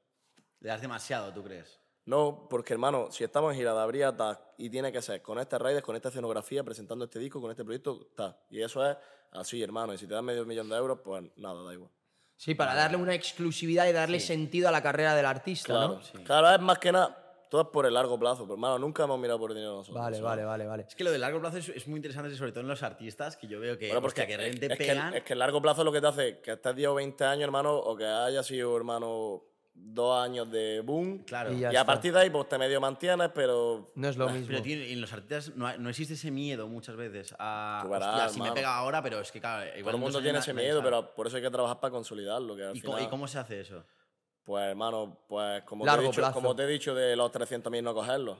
Le 0.59 0.67
das 0.67 0.81
demasiado, 0.81 1.31
¿tú 1.31 1.41
crees? 1.41 1.79
No, 2.03 2.47
porque 2.49 2.73
hermano, 2.73 3.09
si 3.11 3.23
estamos 3.23 3.53
en 3.53 3.59
gira 3.59 3.73
de 3.73 3.79
Abría, 3.79 4.13
ta, 4.17 4.53
y 4.57 4.69
tiene 4.69 4.91
que 4.91 5.01
ser 5.01 5.21
con 5.21 5.39
este 5.39 5.57
raíces, 5.57 5.83
con 5.83 5.95
esta 5.95 6.09
escenografía, 6.09 6.65
presentando 6.65 7.05
este 7.05 7.19
disco, 7.19 7.39
con 7.39 7.51
este 7.51 7.63
proyecto, 7.63 8.07
está. 8.09 8.37
Y 8.49 8.61
eso 8.61 8.85
es 8.85 8.97
así, 9.31 9.61
hermano. 9.61 9.93
Y 9.93 9.97
si 9.97 10.07
te 10.07 10.13
dan 10.13 10.25
medio 10.25 10.45
millón 10.45 10.69
de 10.69 10.75
euros, 10.75 10.99
pues 11.03 11.23
nada, 11.37 11.63
da 11.63 11.73
igual. 11.73 11.91
Sí, 12.35 12.55
para 12.55 12.73
darle 12.73 12.97
una 12.97 13.13
exclusividad 13.13 13.87
y 13.87 13.91
darle 13.91 14.19
sentido 14.19 14.67
a 14.67 14.71
la 14.71 14.81
carrera 14.81 15.13
del 15.15 15.25
artista, 15.27 15.67
Claro, 15.73 15.99
¿no? 16.13 16.23
claro, 16.23 16.49
es 16.55 16.59
más 16.59 16.79
que 16.79 16.91
nada, 16.91 17.45
todo 17.51 17.61
es 17.61 17.67
por 17.67 17.85
el 17.85 17.93
largo 17.93 18.17
plazo. 18.17 18.43
Pero 18.45 18.53
hermano, 18.55 18.79
nunca 18.79 19.03
hemos 19.03 19.19
mirado 19.19 19.37
por 19.37 19.53
dinero 19.53 19.75
nosotros. 19.75 20.01
Vale, 20.03 20.15
¿sabes? 20.17 20.25
vale, 20.27 20.45
vale, 20.45 20.65
vale. 20.65 20.85
Es 20.87 20.95
que 20.95 21.03
lo 21.03 21.11
de 21.11 21.19
largo 21.19 21.39
plazo 21.39 21.57
es, 21.57 21.69
es 21.69 21.87
muy 21.87 21.97
interesante, 21.97 22.35
sobre 22.35 22.51
todo 22.51 22.61
en 22.61 22.67
los 22.67 22.81
artistas, 22.81 23.37
que 23.37 23.47
yo 23.47 23.59
veo 23.59 23.77
que, 23.77 23.87
Bueno, 23.87 24.01
porque 24.01 24.21
hostia, 24.21 24.25
que 24.25 24.41
de 24.41 24.49
repente 24.49 24.65
es, 24.73 24.77
que, 24.79 24.85
pegan. 24.85 25.13
es 25.13 25.23
que 25.23 25.33
el 25.33 25.39
largo 25.39 25.61
plazo 25.61 25.81
es 25.81 25.85
lo 25.85 25.91
que 25.91 26.01
te 26.01 26.07
hace 26.07 26.39
que 26.39 26.53
estés 26.53 26.75
10 26.75 26.89
o 26.89 26.95
20 26.95 27.23
años, 27.25 27.43
hermano, 27.43 27.75
o 27.77 27.95
que 27.95 28.05
haya 28.05 28.41
sido, 28.41 28.75
hermano, 28.75 29.43
dos 29.83 30.23
años 30.23 30.49
de 30.51 30.81
boom. 30.81 31.19
Claro. 31.19 31.51
Y 31.53 31.63
a 31.63 31.85
partir 31.85 32.13
de 32.13 32.21
ahí, 32.21 32.29
pues 32.29 32.47
te 32.47 32.57
medio 32.57 32.79
mantienes, 32.79 33.29
pero. 33.33 33.91
No 33.95 34.07
es 34.07 34.17
lo 34.17 34.29
mismo. 34.29 34.47
Pero 34.47 34.61
tío, 34.61 34.75
en 34.75 35.01
los 35.01 35.11
artistas 35.11 35.55
no, 35.55 35.75
no 35.77 35.89
existe 35.89 36.13
ese 36.13 36.31
miedo 36.31 36.67
muchas 36.67 36.95
veces 36.95 37.35
a. 37.39 37.81
Tú 37.83 37.89
verás, 37.89 38.15
hostia, 38.15 38.29
si 38.29 38.41
me 38.41 38.51
pega 38.51 38.75
ahora, 38.75 39.01
pero 39.01 39.19
es 39.19 39.31
que 39.31 39.39
claro, 39.39 39.65
igual 39.77 39.83
Todo 39.83 39.95
el 39.95 40.01
mundo 40.01 40.21
tiene 40.21 40.39
ese 40.39 40.53
miedo, 40.53 40.81
pero 40.83 41.13
por 41.13 41.27
eso 41.27 41.37
hay 41.37 41.43
que 41.43 41.51
trabajar 41.51 41.79
para 41.79 41.91
consolidarlo. 41.91 42.55
Que 42.55 42.63
al 42.65 42.77
¿Y 42.77 42.81
cómo, 42.81 42.93
final, 42.93 43.07
y 43.07 43.09
cómo 43.09 43.27
se 43.27 43.39
hace 43.39 43.61
eso? 43.61 43.83
Pues, 44.43 44.63
hermano, 44.69 45.23
pues 45.27 45.63
como, 45.63 45.85
te 45.85 45.91
he 45.91 46.01
dicho, 46.01 46.11
plazo. 46.13 46.33
como 46.33 46.55
te 46.55 46.63
he 46.63 46.67
dicho 46.67 46.95
de 46.95 47.15
los 47.15 47.31
300.000 47.31 47.83
no 47.83 47.93
cogerlos. 47.93 48.39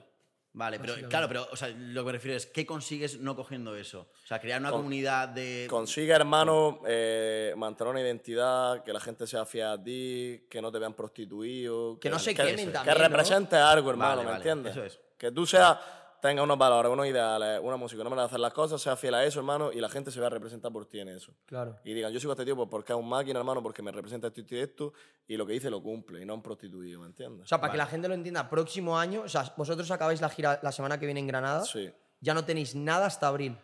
Vale, 0.54 0.78
pero 0.78 0.94
claro, 1.08 1.28
pero 1.28 1.48
o 1.50 1.56
sea, 1.56 1.68
lo 1.68 2.02
que 2.02 2.06
me 2.06 2.12
refiero 2.12 2.36
es, 2.36 2.44
¿qué 2.44 2.66
consigues 2.66 3.18
no 3.18 3.34
cogiendo 3.34 3.74
eso? 3.74 4.10
O 4.22 4.26
sea, 4.26 4.38
crear 4.38 4.60
una 4.60 4.70
Con- 4.70 4.80
comunidad 4.80 5.28
de. 5.30 5.66
Consigue, 5.70 6.12
hermano, 6.12 6.80
eh, 6.86 7.54
mantener 7.56 7.90
una 7.92 8.00
identidad, 8.02 8.84
que 8.84 8.92
la 8.92 9.00
gente 9.00 9.26
sea 9.26 9.46
fiel 9.46 9.66
a 9.66 9.82
ti, 9.82 10.46
que 10.50 10.60
no 10.60 10.70
te 10.70 10.78
vean 10.78 10.92
prostituido. 10.92 11.98
Que 11.98 12.10
no 12.10 12.18
se 12.18 12.34
quemen 12.34 12.66
Que 12.66 12.72
también, 12.72 12.98
¿no? 12.98 13.02
representes 13.08 13.58
algo, 13.58 13.90
hermano, 13.90 14.16
Vale, 14.16 14.24
¿me 14.24 14.30
vale, 14.32 14.36
entiendes? 14.50 14.72
eso 14.72 14.84
es. 14.84 15.00
Que 15.16 15.30
tú 15.32 15.46
seas, 15.46 15.78
tengas 16.22 16.44
unos 16.44 16.56
valores, 16.56 16.90
unos 16.92 17.04
ideales, 17.06 17.60
una 17.60 17.76
música, 17.76 18.04
no 18.04 18.08
me 18.08 18.14
de 18.16 18.22
hacer 18.22 18.38
las 18.38 18.52
cosas, 18.54 18.80
seas 18.80 18.98
fiel 18.98 19.12
a 19.14 19.24
eso, 19.24 19.40
hermano, 19.40 19.72
y 19.72 19.80
la 19.80 19.88
gente 19.88 20.12
se 20.12 20.20
va 20.20 20.28
a 20.28 20.30
representar 20.30 20.72
por 20.72 20.86
ti 20.86 21.00
en 21.00 21.08
eso. 21.08 21.34
Claro. 21.46 21.80
Y 21.84 21.92
digan, 21.94 22.12
yo 22.12 22.20
sigo 22.20 22.30
a 22.30 22.34
este 22.34 22.44
tío 22.44 22.54
pues, 22.54 22.68
porque 22.70 22.92
es 22.92 22.98
un 22.98 23.08
máquina, 23.08 23.40
hermano, 23.40 23.60
porque 23.60 23.82
me 23.82 23.90
representa 23.90 24.28
esto 24.28 24.40
y 24.40 24.44
esto 24.44 24.54
y 24.54 24.58
esto, 24.60 24.92
y 25.26 25.36
lo 25.36 25.44
que 25.44 25.54
dice 25.54 25.68
lo 25.68 25.82
cumple, 25.82 26.22
y 26.22 26.24
no 26.24 26.34
un 26.34 26.40
prostituido, 26.42 27.00
¿me 27.00 27.06
entiendes? 27.08 27.44
O 27.44 27.48
sea, 27.48 27.60
para 27.60 27.72
que 27.72 27.76
la 27.78 27.86
gente 27.86 28.06
lo 28.06 28.14
entienda, 28.14 28.48
próximo 28.48 28.96
año, 28.96 29.22
o 29.22 29.28
sea, 29.28 29.52
vosotros 29.56 29.90
acabáis 29.90 30.20
la 30.20 30.28
gira 30.28 30.60
la 30.62 30.70
semana 30.70 30.98
que 30.98 31.06
viene 31.06 31.18
en 31.20 31.26
Granada, 31.26 31.64
sí. 31.64 31.92
ya 32.20 32.34
no 32.34 32.44
tenéis 32.44 32.76
nada 32.76 33.06
hasta 33.06 33.26
abril. 33.26 33.58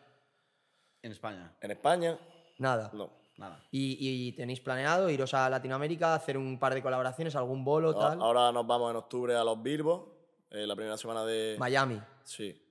En 1.00 1.12
España. 1.12 1.54
En 1.60 1.70
España, 1.70 2.18
Nada. 2.58 2.90
no. 2.92 3.10
Nada. 3.36 3.62
Y, 3.70 3.96
y 4.00 4.32
tenéis 4.32 4.58
planeado 4.60 5.08
iros 5.10 5.32
a 5.32 5.48
Latinoamérica, 5.48 6.12
hacer 6.12 6.36
un 6.36 6.58
par 6.58 6.74
de 6.74 6.82
colaboraciones, 6.82 7.36
algún 7.36 7.64
bolo, 7.64 7.90
A- 7.90 7.98
tal. 8.10 8.20
Ahora 8.20 8.50
nos 8.50 8.66
vamos 8.66 8.90
en 8.90 8.96
octubre 8.96 9.36
a 9.36 9.44
los 9.44 9.62
Bilbos, 9.62 10.08
eh, 10.50 10.66
la 10.66 10.74
primera 10.74 10.96
semana 10.96 11.24
de... 11.24 11.54
Miami. 11.56 12.00
Sí. 12.28 12.62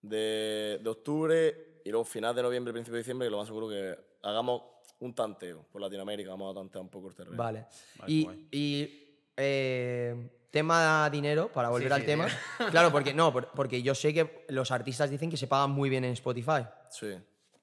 De, 0.00 0.78
de 0.82 0.88
octubre 0.88 1.80
y 1.84 1.90
luego 1.90 2.04
final 2.04 2.34
de 2.34 2.42
noviembre, 2.42 2.72
principio 2.72 2.94
de 2.94 3.00
diciembre, 3.00 3.26
que 3.26 3.30
lo 3.30 3.38
más 3.38 3.46
seguro 3.48 3.68
que 3.68 3.96
hagamos 4.22 4.62
un 5.00 5.14
tanteo 5.14 5.64
por 5.70 5.80
Latinoamérica, 5.80 6.30
vamos 6.30 6.52
a 6.52 6.60
tantear 6.60 6.82
un 6.82 6.88
poco 6.88 7.08
el 7.08 7.14
terreno. 7.14 7.36
Vale. 7.36 7.66
Vale, 7.98 8.12
y 8.12 8.48
y, 8.52 9.18
eh, 9.36 10.30
tema 10.50 11.10
dinero, 11.10 11.50
para 11.52 11.68
volver 11.68 11.88
Sí, 11.88 11.94
al 11.94 12.00
sí, 12.00 12.06
tema. 12.06 12.26
Claro, 12.70 12.90
porque 12.92 13.12
no, 13.12 13.32
por- 13.32 13.50
porque 13.52 13.82
yo 13.82 13.94
sé 13.94 14.14
que 14.14 14.44
los 14.48 14.70
artistas 14.70 15.10
dicen 15.10 15.28
que 15.30 15.36
se 15.36 15.46
pagan 15.48 15.70
muy 15.70 15.90
bien 15.90 16.04
en 16.04 16.12
Spotify. 16.12 16.64
Sí. 16.88 17.18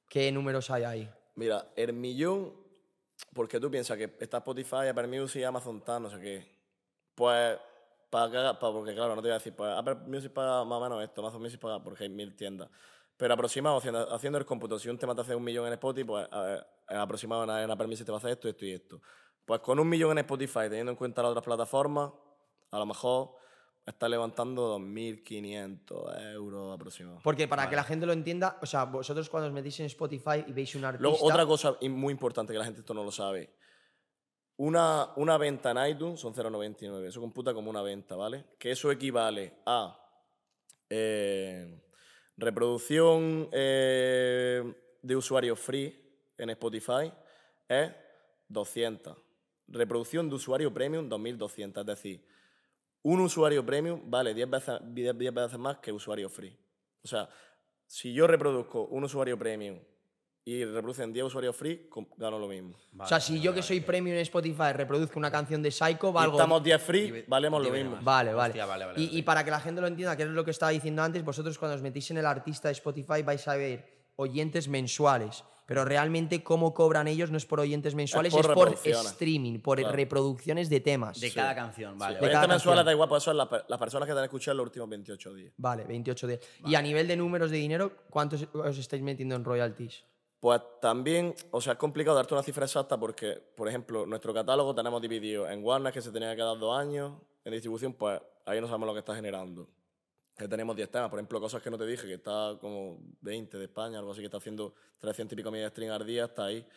¿Qué 0.10 0.32
números 0.32 0.70
hay 0.70 0.84
ahí? 0.84 1.10
Mira, 1.36 1.72
el 1.76 1.94
millón, 1.94 2.54
porque 3.34 3.60
tú 3.60 3.72
piensas 3.72 3.98
que 3.98 4.16
está 4.20 4.38
Spotify, 4.38 4.88
Apple 4.90 5.08
Music, 5.08 5.44
Amazon 5.44 5.82
tal, 5.82 6.04
no 6.04 6.10
sé 6.10 6.20
qué. 6.20 6.46
Pues, 7.16 7.58
para 8.14 8.30
que 8.30 8.38
haga- 8.38 8.60
pa- 8.60 8.72
porque 8.72 8.94
claro, 8.94 9.16
no 9.16 9.22
te 9.24 9.28
voy 9.28 9.32
a 9.32 9.40
decir, 9.40 9.56
pues 9.56 9.72
Apple 9.76 9.96
Music 10.06 10.32
paga 10.32 10.64
más 10.64 10.78
o 10.78 10.82
menos 10.84 11.04
esto, 11.04 11.22
Amazon 11.22 11.42
Music 11.42 11.60
paga, 11.60 11.84
porque 11.84 12.04
hay 12.04 12.10
mil 12.10 12.36
tiendas. 12.36 12.70
Pero 13.18 13.34
aproximado, 13.34 13.78
haciendo, 13.78 14.14
haciendo 14.14 14.38
el 14.38 14.46
cómputo, 14.46 14.78
si 14.78 14.88
un 14.88 15.00
tema 15.00 15.16
te 15.16 15.22
hace 15.22 15.36
un 15.36 15.44
millón 15.44 15.66
en 15.66 15.74
Spotify, 15.74 16.06
pues 16.06 16.30
ver, 16.30 16.68
aproximado 16.90 17.44
en, 17.46 17.50
en 17.64 17.72
Apple 17.72 17.88
Music 17.88 18.06
te 18.06 18.12
va 18.12 18.18
a 18.18 18.20
hacer 18.20 18.32
esto, 18.32 18.48
esto 18.48 18.66
y 18.66 18.72
esto. 18.74 19.02
Pues 19.46 19.62
con 19.62 19.80
un 19.80 19.90
millón 19.90 20.12
en 20.12 20.20
Spotify, 20.20 20.62
teniendo 20.70 20.92
en 20.92 20.96
cuenta 20.96 21.24
las 21.24 21.32
otras 21.32 21.44
plataformas, 21.44 22.12
a 22.70 22.78
lo 22.78 22.86
mejor 22.86 23.32
estás 23.86 24.10
levantando 24.12 24.78
2.500 24.80 26.34
euros 26.34 26.74
aproximadamente. 26.76 27.24
Porque 27.24 27.48
para 27.48 27.68
que 27.70 27.76
la 27.76 27.84
gente 27.84 28.06
lo 28.06 28.14
entienda, 28.14 28.58
o 28.62 28.66
sea, 28.66 28.86
vosotros 28.86 29.28
cuando 29.30 29.48
os 29.48 29.54
metís 29.54 29.80
en 29.80 29.88
Spotify 29.88 30.44
y 30.48 30.54
veis 30.54 30.76
un 30.76 30.86
artista... 30.86 31.02
Luego, 31.02 31.18
otra 31.26 31.46
cosa 31.46 31.76
muy 31.90 32.12
importante 32.12 32.54
que 32.54 32.60
la 32.60 32.66
gente 32.66 32.82
esto 32.82 32.94
no 32.94 33.04
lo 33.04 33.12
sabe. 33.12 33.56
Una, 34.58 35.10
una 35.16 35.38
venta 35.38 35.72
en 35.72 35.92
iTunes 35.92 36.20
son 36.20 36.34
0,99. 36.34 37.08
Eso 37.08 37.20
computa 37.20 37.54
como 37.54 37.70
una 37.70 37.82
venta, 37.82 38.16
¿vale? 38.16 38.46
Que 38.60 38.72
eso 38.72 38.92
equivale 38.92 39.54
a 39.66 40.00
eh, 40.90 41.82
reproducción 42.38 43.50
eh, 43.52 44.74
de 45.02 45.16
usuario 45.16 45.56
free 45.56 46.00
en 46.38 46.50
Spotify 46.52 47.12
es 47.68 47.92
200. 48.48 49.18
Reproducción 49.68 50.30
de 50.30 50.36
usuario 50.36 50.74
premium, 50.74 51.10
2.200. 51.10 51.80
Es 51.80 51.86
decir, 51.86 52.26
un 53.02 53.22
usuario 53.22 53.66
premium 53.66 54.02
vale 54.06 54.34
10 54.34 54.50
veces, 54.50 54.80
10 54.82 55.18
10 55.18 55.34
veces 55.34 55.60
más 55.60 55.78
que 55.80 55.92
usuario 55.92 56.30
free. 56.30 56.56
O 57.04 57.08
sea, 57.08 57.28
si 57.88 58.14
yo 58.14 58.28
reproduzco 58.28 58.86
un 58.86 59.04
usuario 59.04 59.38
premium 59.38 59.80
y 60.46 60.66
reproducen 60.66 61.14
10 61.14 61.26
usuarios 61.28 61.56
free, 61.56 61.90
gano 62.18 62.38
lo 62.38 62.48
mismo. 62.50 62.76
o 63.00 63.06
sea, 63.08 63.20
si 63.20 63.40
yo 63.40 63.54
que 63.54 63.62
soy 63.64 63.80
premium 63.80 64.16
en 64.18 64.22
Spotify 64.24 64.74
reproduzco 64.74 65.18
una 65.18 65.32
canción 65.32 65.62
de 65.62 65.72
Psycho, 65.72 66.08
Si 66.08 66.14
valgo... 66.14 66.34
estamos 66.38 66.62
10 66.64 66.82
free, 66.82 67.24
valemos 67.28 67.64
lo 67.64 67.70
mismo. 67.72 67.98
Vale, 68.02 68.34
vale. 68.34 68.50
Hostia, 68.52 68.66
vale, 68.66 68.86
vale, 68.86 69.00
y, 69.02 69.06
vale. 69.08 69.20
y 69.20 69.22
para 69.22 69.46
que 69.46 69.52
la 69.52 69.60
gente 69.62 69.80
lo 69.80 69.88
entienda, 69.88 70.18
que 70.18 70.24
es 70.24 70.30
lo 70.30 70.44
que 70.44 70.52
estaba 70.52 70.72
diciendo 70.72 71.02
antes, 71.02 71.24
vosotros 71.24 71.58
cuando 71.58 71.76
os 71.76 71.82
metís 71.82 72.12
en 72.12 72.18
el 72.18 72.26
artista 72.26 72.68
de 72.68 72.74
Spotify 72.74 73.22
vais 73.24 73.48
a 73.48 73.56
ver 73.56 74.04
oyentes 74.18 74.68
mensuales. 74.68 75.44
Pero 75.66 75.86
realmente 75.86 76.44
cómo 76.44 76.74
cobran 76.74 77.08
ellos 77.08 77.32
no 77.32 77.38
es 77.38 77.46
por 77.46 77.62
oyentes 77.62 77.96
mensuales, 77.96 78.34
es 78.34 78.36
por 78.46 78.54
por, 78.54 78.66
reproducciones. 78.68 79.12
streaming, 79.14 79.60
por 79.62 79.78
Claro. 79.80 79.96
reproducciones 79.96 80.70
de 80.70 80.82
temas. 80.82 81.22
De 81.22 81.32
cada 81.32 81.56
canción, 81.56 81.98
vale. 81.98 82.16
De 82.16 82.20
vale. 82.20 82.34
cada 82.34 82.42
Oyentes 82.44 82.50
mensuales 82.56 82.80
canción. 82.80 82.86
da 82.86 82.92
igual, 82.92 83.08
pues 83.10 83.24
eso 83.24 83.32
es 83.32 83.38
las, 83.38 83.48
per- 83.48 83.66
las 83.70 83.80
personas 83.80 84.06
que 84.06 84.12
te 84.14 84.20
han 84.20 84.26
escuchado 84.26 84.58
los 84.58 84.66
últimos 84.66 84.90
28 84.90 85.34
días. 85.34 85.54
Vale, 85.56 85.86
28 85.86 86.28
días. 86.28 86.40
Y 86.66 86.76
a 86.76 86.82
nivel 86.82 87.08
de 87.08 87.16
números 87.16 87.50
de 87.50 87.58
dinero, 87.58 87.94
¿cuántos 88.10 88.46
os 88.54 88.78
estáis 88.78 89.02
metiendo 89.02 89.36
en 89.36 89.46
royalties? 89.46 90.04
Pues 90.44 90.60
también, 90.82 91.34
o 91.52 91.62
sea, 91.62 91.72
es 91.72 91.80
complicado 91.80 92.18
darte 92.18 92.34
una 92.34 92.44
cifra 92.44 92.66
exacta 92.66 93.00
porque, 93.00 93.42
por 93.56 93.70
ejemplo, 93.70 94.06
nuestro 94.06 94.34
catálogo 94.34 94.76
tenemos 94.76 95.02
dividido 95.02 95.50
en 95.50 95.64
Warner, 95.64 95.94
que 95.94 96.02
se 96.02 96.12
tenía 96.12 96.36
que 96.36 96.42
dar 96.42 96.60
dos 96.60 96.78
años, 96.78 97.14
en 97.46 97.54
distribución, 97.54 97.94
pues 97.94 98.22
ahí 98.44 98.60
no 98.60 98.68
sabemos 98.68 98.88
lo 98.88 98.94
que 98.94 99.00
está 99.00 99.16
generando. 99.16 99.70
Que 100.36 100.46
tenemos 100.50 100.76
10 100.76 100.92
temas, 100.92 101.10
por 101.10 101.18
ejemplo, 101.18 101.40
cosas 101.40 101.62
que 101.62 101.72
no 101.72 101.78
te 101.78 101.86
dije, 101.86 102.06
que 102.06 102.16
está 102.16 102.58
como 102.60 103.00
20 103.22 103.58
de 103.58 103.64
España, 103.64 104.00
algo 104.00 104.12
así, 104.12 104.20
que 104.20 104.26
está 104.26 104.36
haciendo 104.36 104.74
300 105.00 105.32
y 105.32 105.36
pico 105.38 105.50
millas 105.50 105.68
de 105.68 105.70
stream 105.70 105.94
al 105.94 106.06
día, 106.06 106.26
está 106.26 106.44
ahí. 106.44 106.68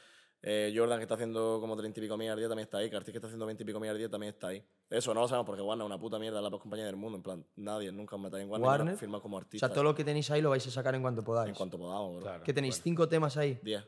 Eh, 0.49 0.72
Jordan, 0.76 0.99
que 0.99 1.03
está 1.03 1.14
haciendo 1.14 1.59
como 1.61 1.76
30 1.76 1.99
y 1.99 2.03
pico 2.05 2.16
millas 2.16 2.34
al 2.34 2.38
día, 2.38 2.47
también 2.49 2.66
está 2.66 2.78
ahí. 2.78 2.88
Cartier, 2.88 3.12
que 3.12 3.18
está 3.18 3.26
haciendo 3.26 3.47
20 3.47 3.64
y 3.64 3.66
pico 3.66 3.80
millas 3.80 3.92
al 3.94 3.99
día, 3.99 4.09
también 4.09 4.32
está 4.32 4.47
ahí. 4.47 4.64
Eso 4.88 5.12
no 5.12 5.20
lo 5.22 5.26
sabemos 5.26 5.44
porque 5.47 5.61
Warner 5.61 5.84
es 5.84 5.86
una 5.86 5.99
puta 5.99 6.20
mierda, 6.20 6.38
es 6.38 6.42
la 6.44 6.51
peor 6.51 6.62
compañía 6.62 6.86
del 6.86 6.94
mundo. 6.94 7.16
En 7.16 7.22
plan, 7.24 7.44
nadie 7.57 7.90
nunca 7.90 8.16
me 8.16 8.28
en 8.28 8.49
Warner, 8.49 8.61
Warner, 8.68 8.97
firma 8.97 9.20
como 9.20 9.36
O 9.36 9.40
artista. 9.40 9.66
sea, 9.66 9.74
todo 9.74 9.82
lo 9.82 9.92
que 9.94 10.05
tenéis 10.05 10.30
ahí 10.30 10.40
lo 10.40 10.51
vais 10.51 10.64
a 10.64 10.70
sacar 10.70 10.94
en 10.94 11.03
cuanto 11.03 11.24
podáis. 11.24 11.49
En 11.49 11.55
cuanto 11.57 11.76
podamos, 11.78 12.22
bro. 12.22 12.42
que 12.44 12.53
tenéis 12.55 12.80
cinco 12.80 13.09
temas 13.09 13.36
ahí. 13.36 13.59
10. 13.61 13.84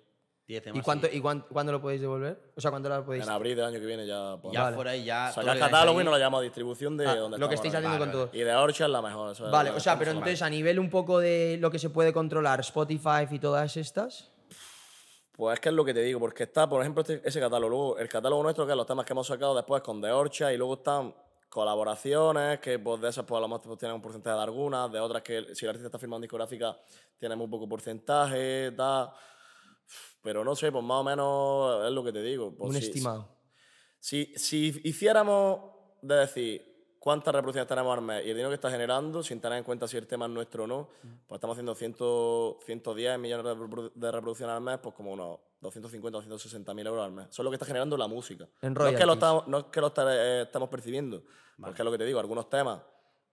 10 0.49 0.63
temas. 0.63 0.79
¿Y, 0.81 0.83
cuánto, 0.83 1.07
¿Y 1.13 1.21
cuán- 1.21 1.45
cuándo 1.49 1.71
lo 1.73 1.81
podéis 1.81 2.01
devolver? 2.01 2.53
O 2.57 2.61
sea, 2.61 2.71
¿cuándo 2.73 2.89
lo 2.89 3.05
podéis...? 3.05 3.23
En 3.23 3.31
abril 3.31 3.55
del 3.55 3.67
año 3.67 3.79
que 3.79 3.87
viene 3.87 4.05
ya 4.07 4.37
podemos. 4.41 4.55
Ya 4.55 4.63
Vale. 4.65 4.75
fuera 4.77 4.97
y 4.97 5.05
ya. 5.05 5.31
que 5.33 5.59
catálogo 5.61 6.01
y 6.01 6.05
nos 6.05 6.13
ahí- 6.15 6.19
lo 6.19 6.25
llamamos 6.25 6.43
distribución 6.43 6.97
de 6.97 7.07
Ah, 7.07 7.15
donde 7.15 7.39
lo 7.39 7.49
que 7.49 7.55
estáis 7.55 7.73
haciendo 7.75 7.99
con 7.99 8.09
Vale, 8.09 8.19
todo. 8.25 8.31
Y 8.33 8.41
de 8.41 8.55
Orcha 8.55 8.87
es 8.87 8.91
la 8.91 9.03
mejor. 9.03 9.31
eso 9.33 9.49
Vale, 9.51 9.71
o 9.71 9.79
sea, 9.79 9.97
pero 9.97 10.11
entonces 10.11 10.43
a 10.43 10.51
nivel 10.51 10.81
un 10.81 10.91
poco 10.91 11.21
de 11.21 11.57
lo 11.61 11.71
que 11.71 11.79
se 11.79 11.91
puede 11.91 12.13
controlar, 12.13 12.59
Spotify 12.61 13.29
y 13.31 13.39
todas 13.39 13.77
estas... 13.77 14.33
Pues 15.39 15.55
es 15.55 15.61
que 15.61 15.69
es 15.69 15.75
lo 15.77 15.85
que 15.85 15.95
te 15.95 16.03
digo, 16.03 16.19
porque 16.19 16.43
está, 16.43 16.69
por 16.69 16.81
ejemplo, 16.81 17.01
este- 17.03 17.23
ese 17.25 17.39
catálogo. 17.39 17.69
Luego, 17.71 17.99
el 17.99 18.09
catálogo 18.09 18.43
nuestro, 18.43 18.67
que 18.67 18.73
es 18.73 18.77
los 18.77 18.87
temas 18.89 19.07
que 19.07 19.13
hemos 19.13 19.25
sacado 19.29 19.55
después 19.55 19.81
con 19.83 20.03
The 20.03 20.11
Orcha, 20.11 20.53
y 20.53 20.57
luego 20.57 20.75
están 20.75 21.15
colaboraciones, 21.49 22.59
que 22.59 22.79
pues 22.81 23.01
de 23.01 23.09
esas 23.09 23.25
pues 23.25 23.39
a 23.39 23.43
lo 23.43 23.47
mejor 23.49 23.63
pues, 23.63 23.79
tienen 23.79 23.95
un 23.95 24.03
porcentaje 24.03 24.37
de 24.37 24.43
algunas, 24.43 24.91
de 24.91 24.99
otras 24.99 25.23
que 25.23 25.55
si 25.55 25.65
el 25.65 25.69
artista 25.71 25.87
está 25.87 25.99
firmando 26.01 26.23
discográfica 26.23 26.77
tiene 27.17 27.37
muy 27.37 27.47
poco 27.47 27.69
porcentaje, 27.69 28.73
tal. 28.77 29.11
Pero 30.23 30.43
no 30.45 30.57
sé, 30.57 30.73
pues 30.73 30.83
más 30.85 30.99
o 31.01 31.05
menos 31.05 31.85
es 31.87 31.93
lo 31.93 32.03
que 32.03 32.13
te 32.13 32.21
digo. 32.21 32.53
Pues 32.57 32.71
un 32.71 32.77
si- 32.81 32.87
estimado. 32.89 33.29
Si, 34.01 34.33
si 34.37 34.81
hiciéramos 34.85 35.61
de 36.03 36.15
decir 36.17 36.68
cuántas 36.99 37.35
reproducciones 37.35 37.69
tenemos 37.69 37.97
al 37.97 38.03
mes 38.05 38.19
y 38.25 38.31
el 38.31 38.35
dinero 38.37 38.49
que 38.51 38.57
está 38.57 38.71
generando, 38.71 39.23
sin 39.23 39.41
tener 39.41 39.59
en 39.59 39.65
cuenta 39.65 39.87
si 39.89 39.97
el 39.97 40.07
tema 40.07 40.27
es 40.27 40.31
nuestro 40.33 40.65
o 40.65 40.67
no, 40.67 40.89
pues 41.27 41.39
estamos 41.39 41.55
haciendo 41.55 41.75
100, 41.75 41.95
110 42.65 43.19
millones 43.19 43.45
de 43.47 43.55
reprodu- 43.55 43.93
de 43.95 44.11
reproducciones 44.13 44.55
al 44.57 44.63
mes, 44.63 44.79
pues 44.83 44.95
como 44.95 45.13
unos 45.13 45.39
250 45.61 46.19
o 46.19 46.21
260 46.23 46.75
mil 46.75 46.87
euros 46.87 47.05
al 47.05 47.13
mes. 47.13 47.27
Eso 47.31 47.43
es 47.43 47.45
lo 47.45 47.51
que 47.51 47.57
está 47.57 47.67
generando 47.67 47.97
la 47.97 48.07
música. 48.09 48.47
En 48.63 48.75
no, 48.75 48.87
es 48.87 48.97
que 48.97 49.07
lo 49.07 49.13
estamos, 49.15 49.47
no 49.49 49.59
es 49.59 49.65
que 49.65 49.81
lo 49.81 49.87
está- 49.89 50.15
eh, 50.15 50.43
estamos 50.43 50.69
percibiendo, 50.69 51.23
porque 51.61 51.83
es 51.83 51.85
lo 51.85 51.91
que 51.93 51.99
te 51.99 52.05
digo, 52.05 52.21
algunos 52.21 52.49
temas 52.49 52.81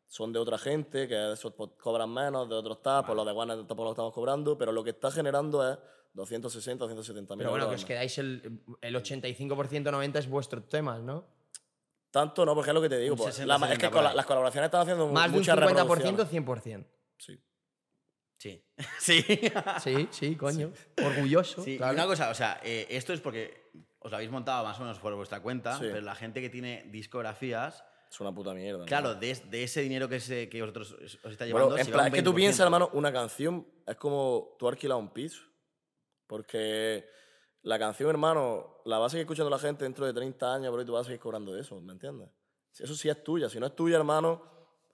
son 0.07 0.31
de 0.31 0.39
otra 0.39 0.57
gente, 0.57 1.07
que 1.07 1.33
esos 1.33 1.53
pues, 1.53 1.71
cobran 1.81 2.09
menos, 2.11 2.47
de 2.47 2.55
otros 2.55 2.81
tal, 2.81 3.03
pues 3.05 3.15
los 3.15 3.25
de 3.25 3.31
Warner 3.31 3.57
tampoco 3.59 3.83
lo 3.85 3.89
estamos 3.91 4.13
cobrando, 4.13 4.57
pero 4.57 4.71
lo 4.71 4.83
que 4.83 4.91
está 4.91 5.09
generando 5.11 5.67
es 5.67 5.77
260 6.13 6.85
o 6.85 6.87
270 6.87 7.35
mil 7.35 7.39
Pero 7.39 7.49
euros 7.49 7.65
bueno, 7.65 7.69
que 7.69 7.75
os 7.75 7.85
quedáis 7.85 8.17
el, 8.19 8.61
el 8.81 8.95
85%, 8.95 9.83
90% 9.91 10.15
es 10.19 10.29
vuestros 10.29 10.69
temas, 10.69 11.01
¿no? 11.01 11.25
Tanto 12.15 12.45
no, 12.45 12.55
porque 12.55 12.69
es 12.69 12.73
lo 12.73 12.81
que 12.81 12.87
te 12.89 12.97
digo. 12.97 13.17
Pues, 13.17 13.35
60, 13.35 13.45
la- 13.59 13.65
es 13.65 13.71
que 13.71 13.75
70 13.75 13.91
con 13.91 13.95
la- 13.97 14.01
por 14.03 14.11
ahí. 14.11 14.15
las 14.15 14.25
colaboraciones 14.25 14.67
están 14.69 14.81
haciendo 14.81 15.07
Más 15.09 15.23
de 15.25 15.29
un 15.29 15.35
muchas 15.35 15.55
50%, 15.57 15.67
reproducciones. 15.67 16.31
100%. 16.31 16.85
Sí. 17.17 17.41
Sí. 18.37 18.63
sí. 18.99 19.41
Sí, 19.83 20.07
sí, 20.11 20.35
coño. 20.35 20.71
Orgulloso. 21.03 21.63
Sí, 21.63 21.71
y 21.73 21.77
claro. 21.77 21.93
una 21.93 22.05
cosa, 22.05 22.29
o 22.29 22.33
sea, 22.35 22.59
eh, 22.63 22.85
esto 22.89 23.11
es 23.13 23.19
porque 23.21 23.71
os 23.99 24.11
lo 24.11 24.17
habéis 24.17 24.29
montado 24.31 24.63
más 24.63 24.77
o 24.77 24.81
menos 24.83 24.99
por 24.99 25.13
vuestra 25.15 25.41
cuenta, 25.41 25.73
Sí. 25.77 25.85
pero 25.91 26.01
la 26.01 26.15
gente 26.15 26.41
que 26.41 26.49
tiene 26.49 26.83
discografías, 26.91 27.83
Es 28.11 28.19
una 28.21 28.33
puta 28.33 28.53
mierda. 28.53 28.79
¿no? 28.79 28.85
claro, 28.85 29.15
de, 29.15 29.33
de 29.49 29.63
ese 29.63 29.81
dinero 29.81 30.07
que, 30.07 30.19
se, 30.19 30.47
que 30.47 30.61
vosotros 30.61 30.93
os 31.23 31.31
está 31.31 31.45
llevando, 31.45 31.77
en 31.77 31.85
se 31.85 31.91
plan, 31.91 32.07
es 32.07 32.13
que 32.13 32.21
tú 32.21 32.31
20%. 32.31 32.35
piensas, 32.35 32.59
hermano, 32.65 32.89
una 32.93 33.11
canción 33.11 33.67
es 33.85 33.95
como 33.97 34.55
tú 34.59 34.67
alquilas 34.69 34.97
un 34.99 35.11
piso. 35.11 35.41
Porque 36.27 37.07
la 37.65 37.79
canción, 37.79 38.11
hermano, 38.11 38.77
la 38.85 38.99
va 38.99 39.07
a 39.07 39.09
seguir 39.09 39.23
escuchando 39.23 39.49
la 39.49 39.57
gente 39.57 39.85
dentro 39.85 40.05
de 40.05 40.13
30 40.13 40.53
años, 40.53 40.71
bro, 40.71 40.83
y 40.83 40.85
tú 40.85 40.93
vas 40.93 41.01
a 41.01 41.05
seguir 41.05 41.19
cobrando 41.19 41.51
de 41.51 41.61
eso, 41.61 41.81
¿me 41.81 41.93
entiendes? 41.93 42.29
Eso 42.77 42.93
sí 42.93 43.09
es 43.09 43.23
tuya. 43.23 43.49
Si 43.49 43.59
no 43.59 43.65
es 43.65 43.75
tuya, 43.75 43.97
hermano, 43.97 44.43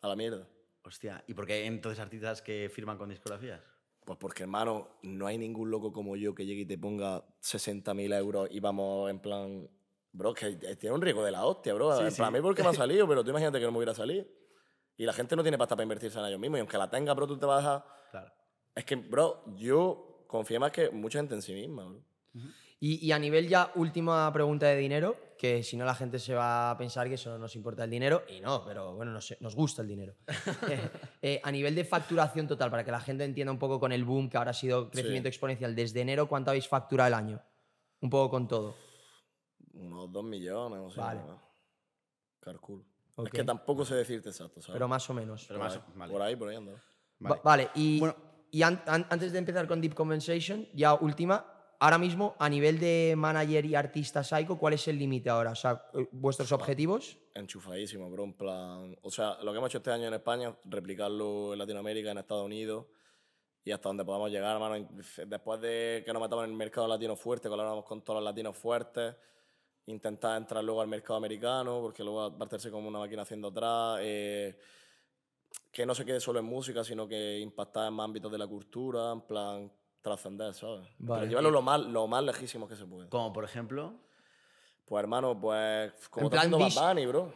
a 0.02 0.08
la 0.08 0.16
mierda. 0.16 0.48
Hostia, 0.82 1.22
¿y 1.28 1.34
por 1.34 1.46
qué 1.46 1.54
hay 1.54 1.68
entonces 1.68 2.00
artistas 2.00 2.42
que 2.42 2.72
firman 2.74 2.98
con 2.98 3.10
discografías? 3.10 3.60
Pues 4.06 4.18
porque, 4.18 4.44
hermano, 4.44 5.00
no 5.04 5.28
hay 5.28 5.38
ningún 5.38 5.70
loco 5.70 5.92
como 5.92 6.16
yo 6.16 6.34
que 6.34 6.46
llegue 6.46 6.62
y 6.62 6.66
te 6.66 6.78
ponga 6.78 7.26
60.000 7.42 8.18
euros 8.18 8.48
y 8.50 8.60
vamos 8.62 9.10
en 9.10 9.20
plan... 9.20 9.70
Bro, 10.14 10.34
que 10.34 10.56
tiene 10.78 10.96
un 10.96 11.02
riesgo 11.02 11.26
de 11.26 11.32
la 11.32 11.46
hostia, 11.46 11.74
bro. 11.74 11.98
Sí, 11.98 12.04
en 12.04 12.12
sí. 12.12 12.18
plan, 12.18 12.30
a 12.30 12.32
mí 12.32 12.42
porque 12.42 12.64
me 12.64 12.70
ha 12.70 12.74
salido, 12.74 13.06
pero 13.06 13.22
tú 13.22 13.32
imagínate 13.32 13.60
que 13.60 13.66
no 13.66 13.72
me 13.72 13.80
hubiera 13.80 13.94
salido. 13.94 14.26
Y 14.96 15.06
la 15.06 15.14
gente 15.14 15.36
no 15.36 15.42
tiene 15.42 15.58
pasta 15.58 15.76
para 15.76 15.84
invertirse 15.84 16.18
en 16.20 16.26
ellos 16.26 16.40
mismos. 16.40 16.58
Y 16.58 16.62
aunque 16.62 16.78
la 16.78 16.90
tenga, 16.90 17.14
bro, 17.14 17.28
tú 17.28 17.38
te 17.38 17.46
vas 17.46 17.66
a... 17.66 17.86
Claro. 18.12 18.32
Es 18.76 18.86
que, 18.86 18.96
bro, 18.96 19.44
yo 19.56 20.26
confío 20.28 20.60
más 20.60 20.72
que 20.72 20.90
mucha 20.90 21.20
gente 21.20 21.36
en 21.36 21.42
sí 21.42 21.54
misma, 21.54 21.86
bro. 21.86 22.11
Y, 22.80 23.06
y 23.06 23.12
a 23.12 23.20
nivel 23.20 23.48
ya, 23.48 23.72
última 23.76 24.32
pregunta 24.34 24.66
de 24.68 24.78
dinero, 24.78 25.16
que 25.38 25.62
si 25.64 25.78
no 25.78 25.86
la 25.86 25.94
gente 25.94 26.18
se 26.18 26.34
va 26.34 26.72
a 26.72 26.78
pensar 26.78 27.08
que 27.10 27.18
solo 27.18 27.38
nos 27.38 27.56
importa 27.56 27.84
el 27.84 27.90
dinero, 27.92 28.24
y 28.28 28.40
no, 28.42 28.64
pero 28.66 28.96
bueno, 28.96 29.12
nos, 29.12 29.36
nos 29.40 29.56
gusta 29.56 29.82
el 29.84 29.88
dinero. 29.88 30.16
Eh, 30.70 30.90
eh, 31.22 31.42
a 31.44 31.52
nivel 31.52 31.76
de 31.76 31.84
facturación 31.86 32.48
total, 32.48 32.72
para 32.72 32.84
que 32.84 32.92
la 32.92 33.00
gente 33.02 33.24
entienda 33.24 33.52
un 33.52 33.60
poco 33.60 33.80
con 33.80 33.92
el 33.92 34.04
boom, 34.04 34.30
que 34.30 34.38
ahora 34.38 34.52
ha 34.52 34.54
sido 34.56 34.90
crecimiento 34.90 35.28
exponencial, 35.30 35.76
desde 35.76 36.02
enero, 36.02 36.28
¿cuánto 36.28 36.50
habéis 36.52 36.68
facturado 36.68 37.08
el 37.10 37.14
año? 37.14 37.42
Un 38.02 38.10
poco 38.10 38.30
con 38.32 38.48
todo. 38.48 38.76
Unos 39.74 40.12
dos 40.12 40.24
millones, 40.24 40.80
no 40.80 40.90
sé. 40.90 41.00
Vale. 41.00 41.22
Calculo. 42.40 42.84
Ok. 43.16 43.28
Es 43.28 43.32
que 43.34 43.44
tampoco 43.44 43.86
sé 43.86 43.96
decirte 43.96 44.30
exacto, 44.30 44.62
¿sabes? 44.62 44.74
Pero 44.74 44.88
más 44.88 45.08
o 45.10 45.14
menos. 45.14 45.46
Pero 45.48 45.60
por, 45.60 45.68
más- 45.68 45.76
ahí, 45.78 45.84
vale. 45.96 46.12
por 46.14 46.22
ahí, 46.22 46.36
por 46.36 46.50
ahí 46.50 46.56
ando. 46.56 46.72
Va- 47.24 47.42
Vale, 47.44 47.70
y, 47.76 48.00
Bueno. 48.00 48.16
y 48.50 48.64
an- 48.64 48.82
an- 48.88 49.06
antes 49.10 49.32
de 49.32 49.38
empezar 49.38 49.68
con 49.68 49.80
Deep 49.82 49.94
Compensation, 49.94 50.68
ya 50.74 50.96
última, 50.96 51.46
ahora 51.82 51.98
mismo, 51.98 52.36
a 52.38 52.48
nivel 52.48 52.80
de 52.80 53.16
manager 53.18 53.66
y 53.66 53.74
artista 53.74 54.24
psycho, 54.24 54.58
¿cuál 54.58 54.74
es 54.74 54.88
el 54.88 55.00
límite 55.00 55.32
ahora? 55.32 55.52
O 55.52 55.56
sea, 55.56 55.84
eh, 55.96 56.08
vuestros 56.12 56.52
objetivos. 56.52 57.18
Enchufadísimo, 57.34 58.10
bro, 58.12 58.24
en 58.24 58.34
plan... 58.34 58.98
O 59.02 59.10
sea, 59.10 59.38
lo 59.42 59.52
que 59.52 59.58
hemos 59.58 59.70
hecho 59.72 59.80
este 59.80 59.90
año 59.90 60.08
en 60.08 60.14
España, 60.14 60.56
replicarlo 60.66 61.54
en 61.54 61.60
Latinoamérica, 61.60 62.12
en 62.12 62.20
Estados 62.20 62.46
Unidos 62.46 62.86
y 63.64 63.72
hasta 63.72 63.90
donde 63.90 64.06
podamos 64.06 64.30
llegar, 64.30 64.54
hermano. 64.54 64.88
Después 65.26 65.60
de 65.60 66.04
que 66.06 66.14
nos 66.14 66.22
metamos 66.22 66.46
en 66.46 66.52
el 66.52 66.56
mercado 66.56 66.88
latino 66.88 67.16
fuerte, 67.16 67.50
colaboramos 67.50 67.84
con 67.84 68.04
todos 68.04 68.18
los 68.18 68.26
latinos 68.26 68.56
fuertes, 68.56 69.16
intentar 69.88 70.38
entrar 70.38 70.64
luego 70.64 70.82
al 70.82 70.88
mercado 70.88 71.18
americano, 71.18 71.82
porque 71.82 72.04
luego 72.04 72.38
va 72.38 72.46
a 72.46 72.46
hacerse 72.46 72.70
como 72.70 72.90
una 72.90 73.00
máquina 73.00 73.24
haciendo 73.24 73.48
atrás. 73.48 74.00
eh, 74.04 74.56
que 75.72 75.86
no 75.86 75.96
se 75.96 76.06
quede 76.06 76.20
solo 76.20 76.40
en 76.40 76.46
música, 76.46 76.84
sino 76.84 77.08
que 77.08 77.40
impactar 77.40 77.88
en 77.88 77.94
más 77.94 78.06
ámbitos 78.06 78.32
de 78.32 78.38
la 78.38 78.48
cultura, 78.48 79.12
en 79.12 79.22
plan 79.22 79.72
trascender, 80.02 80.54
¿sabes? 80.54 80.88
Vale. 81.00 81.22
Pero 81.22 81.30
llevarlo 81.30 81.52
lo 81.52 81.62
más, 81.62 81.82
lo 81.82 82.08
más 82.08 82.24
lejísimo 82.24 82.68
que 82.68 82.76
se 82.76 82.86
puede. 82.86 83.10
Como 83.10 83.32
por 83.32 83.44
ejemplo, 83.44 83.94
Pues 84.86 85.02
hermano, 85.02 85.40
pues 85.40 85.94
como 86.10 86.26
En 86.28 86.32
plan 86.32 86.52
Bad 86.52 86.74
Bunny, 86.74 87.06
bro, 87.06 87.34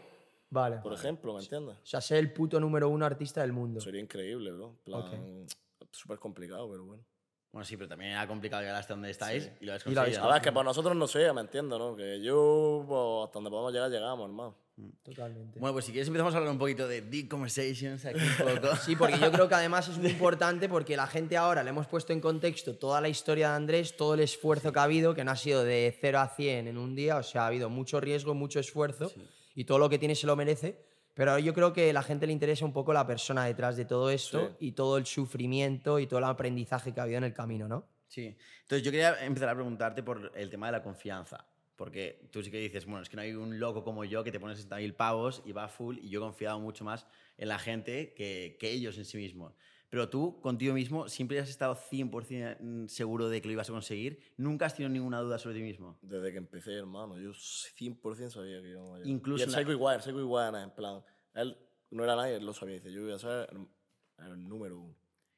Vale. 0.49 0.77
por 0.77 0.93
ejemplo, 0.93 1.33
¿me 1.33 1.39
entiendes? 1.41 1.77
O 1.77 1.85
sea, 1.85 2.01
ser 2.01 2.17
el 2.17 2.33
puto 2.33 2.59
número 2.59 2.89
uno 2.89 3.05
artista 3.05 3.41
del 3.41 3.53
mundo. 3.53 3.79
Sería 3.79 4.01
increíble, 4.01 4.51
bro. 4.51 4.75
Plan, 4.83 5.45
súper 5.91 6.19
complicado, 6.19 6.69
pero 6.69 6.83
bueno. 6.83 7.03
bueno, 7.51 7.65
sí, 7.65 7.77
pero 7.77 7.87
también 7.87 8.11
era 8.11 8.27
complicado 8.27 8.61
llegar 8.61 8.75
hasta 8.75 8.93
donde 8.93 9.09
estáis 9.11 9.49
y 9.61 9.65
lo 9.65 9.71
habéis 9.71 9.85
Y 9.85 9.91
lo 9.91 10.01
habéis 10.01 10.17
conseguido. 10.17 10.29
A 10.29 10.33
ver, 10.33 10.41
que 10.41 10.51
para 10.51 10.63
nosotros 10.65 10.95
no 10.95 11.07
sea, 11.07 11.33
¿me 11.33 11.41
entiendes? 11.41 11.79
¿no? 11.79 11.95
Que 11.95 12.21
yo, 12.21 12.83
pues, 12.87 13.25
hasta 13.25 13.37
donde 13.37 13.49
podamos 13.49 13.71
llegar, 13.71 13.89
llegamos, 13.89 14.27
hermano. 14.27 14.55
Totalmente. 15.03 15.57
Bueno, 15.59 15.73
pues 15.73 15.85
si 15.85 15.91
quieres 15.91 16.07
empezamos 16.07 16.33
a 16.33 16.37
hablar 16.37 16.51
un 16.51 16.59
poquito 16.59 16.87
de 16.87 17.01
Deep 17.01 17.29
Conversations 17.29 18.05
aquí 18.05 18.19
un 18.19 18.55
poco. 18.61 18.75
Sí, 18.75 18.95
porque 18.95 19.17
yo 19.17 19.31
creo 19.31 19.47
que 19.47 19.55
además 19.55 19.87
es 19.87 19.97
muy 19.97 20.09
importante 20.11 20.67
porque 20.67 20.97
la 20.97 21.07
gente 21.07 21.37
ahora 21.37 21.63
le 21.63 21.69
hemos 21.69 21.87
puesto 21.87 22.11
en 22.11 22.19
contexto 22.19 22.75
toda 22.75 22.99
la 22.99 23.07
historia 23.07 23.49
de 23.49 23.55
Andrés, 23.55 23.95
todo 23.95 24.15
el 24.15 24.19
esfuerzo 24.19 24.73
que 24.73 24.79
ha 24.79 24.83
habido, 24.83 25.15
que 25.15 25.23
no 25.23 25.31
ha 25.31 25.37
sido 25.37 25.63
de 25.63 25.97
0 26.01 26.19
a 26.19 26.27
100 26.27 26.67
en 26.67 26.77
un 26.77 26.93
día, 26.93 27.17
o 27.17 27.23
sea, 27.23 27.43
ha 27.43 27.47
habido 27.47 27.69
mucho 27.69 28.01
riesgo, 28.01 28.33
mucho 28.33 28.59
esfuerzo 28.59 29.13
y 29.55 29.63
todo 29.63 29.79
lo 29.79 29.89
que 29.89 29.97
tiene 29.97 30.15
se 30.15 30.27
lo 30.27 30.35
merece. 30.35 30.83
Pero 31.13 31.39
yo 31.39 31.53
creo 31.53 31.71
que 31.71 31.91
a 31.91 31.93
la 31.93 32.03
gente 32.03 32.27
le 32.27 32.33
interesa 32.33 32.65
un 32.65 32.73
poco 32.73 32.91
la 32.91 33.07
persona 33.07 33.45
detrás 33.45 33.77
de 33.77 33.85
todo 33.85 34.09
esto 34.09 34.57
y 34.59 34.73
todo 34.73 34.97
el 34.97 35.05
sufrimiento 35.05 35.97
y 35.99 36.07
todo 36.07 36.19
el 36.19 36.25
aprendizaje 36.25 36.93
que 36.93 36.99
ha 36.99 37.03
habido 37.03 37.19
en 37.19 37.23
el 37.23 37.33
camino, 37.33 37.69
¿no? 37.69 37.87
Sí. 38.09 38.37
Entonces 38.63 38.83
yo 38.83 38.91
quería 38.91 39.25
empezar 39.25 39.47
a 39.47 39.55
preguntarte 39.55 40.03
por 40.03 40.33
el 40.35 40.49
tema 40.49 40.65
de 40.65 40.73
la 40.73 40.83
confianza. 40.83 41.47
Porque 41.75 42.29
tú 42.31 42.41
sí 42.41 42.51
que 42.51 42.59
dices, 42.59 42.85
bueno, 42.85 43.01
es 43.01 43.09
que 43.09 43.17
no 43.17 43.21
hay 43.21 43.33
un 43.33 43.59
loco 43.59 43.83
como 43.83 44.05
yo 44.05 44.23
que 44.23 44.31
te 44.31 44.39
pone 44.39 44.53
60.000 44.53 44.95
pavos 44.95 45.41
y 45.45 45.51
va 45.51 45.67
full 45.67 45.97
y 45.97 46.09
yo 46.09 46.19
he 46.19 46.23
confiado 46.23 46.59
mucho 46.59 46.85
más 46.85 47.05
en 47.37 47.49
la 47.49 47.59
gente 47.59 48.13
que, 48.13 48.55
que 48.59 48.71
ellos 48.71 48.97
en 48.97 49.05
sí 49.05 49.17
mismos. 49.17 49.53
Pero 49.89 50.09
tú, 50.09 50.41
contigo 50.41 50.73
mismo, 50.73 51.07
siempre 51.07 51.39
has 51.39 51.49
estado 51.49 51.75
100% 51.75 52.87
seguro 52.87 53.29
de 53.29 53.41
que 53.41 53.47
lo 53.47 53.53
ibas 53.53 53.69
a 53.69 53.73
conseguir. 53.73 54.19
Nunca 54.35 54.65
has 54.65 54.75
tenido 54.75 54.89
ninguna 54.89 55.19
duda 55.21 55.37
sobre 55.37 55.55
ti 55.55 55.61
mismo. 55.61 55.97
Desde 56.01 56.31
que 56.31 56.37
empecé, 56.37 56.73
hermano, 56.73 57.17
yo 57.17 57.31
100% 57.31 58.29
sabía 58.29 58.61
que 58.61 58.67
llegar. 58.67 59.05
Incluso 59.05 59.43
Y 59.43 59.47
el 59.47 59.53
Psycho 59.53 59.71
igual, 59.71 59.97
el 59.97 60.01
Psycho 60.01 60.19
igual, 60.19 60.55
en 60.55 60.71
plan, 60.71 61.01
él 61.33 61.57
no 61.91 62.03
era 62.03 62.15
nadie, 62.15 62.35
él 62.35 62.45
lo 62.45 62.53
sabía. 62.53 62.75
Dice, 62.75 62.91
yo 62.91 63.03
voy 63.03 63.13
a 63.13 63.19
ser 63.19 63.47
el, 63.51 64.25
el 64.25 64.47
número 64.47 64.79
uno. 64.79 64.95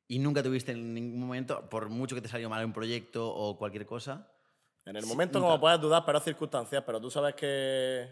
Y 0.08 0.20
nunca 0.20 0.42
tuviste 0.42 0.72
en 0.72 0.94
ningún 0.94 1.20
momento, 1.20 1.70
por 1.70 1.90
mucho 1.90 2.16
que 2.16 2.22
te 2.22 2.30
salió 2.30 2.50
mal 2.50 2.66
un 2.66 2.74
proyecto 2.74 3.30
o 3.30 3.58
cualquier 3.58 3.86
cosa, 3.86 4.32
En 4.88 4.96
el 4.96 5.06
momento 5.06 5.40
como 5.42 5.60
puedes 5.60 5.80
dudar, 5.82 6.04
pero 6.06 6.20
circunstancias, 6.20 6.82
pero 6.86 7.02
tú 7.02 7.12
sabes 7.12 7.36
que, 7.36 8.08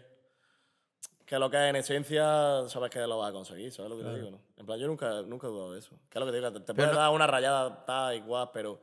que 1.24 1.38
lo 1.38 1.48
que 1.50 1.56
es 1.56 1.70
en 1.70 1.76
esencia, 1.76 2.68
sabes 2.68 2.90
que 2.90 3.00
lo 3.00 3.18
vas 3.18 3.30
a 3.30 3.32
conseguir, 3.32 3.72
¿sabes 3.72 3.90
lo 3.90 3.96
que 3.96 4.04
te 4.04 4.14
digo? 4.14 4.30
No? 4.30 4.40
En 4.56 4.66
plan, 4.66 4.78
yo 4.78 4.86
nunca, 4.86 5.22
nunca 5.22 5.46
he 5.46 5.50
dudado 5.50 5.72
de 5.72 5.78
eso. 5.78 5.98
¿Qué 6.10 6.18
es 6.18 6.20
lo 6.20 6.26
que 6.26 6.32
te 6.32 6.38
digo? 6.38 6.52
Te, 6.52 6.60
te 6.60 6.74
puede 6.74 6.94
dar 6.94 7.10
una 7.10 7.26
rayada 7.26 7.84
tal 7.86 8.14
igual, 8.14 8.50
pero 8.52 8.78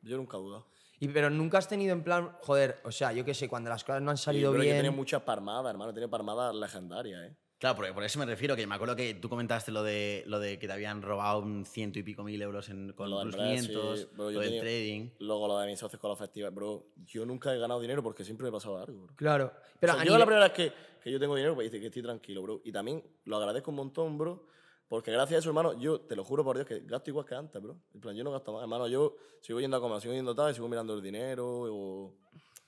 yo 0.00 0.16
nunca 0.16 0.36
he 0.38 0.40
dudado. 0.40 0.66
Y, 1.00 1.08
pero 1.08 1.28
nunca 1.30 1.58
has 1.58 1.68
tenido 1.68 1.92
en 1.92 2.02
plan, 2.02 2.36
joder, 2.40 2.80
o 2.84 2.90
sea, 2.90 3.12
yo 3.12 3.24
qué 3.24 3.34
sé, 3.34 3.48
cuando 3.48 3.70
las 3.70 3.84
cosas 3.84 4.02
no 4.02 4.10
han 4.10 4.16
salido 4.16 4.50
bro, 4.50 4.58
Yo 4.58 4.62
he 4.62 4.66
bien. 4.72 4.78
tenido 4.78 4.92
muchas 4.94 5.22
palmadas, 5.22 5.70
hermano, 5.70 5.90
he 5.90 5.94
tenido 5.94 6.10
palmadas 6.10 6.54
legendarias, 6.54 7.30
¿eh? 7.30 7.36
Claro, 7.58 7.74
porque 7.74 7.92
por 7.92 8.04
eso 8.04 8.18
me 8.20 8.24
refiero, 8.26 8.54
que 8.54 8.66
me 8.68 8.74
acuerdo 8.76 8.94
que 8.94 9.14
tú 9.14 9.28
comentaste 9.28 9.72
lo 9.72 9.82
de, 9.82 10.22
lo 10.26 10.38
de 10.38 10.58
que 10.60 10.68
te 10.68 10.72
habían 10.72 11.02
robado 11.02 11.40
un 11.40 11.64
ciento 11.66 11.98
y 11.98 12.04
pico 12.04 12.22
mil 12.22 12.40
euros 12.40 12.68
en, 12.68 12.92
con 12.92 13.10
Lo 13.10 13.24
los 13.24 13.34
Brexit, 13.34 13.70
500, 13.70 14.12
bro, 14.16 14.30
yo 14.30 14.34
lo 14.36 14.40
del 14.40 14.48
tenía- 14.50 14.60
trading. 14.62 15.08
Luego 15.18 15.48
lo 15.48 15.58
de 15.58 15.66
mis 15.66 15.78
socios 15.80 16.00
con 16.00 16.10
los 16.10 16.18
festivales, 16.18 16.54
bro. 16.54 16.86
Yo 17.06 17.26
nunca 17.26 17.52
he 17.52 17.58
ganado 17.58 17.80
dinero 17.80 18.00
porque 18.02 18.24
siempre 18.24 18.44
me 18.46 18.52
pasaba 18.52 18.82
algo, 18.84 19.02
bro. 19.06 19.16
Claro. 19.16 19.52
Pero 19.80 19.92
O 19.92 19.96
sea, 19.96 20.04
yo 20.04 20.10
nivel- 20.12 20.18
la 20.20 20.26
primera 20.26 20.44
vez 20.44 20.52
que, 20.52 20.72
que 21.02 21.10
yo 21.10 21.18
tengo 21.18 21.34
dinero, 21.34 21.56
pues 21.56 21.68
dice 21.70 21.80
que 21.80 21.88
estoy 21.88 22.02
tranquilo, 22.02 22.42
bro. 22.42 22.60
Y 22.64 22.70
también 22.70 23.02
lo 23.24 23.36
agradezco 23.38 23.70
un 23.72 23.76
montón, 23.78 24.16
bro, 24.18 24.46
Porque 24.86 25.10
gracias 25.10 25.36
a 25.36 25.40
eso, 25.40 25.48
hermano, 25.50 25.78
yo 25.80 26.00
te 26.02 26.14
lo 26.16 26.22
juro 26.24 26.44
por 26.44 26.54
Dios 26.56 26.66
que 26.66 26.80
gasto 26.80 27.10
igual 27.10 27.26
que 27.26 27.34
antes, 27.34 27.60
bro. 27.60 27.76
En 27.92 28.00
plan, 28.00 28.14
yo 28.14 28.22
no 28.24 28.30
gasto 28.30 28.52
más. 28.52 28.62
Hermano, 28.62 28.86
yo 28.86 29.16
sigo 29.40 29.58
yendo 29.60 29.76
a 29.76 29.80
comer, 29.80 30.00
sigo 30.00 30.14
yendo 30.14 30.32
tal, 30.34 30.52
y 30.52 30.54
sigo 30.54 30.68
mirando 30.68 30.94
el 30.94 31.02
dinero 31.02 31.44
o, 31.46 32.14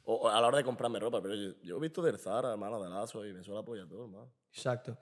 o 0.05 0.29
a 0.29 0.41
la 0.41 0.49
hora 0.49 0.59
de 0.59 0.65
comprarme 0.65 0.99
ropa. 0.99 1.23
Pero 1.23 1.35
yo, 1.37 1.53
yo 1.63 1.77
he 1.77 1.81
visto 1.81 2.03
del 2.03 2.19
Zara, 2.19 2.51
hermano, 2.51 2.83
de 2.83 2.91
Lazo 2.91 3.25
y 3.25 3.33
me 3.33 3.43
suele 3.45 3.61
apoyar 3.61 3.87
todo, 3.89 4.03
hermano. 4.05 4.29
Exacto. 4.53 4.99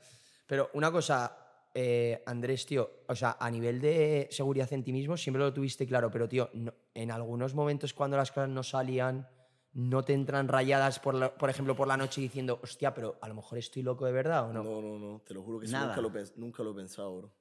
Pero 0.47 0.71
una 0.75 0.91
cosa, 0.91 1.37
eh, 1.75 2.23
Andrés, 2.27 2.65
tío, 2.67 3.03
o 3.07 3.15
sea, 3.15 3.37
a 3.39 3.51
nivel 3.51 3.81
de 3.81 4.29
seguridad 4.31 4.73
en 4.73 4.83
ti 4.85 4.93
mismo 4.93 5.17
siempre 5.17 5.43
lo 5.43 5.53
tuviste 5.53 5.87
claro, 5.87 6.11
pero, 6.11 6.29
tío, 6.29 6.51
no- 6.55 6.73
en 6.95 7.11
algunos 7.11 7.55
momentos 7.55 7.93
cuando 7.95 8.17
las 8.17 8.31
cosas 8.33 8.49
no 8.49 8.63
salían, 8.63 9.29
no 9.75 10.03
te 10.05 10.15
entran 10.15 10.49
rayadas, 10.49 10.99
por, 10.99 11.15
la- 11.15 11.35
por 11.35 11.51
ejemplo, 11.51 11.77
por 11.77 11.87
la 11.87 11.97
noche 11.97 12.21
diciendo, 12.21 12.59
hostia, 12.63 12.95
pero 12.95 13.19
a 13.21 13.29
lo 13.29 13.35
mejor 13.35 13.59
estoy 13.59 13.83
loco 13.83 14.07
de 14.07 14.13
verdad 14.13 14.49
o 14.49 14.53
no. 14.53 14.63
No, 14.65 14.81
no, 14.81 14.99
no, 14.99 15.21
te 15.21 15.35
lo 15.35 15.43
juro 15.43 15.61
que 15.61 15.67
sí, 15.67 15.73
Nada. 15.73 15.95
nunca 15.97 16.01
lo, 16.01 16.13
nunca 16.37 16.63
lo 16.63 16.71
he 16.73 16.75
pensado, 16.75 17.17
bro. 17.19 17.35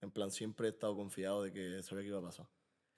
En 0.00 0.10
plan, 0.10 0.30
siempre 0.30 0.68
he 0.68 0.70
estado 0.70 0.96
confiado 0.96 1.42
de 1.42 1.52
que 1.52 1.82
sabía 1.82 2.02
que 2.02 2.08
iba 2.08 2.18
a 2.18 2.22
pasar. 2.22 2.48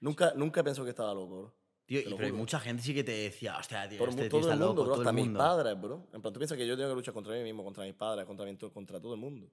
Nunca, 0.00 0.32
nunca 0.36 0.62
pensado 0.62 0.84
que 0.84 0.90
estaba 0.90 1.12
loco, 1.14 1.38
bro. 1.40 1.54
Tío, 1.88 2.00
y 2.00 2.04
pero 2.14 2.26
hay 2.26 2.32
mucha 2.32 2.60
gente 2.60 2.82
sí 2.82 2.92
que 2.92 3.02
te 3.02 3.12
decía, 3.12 3.56
hostia, 3.56 3.88
tío, 3.88 3.98
Por 3.98 4.10
este 4.10 4.24
mu- 4.24 4.28
tío 4.28 4.40
todo 4.40 4.40
está 4.40 4.52
el 4.52 4.58
mundo, 4.60 4.72
loco, 4.74 4.84
bro, 4.84 4.92
todo 4.92 5.00
hasta 5.02 5.10
el 5.10 5.16
mis 5.16 5.24
mundo. 5.24 5.38
padres, 5.38 5.80
bro. 5.80 6.08
En 6.12 6.20
plan, 6.20 6.34
tú 6.34 6.38
piensas 6.38 6.58
que 6.58 6.66
yo 6.66 6.76
tengo 6.76 6.90
que 6.90 6.94
luchar 6.96 7.14
contra 7.14 7.32
mí 7.34 7.42
mismo, 7.42 7.64
contra 7.64 7.82
mis 7.84 7.94
padres, 7.94 8.26
contra, 8.26 8.44
mi- 8.44 8.56
contra 8.58 9.00
todo 9.00 9.14
el 9.14 9.20
mundo. 9.20 9.50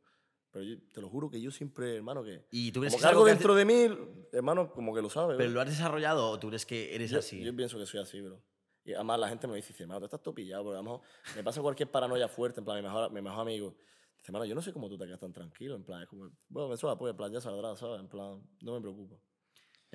Pero 0.51 0.65
yo 0.65 0.75
te 0.91 0.99
lo 0.99 1.09
juro 1.09 1.29
que 1.29 1.39
yo 1.39 1.49
siempre, 1.49 1.95
hermano, 1.95 2.23
que. 2.25 2.45
¿Y 2.51 2.73
tú 2.73 2.81
crees 2.81 2.91
como 2.93 2.99
que 2.99 3.03
que 3.03 3.07
algo 3.07 3.23
que 3.23 3.29
dentro 3.31 3.55
de 3.55 3.63
mí, 3.65 3.87
hermano, 4.33 4.69
como 4.73 4.93
que 4.93 5.01
lo 5.01 5.09
sabe. 5.09 5.37
¿Pero 5.37 5.49
bro. 5.49 5.55
lo 5.55 5.61
has 5.61 5.69
desarrollado 5.69 6.29
o 6.29 6.37
tú 6.37 6.49
crees 6.49 6.65
que 6.65 6.93
eres 6.93 7.11
yo, 7.11 7.19
así? 7.19 7.41
yo 7.41 7.55
pienso 7.55 7.77
que 7.77 7.85
soy 7.85 8.01
así, 8.01 8.19
bro. 8.19 8.43
Y 8.83 8.93
además 8.93 9.17
la 9.19 9.29
gente 9.29 9.47
me 9.47 9.55
dice, 9.55 9.73
hermano, 9.81 10.01
tú 10.01 10.05
estás 10.05 10.21
todo 10.21 10.35
pillado, 10.35 10.63
porque 10.65 10.75
a 10.77 10.81
lo 10.81 10.83
mejor 10.83 11.01
me 11.37 11.43
pasa 11.43 11.61
cualquier 11.61 11.89
paranoia 11.89 12.27
fuerte, 12.27 12.59
en 12.59 12.65
plan, 12.65 12.77
mi 12.77 12.83
mejor, 12.83 13.11
mi 13.11 13.21
mejor 13.21 13.39
amigo. 13.39 13.75
Dice, 14.17 14.27
hermano, 14.27 14.43
yo 14.45 14.55
no 14.55 14.61
sé 14.61 14.73
cómo 14.73 14.89
tú 14.89 14.97
te 14.97 15.05
quedas 15.05 15.19
tan 15.21 15.31
tranquilo, 15.33 15.73
en 15.75 15.83
plan, 15.85 16.01
es 16.03 16.07
como, 16.09 16.29
bueno, 16.49 16.67
me 16.69 16.75
suena 16.77 16.93
apoyo, 16.95 17.11
en 17.11 17.17
plan, 17.17 17.31
ya 17.31 17.39
saldrá, 17.41 17.75
¿sabes? 17.77 17.99
En 18.01 18.07
plan, 18.09 18.41
no 18.61 18.73
me 18.73 18.81
preocupa. 18.81 19.15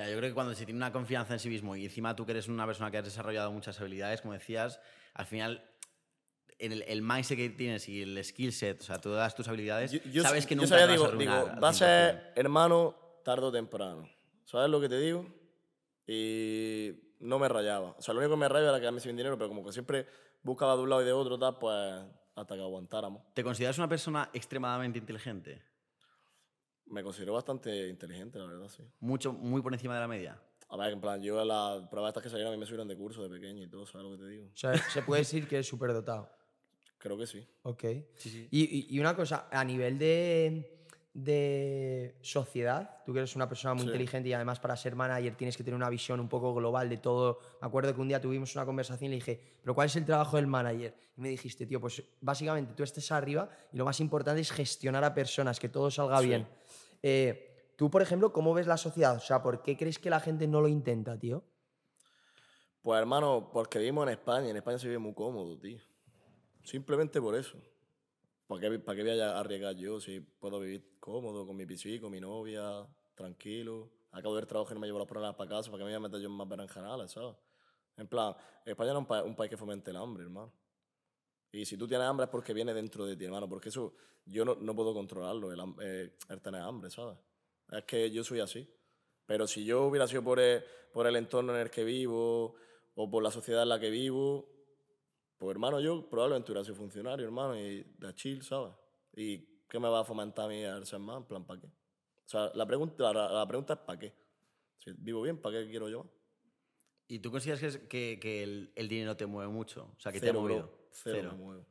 Ya, 0.00 0.08
yo 0.10 0.16
creo 0.16 0.30
que 0.30 0.34
cuando 0.34 0.54
se 0.54 0.64
tiene 0.64 0.78
una 0.78 0.90
confianza 0.92 1.34
en 1.34 1.38
sí 1.40 1.50
mismo 1.50 1.76
y 1.76 1.84
encima 1.84 2.16
tú 2.16 2.24
que 2.24 2.32
eres 2.32 2.48
una 2.48 2.64
persona 2.64 2.90
que 2.90 2.96
has 2.96 3.04
desarrollado 3.04 3.52
muchas 3.52 3.78
habilidades, 3.80 4.22
como 4.22 4.32
decías, 4.32 4.80
al 5.12 5.26
final 5.26 5.62
en 6.58 6.72
el, 6.72 6.82
el 6.82 7.02
mindset 7.02 7.36
que 7.36 7.50
tienes 7.50 7.86
y 7.86 8.00
el 8.00 8.24
skill 8.24 8.52
set, 8.54 8.80
o 8.80 8.84
sea, 8.84 8.98
todas 8.98 9.34
tus 9.34 9.46
habilidades, 9.48 9.92
Yo, 9.92 10.00
yo- 10.10 10.22
sabes 10.22 10.46
que 10.46 10.54
yo 10.54 10.62
nunca 10.62 10.78
sabía, 10.78 10.86
te 10.86 10.92
vas 10.98 11.10
digo, 11.18 11.34
a 11.34 11.42
digo, 11.44 11.60
va 11.62 11.68
a 11.68 11.72
100%. 11.72 11.74
ser 11.74 12.32
hermano 12.36 12.94
tarde 13.24 13.44
o 13.46 13.52
temprano. 13.52 14.08
¿Sabes 14.46 14.70
lo 14.70 14.80
que 14.80 14.88
te 14.88 14.98
digo? 14.98 15.26
Y 16.06 16.92
no 17.20 17.38
me 17.38 17.48
rayaba. 17.48 17.90
O 17.98 18.02
sea, 18.02 18.14
lo 18.14 18.20
único 18.20 18.34
que 18.34 18.40
me 18.40 18.48
rayaba 18.48 18.70
era 18.70 18.80
quedarme 18.80 19.00
sin 19.00 19.16
dinero, 19.16 19.36
pero 19.36 19.48
como 19.48 19.64
que 19.64 19.72
siempre 19.72 20.06
buscaba 20.42 20.76
de 20.76 20.82
un 20.82 20.90
lado 20.90 21.02
y 21.02 21.04
de 21.04 21.12
otro, 21.12 21.38
tal, 21.38 21.58
pues 21.58 22.04
hasta 22.34 22.54
que 22.54 22.60
aguantáramos. 22.62 23.22
¿Te 23.34 23.44
consideras 23.44 23.76
una 23.78 23.88
persona 23.88 24.30
extremadamente 24.32 24.98
inteligente? 24.98 25.62
Me 26.90 27.02
considero 27.02 27.32
bastante 27.34 27.88
inteligente, 27.88 28.38
la 28.38 28.46
verdad, 28.46 28.68
sí. 28.68 28.82
Mucho, 29.00 29.32
muy 29.32 29.62
por 29.62 29.72
encima 29.72 29.94
de 29.94 30.00
la 30.00 30.08
media. 30.08 30.42
A 30.68 30.76
ver, 30.76 30.92
en 30.92 31.00
plan, 31.00 31.20
yo 31.22 31.40
a 31.40 31.44
las 31.44 31.88
pruebas 31.88 32.10
estas 32.10 32.22
que 32.22 32.28
salieron 32.28 32.52
a 32.52 32.56
mí 32.56 32.60
me 32.60 32.66
subieron 32.66 32.86
de 32.88 32.96
curso 32.96 33.22
de 33.22 33.28
pequeño 33.28 33.62
y 33.62 33.68
todo, 33.68 33.86
¿sabes 33.86 34.06
lo 34.06 34.16
que 34.16 34.22
te 34.24 34.28
digo? 34.28 34.46
O 34.52 34.56
sea, 34.56 34.76
se 34.76 35.02
puede 35.02 35.22
decir 35.22 35.48
que 35.48 35.56
eres 35.56 35.66
súper 35.68 35.92
dotado. 35.92 36.28
Creo 36.98 37.16
que 37.16 37.26
sí. 37.26 37.46
Ok. 37.62 37.84
Y, 37.84 38.48
y- 38.50 38.86
y 38.90 39.00
una 39.00 39.16
cosa, 39.16 39.48
a 39.50 39.64
nivel 39.64 39.98
de, 39.98 40.79
de 41.12 42.16
sociedad, 42.22 43.02
tú 43.04 43.12
que 43.12 43.18
eres 43.18 43.34
una 43.34 43.48
persona 43.48 43.74
muy 43.74 43.82
Sí. 43.82 43.88
inteligente 43.88 44.28
y 44.28 44.32
además 44.32 44.60
para 44.60 44.76
ser 44.76 44.94
manager 44.94 45.34
tienes 45.36 45.56
que 45.56 45.64
tener 45.64 45.74
una 45.74 45.90
visión 45.90 46.20
un 46.20 46.28
poco 46.28 46.54
global 46.54 46.88
de 46.88 46.98
todo. 46.98 47.40
Me 47.60 47.66
acuerdo 47.66 47.94
que 47.94 48.00
un 48.00 48.08
día 48.08 48.20
tuvimos 48.20 48.54
una 48.54 48.64
conversación 48.64 49.06
y 49.06 49.10
le 49.10 49.14
dije, 49.16 49.40
¿pero 49.62 49.74
cuál 49.74 49.86
es 49.86 49.96
el 49.96 50.04
trabajo 50.04 50.36
del 50.36 50.46
manager? 50.46 50.94
Y 51.16 51.20
me 51.20 51.28
dijiste, 51.30 51.66
tío, 51.66 51.80
pues 51.80 52.02
básicamente 52.20 52.74
tú 52.74 52.84
estés 52.84 53.10
arriba 53.10 53.48
y 53.72 53.76
lo 53.76 53.84
más 53.84 53.98
importante 54.00 54.40
es 54.40 54.52
gestionar 54.52 55.02
a 55.02 55.12
personas, 55.12 55.58
que 55.58 55.68
todo 55.68 55.90
salga 55.90 56.20
Sí. 56.20 56.28
bien. 56.28 56.48
Eh, 57.02 57.72
tú, 57.76 57.90
por 57.90 58.02
ejemplo, 58.02 58.32
¿cómo 58.32 58.54
ves 58.54 58.68
la 58.68 58.76
sociedad? 58.76 59.16
O 59.16 59.20
sea, 59.20 59.42
¿por 59.42 59.62
qué 59.62 59.76
crees 59.76 59.98
que 59.98 60.10
la 60.10 60.20
gente 60.20 60.46
no 60.46 60.60
lo 60.60 60.68
intenta, 60.68 61.18
tío? 61.18 61.42
Pues 62.82 62.98
hermano, 63.00 63.50
porque 63.52 63.78
vivimos 63.78 64.04
en 64.04 64.10
España 64.10 64.46
y 64.46 64.50
en 64.50 64.56
España 64.56 64.78
se 64.78 64.86
vive 64.86 64.98
muy 64.98 65.12
cómodo, 65.12 65.58
tío. 65.58 65.78
Simplemente 66.62 67.20
por 67.20 67.34
eso. 67.34 67.58
¿Para 68.50 68.62
qué, 68.62 68.78
para 68.80 68.96
qué 68.96 69.02
voy 69.04 69.20
a 69.20 69.38
arriesgar 69.38 69.76
yo 69.76 70.00
si 70.00 70.18
puedo 70.18 70.58
vivir 70.58 70.96
cómodo 70.98 71.46
con 71.46 71.54
mi 71.56 71.64
con 72.00 72.10
mi 72.10 72.20
novia, 72.20 72.84
tranquilo? 73.14 73.92
Acabo 74.10 74.34
de 74.34 74.40
ver 74.40 74.48
trabajo 74.48 74.72
y 74.72 74.74
no 74.74 74.80
me 74.80 74.88
llevo 74.88 74.98
los 74.98 75.06
problemas 75.06 75.36
para 75.36 75.50
casa, 75.50 75.70
¿para 75.70 75.78
qué 75.78 75.84
me 75.84 75.90
voy 75.92 75.94
a 75.94 76.00
meter 76.00 76.18
yo 76.20 76.26
en 76.26 76.32
más 76.32 76.48
berenjenales, 76.48 77.12
sabes? 77.12 77.36
En 77.96 78.08
plan, 78.08 78.34
España 78.64 78.92
no 78.92 78.98
es 78.98 79.02
un, 79.02 79.06
pa- 79.06 79.22
un 79.22 79.36
país 79.36 79.50
que 79.50 79.56
fomente 79.56 79.92
el 79.92 79.96
hambre, 79.98 80.24
hermano. 80.24 80.52
Y 81.52 81.64
si 81.64 81.76
tú 81.76 81.86
tienes 81.86 82.08
hambre 82.08 82.24
es 82.24 82.30
porque 82.30 82.52
viene 82.52 82.74
dentro 82.74 83.06
de 83.06 83.16
ti, 83.16 83.24
hermano, 83.24 83.48
porque 83.48 83.68
eso 83.68 83.94
yo 84.24 84.44
no, 84.44 84.56
no 84.56 84.74
puedo 84.74 84.92
controlarlo, 84.94 85.52
el, 85.52 85.60
eh, 85.80 86.16
el 86.28 86.40
tener 86.40 86.62
hambre, 86.62 86.90
¿sabes? 86.90 87.18
Es 87.70 87.84
que 87.84 88.10
yo 88.10 88.24
soy 88.24 88.40
así. 88.40 88.68
Pero 89.26 89.46
si 89.46 89.64
yo 89.64 89.84
hubiera 89.84 90.08
sido 90.08 90.24
por 90.24 90.40
el, 90.40 90.64
por 90.92 91.06
el 91.06 91.14
entorno 91.14 91.54
en 91.54 91.60
el 91.60 91.70
que 91.70 91.84
vivo 91.84 92.56
o 92.96 93.08
por 93.08 93.22
la 93.22 93.30
sociedad 93.30 93.62
en 93.62 93.68
la 93.68 93.78
que 93.78 93.90
vivo, 93.90 94.59
pues 95.40 95.50
hermano, 95.54 95.80
yo 95.80 96.08
probablemente 96.08 96.52
hubiera 96.52 96.62
sido 96.64 96.76
funcionario, 96.76 97.24
hermano, 97.24 97.58
y 97.58 97.82
de 97.98 98.14
chill, 98.14 98.42
¿sabes? 98.42 98.74
¿Y 99.16 99.38
qué 99.68 99.80
me 99.80 99.88
va 99.88 100.00
a 100.00 100.04
fomentar 100.04 100.44
a 100.44 100.48
mí 100.48 100.58
el 100.62 100.84
ser 100.86 100.98
más? 100.98 101.16
En 101.16 101.24
plan, 101.24 101.44
¿para 101.46 101.60
qué? 101.62 101.66
O 101.66 102.28
sea, 102.28 102.50
la 102.54 102.66
pregunta, 102.66 103.10
la, 103.12 103.28
la 103.32 103.46
pregunta 103.48 103.72
es 103.72 103.78
¿para 103.80 103.98
qué? 103.98 104.12
Si 104.78 104.92
vivo 104.92 105.22
bien, 105.22 105.38
¿para 105.38 105.58
qué 105.58 105.70
quiero 105.70 105.88
yo? 105.88 106.06
¿Y 107.08 107.18
tú 107.20 107.30
consideras 107.30 107.58
que, 107.60 107.66
es- 107.66 107.78
que, 107.78 108.18
que 108.20 108.42
el, 108.42 108.70
el 108.76 108.88
dinero 108.88 109.16
te 109.16 109.24
mueve 109.26 109.50
mucho? 109.50 109.90
O 109.96 110.00
sea, 110.00 110.12
que 110.12 110.20
te 110.20 110.26
ha 110.26 110.30
Cero, 110.32 110.42
bro. 110.42 110.54
movido. 110.54 110.78
Cero, 110.92 111.30
me 111.32 111.38
muevo. 111.38 111.66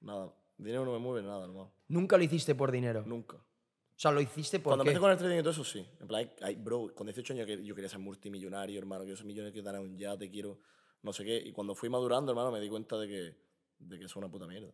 Nada. 0.00 0.32
Dinero 0.58 0.84
no 0.84 0.92
me 0.92 0.98
mueve 0.98 1.26
nada, 1.26 1.44
hermano. 1.44 1.72
Nunca 1.88 2.16
lo 2.18 2.22
hiciste 2.24 2.54
por 2.54 2.70
dinero. 2.70 3.02
Nunca. 3.06 3.36
O 3.38 3.98
sea, 3.98 4.12
lo 4.12 4.20
hiciste 4.20 4.58
por 4.60 4.70
Cuando 4.72 4.82
empecé 4.84 5.00
con 5.00 5.10
el 5.10 5.16
trading 5.16 5.38
y 5.38 5.40
todo 5.40 5.50
eso, 5.50 5.64
sí. 5.64 5.84
En 6.00 6.06
plan, 6.06 6.20
hay- 6.20 6.32
hay- 6.42 6.56
bro, 6.56 6.94
con 6.94 7.06
18 7.06 7.32
años 7.32 7.48
yo 7.64 7.74
quería 7.74 7.88
ser 7.88 7.98
multimillonario, 8.00 8.78
hermano. 8.78 9.02
Quiero 9.04 9.16
ser 9.16 9.26
millonario, 9.26 9.52
quiero 9.52 9.66
tener 9.66 9.80
un 9.80 9.96
yate, 9.96 10.30
quiero 10.30 10.60
no 11.04 11.12
sé 11.12 11.24
qué. 11.24 11.36
Y 11.36 11.52
cuando 11.52 11.74
fui 11.76 11.88
madurando, 11.88 12.32
hermano, 12.32 12.50
me 12.50 12.58
di 12.60 12.68
cuenta 12.68 12.98
de 12.98 13.06
que, 13.06 13.36
de 13.78 13.98
que 13.98 14.04
es 14.06 14.16
una 14.16 14.28
puta 14.28 14.46
mierda. 14.46 14.72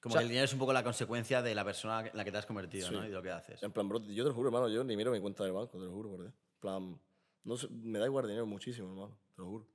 Como 0.00 0.12
O 0.12 0.12
sea- 0.12 0.20
que 0.20 0.24
el 0.24 0.28
dinero 0.28 0.44
es 0.44 0.52
un 0.52 0.58
poco 0.58 0.72
la 0.72 0.82
consecuencia 0.84 1.40
de 1.42 1.54
la 1.54 1.64
persona 1.64 2.06
en 2.06 2.16
la 2.16 2.24
que 2.24 2.32
te 2.32 2.38
has 2.38 2.46
convertido, 2.46 2.88
Sí. 2.88 2.94
¿no? 2.94 3.04
Y 3.04 3.08
de 3.08 3.14
lo 3.14 3.22
que 3.22 3.30
haces. 3.30 3.62
En 3.62 3.72
plan, 3.72 3.88
bro, 3.88 4.00
yo 4.00 4.22
te 4.24 4.28
lo 4.28 4.34
juro, 4.34 4.48
hermano, 4.48 4.68
yo 4.68 4.82
ni 4.84 4.96
miro 4.96 5.10
mi 5.12 5.20
cuenta 5.20 5.44
del 5.44 5.52
banco, 5.52 5.78
te 5.78 5.84
lo 5.84 5.90
juro, 5.92 6.10
por. 6.10 6.24
En 6.26 6.32
plan, 6.60 7.00
no 7.44 7.56
sé, 7.56 7.68
me 7.70 7.98
da 7.98 8.06
igual 8.06 8.26
dinero 8.26 8.44
muchísimo, 8.46 8.88
hermano, 8.90 9.18
te 9.34 9.42
lo 9.42 9.48
juro. 9.48 9.66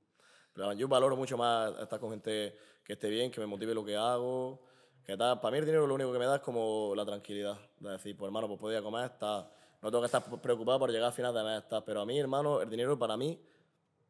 Pero 0.52 0.72
yo 0.72 0.88
valoro 0.88 1.16
mucho 1.16 1.36
más 1.36 1.76
estar 1.80 2.00
con 2.00 2.10
gente 2.10 2.56
que 2.82 2.94
esté 2.94 3.08
bien, 3.10 3.30
que 3.30 3.40
me 3.40 3.46
motive 3.46 3.74
lo 3.74 3.84
que 3.84 3.96
hago. 3.96 4.62
Que 5.04 5.16
tal. 5.16 5.38
Para 5.38 5.52
mí 5.52 5.58
el 5.58 5.64
dinero 5.66 5.86
lo 5.86 5.94
único 5.94 6.12
que 6.12 6.18
me 6.18 6.24
da 6.26 6.36
es 6.36 6.42
como 6.42 6.92
la 6.96 7.04
tranquilidad. 7.04 7.56
De 7.78 7.90
decir, 7.90 8.16
pues 8.16 8.26
hermano, 8.28 8.48
pues 8.48 8.58
puedo 8.58 8.72
ir 8.72 8.80
a 8.80 8.82
comer, 8.82 9.04
está. 9.04 9.48
No 9.82 9.90
tengo 9.90 10.00
que 10.00 10.06
estar 10.06 10.24
preocupado 10.40 10.80
por 10.80 10.90
llegar 10.90 11.10
a 11.10 11.12
final 11.12 11.32
de 11.34 11.44
mes, 11.44 11.58
está. 11.62 11.84
Pero 11.84 12.00
a 12.00 12.06
mí, 12.06 12.18
hermano, 12.18 12.60
el 12.62 12.68
dinero 12.70 12.98
para 12.98 13.16
mí 13.16 13.38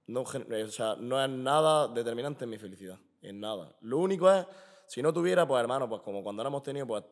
no, 0.06 0.24
eh, 0.50 0.64
o 0.64 0.68
sea, 0.68 0.96
no 0.96 1.22
es 1.22 1.28
nada 1.30 1.88
determinante 1.88 2.44
en 2.44 2.50
mi 2.50 2.58
felicidad. 2.58 2.98
En 3.22 3.40
nada. 3.40 3.74
Lo 3.80 3.98
único 3.98 4.30
es, 4.30 4.46
si 4.86 5.02
no 5.02 5.12
tuviera, 5.12 5.46
pues 5.46 5.60
hermano, 5.60 5.88
pues 5.88 6.02
como 6.02 6.22
cuando 6.22 6.42
no 6.42 6.48
hemos 6.48 6.62
tenido, 6.62 6.86
pues 6.86 7.04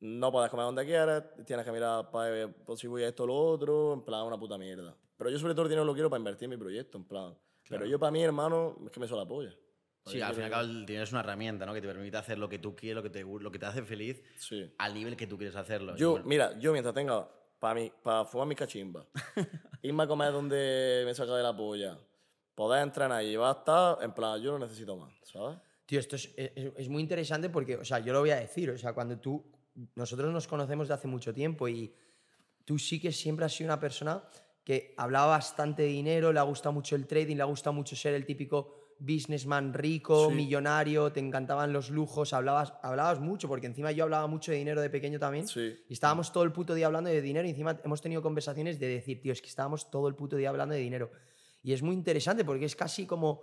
no 0.00 0.30
puedes 0.32 0.50
comer 0.50 0.66
donde 0.66 0.84
quieras, 0.84 1.24
tienes 1.46 1.64
que 1.64 1.72
mirar 1.72 2.10
para 2.10 2.30
ver 2.30 2.54
pues, 2.64 2.80
si 2.80 2.86
voy 2.86 3.02
a 3.04 3.08
esto 3.08 3.24
o 3.24 3.26
lo 3.26 3.36
otro, 3.36 3.92
en 3.94 4.02
plan, 4.02 4.24
una 4.26 4.38
puta 4.38 4.58
mierda. 4.58 4.96
Pero 5.16 5.30
yo 5.30 5.38
sobre 5.38 5.54
todo 5.54 5.62
el 5.64 5.68
dinero 5.70 5.84
lo 5.84 5.94
quiero 5.94 6.10
para 6.10 6.18
invertir 6.18 6.44
en 6.44 6.50
mi 6.50 6.56
proyecto, 6.56 6.98
en 6.98 7.04
plan. 7.04 7.34
Pero 7.68 7.86
yo 7.86 7.98
para 7.98 8.12
mí, 8.12 8.22
hermano, 8.22 8.76
es 8.84 8.90
que 8.90 9.00
me 9.00 9.06
la 9.06 9.26
polla. 9.26 9.54
Sí, 10.04 10.20
al 10.20 10.34
fin 10.34 10.42
y 10.42 10.44
al 10.44 10.50
cabo 10.50 10.62
el 10.62 10.86
dinero 10.86 11.02
es 11.02 11.10
una 11.10 11.20
herramienta, 11.20 11.66
¿no? 11.66 11.74
Que 11.74 11.80
te 11.80 11.88
permite 11.88 12.16
hacer 12.16 12.38
lo 12.38 12.48
que 12.48 12.60
tú 12.60 12.76
quieres, 12.76 12.96
lo 12.96 13.02
que 13.02 13.10
te, 13.10 13.24
lo 13.24 13.50
que 13.50 13.58
te 13.58 13.66
hace 13.66 13.82
feliz 13.82 14.22
Sí. 14.36 14.72
al 14.78 14.94
nivel 14.94 15.16
que 15.16 15.26
tú 15.26 15.36
quieres 15.36 15.56
hacerlo. 15.56 15.96
Yo, 15.96 16.12
bueno, 16.12 16.26
mira, 16.26 16.56
yo 16.60 16.70
mientras 16.72 16.94
tenga 16.94 17.28
para 17.58 17.90
para 18.02 18.24
fumar 18.24 18.46
mi 18.46 18.54
cachimba, 18.54 19.04
irme 19.82 20.04
a 20.04 20.06
comer 20.06 20.30
donde 20.30 21.02
me 21.04 21.12
saca 21.12 21.34
de 21.34 21.42
la 21.42 21.56
polla, 21.56 21.98
poder 22.56 22.82
entrenar 22.82 23.22
y 23.24 23.36
va 23.36 23.50
a 23.50 23.52
estar, 23.52 23.98
en 24.02 24.10
plan, 24.12 24.40
yo 24.42 24.50
no 24.52 24.58
necesito 24.58 24.96
más, 24.96 25.12
¿sabes? 25.22 25.58
Tío, 25.86 26.00
esto 26.00 26.16
es, 26.16 26.32
es- 26.36 26.72
es 26.76 26.88
muy 26.88 27.00
interesante 27.02 27.48
porque, 27.50 27.76
o 27.76 27.84
sea, 27.84 28.00
yo 28.00 28.12
lo 28.12 28.18
voy 28.20 28.30
a 28.30 28.36
decir, 28.36 28.68
o 28.70 28.78
sea, 28.78 28.92
cuando 28.92 29.16
tú, 29.18 29.44
nosotros 29.94 30.32
nos 30.32 30.48
conocemos 30.48 30.88
de 30.88 30.94
hace 30.94 31.06
mucho 31.06 31.32
tiempo 31.32 31.68
y 31.68 31.94
tú 32.64 32.78
sí 32.78 32.98
que 32.98 33.12
siempre 33.12 33.44
has 33.44 33.52
sido 33.54 33.68
una 33.68 33.78
persona 33.78 34.24
que 34.64 34.94
hablaba 34.96 35.26
bastante 35.28 35.82
de 35.82 35.88
dinero, 35.88 36.32
le 36.32 36.40
ha 36.40 36.42
gustado 36.42 36.72
mucho 36.72 36.96
el 36.96 37.06
trading, 37.06 37.36
le 37.36 37.42
ha 37.42 37.46
gustado 37.46 37.72
mucho 37.74 37.94
ser 37.94 38.14
el 38.14 38.26
típico 38.26 38.94
businessman 38.98 39.74
rico, 39.74 40.30
Sí. 40.30 40.34
millonario, 40.34 41.12
te 41.12 41.20
encantaban 41.20 41.72
los 41.72 41.90
lujos, 41.90 42.32
hablabas, 42.32 42.72
hablabas 42.82 43.20
mucho, 43.20 43.46
porque 43.46 43.66
encima 43.66 43.92
yo 43.92 44.04
hablaba 44.04 44.26
mucho 44.26 44.50
de 44.50 44.56
dinero 44.58 44.80
de 44.80 44.88
pequeño 44.90 45.18
también. 45.18 45.46
Sí. 45.46 45.76
Y 45.88 45.92
estábamos 45.92 46.32
todo 46.32 46.42
el 46.44 46.50
puto 46.52 46.74
día 46.74 46.86
hablando 46.86 47.10
de 47.10 47.20
dinero 47.20 47.46
y 47.46 47.50
encima 47.50 47.78
hemos 47.84 48.00
tenido 48.00 48.22
conversaciones 48.22 48.80
de 48.80 48.88
decir, 48.88 49.20
tío, 49.20 49.32
es 49.34 49.42
que 49.42 49.48
estábamos 49.48 49.90
todo 49.90 50.08
el 50.08 50.14
puto 50.14 50.34
día 50.36 50.48
hablando 50.48 50.74
de 50.74 50.80
dinero. 50.80 51.10
Y 51.66 51.72
es 51.72 51.82
muy 51.82 51.96
interesante 51.96 52.44
porque 52.44 52.64
es 52.64 52.76
casi 52.76 53.06
como 53.06 53.40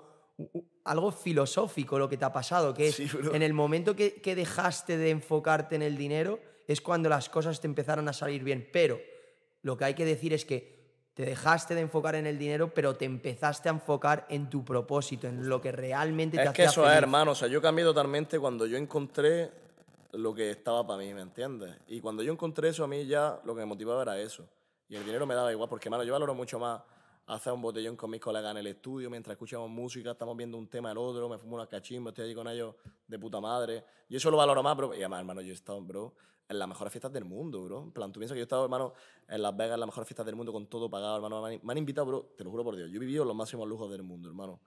algo 0.86 1.12
filosófico 1.12 2.00
lo 2.00 2.08
que 2.08 2.16
te 2.16 2.24
ha 2.24 2.32
pasado, 2.32 2.74
que 2.74 2.88
es 2.88 2.96
Sí, 2.96 3.10
en 3.34 3.42
el 3.42 3.54
momento 3.54 3.98
que, 3.98 4.22
que 4.22 4.34
dejaste 4.34 4.96
de 4.96 5.10
enfocarte 5.10 5.76
en 5.76 5.82
el 5.82 5.98
dinero 5.98 6.40
es 6.66 6.80
cuando 6.80 7.10
las 7.10 7.28
cosas 7.28 7.60
te 7.60 7.68
empezaron 7.68 8.08
a 8.08 8.14
salir 8.14 8.46
bien. 8.46 8.70
Pero 8.72 8.98
lo 9.62 9.76
que 9.76 9.84
hay 9.84 9.94
que 9.94 10.06
decir 10.06 10.32
es 10.32 10.46
que 10.46 11.10
te 11.14 11.26
dejaste 11.26 11.76
de 11.76 11.82
enfocar 11.82 12.16
en 12.16 12.26
el 12.26 12.40
dinero, 12.40 12.74
pero 12.74 12.96
te 12.96 13.04
empezaste 13.04 13.68
a 13.68 13.74
enfocar 13.74 14.26
en 14.30 14.50
tu 14.50 14.64
propósito, 14.64 15.28
en 15.28 15.50
lo 15.50 15.60
que 15.60 15.74
realmente 15.74 16.38
te 16.38 16.44
Es 16.44 16.52
que 16.52 16.64
hacía 16.64 16.84
eso 16.84 16.90
es, 16.90 16.96
hermano. 16.96 17.32
O 17.32 17.36
sea, 17.36 17.50
yo 17.50 17.62
cambié 17.62 17.84
totalmente 17.84 18.40
cuando 18.40 18.66
yo 18.66 18.78
encontré 18.78 19.52
lo 20.14 20.34
que 20.34 20.50
estaba 20.50 20.88
para 20.88 21.00
mí, 21.00 21.14
¿me 21.14 21.24
entiendes? 21.24 21.76
Y 21.90 22.00
cuando 22.00 22.24
yo 22.24 22.32
encontré 22.32 22.70
eso, 22.70 22.86
a 22.86 22.88
mí 22.88 23.06
ya 23.06 23.42
lo 23.44 23.54
que 23.54 23.60
me 23.60 23.66
motivaba 23.66 24.02
era 24.04 24.18
eso. 24.18 24.48
Y 24.88 24.96
el 24.96 25.04
dinero 25.04 25.26
me 25.26 25.36
daba 25.36 25.52
igual, 25.52 25.68
porque, 25.68 25.90
mano, 25.90 26.06
yo 26.06 26.14
valoro 26.14 26.34
mucho 26.34 26.58
más 26.58 26.80
hacer 27.28 27.54
un 27.54 27.62
botellón 27.62 27.96
con 27.96 28.10
mis 28.10 28.20
colegas 28.20 28.52
en 28.52 28.58
el 28.58 28.68
estudio 28.68 29.10
mientras 29.10 29.34
escuchamos 29.34 29.70
música, 29.70 30.12
estamos 30.12 30.36
viendo 30.36 30.58
un 30.58 30.68
tema 30.68 30.92
el 30.92 30.98
otro, 30.98 31.30
me 31.30 31.38
fumo 31.38 31.56
unas 31.56 31.68
cachimbas, 31.68 32.12
estoy 32.12 32.26
allí 32.26 32.36
con 32.36 32.48
ellos 32.48 32.76
de 33.08 33.20
puta 33.20 33.40
madre. 33.40 33.84
Yo 34.10 34.18
eso 34.18 34.30
lo 34.30 34.38
valoro 34.38 34.62
más, 34.62 34.76
bro. 34.76 34.94
Y 34.94 34.98
además, 34.98 35.20
hermano, 35.20 35.42
yo 35.42 35.52
he 35.52 35.54
estado, 35.54 35.82
bro, 35.82 36.14
en 36.50 36.60
las 36.60 36.68
mejores 36.68 36.92
fiestas 36.92 37.14
del 37.14 37.26
mundo, 37.26 37.64
bro. 37.64 37.84
En 37.84 37.92
plan, 37.92 38.12
tú 38.12 38.20
piensas 38.20 38.36
que 38.36 38.40
yo 38.40 38.44
he 38.44 38.46
estado, 38.46 38.64
hermano, 38.64 38.94
en 39.28 39.42
Las 39.42 39.56
Vegas, 39.56 39.76
en 39.76 39.80
las 39.80 39.88
mejores 39.88 40.08
fiestas 40.08 40.26
del 40.26 40.36
mundo, 40.36 40.52
con 40.52 40.68
todo 40.68 40.90
pagado, 40.90 41.16
hermano. 41.16 41.42
Me 41.42 41.56
han, 41.56 41.62
me 41.64 41.72
han 41.72 41.78
invitado, 41.78 42.08
bro, 42.08 42.34
te 42.38 42.44
lo 42.44 42.52
juro 42.52 42.64
por 42.64 42.76
Dios. 42.76 42.90
Yo 42.90 42.98
he 42.98 43.00
vivido 43.00 43.24
los 43.24 43.36
máximos 43.36 43.68
lujos 43.68 43.90
del 43.90 44.04
mundo, 44.04 44.28
hermano. 44.28 44.60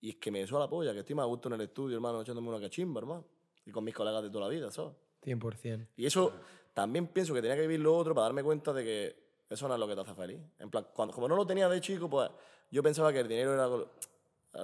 Y 0.00 0.10
es 0.10 0.16
que 0.16 0.30
me 0.30 0.46
suena 0.46 0.66
la 0.66 0.70
polla, 0.70 0.92
que 0.92 1.00
estoy 1.00 1.16
más 1.16 1.24
a 1.24 1.26
gusto 1.26 1.48
en 1.48 1.54
el 1.54 1.62
estudio, 1.62 1.96
hermano, 1.96 2.20
echándome 2.20 2.48
una 2.48 2.60
cachimba, 2.60 3.00
hermano. 3.00 3.24
Y 3.64 3.70
con 3.70 3.82
mis 3.82 3.94
colegas 3.94 4.22
de 4.22 4.30
toda 4.30 4.44
la 4.44 4.50
vida, 4.50 4.70
¿sabes? 4.70 4.92
100%. 5.24 5.88
Y 5.96 6.06
eso 6.06 6.32
también 6.72 7.08
pienso 7.08 7.34
que 7.34 7.40
tenía 7.40 7.56
que 7.56 7.62
vivir 7.62 7.80
lo 7.80 7.96
otro 7.96 8.14
para 8.14 8.26
darme 8.26 8.42
cuenta 8.44 8.72
de 8.72 8.84
que 8.84 9.27
eso 9.50 9.66
no 9.68 9.74
es 9.74 9.80
lo 9.80 9.88
que 9.88 9.94
te 9.94 10.00
hace 10.02 10.14
feliz. 10.14 10.40
En 10.58 10.70
plan, 10.70 10.86
cuando, 10.94 11.14
como 11.14 11.28
no 11.28 11.36
lo 11.36 11.46
tenía 11.46 11.68
de 11.68 11.80
chico, 11.80 12.08
pues 12.08 12.30
yo 12.70 12.82
pensaba 12.82 13.12
que 13.12 13.20
el 13.20 13.28
dinero 13.28 13.54
era 13.54 13.66
lo 13.66 13.88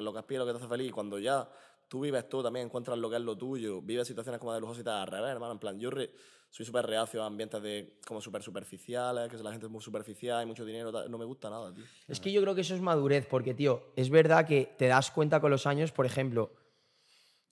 lo 0.00 0.12
que 0.12 0.18
aspira, 0.18 0.40
lo 0.40 0.46
que 0.46 0.52
te 0.52 0.58
hace 0.58 0.68
feliz. 0.68 0.88
Y 0.88 0.90
cuando 0.90 1.18
ya 1.18 1.48
tú 1.88 2.00
vives 2.00 2.28
todo, 2.28 2.42
también 2.42 2.66
encuentras 2.66 2.98
lo 2.98 3.08
que 3.10 3.16
es 3.16 3.22
lo 3.22 3.36
tuyo, 3.36 3.80
vives 3.82 4.06
situaciones 4.08 4.40
como 4.40 4.52
de 4.52 4.60
lujosidad 4.60 4.82
y 4.82 4.84
tal, 4.84 5.00
al 5.02 5.06
revés, 5.06 5.30
hermano. 5.30 5.52
En 5.52 5.58
plan, 5.58 5.78
yo 5.78 5.90
re- 5.90 6.10
soy 6.50 6.64
súper 6.66 6.86
reacio 6.86 7.22
a 7.22 7.26
ambientes 7.26 7.62
de, 7.62 7.98
como 8.06 8.20
súper 8.20 8.42
superficiales, 8.42 9.28
que 9.30 9.36
la 9.38 9.50
gente 9.50 9.66
es 9.66 9.72
muy 9.72 9.80
superficial, 9.82 10.38
hay 10.38 10.46
mucho 10.46 10.64
dinero, 10.64 10.90
no 11.08 11.18
me 11.18 11.24
gusta 11.24 11.50
nada, 11.50 11.72
tío. 11.74 11.84
Es 12.08 12.18
que 12.20 12.32
yo 12.32 12.40
creo 12.42 12.54
que 12.54 12.62
eso 12.62 12.74
es 12.74 12.80
madurez, 12.80 13.26
porque, 13.26 13.54
tío, 13.54 13.82
es 13.96 14.08
verdad 14.10 14.46
que 14.46 14.74
te 14.78 14.86
das 14.88 15.10
cuenta 15.10 15.40
con 15.40 15.50
los 15.50 15.66
años, 15.66 15.92
por 15.92 16.06
ejemplo, 16.06 16.52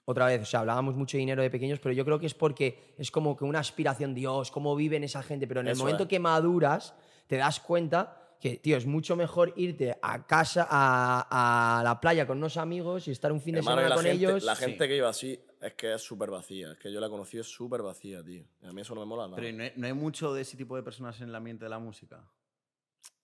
otra 0.05 0.27
vez, 0.27 0.43
o 0.43 0.47
sea, 0.47 0.61
hablábamos 0.61 0.95
mucho 0.97 1.17
de 1.17 1.21
dinero 1.21 1.43
de 1.43 1.51
pequeños, 1.51 1.79
pero 1.81 1.93
yo 1.95 2.05
creo 2.05 2.19
que 2.19 2.27
es 2.27 2.35
porque 2.35 2.95
es 2.99 3.11
como 3.11 3.37
que 3.37 3.45
una 3.45 3.61
aspiración, 3.61 4.15
Dios, 4.15 4.51
cómo 4.51 4.75
viven 4.75 5.05
esa 5.05 5.23
gente, 5.23 5.47
pero 5.47 5.61
en 5.61 5.69
el 5.69 5.73
Eso 5.75 5.83
momento 5.85 6.05
es. 6.05 6.09
que 6.09 6.19
maduras, 6.19 6.95
te 7.33 7.39
das 7.39 7.61
cuenta 7.61 8.37
que, 8.39 8.59
tío, 8.59 8.77
es 8.77 8.85
mucho 8.85 9.17
mejor 9.17 9.55
irte 9.57 9.97
a 10.03 10.27
casa, 10.27 10.67
a, 10.69 11.79
a 11.79 11.83
la 11.83 11.99
playa 11.99 12.27
con 12.27 12.37
unos 12.37 12.59
amigos 12.59 13.09
y 13.09 13.11
estar 13.11 13.33
un 13.33 13.41
fin 13.41 13.55
de 13.55 13.61
Hermano, 13.61 13.79
semana 13.79 13.95
con 13.95 14.05
gente, 14.05 14.19
ellos. 14.19 14.45
La 14.45 14.55
gente 14.55 14.87
que 14.87 14.99
iba 14.99 15.09
así 15.09 15.41
es 15.59 15.73
que 15.73 15.95
es 15.95 16.03
súper 16.03 16.31
vacía. 16.31 16.73
Es 16.73 16.79
que 16.79 16.93
yo 16.93 17.01
la 17.01 17.09
conocí 17.09 17.39
es 17.39 17.47
súper 17.47 17.81
vacía, 17.81 18.23
tío. 18.23 18.45
Y 18.61 18.67
a 18.67 18.73
mí 18.75 18.83
eso 18.83 18.95
no 18.95 19.01
me 19.01 19.07
mola 19.07 19.29
nada. 19.29 19.37
Pero 19.37 19.57
¿no 19.57 19.65
hay, 19.65 19.73
no 19.77 19.87
hay 19.87 19.95
mucho 19.95 20.35
de 20.35 20.43
ese 20.43 20.59
tipo 20.59 20.77
de 20.77 20.83
personas 20.83 21.19
en 21.23 21.31
el 21.31 21.35
ambiente 21.35 21.65
de 21.65 21.71
la 21.71 21.79
música. 21.79 22.23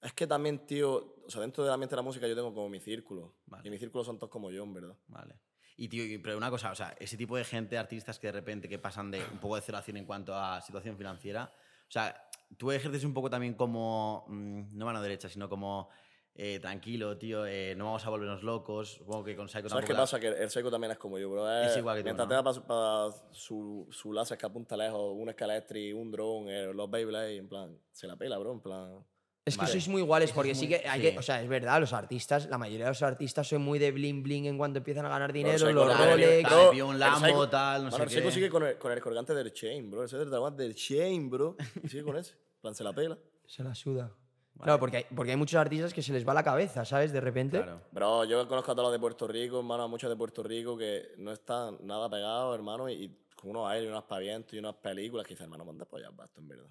Es 0.00 0.14
que 0.14 0.26
también, 0.26 0.64
tío, 0.64 1.16
o 1.26 1.28
sea, 1.30 1.42
dentro 1.42 1.64
del 1.64 1.74
ambiente 1.74 1.94
de 1.94 1.96
la 1.96 2.04
música 2.04 2.26
yo 2.26 2.34
tengo 2.34 2.54
como 2.54 2.70
mi 2.70 2.80
círculo. 2.80 3.34
Vale. 3.44 3.68
Y 3.68 3.70
mi 3.70 3.76
círculo 3.76 4.04
son 4.04 4.18
todos 4.18 4.30
como 4.30 4.50
yo, 4.50 4.64
en 4.64 4.72
verdad. 4.72 4.96
Vale. 5.08 5.34
Y, 5.76 5.88
tío, 5.88 6.18
pero 6.22 6.38
una 6.38 6.48
cosa, 6.48 6.72
o 6.72 6.74
sea, 6.74 6.96
ese 6.98 7.18
tipo 7.18 7.36
de 7.36 7.44
gente, 7.44 7.76
artistas 7.76 8.18
que 8.18 8.28
de 8.28 8.32
repente 8.32 8.70
que 8.70 8.78
pasan 8.78 9.10
de 9.10 9.22
un 9.30 9.38
poco 9.38 9.56
de 9.56 9.60
cero 9.60 9.76
a 9.76 9.82
cien 9.82 9.98
en 9.98 10.06
cuanto 10.06 10.34
a 10.34 10.62
situación 10.62 10.96
financiera, 10.96 11.52
o 11.88 11.90
sea, 11.90 12.27
tú 12.56 12.72
ejerces 12.72 13.04
un 13.04 13.14
poco 13.14 13.30
también 13.30 13.54
como, 13.54 14.24
mm, 14.28 14.76
no 14.76 14.86
mano 14.86 15.02
derecha, 15.02 15.28
sino 15.28 15.48
como 15.48 15.88
eh, 16.40 16.60
tranquilo, 16.60 17.18
tío, 17.18 17.44
eh, 17.46 17.74
no 17.76 17.86
vamos 17.86 18.06
a 18.06 18.10
volvernos 18.10 18.44
locos. 18.44 18.92
Supongo 18.92 19.24
que 19.24 19.34
con 19.34 19.48
Psycho 19.48 19.68
¿Sabes 19.68 19.86
qué 19.86 19.94
pasa? 19.94 20.20
Que 20.20 20.28
el 20.28 20.48
seco 20.50 20.70
también 20.70 20.92
es 20.92 20.98
como 20.98 21.18
yo, 21.18 21.28
bro. 21.28 21.50
Es, 21.50 21.72
Es 21.72 21.78
igual 21.78 21.96
que 21.96 22.02
tú, 22.02 22.04
Mientras 22.04 22.28
¿no? 22.28 22.28
te 22.28 22.34
da 22.36 22.64
para 22.64 23.10
su, 23.32 23.88
su 23.90 24.12
láser 24.12 24.38
que 24.38 24.46
apunta 24.46 24.76
lejos, 24.76 25.14
un 25.16 25.28
escaletri, 25.28 25.92
un 25.92 26.12
drone, 26.12 26.62
eh, 26.62 26.72
los 26.72 26.88
Beyblade, 26.88 27.36
en 27.36 27.48
plan, 27.48 27.76
se 27.90 28.06
la 28.06 28.16
pela, 28.16 28.38
bro, 28.38 28.52
en 28.52 28.60
plan... 28.60 29.04
Es 29.48 29.56
que 29.56 29.62
Vale. 29.62 29.72
sois 29.72 29.88
muy 29.88 30.02
iguales, 30.02 30.32
porque 30.32 30.52
es 30.52 30.58
sí 30.58 30.66
muy- 30.68 30.78
que 30.78 30.88
hay 30.88 31.00
sí. 31.02 31.10
que, 31.12 31.18
o 31.18 31.22
sea, 31.22 31.42
es 31.42 31.48
verdad, 31.48 31.80
los 31.80 31.92
artistas, 31.92 32.46
la 32.48 32.58
mayoría 32.58 32.84
de 32.86 32.90
los 32.92 33.02
artistas 33.02 33.48
son 33.48 33.62
muy 33.62 33.78
de 33.78 33.90
bling 33.90 34.22
bling 34.22 34.46
en 34.46 34.56
cuanto 34.58 34.78
empiezan 34.78 35.06
a 35.06 35.08
ganar 35.08 35.32
dinero, 35.32 35.70
los 35.72 35.86
no, 35.86 35.94
Rolex, 36.06 36.50
un 36.82 36.92
el 36.94 36.98
Lambo, 36.98 37.26
Psycho- 37.26 37.48
tal, 37.50 37.84
no 37.84 37.90
sé 37.90 38.08
seco 38.08 38.28
qué. 38.28 38.34
sigue 38.34 38.48
con 38.50 38.64
el, 38.64 38.78
con 38.78 38.92
el 38.92 39.00
colgante 39.00 39.34
del 39.34 39.52
Chain, 39.52 39.90
bro. 39.90 40.04
Ese 40.04 40.16
es 40.16 40.22
el 40.22 40.30
dragón 40.30 40.56
del 40.56 40.74
Chain, 40.74 41.28
bro. 41.30 41.56
Sigue 41.88 42.02
con 42.04 42.16
ese. 42.16 42.32
En 42.32 42.60
plan, 42.62 42.74
se 42.74 42.84
la 42.84 42.92
pela. 42.92 43.18
Se 43.46 43.62
la 43.64 43.74
suda. 43.74 44.12
Claro, 44.60 44.80
porque 44.80 44.96
hay, 44.96 45.06
porque 45.14 45.30
hay 45.30 45.36
muchos 45.36 45.60
artistas 45.60 45.94
que 45.94 46.02
se 46.02 46.12
les 46.12 46.26
va 46.26 46.34
la 46.34 46.42
cabeza, 46.42 46.84
¿sabes? 46.84 47.12
De 47.12 47.20
repente. 47.20 47.58
Claro. 47.62 47.80
Bro, 47.92 48.24
yo 48.24 48.48
conozco 48.48 48.72
a 48.72 48.74
todos 48.74 48.86
los 48.86 48.92
de 48.92 48.98
Puerto 48.98 49.28
Rico, 49.28 49.58
hermano, 49.58 49.84
a 49.84 49.86
muchos 49.88 50.10
de 50.10 50.16
Puerto 50.16 50.42
Rico 50.42 50.76
que 50.76 51.12
no 51.18 51.30
están 51.30 51.78
nada 51.82 52.10
pegados, 52.10 52.54
hermano, 52.56 52.88
y, 52.88 52.94
y 53.04 53.18
con 53.36 53.50
unos 53.50 53.68
aires 53.70 53.86
y 53.86 53.88
unos 53.92 54.02
pavientos 54.02 54.52
y 54.54 54.58
unas 54.58 54.74
películas 54.74 55.24
que 55.24 55.34
dicen, 55.34 55.44
hermano, 55.44 55.64
manda 55.64 55.84
pues 55.84 56.02
ya 56.02 56.10
basta, 56.10 56.40
en 56.40 56.48
verdad. 56.48 56.66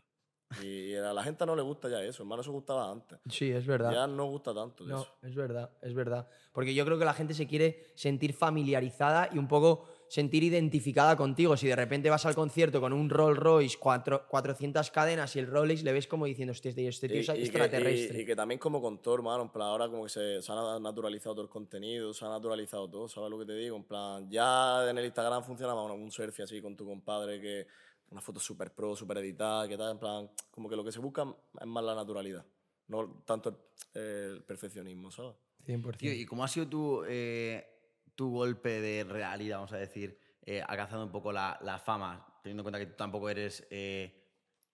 Y 0.64 0.96
a 0.96 1.12
la 1.14 1.24
gente 1.24 1.46
no 1.46 1.56
le 1.58 1.62
gusta 1.62 1.90
ya 1.90 2.02
eso, 2.02 2.24
hermano, 2.24 2.42
eso 2.42 2.52
gustaba 2.54 2.90
antes. 2.90 3.20
Sí, 3.30 3.52
es 3.52 3.66
verdad. 3.68 3.92
Ya 3.92 4.08
no 4.08 4.26
gusta 4.28 4.54
tanto 4.54 4.86
de 4.86 4.92
No, 4.94 5.02
eso. 5.02 5.12
es 5.22 5.36
verdad, 5.36 5.70
es 5.82 5.94
verdad. 5.94 6.26
Porque 6.54 6.74
yo 6.74 6.86
creo 6.86 6.98
que 6.98 7.04
la 7.06 7.14
gente 7.14 7.34
se 7.34 7.48
quiere 7.48 7.84
sentir 7.96 8.34
familiarizada 8.34 9.30
y 9.34 9.38
un 9.38 9.48
poco 9.48 9.86
sentir 10.08 10.44
identificada 10.44 11.18
contigo. 11.18 11.58
Si 11.58 11.68
de 11.68 11.76
repente 11.76 12.10
vas 12.10 12.26
al 12.26 12.34
concierto 12.34 12.80
con 12.80 12.94
un 12.94 13.10
Rolls 13.10 13.38
Royce, 13.38 13.78
cuatro, 13.78 14.26
400 14.30 14.90
cadenas 14.90 15.36
y 15.36 15.40
el 15.40 15.48
Rolex, 15.48 15.84
le 15.84 15.92
ves 15.92 16.08
como 16.08 16.26
diciendo, 16.26 16.54
este, 16.54 16.70
este 16.70 17.10
tío 17.10 17.20
es 17.20 17.28
Y- 17.28 17.32
y 17.32 17.36
que- 17.36 17.44
extraterrestre. 17.44 18.20
Y, 18.20 18.22
y 18.22 18.26
que 18.26 18.36
también 18.36 18.58
como 18.58 18.82
con 18.82 19.02
todo, 19.02 19.16
hermano, 19.16 19.44
en 19.44 19.50
plan, 19.50 19.68
ahora 19.68 19.90
como 19.90 20.04
que 20.04 20.10
se, 20.10 20.42
se 20.42 20.52
ha 20.52 20.80
naturalizado 20.80 21.36
todo 21.36 21.44
el 21.44 21.50
contenido, 21.50 22.14
se 22.14 22.24
ha 22.24 22.30
naturalizado 22.30 22.90
todo, 22.90 23.10
¿sabes 23.10 23.30
lo 23.30 23.38
que 23.38 23.46
te 23.46 23.54
digo? 23.54 23.76
En 23.76 23.84
plan, 23.84 24.30
ya 24.32 24.90
en 24.90 24.98
el 24.98 25.04
Instagram 25.06 25.44
funcionaba 25.44 25.84
un, 25.84 25.92
un 26.02 26.12
selfie 26.12 26.46
así 26.46 26.62
con 26.62 26.78
tu 26.78 26.86
compadre, 26.86 27.42
que 27.42 27.68
una 28.10 28.22
foto 28.22 28.40
súper 28.40 28.74
pro, 28.74 28.96
súper 28.96 29.18
editada, 29.20 29.68
que 29.68 29.78
tal, 29.78 29.92
en 29.92 30.00
plan, 30.00 30.32
como 30.52 30.70
que 30.70 30.76
lo 30.76 30.84
que 30.84 30.92
se 30.92 31.00
busca 31.00 31.26
es 31.60 31.68
más 31.68 31.84
la 31.84 31.96
naturalidad, 31.96 32.46
no 32.88 33.24
tanto 33.26 33.50
el, 33.94 34.02
el 34.02 34.44
perfeccionismo, 34.44 35.12
¿sabes? 35.12 35.36
100%. 35.66 35.98
Tío, 35.98 36.14
¿y 36.14 36.26
cómo 36.26 36.44
ha 36.44 36.48
sido 36.48 36.68
tu, 36.68 37.04
eh, 37.08 37.68
tu 38.16 38.32
golpe 38.32 38.80
de 38.82 39.04
realidad, 39.04 39.58
vamos 39.58 39.74
a 39.74 39.78
decir, 39.78 40.18
eh, 40.46 40.62
alcanzando 40.66 41.06
un 41.06 41.12
poco 41.12 41.32
la, 41.34 41.58
la 41.62 41.78
fama, 41.80 42.40
teniendo 42.42 42.62
en 42.62 42.64
cuenta 42.66 42.80
que 42.80 42.86
tú 42.86 42.96
tampoco 42.96 43.30
eres 43.30 43.68
eh, 43.70 44.24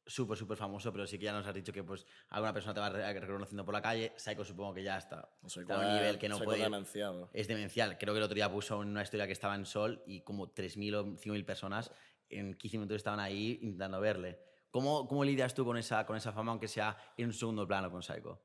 súper, 0.06 0.38
súper 0.38 0.56
famoso, 0.58 0.92
pero 0.92 1.08
sí 1.08 1.18
que 1.18 1.26
ya 1.26 1.34
nos 1.34 1.48
has 1.48 1.56
dicho 1.56 1.74
que 1.74 1.84
pues 1.84 2.06
alguna 2.30 2.54
persona 2.54 2.74
te 2.76 2.80
va 2.80 2.90
re- 2.90 3.20
reconociendo 3.22 3.66
por 3.66 3.74
la 3.74 3.82
calle, 3.82 4.14
Psycho 4.16 4.44
supongo 4.46 4.76
que 4.76 4.84
ya 4.84 4.98
está, 4.98 5.22
a 5.22 5.80
un 5.80 5.94
nivel 5.96 6.20
que 6.20 6.30
no 6.30 6.38
puede... 6.40 6.62
demenciado, 6.62 7.16
bro. 7.18 7.30
Es 7.34 7.48
demencial. 7.48 7.98
Creo 7.98 8.14
que 8.14 8.20
el 8.20 8.24
otro 8.24 8.36
día 8.36 8.52
puso 8.52 8.84
en 8.84 8.90
una 8.90 9.02
historia 9.02 9.26
que 9.26 9.34
estaba 9.34 9.56
en 9.56 9.66
Sol 9.66 10.04
y 10.06 10.22
como 10.22 10.54
3.000 10.54 10.96
o 10.96 11.06
5.000 11.18 11.46
personas 11.46 11.92
en 12.38 12.56
15 12.56 12.78
minutos 12.78 12.98
estaban 12.98 13.20
ahí 13.20 13.60
intentando 13.62 14.00
verle. 14.00 14.40
¿Cómo, 14.72 15.08
cómo 15.08 15.24
lidias 15.24 15.54
tú 15.54 15.66
con 15.66 15.78
esa, 15.78 16.06
con 16.06 16.18
esa 16.18 16.32
fama, 16.32 16.52
aunque 16.52 16.68
sea 16.68 16.98
en 17.18 17.28
un 17.28 17.34
segundo 17.34 17.68
plano 17.68 17.92
con 17.92 18.02
Psycho? 18.02 18.42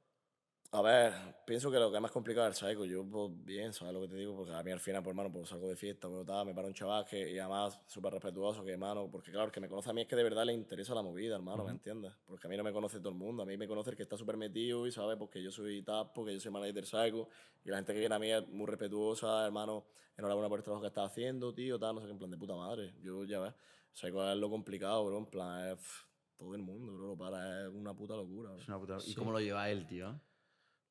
A 0.71 0.83
ver, 0.83 1.15
pienso 1.47 1.71
que 1.71 1.79
lo 1.79 1.91
que 1.91 1.97
es 1.97 2.03
más 2.03 2.11
complicado 2.11 2.47
es 2.47 2.63
el 2.63 2.69
psycho. 2.69 2.85
Yo, 2.85 3.03
pues, 3.03 3.31
bien, 3.43 3.73
¿sabes 3.73 3.95
lo 3.95 4.03
que 4.03 4.09
te 4.09 4.17
digo? 4.17 4.37
Porque 4.37 4.53
a 4.53 4.63
mí 4.63 4.71
al 4.71 4.81
final, 4.81 5.03
pues, 5.03 5.13
hermano, 5.13 5.33
pues 5.33 5.49
salgo 5.49 5.67
de 5.67 5.77
fiesta, 5.77 6.09
pues, 6.11 6.27
tal, 6.27 6.45
me 6.45 6.55
para 6.55 6.69
un 6.69 6.75
chaval 6.75 7.07
que, 7.07 7.33
y 7.33 7.39
además 7.39 7.81
súper 7.87 8.13
respetuoso, 8.13 8.63
que, 8.63 8.73
hermano, 8.73 9.11
porque 9.11 9.31
claro, 9.31 9.47
el 9.47 9.51
que 9.51 9.61
me 9.61 9.69
conoce 9.69 9.89
a 9.89 9.95
mí 9.95 10.03
es 10.03 10.07
que 10.07 10.15
de 10.15 10.25
verdad 10.25 10.45
le 10.45 10.53
interesa 10.53 10.95
la 10.95 11.01
movida, 11.01 11.37
hermano, 11.37 11.65
¿me 11.65 11.71
entiendes? 11.71 12.13
Porque 12.27 12.47
a 12.47 12.51
mí 12.51 12.57
no 12.59 12.65
me 12.65 12.73
conoce 12.75 12.99
todo 12.99 13.09
el 13.09 13.15
mundo, 13.15 13.45
a 13.45 13.47
mí 13.47 13.57
me 13.57 13.67
conoce 13.67 13.91
el 13.91 13.97
que 13.97 14.03
está 14.03 14.19
súper 14.19 14.37
metido 14.37 14.87
y 14.87 14.93
sabe, 14.93 15.17
porque 15.17 15.43
yo 15.43 15.51
soy 15.51 15.83
tap, 15.83 16.13
porque 16.13 16.35
yo 16.35 16.41
soy 16.41 16.53
manager 16.53 16.85
psycho, 16.85 17.29
y 17.65 17.71
la 17.71 17.77
gente 17.77 17.95
que 17.95 18.01
viene 18.01 18.15
a 18.15 18.19
mí 18.19 18.31
es 18.31 18.47
muy 18.49 18.67
respetuosa, 18.67 19.47
hermano, 19.47 19.87
enhorabuena 20.19 20.51
por 20.51 20.59
el 20.59 20.65
trabajo 20.65 20.83
que 20.83 20.89
estás 20.89 21.11
haciendo, 21.11 21.55
tío, 21.55 21.79
tal, 21.79 21.95
no 21.95 22.03
sé 22.03 22.09
qué, 22.09 22.13
en 22.13 22.19
plan 22.19 22.31
de 22.31 22.37
puta 22.37 22.55
madre. 22.55 22.93
Yo, 23.01 23.25
ya 23.25 23.41
ves, 23.41 23.55
psycho 23.93 24.31
es 24.31 24.37
lo 24.39 24.51
complicado, 24.51 25.05
bro, 25.07 25.19
en 25.19 25.27
plan, 25.27 25.69
es 25.71 25.77
pff, 25.77 26.05
todo 26.37 26.55
el 26.55 26.63
mundo, 26.63 26.93
bro, 26.95 27.09
lo 27.09 27.17
para, 27.17 27.67
es 27.67 27.73
una 27.75 27.95
puta 27.95 28.15
locura, 28.17 28.51
bro. 28.51 28.61
Es 28.61 28.69
una 28.69 28.79
puta- 28.79 28.99
¿Y 29.07 29.15
cómo 29.15 29.33
lo 29.33 29.41
lleva 29.41 29.69
él, 29.71 29.87
tío? 29.87 30.21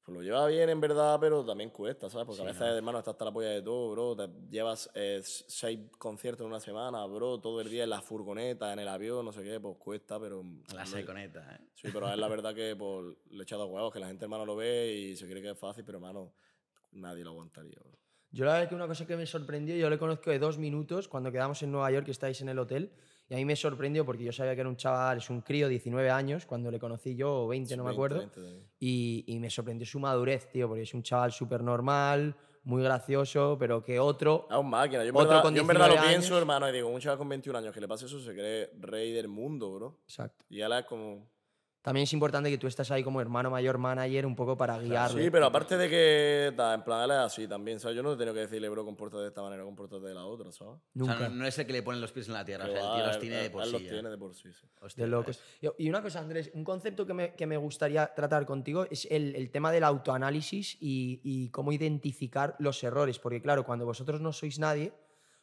Pues 0.04 0.16
lo 0.18 0.24
lleva 0.24 0.48
bien 0.48 0.70
en 0.70 0.80
verdad, 0.80 1.18
pero 1.20 1.44
también 1.46 1.70
cuesta, 1.70 2.10
¿sabes? 2.10 2.26
Porque 2.26 2.38
Sí, 2.38 2.44
a 2.44 2.46
veces, 2.46 2.62
¿no? 2.62 2.68
hermano, 2.78 3.00
estás 3.00 3.12
hasta 3.14 3.26
la 3.26 3.34
polla 3.34 3.50
de 3.50 3.62
todo, 3.62 3.92
bro. 3.92 4.16
Te 4.16 4.30
llevas 4.50 4.90
eh, 4.94 5.20
seis 5.24 5.80
conciertos 5.98 6.46
en 6.46 6.48
una 6.48 6.62
semana, 6.62 7.06
bro, 7.08 7.40
todo 7.42 7.60
el 7.60 7.70
día 7.70 7.84
en 7.84 7.90
la 7.90 8.02
furgoneta, 8.02 8.72
en 8.72 8.80
el 8.80 8.88
avión, 8.88 9.26
no 9.26 9.34
sé 9.34 9.44
qué, 9.44 9.60
pues 9.60 9.76
cuesta, 9.78 10.18
pero... 10.18 10.44
La 10.74 10.86
Psyconeta, 10.86 11.56
¿eh? 11.56 11.60
Sí, 11.74 11.90
pero 11.92 12.10
es 12.10 12.18
la 12.18 12.30
verdad 12.30 12.56
que 12.56 12.74
pues, 12.78 13.18
le 13.32 13.40
he 13.40 13.44
echado 13.44 13.66
huevos, 13.66 13.92
que 13.92 14.00
la 14.00 14.08
gente, 14.08 14.24
hermano, 14.24 14.46
lo 14.46 14.56
ve 14.56 14.94
y 14.94 15.16
se 15.18 15.28
cree 15.30 15.42
que 15.42 15.52
es 15.52 15.60
fácil, 15.60 15.84
pero, 15.84 15.98
hermano, 15.98 16.34
nadie 16.94 17.26
lo 17.26 17.32
aguantaría, 17.32 17.78
bro. 17.84 18.00
Yo 18.32 18.46
la 18.46 18.52
verdad 18.52 18.64
es 18.64 18.70
que 18.70 18.76
una 18.76 18.88
cosa 18.88 19.08
que 19.08 19.16
me 19.16 19.26
sorprendió, 19.26 19.76
yo 19.76 19.90
le 19.90 19.98
conozco 19.98 20.30
de 20.32 20.40
dos 20.40 20.58
minutos 20.58 21.08
cuando 21.08 21.32
quedamos 21.32 21.62
en 21.64 21.72
Nueva 21.72 21.90
York, 21.92 22.06
que 22.06 22.12
estáis 22.12 22.42
en 22.42 22.50
el 22.50 22.60
hotel, 22.60 22.92
y 23.30 23.34
a 23.34 23.38
mí 23.38 23.46
me 23.46 23.56
sorprendió 23.56 24.06
porque 24.06 24.24
yo 24.24 24.32
sabía 24.32 24.54
que 24.56 24.62
era 24.62 24.70
un 24.70 24.78
chaval, 24.78 25.18
es 25.18 25.30
un 25.30 25.42
crío, 25.42 25.68
19 25.68 26.10
años, 26.10 26.46
cuando 26.46 26.70
le 26.72 26.80
conocí 26.80 27.16
yo, 27.16 27.44
o 27.44 27.48
20, 27.48 27.76
no 27.78 27.84
me 27.84 27.90
20, 27.90 27.96
acuerdo, 27.96 28.18
20 28.20 28.36
también. 28.36 28.64
y, 28.80 29.24
y 29.28 29.40
me 29.40 29.50
sorprendió 29.50 29.86
su 29.88 30.00
madurez, 30.00 30.50
tío, 30.50 30.68
porque 30.68 30.84
es 30.84 30.94
un 30.94 31.04
chaval 31.04 31.32
súper 31.32 31.64
normal, 31.64 32.36
muy 32.64 32.84
gracioso, 32.84 33.56
pero 33.58 33.82
que 33.82 33.98
otro... 33.98 34.46
Es 34.52 34.58
un 34.58 34.70
máquina. 34.70 35.02
Yo 35.04 35.10
en, 35.10 35.16
Otro 35.16 35.28
verdad, 35.30 35.42
con 35.42 35.56
yo 35.56 35.62
en 35.62 35.68
verdad 35.68 35.86
lo 35.88 35.94
19 35.94 36.10
pienso, 36.10 36.34
años. 36.34 36.42
hermano, 36.42 36.70
y 36.70 36.74
digo, 36.74 36.90
un 36.90 37.00
chaval 37.00 37.18
con 37.18 37.30
21 37.30 37.60
años 37.60 37.74
que 37.74 37.80
le 37.80 37.88
pase 37.88 38.06
eso 38.08 38.20
se 38.20 38.34
cree 38.34 38.70
rey 38.80 39.14
del 39.14 39.30
mundo, 39.30 39.72
bro. 39.74 40.00
Exacto. 40.04 40.44
Y 40.50 40.60
él 40.60 40.72
es 40.74 40.86
como... 40.86 41.30
También 41.88 42.04
es 42.04 42.12
importante 42.12 42.50
que 42.50 42.58
tú 42.58 42.68
estás 42.68 42.92
ahí 42.92 43.02
como 43.02 43.22
hermano 43.22 43.50
mayor 43.50 43.78
manager 43.78 44.26
un 44.26 44.36
poco 44.36 44.58
para 44.58 44.78
guiarle. 44.78 45.24
Sí, 45.24 45.30
pero 45.32 45.46
aparte 45.46 45.78
de 45.78 45.88
que, 45.90 46.52
ta, 46.54 46.74
en 46.74 46.84
plan, 46.84 47.06
él 47.06 47.12
es 47.12 47.18
así 47.18 47.48
también, 47.48 47.80
¿sabes? 47.80 47.96
Yo 47.96 48.04
no 48.04 48.12
he 48.12 48.18
tenido 48.18 48.34
que 48.34 48.42
decirle, 48.42 48.68
bro, 48.68 48.84
compórtate 48.84 49.22
de 49.22 49.30
esta 49.30 49.42
manera, 49.42 49.64
compórtate 49.64 50.06
de 50.06 50.14
la 50.14 50.26
otra, 50.26 50.52
¿sabes? 50.52 50.74
O 50.74 50.82
Nunca. 50.96 51.18
sea, 51.18 51.30
no, 51.30 51.36
no 51.36 51.48
es 51.48 51.58
el 51.58 51.66
que 51.66 51.72
le 51.72 51.84
pone 51.84 51.98
los 52.02 52.12
pies 52.12 52.28
en 52.28 52.34
la 52.34 52.44
tierra, 52.44 52.66
o 52.66 52.68
Que 52.68 52.74
sea, 52.74 52.82
el 52.90 52.92
tío 52.98 53.06
los 53.06 53.16
él- 53.16 53.22
tiene 53.22 53.36
de 53.38 53.50
por 53.50 53.62
él 53.64 53.68
sí. 53.70 53.74
los 53.74 53.82
tiene 53.84 54.10
de 54.10 54.18
por 54.18 54.36
sí, 54.36 54.52
sí. 54.52 54.68
Hostia, 54.82 55.06
De 55.06 55.10
locos. 55.10 55.40
es- 55.62 55.72
y 55.78 55.90
una 55.90 56.02
cosa, 56.02 56.20
Andrés, 56.20 56.52
un 56.54 56.66
concepto 56.66 57.06
que 57.06 57.14
me, 57.14 57.36
que 57.36 57.46
me 57.48 57.56
gustaría 57.56 58.14
tratar 58.14 58.46
contigo 58.46 58.86
es 58.92 59.08
el, 59.10 59.34
el 59.38 59.50
tema 59.50 59.72
del 59.72 59.86
autoanálisis 59.86 60.76
y, 60.82 61.22
y 61.24 61.50
cómo 61.52 61.72
identificar 61.72 62.58
los 62.60 62.84
errores. 62.84 63.18
Porque 63.18 63.42
claro, 63.42 63.64
cuando 63.66 63.86
vosotros 63.86 64.20
no 64.20 64.34
sois 64.34 64.60
nadie, 64.60 64.92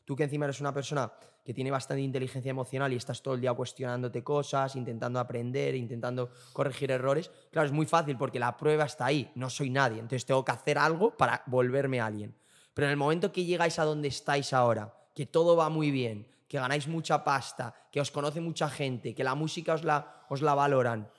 Tú 0.04 0.14
que 0.14 0.24
encima 0.24 0.44
eres 0.44 0.60
una 0.60 0.74
persona 0.74 1.10
que 1.44 1.54
tiene 1.54 1.70
bastante 1.70 2.02
inteligencia 2.02 2.50
emocional 2.50 2.92
y 2.92 2.96
estás 2.96 3.22
todo 3.22 3.34
el 3.34 3.40
día 3.40 3.52
cuestionándote 3.52 4.22
cosas, 4.22 4.76
intentando 4.76 5.18
aprender, 5.18 5.74
intentando 5.74 6.30
corregir 6.52 6.90
errores, 6.90 7.30
claro, 7.50 7.66
es 7.66 7.72
muy 7.72 7.86
fácil 7.86 8.16
porque 8.16 8.38
la 8.38 8.56
prueba 8.56 8.84
está 8.84 9.06
ahí, 9.06 9.30
no 9.34 9.50
soy 9.50 9.70
nadie, 9.70 9.96
entonces 9.96 10.26
tengo 10.26 10.44
que 10.44 10.52
hacer 10.52 10.78
algo 10.78 11.16
para 11.16 11.42
volverme 11.46 12.00
alguien. 12.00 12.34
Pero 12.74 12.86
en 12.86 12.92
el 12.92 12.96
momento 12.96 13.32
que 13.32 13.44
llegáis 13.44 13.78
a 13.78 13.84
donde 13.84 14.08
estáis 14.08 14.52
ahora, 14.52 14.94
que 15.14 15.26
todo 15.26 15.56
va 15.56 15.68
muy 15.68 15.90
bien, 15.90 16.26
que 16.48 16.58
ganáis 16.58 16.88
mucha 16.88 17.24
pasta, 17.24 17.74
que 17.90 18.00
os 18.00 18.10
conoce 18.10 18.40
mucha 18.40 18.68
gente, 18.68 19.14
que 19.14 19.24
la 19.24 19.34
música 19.34 19.74
os 19.74 19.84
la, 19.84 20.24
os 20.28 20.42
la 20.42 20.54
valoran, 20.54 21.10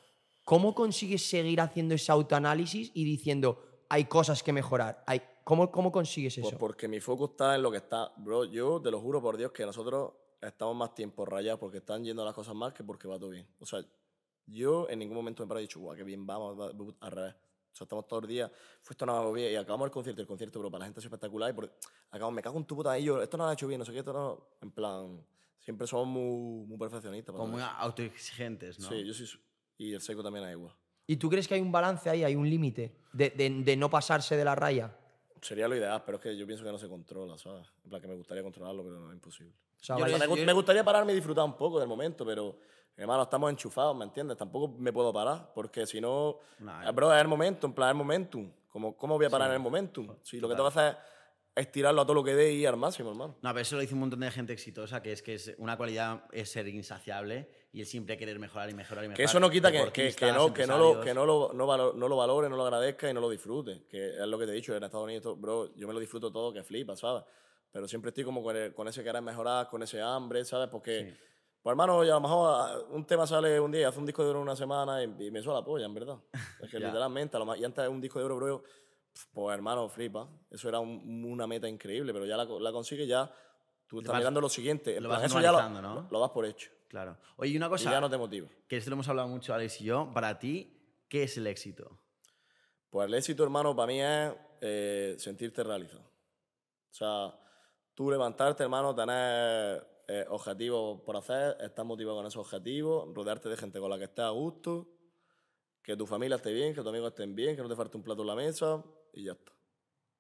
¿cómo 0.44 0.76
consigues 0.76 1.28
seguir 1.28 1.62
haciendo 1.62 1.95
ese 1.95 2.12
autoanálisis 2.12 2.91
y 2.94 3.03
diciendo, 3.03 3.64
hay 3.90 4.06
cosas 4.06 4.44
que 4.44 4.53
mejorar? 4.53 5.03
Hay, 5.07 5.22
¿cómo, 5.45 5.72
¿Cómo 5.72 5.89
consigues 5.93 6.38
eso? 6.38 6.41
Pues 6.49 6.55
porque 6.59 6.88
mi 6.89 6.99
foco 6.99 7.26
está 7.31 7.55
en 7.55 7.61
lo 7.63 7.72
que 7.72 7.77
está. 7.77 8.11
Bro, 8.17 8.43
yo 8.45 8.81
te 8.81 8.91
lo 8.91 8.99
juro 8.99 9.22
por 9.22 9.38
Dios 9.38 9.53
que 9.53 9.65
nosotros 9.65 10.11
estamos 10.41 10.76
más 10.76 10.93
tiempo 10.93 11.26
rayados 11.26 11.59
porque 11.61 11.77
están 11.77 12.03
yendo 12.03 12.26
las 12.26 12.34
cosas 12.34 12.53
mal 12.53 12.73
que 12.73 12.84
porque 12.84 13.07
va 13.07 13.17
todo 13.17 13.30
bien. 13.30 13.47
O 13.59 13.65
sea, 13.65 13.81
yo 14.47 14.89
en 14.89 14.99
ningún 14.99 15.15
momento 15.15 15.43
me 15.43 15.47
paro 15.47 15.59
y 15.61 15.63
he 15.63 15.67
dicho, 15.67 15.80
guau, 15.80 15.95
qué 15.95 16.03
bien 16.03 16.26
vamos, 16.27 16.59
va- 16.59 16.72
va- 16.73 16.93
al 16.99 17.11
revés. 17.11 17.34
O 17.72 17.76
sea, 17.77 17.85
estamos 17.85 18.07
todo 18.07 18.19
el 18.22 18.27
día, 18.27 18.49
fue 18.81 18.93
esto 18.93 19.05
no 19.05 19.13
va 19.13 19.31
bien 19.34 19.51
y 19.51 19.55
acabamos 19.55 19.85
el 19.85 19.91
concierto, 19.91 20.22
el 20.22 20.27
concierto, 20.27 20.59
bro, 20.59 20.69
para 20.72 20.80
la 20.80 20.85
gente 20.85 20.99
es 20.99 21.05
espectacular 21.05 21.49
y 21.49 21.53
por, 21.53 21.65
acabamos, 22.11 22.34
me 22.35 22.41
cago 22.41 22.57
en 22.57 22.65
tu 22.65 22.76
puta 22.76 22.97
y 22.97 23.03
yo, 23.03 23.22
esto 23.22 23.35
no 23.38 23.43
lo 23.45 23.49
ha 23.49 23.53
hecho 23.53 23.67
bien, 23.67 23.80
no 23.80 23.85
sé 23.85 23.91
qué, 23.91 23.99
esto 23.99 24.13
no, 24.13 24.47
en 24.61 24.72
plan, 24.72 25.26
siempre 25.59 25.85
somos 25.85 26.07
muy, 26.07 26.65
muy 26.67 26.77
perfeccionistas. 26.77 27.34
Como 27.35 27.47
muy 27.47 27.61
autoexigentes, 27.61 28.80
¿no? 28.80 28.88
Sí, 28.89 29.03
yo 29.05 29.13
sí, 29.13 29.26
y 29.77 29.93
el 29.93 29.99
seco 30.01 30.23
también 30.23 30.45
es 30.45 30.51
igual. 30.53 30.73
¿Y 31.07 31.17
tú 31.17 31.30
crees 31.30 31.47
que 31.49 31.55
hay 31.55 31.61
un 31.61 31.72
balance 31.72 32.09
ahí, 32.09 32.23
hay 32.23 32.35
un 32.35 32.49
límite 32.49 32.95
de, 33.11 33.30
de- 33.31 33.49
de 33.49 33.76
no 33.76 33.89
pasarse 33.89 34.38
de 34.38 34.45
la 34.45 34.55
raya? 34.55 34.97
Sería 35.45 35.67
lo 35.67 35.76
ideal, 35.76 36.01
pero 36.05 36.17
es 36.17 36.23
que 36.23 36.35
yo 36.38 36.45
pienso 36.47 36.63
que 36.63 36.72
no 36.72 36.77
se 36.77 36.89
controla, 36.89 37.38
¿sabes? 37.38 37.67
En 37.84 37.89
plan, 37.89 38.01
que 38.01 38.07
me 38.07 38.15
gustaría 38.15 38.41
controlarlo, 38.43 38.84
pero 38.84 38.99
no 38.99 39.09
es 39.09 39.13
imposible. 39.13 39.53
O 39.80 39.84
sea, 39.84 39.95
O 39.97 39.99
vais- 39.99 40.17
sea, 40.17 40.27
me, 40.27 40.45
me 40.45 40.53
gustaría 40.53 40.84
pararme 40.84 41.11
y 41.11 41.15
disfrutar 41.15 41.43
un 41.45 41.55
poco 41.55 41.80
del 41.80 41.88
momento, 41.88 42.26
pero, 42.26 42.57
hermano, 42.97 43.23
estamos 43.23 43.49
enchufados, 43.51 43.95
¿me 43.95 44.05
entiendes? 44.05 44.38
Tampoco 44.38 44.76
me 44.80 44.91
puedo 44.91 45.13
parar, 45.13 45.51
porque 45.53 45.85
si 45.85 46.01
no, 46.01 46.39
Nah, 46.59 46.89
eh, 46.89 46.91
bro, 46.91 47.13
es 47.13 47.22
el 47.22 47.27
momento, 47.27 47.67
en 47.67 47.73
plan, 47.73 47.89
es 47.89 47.91
el 47.91 47.97
momentum. 47.97 48.51
¿Cómo, 48.69 48.97
cómo 48.97 49.15
voy 49.15 49.26
a 49.26 49.30
parar 49.30 49.49
en 49.49 49.53
el 49.55 49.59
momentum? 49.61 50.15
Si 50.23 50.39
lo 50.39 50.49
que 50.49 50.55
tengo 50.55 50.69
que 50.72 50.80
hacer 50.80 50.97
es 51.55 51.72
tirarlo 51.72 52.01
a 52.01 52.05
todo 52.05 52.15
lo 52.15 52.23
que 52.23 52.34
dé 52.35 52.51
y 52.53 52.65
al 52.65 52.76
máximo, 52.76 53.11
hermano. 53.11 53.35
No, 53.41 53.49
pero 53.51 53.59
eso 53.61 53.76
lo 53.76 53.81
dice 53.81 53.93
un 53.93 54.01
montón 54.01 54.19
de 54.19 54.31
gente 54.31 54.51
exitosa, 54.51 55.01
que 55.01 55.11
es 55.13 55.22
que 55.22 55.35
es 55.35 55.53
una 55.59 55.77
cualidad 55.77 56.26
es 56.34 56.49
ser 56.51 56.67
insaciable 56.67 57.47
y 57.76 57.81
el 57.81 57.85
siempre 57.88 58.18
querer 58.18 58.39
mejorar 58.39 58.69
y 58.69 58.73
mejorar 58.73 59.03
y 59.03 59.07
mejorar. 59.10 59.18
Que 59.18 59.23
eso 59.23 59.39
no 59.39 59.49
quita 59.49 59.69
que, 59.72 59.91
que, 59.91 60.14
que 60.15 60.31
no, 60.31 60.53
que, 60.53 60.65
no, 60.65 60.77
lo, 60.77 61.02
que 61.02 61.14
no, 61.14 61.26
lo, 61.26 61.52
no, 61.53 61.68
valo- 61.68 61.93
no 61.93 62.07
lo 62.07 62.15
valore, 62.15 62.47
no 62.49 62.56
lo 62.56 62.64
agradezca 62.64 63.10
y 63.10 63.14
no 63.14 63.19
lo 63.19 63.30
disfrute. 63.30 63.84
Que 63.89 64.11
es 64.15 64.27
lo 64.27 64.39
que 64.39 64.45
te 64.45 64.52
he 64.52 64.56
dicho, 64.56 64.73
en 64.76 64.84
Estados 64.84 65.03
Unidos, 65.06 65.39
bro, 65.39 65.76
yo 65.76 65.85
me 65.88 65.93
lo 65.93 65.99
disfruto 65.99 66.31
todo, 66.31 66.53
que 66.53 66.64
flipa, 66.64 66.95
¿sabes? 66.95 67.23
Pero 67.72 67.88
siempre 67.88 68.10
estoy 68.10 68.23
como 68.23 68.41
con, 68.41 68.56
el- 68.56 68.73
con 68.73 68.88
ese 68.88 69.03
querer 69.03 69.22
mejorar, 69.22 69.68
con 69.68 69.84
ese 69.84 70.02
hambre, 70.02 70.45
¿sabes? 70.45 70.69
Porque, 70.69 71.18
pues 71.61 71.72
hermano, 71.73 71.99
a 71.99 72.06
lo 72.06 72.19
mejor 72.22 72.49
ah, 72.56 72.77
un 72.91 73.06
tema 73.06 73.27
sale 73.27 73.60
un 73.60 73.72
día 73.72 73.89
hace 73.89 73.99
un 73.99 74.06
disco 74.06 74.23
de 74.23 74.30
oro 74.30 74.41
una 74.41 74.56
semana 74.56 75.03
y, 75.03 75.07
y 75.26 75.31
me 75.31 75.41
suena 75.41 75.60
la 75.60 75.65
polla, 75.65 75.85
en 75.85 75.93
verdad. 75.93 76.18
Es 76.61 76.69
que 76.72 76.80
literalmente, 76.88 77.35
a 77.35 77.39
lo 77.39 77.45
más- 77.45 77.60
y 77.60 77.65
antes 77.65 77.88
un 77.89 77.99
disco 77.99 78.19
de 78.19 78.26
oro, 78.26 78.38
bro, 78.38 78.64
pues 79.34 79.53
hermano, 79.53 79.89
flipa. 79.89 80.30
Eso 80.49 80.69
era 80.69 80.80
un- 80.80 81.26
una 81.26 81.45
meta 81.45 81.68
increíble, 81.68 82.14
pero 82.14 82.26
ya 82.26 82.38
la, 82.38 82.45
la 82.45 82.72
consigues 82.72 83.06
ya. 83.07 83.30
Tú 83.88 83.99
estás 83.99 84.14
vas- 84.14 84.19
mirando 84.19 84.39
lo 84.41 84.47
siguiente. 84.49 84.95
en 84.95 85.03
lo 85.03 85.10
plan, 85.10 85.22
vas 85.22 85.30
eso 85.31 85.41
ya 85.41 85.52
lo, 85.52 85.57
¿no? 85.81 86.07
lo 86.10 86.19
das 86.22 86.31
por 86.31 86.45
hecho. 86.45 86.72
Claro. 86.88 87.18
Oye, 87.38 87.52
y 87.52 87.57
una 87.57 87.66
Y 87.68 87.70
cosa, 87.70 87.91
ya 87.91 87.99
no 88.02 88.10
te 88.10 88.18
motiva. 88.18 88.48
que 88.68 88.78
esto 88.78 88.90
lo 88.90 88.95
hemos 88.95 89.07
hablado 89.10 89.28
mucho 89.28 89.53
Alex 89.53 89.82
y 89.82 89.86
yo, 89.86 90.12
para 90.14 90.38
ti, 90.40 90.78
¿qué 91.10 91.24
es 91.24 91.38
el 91.38 91.48
éxito? 91.48 91.99
Pues 92.90 93.07
el 93.07 93.14
éxito, 93.16 93.44
hermano, 93.44 93.76
para 93.76 93.88
mí 93.88 94.02
es 94.02 94.34
eh, 94.62 95.16
sentirte 95.18 95.64
realizado. 95.64 96.03
O 96.03 96.94
sea, 96.94 97.40
tú 97.94 98.10
levantarte, 98.10 98.64
hermano, 98.64 98.95
tener 98.95 99.86
eh, 100.07 100.26
objetivos 100.30 101.02
por 101.02 101.18
hacer, 101.18 101.57
estar 101.60 101.84
motivado 101.84 102.18
con 102.18 102.26
esos 102.28 102.40
objetivos, 102.45 103.14
rodearte 103.14 103.49
de 103.49 103.57
gente 103.57 103.80
con 103.80 103.90
la 103.90 103.98
que 103.98 104.06
estés 104.06 104.24
a 104.26 104.30
gusto, 104.30 104.88
que 105.82 105.98
tu 105.98 106.06
familia 106.06 106.38
esté 106.38 106.53
bien, 106.53 106.74
que 106.74 106.82
tus 106.82 106.88
amigos 106.90 107.10
estén 107.10 107.36
bien, 107.36 107.56
que 107.56 107.62
no 107.62 107.68
te 107.70 107.76
falte 107.76 107.98
un 107.98 108.03
plato 108.03 108.22
en 108.22 108.28
la 108.28 108.36
mesa 108.36 108.84
y 109.14 109.24
ya 109.26 109.34
está. 109.34 109.52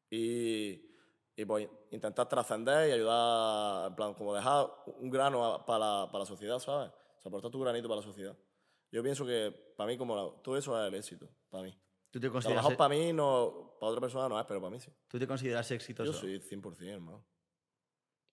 Y, 0.09 0.94
y 1.35 1.43
pues 1.45 1.67
intentar 1.91 2.27
trascender 2.29 2.89
y 2.89 2.93
ayudar, 2.93 3.89
en 3.89 3.95
plan, 3.95 4.13
como 4.13 4.33
dejar 4.33 4.67
un 4.99 5.09
grano 5.09 5.43
a- 5.45 5.65
para 5.65 5.79
la, 5.79 6.05
para 6.11 6.19
la 6.19 6.25
sociedad, 6.25 6.59
¿sabes? 6.59 6.89
O 6.91 7.21
sea, 7.21 7.29
aportar 7.29 7.51
tu 7.51 7.59
granito 7.59 7.87
para 7.89 7.99
la 8.01 8.05
sociedad. 8.07 8.37
Yo 8.91 9.03
pienso 9.03 9.25
que 9.25 9.51
para 9.75 9.87
mí, 9.87 9.97
como 9.97 10.15
la- 10.15 10.41
todo 10.41 10.57
eso 10.57 10.79
es 10.81 10.87
el 10.87 10.95
éxito, 10.95 11.29
para 11.49 11.63
mí. 11.63 11.77
¿Tú 12.11 12.19
te 12.19 12.27
A 12.27 12.29
lo 12.29 12.33
consideras, 12.33 12.63
mejor 12.63 12.77
para 12.77 12.89
mí 12.95 13.11
no, 13.11 13.75
para 13.79 13.89
otra 13.91 14.01
persona 14.01 14.29
no 14.29 14.39
es, 14.39 14.45
pero 14.45 14.61
para 14.61 14.71
mí 14.71 14.79
sí. 14.79 14.89
¿tú 15.09 15.19
te 15.19 15.27
consideras 15.27 15.69
exitoso? 15.71 16.11
Yo 16.13 16.17
soy 16.17 16.39
100%, 16.39 16.93
hermano. 16.93 17.25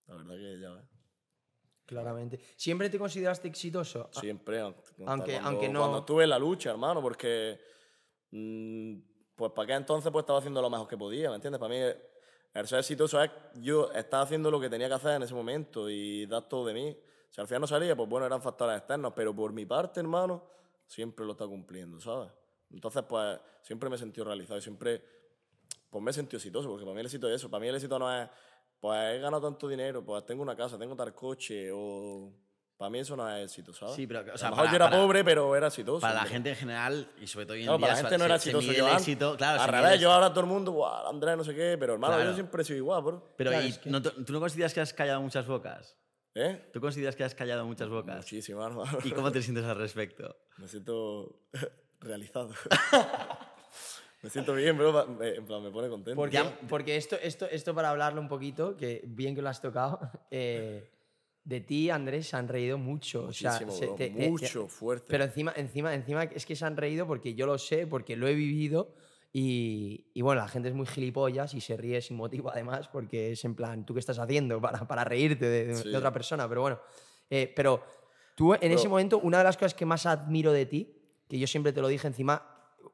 La 0.07 0.15
verdad 0.16 0.35
que 0.37 0.61
ya 0.61 0.70
ves. 0.70 0.85
Claramente. 1.85 2.39
¿Siempre 2.57 2.89
te 2.89 2.99
consideraste 2.99 3.49
exitoso? 3.49 4.09
Siempre. 4.12 4.61
Aunque, 4.61 4.81
Aunque- 5.05 5.33
cuando, 5.33 5.49
aunque 5.49 5.69
no- 5.69 5.81
Cuando 5.81 5.99
estuve 5.99 6.24
en 6.24 6.31
la 6.31 6.39
lucha, 6.39 6.70
hermano, 6.70 7.03
porque. 7.03 7.59
mm, 8.31 9.01
pues 9.35 9.51
para 9.53 9.66
qué 9.66 9.73
entonces 9.74 10.12
pues 10.12 10.23
estaba 10.23 10.39
haciendo 10.39 10.62
lo 10.62 10.70
mejor 10.70 10.87
que 10.87 10.97
podía, 10.97 11.29
¿me 11.31 11.35
entiendes? 11.37 11.59
Para 11.59 11.74
mí 11.74 11.81
el 12.55 12.69
ser 12.69 12.81
exitoso 12.81 13.23
es 13.23 13.31
yo 13.55 13.91
estaba 13.93 14.24
haciendo 14.24 14.51
lo 14.51 14.61
que 14.61 14.69
tenía 14.69 14.89
que 14.89 14.95
hacer 14.95 15.12
en 15.12 15.23
ese 15.23 15.35
momento 15.35 15.89
y 15.89 16.27
dar 16.27 16.49
todo 16.49 16.66
de 16.66 16.74
mí. 16.74 16.97
Si 17.31 17.41
al 17.41 17.47
final 17.47 17.62
no 17.62 17.66
salía, 17.66 17.97
pues 17.97 18.09
bueno, 18.09 18.27
eran 18.27 18.43
factores 18.43 18.77
externos, 18.77 19.12
pero 19.16 19.35
por 19.35 19.53
mi 19.53 19.65
parte, 19.65 20.01
hermano, 20.01 20.45
siempre 20.87 21.24
lo 21.24 21.33
está 21.33 21.47
cumpliendo, 21.47 21.99
¿sabes? 21.99 22.31
Entonces, 22.70 23.03
pues 23.09 23.41
siempre 23.62 23.89
me 23.89 23.97
he 23.97 23.99
sentido 23.99 24.24
realizado 24.27 24.59
y 24.59 24.62
siempre 24.62 25.03
pues 25.93 26.03
me 26.03 26.11
he 26.11 26.15
sentido 26.15 26.39
exitoso, 26.39 26.70
porque 26.70 26.85
para 26.85 26.95
mí 26.95 27.01
el 27.01 27.07
éxito 27.07 27.29
es 27.29 27.37
eso. 27.37 27.51
Para 27.51 27.61
mí 27.61 27.69
el 27.69 27.74
éxito 27.74 27.99
no 27.99 28.11
es, 28.11 28.27
pues 28.81 29.15
he 29.15 29.19
ganado 29.19 29.43
tanto 29.43 29.69
dinero, 29.69 30.03
pues 30.03 30.24
tengo 30.24 30.43
una 30.43 30.57
casa, 30.57 30.79
tengo 30.79 30.97
tal 30.97 31.15
coche, 31.15 31.70
o. 31.70 32.33
Para 32.77 32.90
mí 32.90 32.99
eso 32.99 33.15
no 33.16 33.28
es 33.31 33.44
éxito, 33.44 33.73
¿sabes? 33.73 33.94
Sí, 33.94 34.07
pero, 34.09 34.20
o 34.20 34.35
a 34.35 34.36
sea, 34.39 34.49
lo 34.51 34.57
mejor 34.57 34.65
para- 34.66 34.70
yo 34.73 34.77
era 34.77 34.90
para- 34.90 35.03
pobre, 35.03 35.24
pero 35.24 35.55
era 35.55 35.69
exitoso. 35.69 36.01
Para 36.01 36.15
la 36.15 36.24
gente 36.24 36.51
en 36.51 36.57
general, 36.57 37.09
y 37.20 37.27
sobre 37.28 37.47
todo 37.47 37.55
hoy 37.55 37.61
en 37.61 37.66
Claro, 37.66 37.78
día, 37.78 37.86
para 37.86 37.94
la 37.94 38.01
gente 38.09 38.19
no 38.19 38.24
era 38.24 38.39
se- 38.39 38.44
se 38.44 38.51
exitoso. 38.51 38.69
mide 38.69 38.78
Yo, 38.78 38.97
éxito, 38.99 39.36
claro, 39.36 39.61
al 39.61 39.66
se 39.66 39.73
revés, 39.73 39.90
mide- 39.93 39.99
yo 40.01 40.12
ahora 40.12 40.31
todo 40.31 40.40
el 40.40 40.47
mundo, 40.47 40.73
"Buah, 40.73 41.09
Andrés, 41.09 41.36
no 41.36 41.44
sé 41.44 41.55
qué, 41.55 41.77
pero 41.78 41.93
hermano, 41.93 42.15
Claro. 42.15 42.31
yo 42.31 42.35
siempre 42.35 42.62
he 42.62 42.65
sido 42.65 42.78
igual, 42.78 43.03
bro. 43.03 43.35
Pero 43.36 43.51
Claro, 43.51 43.65
¿y 43.65 43.69
es 43.69 43.78
que- 43.78 43.90
¿no, 43.90 44.03
te- 44.03 44.11
¿tú 44.11 44.32
no 44.32 44.40
consideras 44.40 44.74
que 44.74 44.81
has 44.81 44.93
callado 44.93 45.20
muchas 45.23 45.47
bocas? 45.47 45.97
¿Eh? 46.35 46.70
¿Tú 46.73 46.81
consideras 46.81 47.15
que 47.15 47.23
has 47.24 47.35
callado 47.35 47.65
muchas 47.66 47.89
bocas? 47.89 48.16
Muchísimo, 48.16 48.65
hermano. 48.66 48.99
¿Y 49.05 49.11
cómo 49.12 49.31
te 49.31 49.43
sientes 49.43 49.65
al 49.65 49.77
respecto? 49.77 50.35
Me 50.57 50.66
siento 50.66 51.40
realizado. 52.01 52.51
me 54.23 54.31
siento 54.31 54.55
bien, 54.55 54.77
bro. 54.78 55.07
me- 55.07 55.36
En 55.36 55.44
plan, 55.47 55.62
me 55.62 55.70
pone 55.70 55.89
contento. 55.89 56.16
Porque, 56.16 56.43
porque 56.69 56.97
esto, 56.97 57.16
esto, 57.23 57.47
esto 57.47 57.74
para 57.74 57.90
hablarlo 57.90 58.20
un 58.20 58.28
poquito, 58.28 58.77
que 58.77 59.03
bien 59.07 59.35
que 59.35 59.43
lo 59.43 59.49
has 59.51 59.61
tocado, 59.61 60.01
eh, 60.31 60.90
de 61.44 61.60
ti, 61.60 61.90
Andrés, 61.90 62.28
se 62.28 62.36
han 62.36 62.48
reído 62.48 62.78
mucho. 62.78 63.24
o 63.27 63.32
sea, 63.32 63.52
Muchísimo, 63.52 63.73
se- 63.73 63.86
bro, 63.86 63.94
te- 63.97 64.10
te- 64.10 64.31
mucho, 64.31 64.69
fuerte. 64.69 65.06
Pero 65.09 65.24
encima, 65.24 65.52
encima, 65.56 65.94
encima 65.94 66.24
es 66.24 66.47
que 66.47 66.55
se 66.56 66.64
han 66.64 66.77
reído 66.77 67.06
porque 67.06 67.35
yo 67.35 67.47
lo 67.47 67.59
sé, 67.59 67.86
porque 67.86 68.14
lo 68.16 68.28
he 68.28 68.35
vivido 68.35 68.94
y, 69.32 70.10
y 70.14 70.23
bueno, 70.23 70.40
la 70.43 70.48
gente 70.48 70.69
es 70.69 70.74
muy 70.74 70.86
gilipollas 70.86 71.55
y 71.55 71.60
se 71.60 71.77
ríe 71.77 72.01
sin 72.02 72.16
motivo 72.16 72.51
además 72.51 72.89
porque 72.89 73.32
es 73.32 73.44
en 73.44 73.55
plan, 73.55 73.85
¿tú 73.86 73.94
qué 73.94 74.01
estás 74.01 74.19
haciendo 74.19 74.60
para, 74.60 74.86
para 74.86 75.05
reírte 75.05 75.47
de, 75.48 75.64
de- 75.66 75.74
Sí. 75.77 75.89
de 75.90 75.97
otra 75.97 76.12
persona? 76.12 76.48
Pero 76.48 76.60
bueno, 76.60 76.81
eh, 77.31 77.52
pero 77.56 77.82
tú 78.36 78.55
en 78.55 78.60
Bro. 78.60 78.70
ese 78.70 78.89
momento, 78.89 79.19
una 79.19 79.39
de 79.39 79.44
las 79.44 79.56
cosas 79.56 79.74
que 79.74 79.86
más 79.86 80.06
admiro 80.06 80.52
de 80.52 80.66
ti, 80.66 80.97
que 81.28 81.39
yo 81.39 81.47
siempre 81.47 81.73
te 81.73 81.81
lo 81.81 81.89
dije 81.89 82.06
encima, 82.06 82.47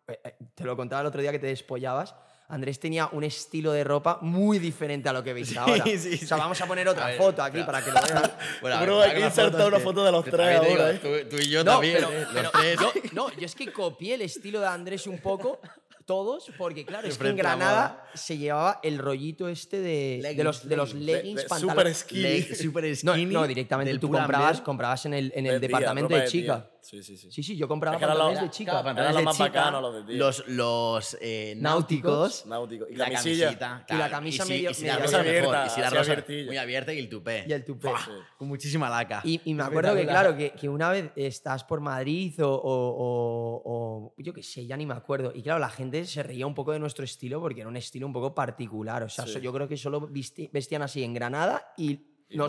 eh, 0.06 0.18
eh, 0.24 0.34
te 0.54 0.64
lo 0.64 0.76
contaba 0.76 1.00
el 1.02 1.06
otro 1.08 1.20
día 1.20 1.32
que 1.32 1.38
te 1.38 1.48
despollabas, 1.48 2.14
Andrés 2.50 2.80
tenía 2.80 3.08
un 3.12 3.24
estilo 3.24 3.72
de 3.72 3.84
ropa 3.84 4.18
muy 4.22 4.58
diferente 4.58 5.08
a 5.08 5.12
lo 5.12 5.22
que 5.22 5.34
veis 5.34 5.54
ahora. 5.56 5.84
sí, 5.84 5.92
o 5.92 5.98
sea, 5.98 6.08
sí. 6.18 6.26
vamos 6.30 6.58
a 6.60 6.66
poner 6.66 6.88
otra 6.88 7.04
A 7.04 7.08
ver, 7.08 7.18
foto 7.18 7.42
aquí 7.42 7.58
espera. 7.58 7.80
para 7.80 7.84
que 7.84 7.90
lo 8.14 8.20
vean. 8.20 8.32
Bueno, 8.62 8.80
Bro, 8.82 9.02
aquí 9.02 9.12
que 9.14 9.20
la 9.20 9.26
inserta 9.26 9.52
foto 9.58 9.66
una 9.68 9.78
foto 9.80 10.04
de 10.04 10.12
los 10.12 10.24
tres 10.24 10.56
ahora, 10.58 10.88
digo, 10.92 11.00
Tú, 11.02 11.28
tú 11.28 11.42
y 11.42 11.48
yo 11.50 11.62
No, 11.62 11.72
también, 11.72 11.94
pero- 11.96 12.10
¿eh? 12.10 12.20
Los 12.20 12.32
pero 12.34 12.50
tres. 12.50 12.80
yo, 12.80 12.92
no, 13.12 13.30
yo 13.36 13.44
es 13.46 13.54
que 13.54 13.70
copié 13.72 14.14
el 14.14 14.22
estilo 14.22 14.60
de 14.60 14.66
Andrés 14.66 15.06
un 15.06 15.18
poco, 15.18 15.60
todos, 16.06 16.50
porque 16.56 16.86
claro, 16.86 17.06
es 17.06 17.18
que 17.18 17.28
en 17.28 17.36
Granada 17.36 18.02
se 18.14 18.38
llevaba 18.38 18.80
el 18.82 18.96
rollito 18.96 19.46
este 19.46 19.78
de, 19.80 20.32
de 20.34 20.42
los, 20.42 20.66
de 20.66 20.74
los 20.74 20.94
Leggings, 20.94 21.04
leggings, 21.34 21.44
pantalones. 21.44 21.98
super 21.98 22.42
skinny. 22.42 22.42
Super 22.54 22.84
No, 23.04 23.12
skinny. 23.12 23.34
no, 23.34 23.46
directamente 23.46 23.90
del 23.90 24.00
tú 24.00 24.10
comprabas, 24.10 24.62
comprabas 24.62 25.04
en 25.04 25.12
el, 25.12 25.32
en 25.36 25.44
el 25.44 25.60
departamento 25.60 26.14
de 26.14 26.24
chica. 26.24 26.70
Sí, 26.80 27.02
sí, 27.02 27.16
sí. 27.18 27.30
Sí, 27.30 27.42
sí, 27.42 27.56
yo 27.56 27.68
compraba 27.68 27.96
Es 27.96 27.98
que 27.98 28.05
era 28.05 28.14
pantalones 28.14 28.40
lo- 28.40 28.44
de 28.46 28.50
chica. 28.50 28.70
Claro, 28.72 28.84
pantalones 28.84 29.10
Era 29.10 29.12
lo 29.12 29.18
de 29.18 29.24
más 29.24 29.36
chica, 29.36 29.48
bacano, 29.48 29.80
los 29.80 30.06
de. 30.06 30.14
Los, 30.14 30.48
los 30.48 31.16
eh, 31.20 31.55
Náuticos. 31.59 32.46
náuticos. 32.46 32.46
Náutico. 32.46 32.86
Y 32.88 32.94
la 32.96 33.05
camisilla. 33.10 33.44
camisita. 33.59 33.86
Y 33.88 33.94
la 33.98 34.10
camisa 34.10 34.44
si- 34.44 34.52
medio- 34.52 34.70
y 34.70 34.74
si 34.74 34.82
medio 34.82 34.94
la 34.94 35.00
rosa 35.05 35.18
abierta, 35.20 35.50
mejor, 35.50 35.66
y 35.66 35.70
si 35.70 35.80
la 35.80 35.90
rosa 35.90 36.00
abiertilla. 36.12 36.46
muy 36.46 36.56
abierta 36.56 36.92
y 36.94 36.98
el 36.98 37.09
tupé. 37.09 37.44
Y 37.48 37.52
el 37.52 37.64
tupé. 37.64 37.90
Con 38.38 38.48
muchísima 38.48 38.88
laca. 38.88 39.20
Y, 39.24 39.40
y 39.44 39.55
me 39.55 39.62
acuerdo 39.64 39.94
que, 39.94 40.06
claro, 40.06 40.36
que, 40.36 40.52
que 40.52 40.68
una 40.68 40.88
vez 40.90 41.10
estás 41.16 41.64
por 41.64 41.80
Madrid 41.80 42.42
o, 42.42 42.48
o- 42.50 42.52
o- 42.55 43.62
o 43.64 44.14
yo 44.18 44.32
qué 44.32 44.42
sé, 44.42 44.66
ya 44.66 44.76
ni 44.76 44.86
me 44.86 44.94
acuerdo. 44.94 45.32
Y 45.34 45.42
claro, 45.42 45.59
la 45.59 45.68
gente 45.70 46.05
se 46.06 46.22
reía 46.22 46.46
un 46.46 46.55
poco 46.55 46.72
de 46.72 46.78
nuestro 46.78 47.05
estilo 47.05 47.40
porque 47.40 47.60
era 47.60 47.68
un 47.68 47.76
estilo 47.76 48.06
un 48.06 48.12
poco 48.12 48.34
particular. 48.34 49.02
O 49.02 49.09
sea, 49.09 49.26
Sí. 49.26 49.40
yo 49.40 49.52
creo 49.52 49.68
que 49.68 49.76
solo 49.76 50.00
visti- 50.09 50.48
vestían 50.52 50.82
así 50.82 51.02
en 51.02 51.12
Granada 51.14 51.72
y, 51.76 52.00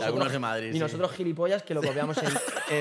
algunos 0.02 0.30
de 0.30 0.38
Madrid, 0.38 0.68
y 0.70 0.72
sí. 0.74 0.78
nosotros 0.78 1.10
gilipollas 1.12 1.62
que 1.62 1.74
lo 1.74 1.80
copiamos 2.10 2.16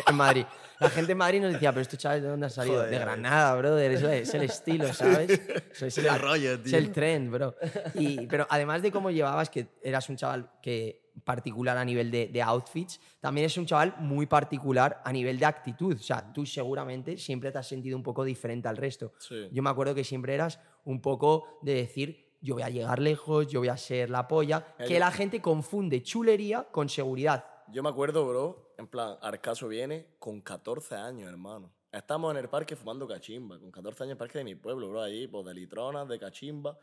en 0.08 0.16
Madrid. 0.16 0.46
La 0.80 0.90
gente 0.90 1.12
en 1.12 1.18
Madrid 1.18 1.42
nos 1.42 1.54
decía, 1.54 1.72
pero 1.72 1.82
estos 1.82 2.00
chavales, 2.00 2.24
¿de 2.24 2.30
dónde 2.30 2.46
han 2.46 2.52
salido? 2.52 2.78
Joder. 2.78 2.90
de 2.92 3.00
Granada, 3.00 3.56
brother. 3.56 3.92
Eso 3.92 4.10
es, 4.10 4.30
es 4.30 4.34
el 4.36 4.44
estilo, 4.44 4.92
¿sabes? 4.94 5.30
Eso 5.72 5.86
es 5.88 5.98
El 5.98 6.20
rollo, 6.20 6.54
Es 6.54 6.64
tío. 6.64 6.78
el 6.78 6.92
trend, 6.92 7.32
bro. 7.32 7.56
Y, 7.96 8.28
pero 8.28 8.48
además 8.50 8.82
de 8.82 8.92
cómo 8.92 9.12
llevabas, 9.12 9.50
que 9.50 9.68
eras 9.84 10.08
un 10.10 10.16
chaval 10.16 10.50
que 10.62 11.10
particular 11.26 11.78
a 11.78 11.84
nivel 11.84 12.10
de, 12.12 12.28
de 12.28 12.42
outfits, 12.42 13.02
también 13.20 13.46
es 13.46 13.58
un 13.58 13.66
chaval 13.66 13.94
muy 14.00 14.26
particular 14.26 15.02
a 15.04 15.12
nivel 15.12 15.38
de 15.38 15.46
actitud. 15.46 15.96
O 15.96 16.02
sea, 16.02 16.32
tú 16.32 16.46
seguramente 16.46 17.18
siempre 17.18 17.52
te 17.52 17.58
has 17.58 17.68
sentido 17.68 17.98
un 17.98 18.04
poco 18.04 18.24
diferente 18.24 18.70
al 18.70 18.78
resto. 18.78 19.12
Sí. 19.20 19.50
Yo 19.52 19.62
me 19.62 19.70
acuerdo 19.70 19.94
que 19.94 20.06
siempre 20.06 20.34
eras 20.34 20.60
un 20.86 21.02
poco 21.02 21.60
de 21.62 21.74
decir, 21.74 22.38
yo 22.42 22.54
voy 22.54 22.64
a 22.64 22.70
llegar 22.70 23.00
lejos, 23.00 23.48
yo 23.48 23.60
voy 23.60 23.68
a 23.68 23.76
ser 23.76 24.10
la 24.10 24.30
polla, 24.30 24.66
Eh, 24.80 24.86
que 24.88 24.98
la 25.00 25.12
gente 25.12 25.42
confunde 25.42 26.02
chulería 26.02 26.64
con 26.72 26.88
seguridad. 26.88 27.44
Yo 27.68 27.84
me 27.84 27.90
acuerdo, 27.90 28.26
bro, 28.26 28.69
en 28.80 28.88
plan, 28.88 29.18
Arcaso 29.22 29.68
viene 29.68 30.16
con 30.20 30.40
14 30.40 30.96
años, 30.96 31.30
hermano. 31.30 31.70
Estamos 31.92 32.32
en 32.32 32.38
el 32.38 32.48
parque 32.48 32.78
fumando 32.78 33.06
cachimba, 33.06 33.60
con 33.60 33.72
14 33.72 34.04
años 34.04 34.12
el 34.14 34.18
parque 34.18 34.38
de 34.38 34.46
mi 34.46 34.56
pueblo, 34.56 34.88
bro, 34.90 35.02
ahí, 35.02 35.28
pues 35.28 35.46
de 35.46 35.54
litronas, 35.54 36.08
de 36.08 36.18
cachimba. 36.18 36.80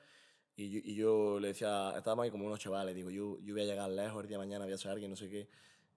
Y 0.56 0.94
yo, 0.94 1.40
le 1.40 1.48
decía, 1.48 1.94
estábamos 1.96 2.24
ahí 2.24 2.30
como 2.30 2.46
unos 2.46 2.60
chavales, 2.60 2.94
digo, 2.94 3.10
yo, 3.10 3.38
yo 3.40 3.54
voy 3.54 3.62
a 3.62 3.66
llegar 3.66 3.90
lejos 3.90 4.22
el 4.22 4.28
día 4.28 4.36
de 4.38 4.44
mañana, 4.44 4.64
voy 4.66 4.74
a 4.74 4.78
ser 4.78 4.90
alguien, 4.90 5.10
no 5.10 5.16
sé 5.16 5.30
qué. 5.30 5.48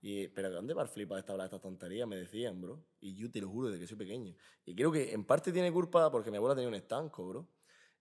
Y, 0.01 0.29
pero 0.29 0.49
¿dónde 0.49 0.73
va 0.73 0.83
el 0.83 0.87
flipa 0.87 1.19
esta 1.19 1.33
hablar 1.33 1.49
de 1.49 1.55
estas 1.55 1.61
tonterías? 1.61 2.07
Me 2.07 2.15
decían, 2.15 2.61
bro. 2.61 2.81
Y 3.01 3.15
yo 3.15 3.29
te 3.29 3.41
lo 3.41 3.49
juro 3.49 3.69
de 3.69 3.77
que 3.77 3.85
soy 3.85 3.97
pequeño. 3.97 4.33
Y 4.65 4.75
creo 4.75 4.93
que 4.93 5.11
en 5.13 5.25
parte 5.25 5.51
tiene 5.51 5.71
culpa 5.71 6.09
porque 6.11 6.31
mi 6.31 6.37
abuela 6.37 6.55
tenía 6.55 6.69
un 6.69 6.75
estanco, 6.75 7.27
bro. 7.27 7.47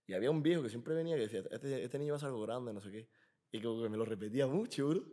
Y 0.07 0.15
había 0.15 0.31
un 0.31 0.43
viejo 0.43 0.62
que 0.62 0.69
siempre 0.69 0.95
venía 0.95 1.16
que 1.16 1.23
decía, 1.23 1.43
este, 1.51 1.83
este 1.83 1.99
niño 1.99 2.12
va 2.12 2.16
a 2.16 2.20
ser 2.20 2.29
algo 2.29 2.43
grande, 2.43 2.73
no 2.73 2.81
sé 2.81 2.93
qué. 2.93 3.09
Y 3.51 3.61
como 3.61 3.83
que 3.83 3.89
me 3.89 3.97
lo 3.97 4.05
repetía 4.05 4.47
mucho, 4.47 4.89
bro. 4.89 5.05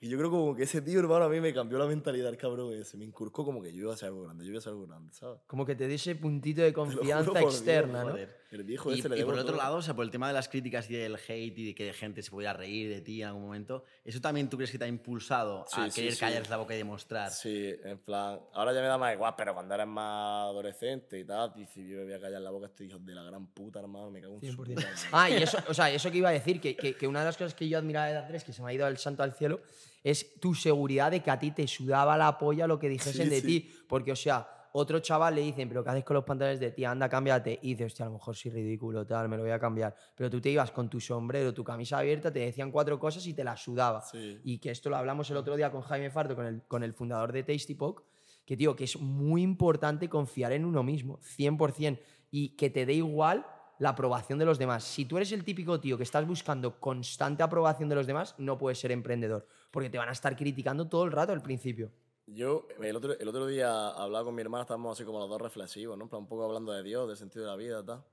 Y 0.00 0.08
yo 0.08 0.16
creo 0.16 0.30
como 0.30 0.54
que 0.54 0.62
ese 0.62 0.80
tío, 0.80 1.00
hermano, 1.00 1.24
a 1.24 1.28
mí 1.28 1.40
me 1.40 1.52
cambió 1.52 1.76
la 1.76 1.86
mentalidad, 1.86 2.28
el 2.28 2.36
cabrón 2.36 2.72
ese. 2.72 2.96
Me 2.96 3.04
inculcó 3.04 3.44
como 3.44 3.60
que 3.60 3.72
yo 3.72 3.80
iba 3.82 3.94
a 3.94 3.96
ser 3.96 4.08
algo 4.10 4.22
grande, 4.22 4.44
yo 4.44 4.50
iba 4.50 4.58
a 4.58 4.62
ser 4.62 4.70
algo 4.70 4.86
grande, 4.86 5.12
¿sabes? 5.12 5.40
Como 5.48 5.66
que 5.66 5.74
te 5.74 5.88
dé 5.88 5.94
ese 5.94 6.14
puntito 6.14 6.62
de 6.62 6.72
confianza 6.72 7.32
por 7.32 7.40
Dios, 7.40 7.54
externa, 7.56 8.04
¿no? 8.04 8.10
Joder. 8.12 8.38
El 8.52 8.62
viejo 8.64 8.90
Y, 8.94 9.00
ese 9.00 9.08
le 9.10 9.18
y 9.18 9.24
por 9.24 9.34
el 9.34 9.40
otro 9.40 9.52
todo. 9.54 9.62
lado, 9.62 9.76
o 9.76 9.82
sea, 9.82 9.94
por 9.94 10.04
el 10.04 10.10
tema 10.10 10.28
de 10.28 10.32
las 10.34 10.48
críticas 10.48 10.88
y 10.88 10.94
del 10.94 11.16
hate 11.16 11.58
y 11.58 11.66
de 11.66 11.74
que 11.74 11.92
gente 11.92 12.22
se 12.22 12.30
pudiera 12.30 12.54
reír 12.54 12.88
de 12.88 13.00
ti 13.02 13.20
en 13.20 13.28
algún 13.28 13.42
momento, 13.42 13.84
¿eso 14.04 14.20
también 14.22 14.48
tú 14.48 14.56
crees 14.56 14.70
que 14.70 14.78
te 14.78 14.84
ha 14.84 14.88
impulsado 14.88 15.64
a 15.64 15.84
Sí, 15.84 15.90
sí, 15.90 15.94
querer 16.00 16.12
sí. 16.14 16.20
callarse 16.20 16.48
la 16.48 16.56
boca 16.56 16.74
y 16.74 16.78
demostrar? 16.78 17.30
Sí, 17.30 17.74
en 17.84 17.98
plan, 17.98 18.40
ahora 18.54 18.72
ya 18.72 18.80
me 18.80 18.86
da 18.86 18.96
más 18.96 19.12
igual, 19.12 19.34
pero 19.36 19.52
cuando 19.52 19.74
eres 19.74 19.86
más 19.86 20.44
adolescente 20.48 21.18
y 21.18 21.24
tal, 21.24 21.52
dices, 21.54 21.86
yo 21.86 21.98
me 21.98 22.04
voy 22.04 22.12
a 22.14 22.20
callar 22.20 22.40
la 22.40 22.50
boca 22.50 22.66
a 22.66 22.68
estos 22.68 22.86
hijos 22.86 23.04
de 23.04 23.14
la 23.14 23.22
gran 23.24 23.48
puta, 23.48 23.80
hermano, 23.80 24.10
me 24.10 24.22
cago 24.22 24.38
en 24.40 24.52
su 24.52 24.56
100%. 24.56 24.56
puta 24.64 24.80
madre. 24.80 24.96
Ah, 25.12 25.28
y 25.28 25.42
eso, 25.42 25.58
o 25.68 25.74
sea, 25.74 25.90
eso 25.90 26.10
que 26.10 26.18
iba 26.18 26.28
a 26.30 26.32
decir, 26.32 26.58
que, 26.60 26.74
que- 26.76 26.94
que 26.94 27.06
una 27.06 27.18
de 27.20 27.26
las 27.26 27.36
cosas 27.36 27.52
que 27.54 27.68
yo 27.68 27.76
admiraba 27.76 28.06
de 28.06 28.16
Andrés, 28.16 28.44
que 28.44 28.54
se 28.54 28.62
me 28.62 28.70
ha 28.70 28.72
ido 28.72 28.86
el 28.88 28.96
santo 28.96 29.22
al 29.24 29.34
cielo, 29.34 29.60
es 30.02 30.38
tu 30.40 30.54
seguridad 30.54 31.10
de 31.10 31.20
que 31.20 31.30
a 31.30 31.38
ti 31.38 31.50
te 31.50 31.66
sudaba 31.66 32.16
la 32.16 32.38
polla 32.38 32.66
lo 32.66 32.78
que 32.78 32.88
dijesen 32.88 33.24
Sí, 33.24 33.30
de 33.30 33.40
sí. 33.40 33.46
ti. 33.46 33.70
Porque, 33.88 34.12
o 34.12 34.16
sea, 34.16 34.48
otro 34.72 35.00
chaval 35.00 35.34
le 35.34 35.40
dicen, 35.42 35.68
pero 35.68 35.82
¿qué 35.82 35.90
haces 35.90 36.04
con 36.04 36.14
los 36.14 36.24
pantalones 36.24 36.60
de 36.60 36.70
ti? 36.70 36.84
Anda, 36.84 37.08
cámbiate. 37.08 37.58
Y 37.62 37.70
dices, 37.74 37.86
hostia, 37.92 38.06
a 38.06 38.08
lo 38.08 38.14
mejor 38.14 38.36
soy 38.36 38.50
ridículo, 38.50 39.06
tal, 39.06 39.28
me 39.28 39.36
lo 39.36 39.42
voy 39.42 39.52
a 39.52 39.58
cambiar. 39.58 39.94
Pero 40.14 40.30
tú 40.30 40.40
te 40.40 40.50
ibas 40.50 40.70
con 40.70 40.88
tu 40.88 41.00
sombrero, 41.00 41.52
tu 41.54 41.64
camisa 41.64 41.98
abierta, 41.98 42.32
te 42.32 42.40
decían 42.40 42.70
cuatro 42.70 42.98
cosas 42.98 43.26
y 43.26 43.34
te 43.34 43.42
las 43.44 43.62
sudaba. 43.62 44.02
Sí. 44.02 44.40
Y 44.44 44.58
que 44.58 44.70
esto 44.70 44.90
lo 44.90 44.96
hablamos 44.96 45.30
el 45.30 45.36
otro 45.36 45.56
día 45.56 45.70
con 45.70 45.82
Jaime 45.82 46.10
Farto, 46.10 46.36
con 46.36 46.46
el, 46.46 46.62
con 46.68 46.82
el 46.82 46.92
fundador 46.92 47.32
de 47.32 47.42
Tasty 47.42 47.74
Pok, 47.74 48.04
que, 48.44 48.56
tío, 48.56 48.76
que 48.76 48.84
es 48.84 48.98
muy 49.00 49.42
importante 49.42 50.08
confiar 50.08 50.52
en 50.52 50.64
uno 50.64 50.82
mismo, 50.82 51.18
100%, 51.20 51.98
y 52.30 52.50
que 52.56 52.70
te 52.70 52.86
dé 52.86 52.94
igual 52.94 53.46
la 53.78 53.90
aprobación 53.90 54.38
de 54.38 54.44
los 54.44 54.58
demás. 54.58 54.84
Si 54.84 55.04
tú 55.04 55.16
eres 55.16 55.32
el 55.32 55.44
típico 55.44 55.80
tío 55.80 55.96
que 55.96 56.02
estás 56.02 56.26
buscando 56.26 56.80
constante 56.80 57.42
aprobación 57.42 57.88
de 57.88 57.94
los 57.94 58.06
demás, 58.06 58.34
no 58.38 58.58
puedes 58.58 58.78
ser 58.80 58.90
emprendedor, 58.90 59.46
porque 59.70 59.90
te 59.90 59.98
van 59.98 60.08
a 60.08 60.12
estar 60.12 60.36
criticando 60.36 60.88
todo 60.88 61.04
el 61.04 61.12
rato 61.12 61.32
al 61.32 61.42
principio. 61.42 61.90
Yo, 62.26 62.66
el 62.80 62.94
otro, 62.94 63.18
el 63.18 63.28
otro 63.28 63.46
día 63.46 63.88
hablaba 63.88 64.26
con 64.26 64.34
mi 64.34 64.42
hermana, 64.42 64.62
estábamos 64.62 64.96
así 64.96 65.04
como 65.04 65.18
los 65.18 65.28
dos 65.28 65.40
reflexivos, 65.40 65.96
¿no? 65.96 66.04
En 66.04 66.10
plan, 66.10 66.22
un 66.22 66.28
poco 66.28 66.44
hablando 66.44 66.72
de 66.72 66.82
Dios, 66.82 67.08
del 67.08 67.16
sentido 67.16 67.44
de 67.44 67.50
la 67.50 67.56
vida, 67.56 67.84
tal. 67.84 68.04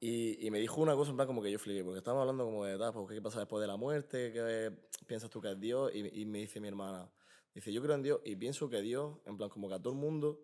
Y, 0.00 0.50
me 0.50 0.58
dijo 0.58 0.80
una 0.80 0.96
cosa, 0.96 1.10
en 1.10 1.16
plan, 1.16 1.28
como 1.28 1.42
que 1.42 1.52
yo 1.52 1.60
flipé, 1.60 1.84
porque 1.84 1.98
estábamos 1.98 2.22
hablando 2.22 2.44
como 2.44 2.64
de, 2.64 2.76
tal, 2.76 2.92
pues, 2.92 3.06
¿qué 3.08 3.22
pasa 3.22 3.38
después 3.38 3.60
de 3.60 3.68
la 3.68 3.76
muerte? 3.76 4.32
¿Qué 4.32 4.72
piensas 5.06 5.30
tú 5.30 5.40
que 5.40 5.52
es 5.52 5.60
Dios? 5.60 5.92
Y, 5.94 6.22
y 6.22 6.24
me 6.24 6.38
dice 6.38 6.58
mi 6.58 6.68
hermana, 6.68 7.08
dice, 7.54 7.72
yo 7.72 7.80
creo 7.82 7.94
en 7.94 8.02
Dios 8.02 8.20
y 8.24 8.34
pienso 8.34 8.68
que 8.68 8.80
Dios, 8.80 9.18
en 9.26 9.36
plan, 9.36 9.48
como 9.48 9.68
que 9.68 9.74
a 9.74 9.78
todo 9.78 9.92
el 9.92 9.98
mundo 10.00 10.42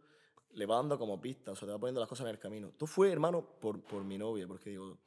le 0.52 0.66
va 0.66 0.76
dando 0.76 0.98
como 0.98 1.20
pistas, 1.20 1.52
o 1.52 1.56
sea, 1.56 1.66
te 1.66 1.72
va 1.72 1.78
poniendo 1.78 2.00
las 2.00 2.08
cosas 2.08 2.26
en 2.26 2.30
el 2.30 2.38
camino. 2.38 2.72
Tú 2.76 2.86
fue, 2.86 3.10
hermano, 3.10 3.44
por, 3.60 3.82
por 3.82 4.04
mi 4.04 4.18
novia, 4.18 4.46
porque 4.46 4.70
digo, 4.70 4.98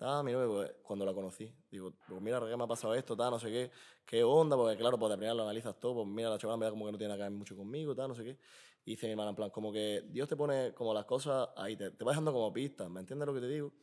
estaba 0.00 0.22
mi 0.22 0.32
novia 0.32 0.48
pues, 0.48 0.72
cuando 0.82 1.04
la 1.04 1.12
conocí. 1.12 1.52
Digo, 1.70 1.92
pues 2.08 2.22
mira, 2.22 2.40
¿qué 2.40 2.56
me 2.56 2.64
ha 2.64 2.66
pasado 2.66 2.94
esto? 2.94 3.14
Tal, 3.14 3.32
no 3.32 3.38
sé 3.38 3.48
qué. 3.48 3.70
¿Qué 4.06 4.24
onda? 4.24 4.56
Porque 4.56 4.74
claro, 4.78 4.98
pues 4.98 5.10
de 5.10 5.18
primera 5.18 5.34
lo 5.34 5.42
analizas 5.42 5.78
todo. 5.78 5.96
Pues 5.96 6.06
mira, 6.06 6.30
la 6.30 6.38
chavala 6.38 6.56
me 6.56 6.64
da 6.64 6.70
como 6.70 6.86
que 6.86 6.92
no 6.92 6.96
tiene 6.96 7.12
nada 7.12 7.18
que 7.18 7.30
ver 7.30 7.38
mucho 7.38 7.54
conmigo, 7.54 7.94
tal, 7.94 8.08
no 8.08 8.14
sé 8.14 8.24
qué. 8.24 8.38
Y 8.86 8.92
dice 8.92 9.06
mi 9.08 9.12
hermana, 9.12 9.28
en 9.30 9.36
plan, 9.36 9.50
como 9.50 9.70
que 9.70 10.06
Dios 10.08 10.26
te 10.26 10.36
pone 10.36 10.72
como 10.72 10.94
las 10.94 11.04
cosas 11.04 11.50
ahí, 11.54 11.76
te, 11.76 11.90
te 11.90 12.02
va 12.02 12.12
dejando 12.12 12.32
como 12.32 12.50
pistas, 12.50 12.88
¿me 12.88 13.00
entiendes 13.00 13.26
lo 13.26 13.34
que 13.34 13.40
te 13.40 13.48
digo? 13.48 13.74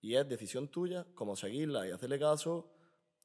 Y 0.00 0.14
es 0.14 0.28
decisión 0.28 0.68
tuya 0.68 1.04
como 1.16 1.34
seguirla 1.34 1.88
y 1.88 1.90
hacerle 1.90 2.20
caso 2.20 2.70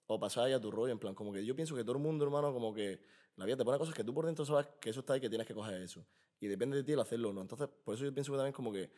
o 0.07 0.19
pasar 0.19 0.49
ya 0.49 0.59
tu 0.59 0.71
rollo. 0.71 0.93
En 0.93 0.99
plan, 0.99 1.13
como 1.13 1.31
que 1.31 1.45
yo 1.45 1.55
pienso 1.55 1.75
que 1.75 1.83
todo 1.83 1.97
el 1.97 2.01
mundo, 2.01 2.25
hermano, 2.25 2.51
como 2.51 2.73
que 2.73 3.03
la 3.35 3.45
vida 3.45 3.57
te 3.57 3.63
pone 3.63 3.77
cosas 3.77 3.93
que 3.93 4.03
tú 4.03 4.15
por 4.15 4.25
dentro 4.25 4.45
sabes 4.45 4.65
que 4.81 4.89
eso 4.89 5.01
está 5.01 5.13
ahí, 5.13 5.21
que 5.21 5.29
tienes 5.29 5.45
que 5.45 5.53
coger 5.53 5.79
eso. 5.79 6.03
Y 6.39 6.47
depende 6.47 6.77
de 6.77 6.83
ti 6.83 6.93
el 6.93 6.99
hacerlo 7.01 7.29
o 7.29 7.33
no. 7.33 7.41
Entonces, 7.41 7.69
por 7.85 7.93
eso 7.93 8.03
yo 8.03 8.11
pienso 8.11 8.31
que 8.31 8.37
también 8.39 8.53
como 8.53 8.73
que 8.73 8.89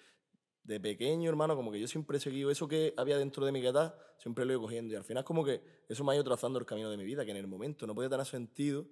de 0.64 0.80
pequeño, 0.80 1.30
hermano, 1.30 1.56
como 1.56 1.72
que 1.72 1.80
yo 1.80 1.88
siempre 1.88 2.18
he 2.18 2.19
seguido 2.22 2.49
eso 2.49 2.68
que 2.68 2.94
había 2.98 3.18
dentro 3.18 3.45
de 3.45 3.52
mi 3.52 3.61
gata, 3.61 3.98
siempre 4.18 4.45
lo 4.45 4.52
he 4.52 4.53
ido 4.56 4.61
cogiendo. 4.61 4.94
Y 4.94 4.98
al 4.98 5.03
final 5.03 5.23
como 5.23 5.44
que 5.44 5.61
eso 5.90 6.03
me 6.03 6.11
ha 6.14 6.15
ido 6.15 6.23
trazando 6.23 6.57
el 6.60 6.65
camino 6.65 6.90
de 6.90 6.98
mi 6.98 7.03
vida, 7.03 7.26
que 7.26 7.31
en 7.31 7.38
el 7.38 7.48
momento 7.48 7.85
no 7.85 7.94
podía 7.94 8.10
tener 8.10 8.26
sentido, 8.26 8.85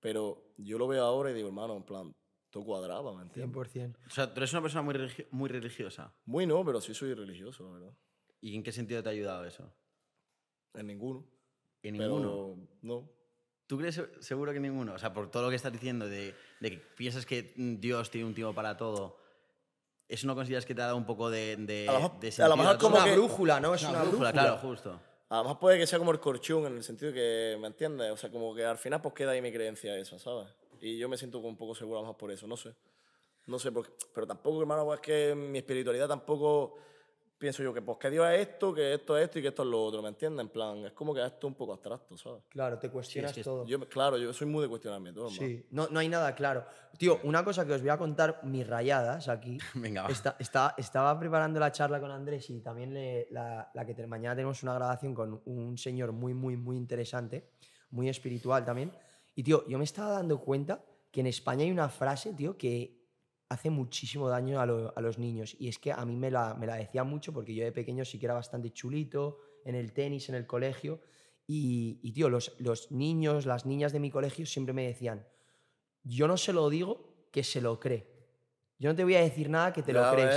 pero 0.00 0.54
yo 0.56 0.78
lo 0.78 0.88
veo 0.88 1.04
ahora 1.04 1.30
y 1.30 1.34
digo, 1.34 1.48
hermano, 1.48 1.76
en 1.76 1.82
plan, 1.84 2.12
todo 2.50 2.64
cuadraba, 2.64 3.14
¿me 3.14 3.22
entiendes? 3.22 3.54
100%. 3.54 3.96
O 4.06 4.10
sea, 4.10 4.32
tú 4.32 4.40
eres 4.40 4.52
una 4.52 4.62
persona 4.62 4.82
muy, 4.82 4.94
religi- 4.94 5.26
muy 5.30 5.48
religiosa. 5.50 6.14
Muy 6.24 6.46
no, 6.46 6.64
pero 6.64 6.80
sí 6.80 6.94
soy 6.94 7.12
religioso, 7.14 7.64
la 7.64 7.70
verdad. 7.78 7.94
¿Y 8.40 8.56
en 8.56 8.62
qué 8.62 8.72
sentido 8.72 9.02
te 9.02 9.10
ha 9.10 9.12
ayudado 9.12 9.44
eso? 9.44 9.70
En 10.74 10.86
ninguno. 10.86 11.26
En 11.82 11.96
Pero 11.98 12.18
ninguno. 12.18 12.68
no. 12.82 13.10
¿Tú 13.66 13.78
crees 13.78 13.94
se- 13.94 14.22
seguro 14.22 14.52
que 14.52 14.60
ninguno? 14.60 14.94
O 14.94 14.98
sea, 14.98 15.12
por 15.12 15.30
todo 15.30 15.44
lo 15.44 15.50
que 15.50 15.56
estás 15.56 15.72
diciendo 15.72 16.08
de, 16.08 16.34
de 16.60 16.70
que 16.70 16.78
piensas 16.78 17.24
que 17.26 17.52
Dios 17.56 18.10
tiene 18.10 18.26
un 18.26 18.34
tiempo 18.34 18.54
para 18.54 18.76
todo, 18.76 19.18
¿eso 20.10 20.26
no 20.26 20.34
consideras 20.34 20.66
que 20.66 20.74
te 20.74 20.82
ha 20.82 20.86
dado 20.86 20.96
un 20.96 21.06
poco 21.06 21.30
de, 21.30 21.56
de, 21.56 21.88
A 21.88 21.92
lo 21.92 21.98
mejor- 22.00 22.20
de 22.20 22.26
a 22.26 22.28
lo 22.28 22.32
sentido 22.32 22.56
mejor 22.56 22.72
Es 22.76 22.80
como 22.82 22.96
una 22.96 23.04
que- 23.04 23.12
brújula, 23.14 23.60
¿no? 23.60 23.74
Es 23.74 23.82
Una 23.82 23.90
una, 23.90 23.98
brújula, 24.02 24.30
brújula. 24.32 24.32
claro, 24.32 24.58
justo. 24.58 25.00
Además 25.28 25.56
puede 25.60 25.78
que 25.78 25.86
sea 25.86 25.98
como 25.98 26.10
el 26.10 26.18
corchón 26.20 26.66
en 26.66 26.76
el 26.76 26.82
sentido 26.82 27.12
que, 27.12 27.56
¿me 27.60 27.68
entiendes? 27.68 28.10
O 28.10 28.16
sea, 28.16 28.30
como 28.30 28.54
que 28.54 28.64
al 28.64 28.78
final 28.78 29.00
pues 29.00 29.14
queda 29.14 29.30
ahí 29.30 29.40
mi 29.40 29.52
creencia 29.52 29.96
esa, 29.96 30.18
¿sabes? 30.18 30.48
Y 30.80 30.98
yo 30.98 31.08
me 31.08 31.16
siento 31.16 31.38
un 31.38 31.56
poco 31.56 31.74
seguro 31.74 31.98
a 31.98 32.00
lo 32.02 32.06
mejor 32.08 32.16
por 32.18 32.32
eso, 32.32 32.46
no 32.46 32.56
sé. 32.56 32.74
No 33.46 33.58
sé, 33.58 33.70
por 33.72 33.86
qué. 33.86 33.92
pero 34.14 34.26
tampoco, 34.26 34.60
hermano, 34.60 34.84
pues 34.84 35.00
es 35.00 35.06
que 35.06 35.34
mi 35.34 35.58
espiritualidad 35.58 36.08
tampoco 36.08 36.76
pienso 37.40 37.62
yo 37.62 37.72
que 37.72 37.80
pues 37.80 37.96
que 37.98 38.10
Dios 38.10 38.28
es 38.30 38.46
esto, 38.46 38.72
que 38.74 38.92
esto 38.94 39.16
es 39.16 39.24
esto 39.24 39.38
y 39.38 39.42
que 39.42 39.48
esto 39.48 39.62
es 39.62 39.68
lo 39.70 39.82
otro, 39.82 40.02
¿me 40.02 40.10
entiendes? 40.10 40.42
En 40.44 40.50
plan, 40.50 40.76
es 40.84 40.92
como 40.92 41.14
que 41.14 41.24
esto 41.24 41.46
un 41.46 41.54
poco 41.54 41.72
abstracto, 41.72 42.16
¿sabes? 42.18 42.42
Claro, 42.50 42.78
te 42.78 42.90
cuestionas 42.90 43.36
es- 43.36 43.42
todo. 43.44 43.64
Yo, 43.66 43.80
claro, 43.88 44.18
yo 44.18 44.32
soy 44.34 44.46
muy 44.46 44.62
de 44.62 44.68
cuestionarme 44.68 45.12
todo, 45.12 45.28
hermano. 45.28 45.48
Sí, 45.48 45.66
no, 45.70 45.88
no 45.88 45.98
hay 45.98 46.08
nada 46.08 46.34
claro. 46.34 46.64
Tío, 46.98 47.18
una 47.24 47.42
cosa 47.42 47.66
que 47.66 47.72
os 47.72 47.80
voy 47.80 47.88
a 47.90 47.96
contar, 47.96 48.40
mis 48.44 48.66
rayadas 48.66 49.26
aquí. 49.28 49.56
Venga, 49.74 50.02
va. 50.02 50.10
Está- 50.10 50.36
está- 50.38 50.74
estaba 50.76 51.18
preparando 51.18 51.58
la 51.58 51.72
charla 51.72 51.98
con 51.98 52.10
Andrés 52.10 52.50
y 52.50 52.60
también 52.60 52.92
le- 52.92 53.26
la, 53.30 53.70
la 53.72 53.86
que 53.86 53.94
te- 53.94 54.06
mañana 54.06 54.36
tenemos 54.36 54.62
una 54.62 54.74
grabación 54.74 55.14
con 55.14 55.40
un 55.46 55.78
señor 55.78 56.12
muy, 56.12 56.34
muy, 56.34 56.56
muy 56.58 56.76
interesante, 56.76 57.48
muy 57.90 58.08
espiritual 58.10 58.64
también. 58.64 58.92
Y, 59.34 59.42
tío, 59.42 59.66
yo 59.66 59.78
me 59.78 59.84
estaba 59.84 60.10
dando 60.10 60.38
cuenta 60.40 60.84
que 61.10 61.20
en 61.20 61.26
España 61.28 61.64
hay 61.64 61.70
una 61.70 61.88
frase, 61.88 62.34
tío, 62.34 62.58
que 62.58 62.99
hace 63.50 63.68
muchísimo 63.68 64.28
daño 64.28 64.60
a, 64.60 64.64
lo- 64.66 64.92
a 64.96 65.00
los 65.02 65.18
niños. 65.18 65.54
Y 65.58 65.68
es 65.68 65.78
que 65.78 65.92
a 65.92 66.04
mí 66.06 66.16
me 66.16 66.30
la, 66.30 66.54
me 66.54 66.66
la 66.66 66.76
decía 66.76 67.04
mucho 67.04 67.32
porque 67.32 67.54
yo 67.54 67.64
de 67.64 67.72
pequeño 67.72 68.04
sí 68.04 68.18
que 68.18 68.26
era 68.26 68.34
bastante 68.34 68.70
chulito, 68.72 69.38
en 69.64 69.74
el 69.74 69.92
tenis, 69.92 70.28
en 70.30 70.36
el 70.36 70.46
colegio. 70.46 71.00
Y, 71.46 71.98
y, 72.02 72.12
tío, 72.12 72.30
los, 72.30 72.54
los 72.60 72.90
niños, 72.92 73.44
las 73.44 73.66
niñas 73.66 73.92
de 73.92 73.98
mi 74.00 74.10
colegio 74.10 74.46
siempre 74.46 74.72
me 74.72 74.86
decían, 74.86 75.26
yo 76.04 76.26
no 76.28 76.36
se 76.36 76.52
lo 76.52 76.70
digo, 76.70 77.26
que 77.32 77.42
se 77.44 77.60
lo 77.60 77.78
cree. 77.80 78.06
Yo 78.78 78.88
no 78.88 78.96
te 78.96 79.04
voy 79.04 79.16
a 79.16 79.20
decir 79.20 79.50
nada 79.50 79.72
que 79.72 79.82
te 79.82 79.92
lo 79.92 80.00
crees. 80.14 80.34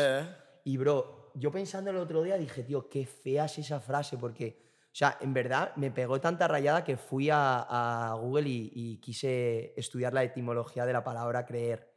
Y 0.65 0.77
bro, 0.77 1.31
yo 1.35 1.51
pensando 1.51 1.91
el 1.91 1.97
otro 1.97 2.23
día 2.23 2.35
dije, 2.37 2.63
tío, 2.63 2.89
qué 2.89 3.05
fea 3.05 3.45
es 3.45 3.59
esa 3.59 3.79
frase, 3.79 4.17
porque, 4.17 4.59
o 4.87 4.95
sea, 4.95 5.17
en 5.21 5.33
verdad 5.33 5.75
me 5.75 5.91
pegó 5.91 6.19
tanta 6.19 6.47
rayada 6.47 6.83
que 6.83 6.97
fui 6.97 7.29
a, 7.29 7.59
a 8.09 8.15
Google 8.15 8.49
y, 8.49 8.71
y 8.73 8.97
quise 8.97 9.73
estudiar 9.79 10.13
la 10.13 10.23
etimología 10.23 10.85
de 10.85 10.93
la 10.93 11.03
palabra 11.03 11.45
creer. 11.45 11.91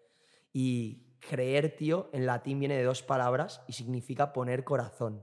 Y 0.52 1.05
creer, 1.26 1.76
tío, 1.76 2.08
en 2.12 2.26
latín 2.26 2.58
viene 2.60 2.76
de 2.76 2.84
dos 2.84 3.02
palabras 3.02 3.62
y 3.68 3.72
significa 3.72 4.32
poner 4.32 4.64
corazón. 4.64 5.22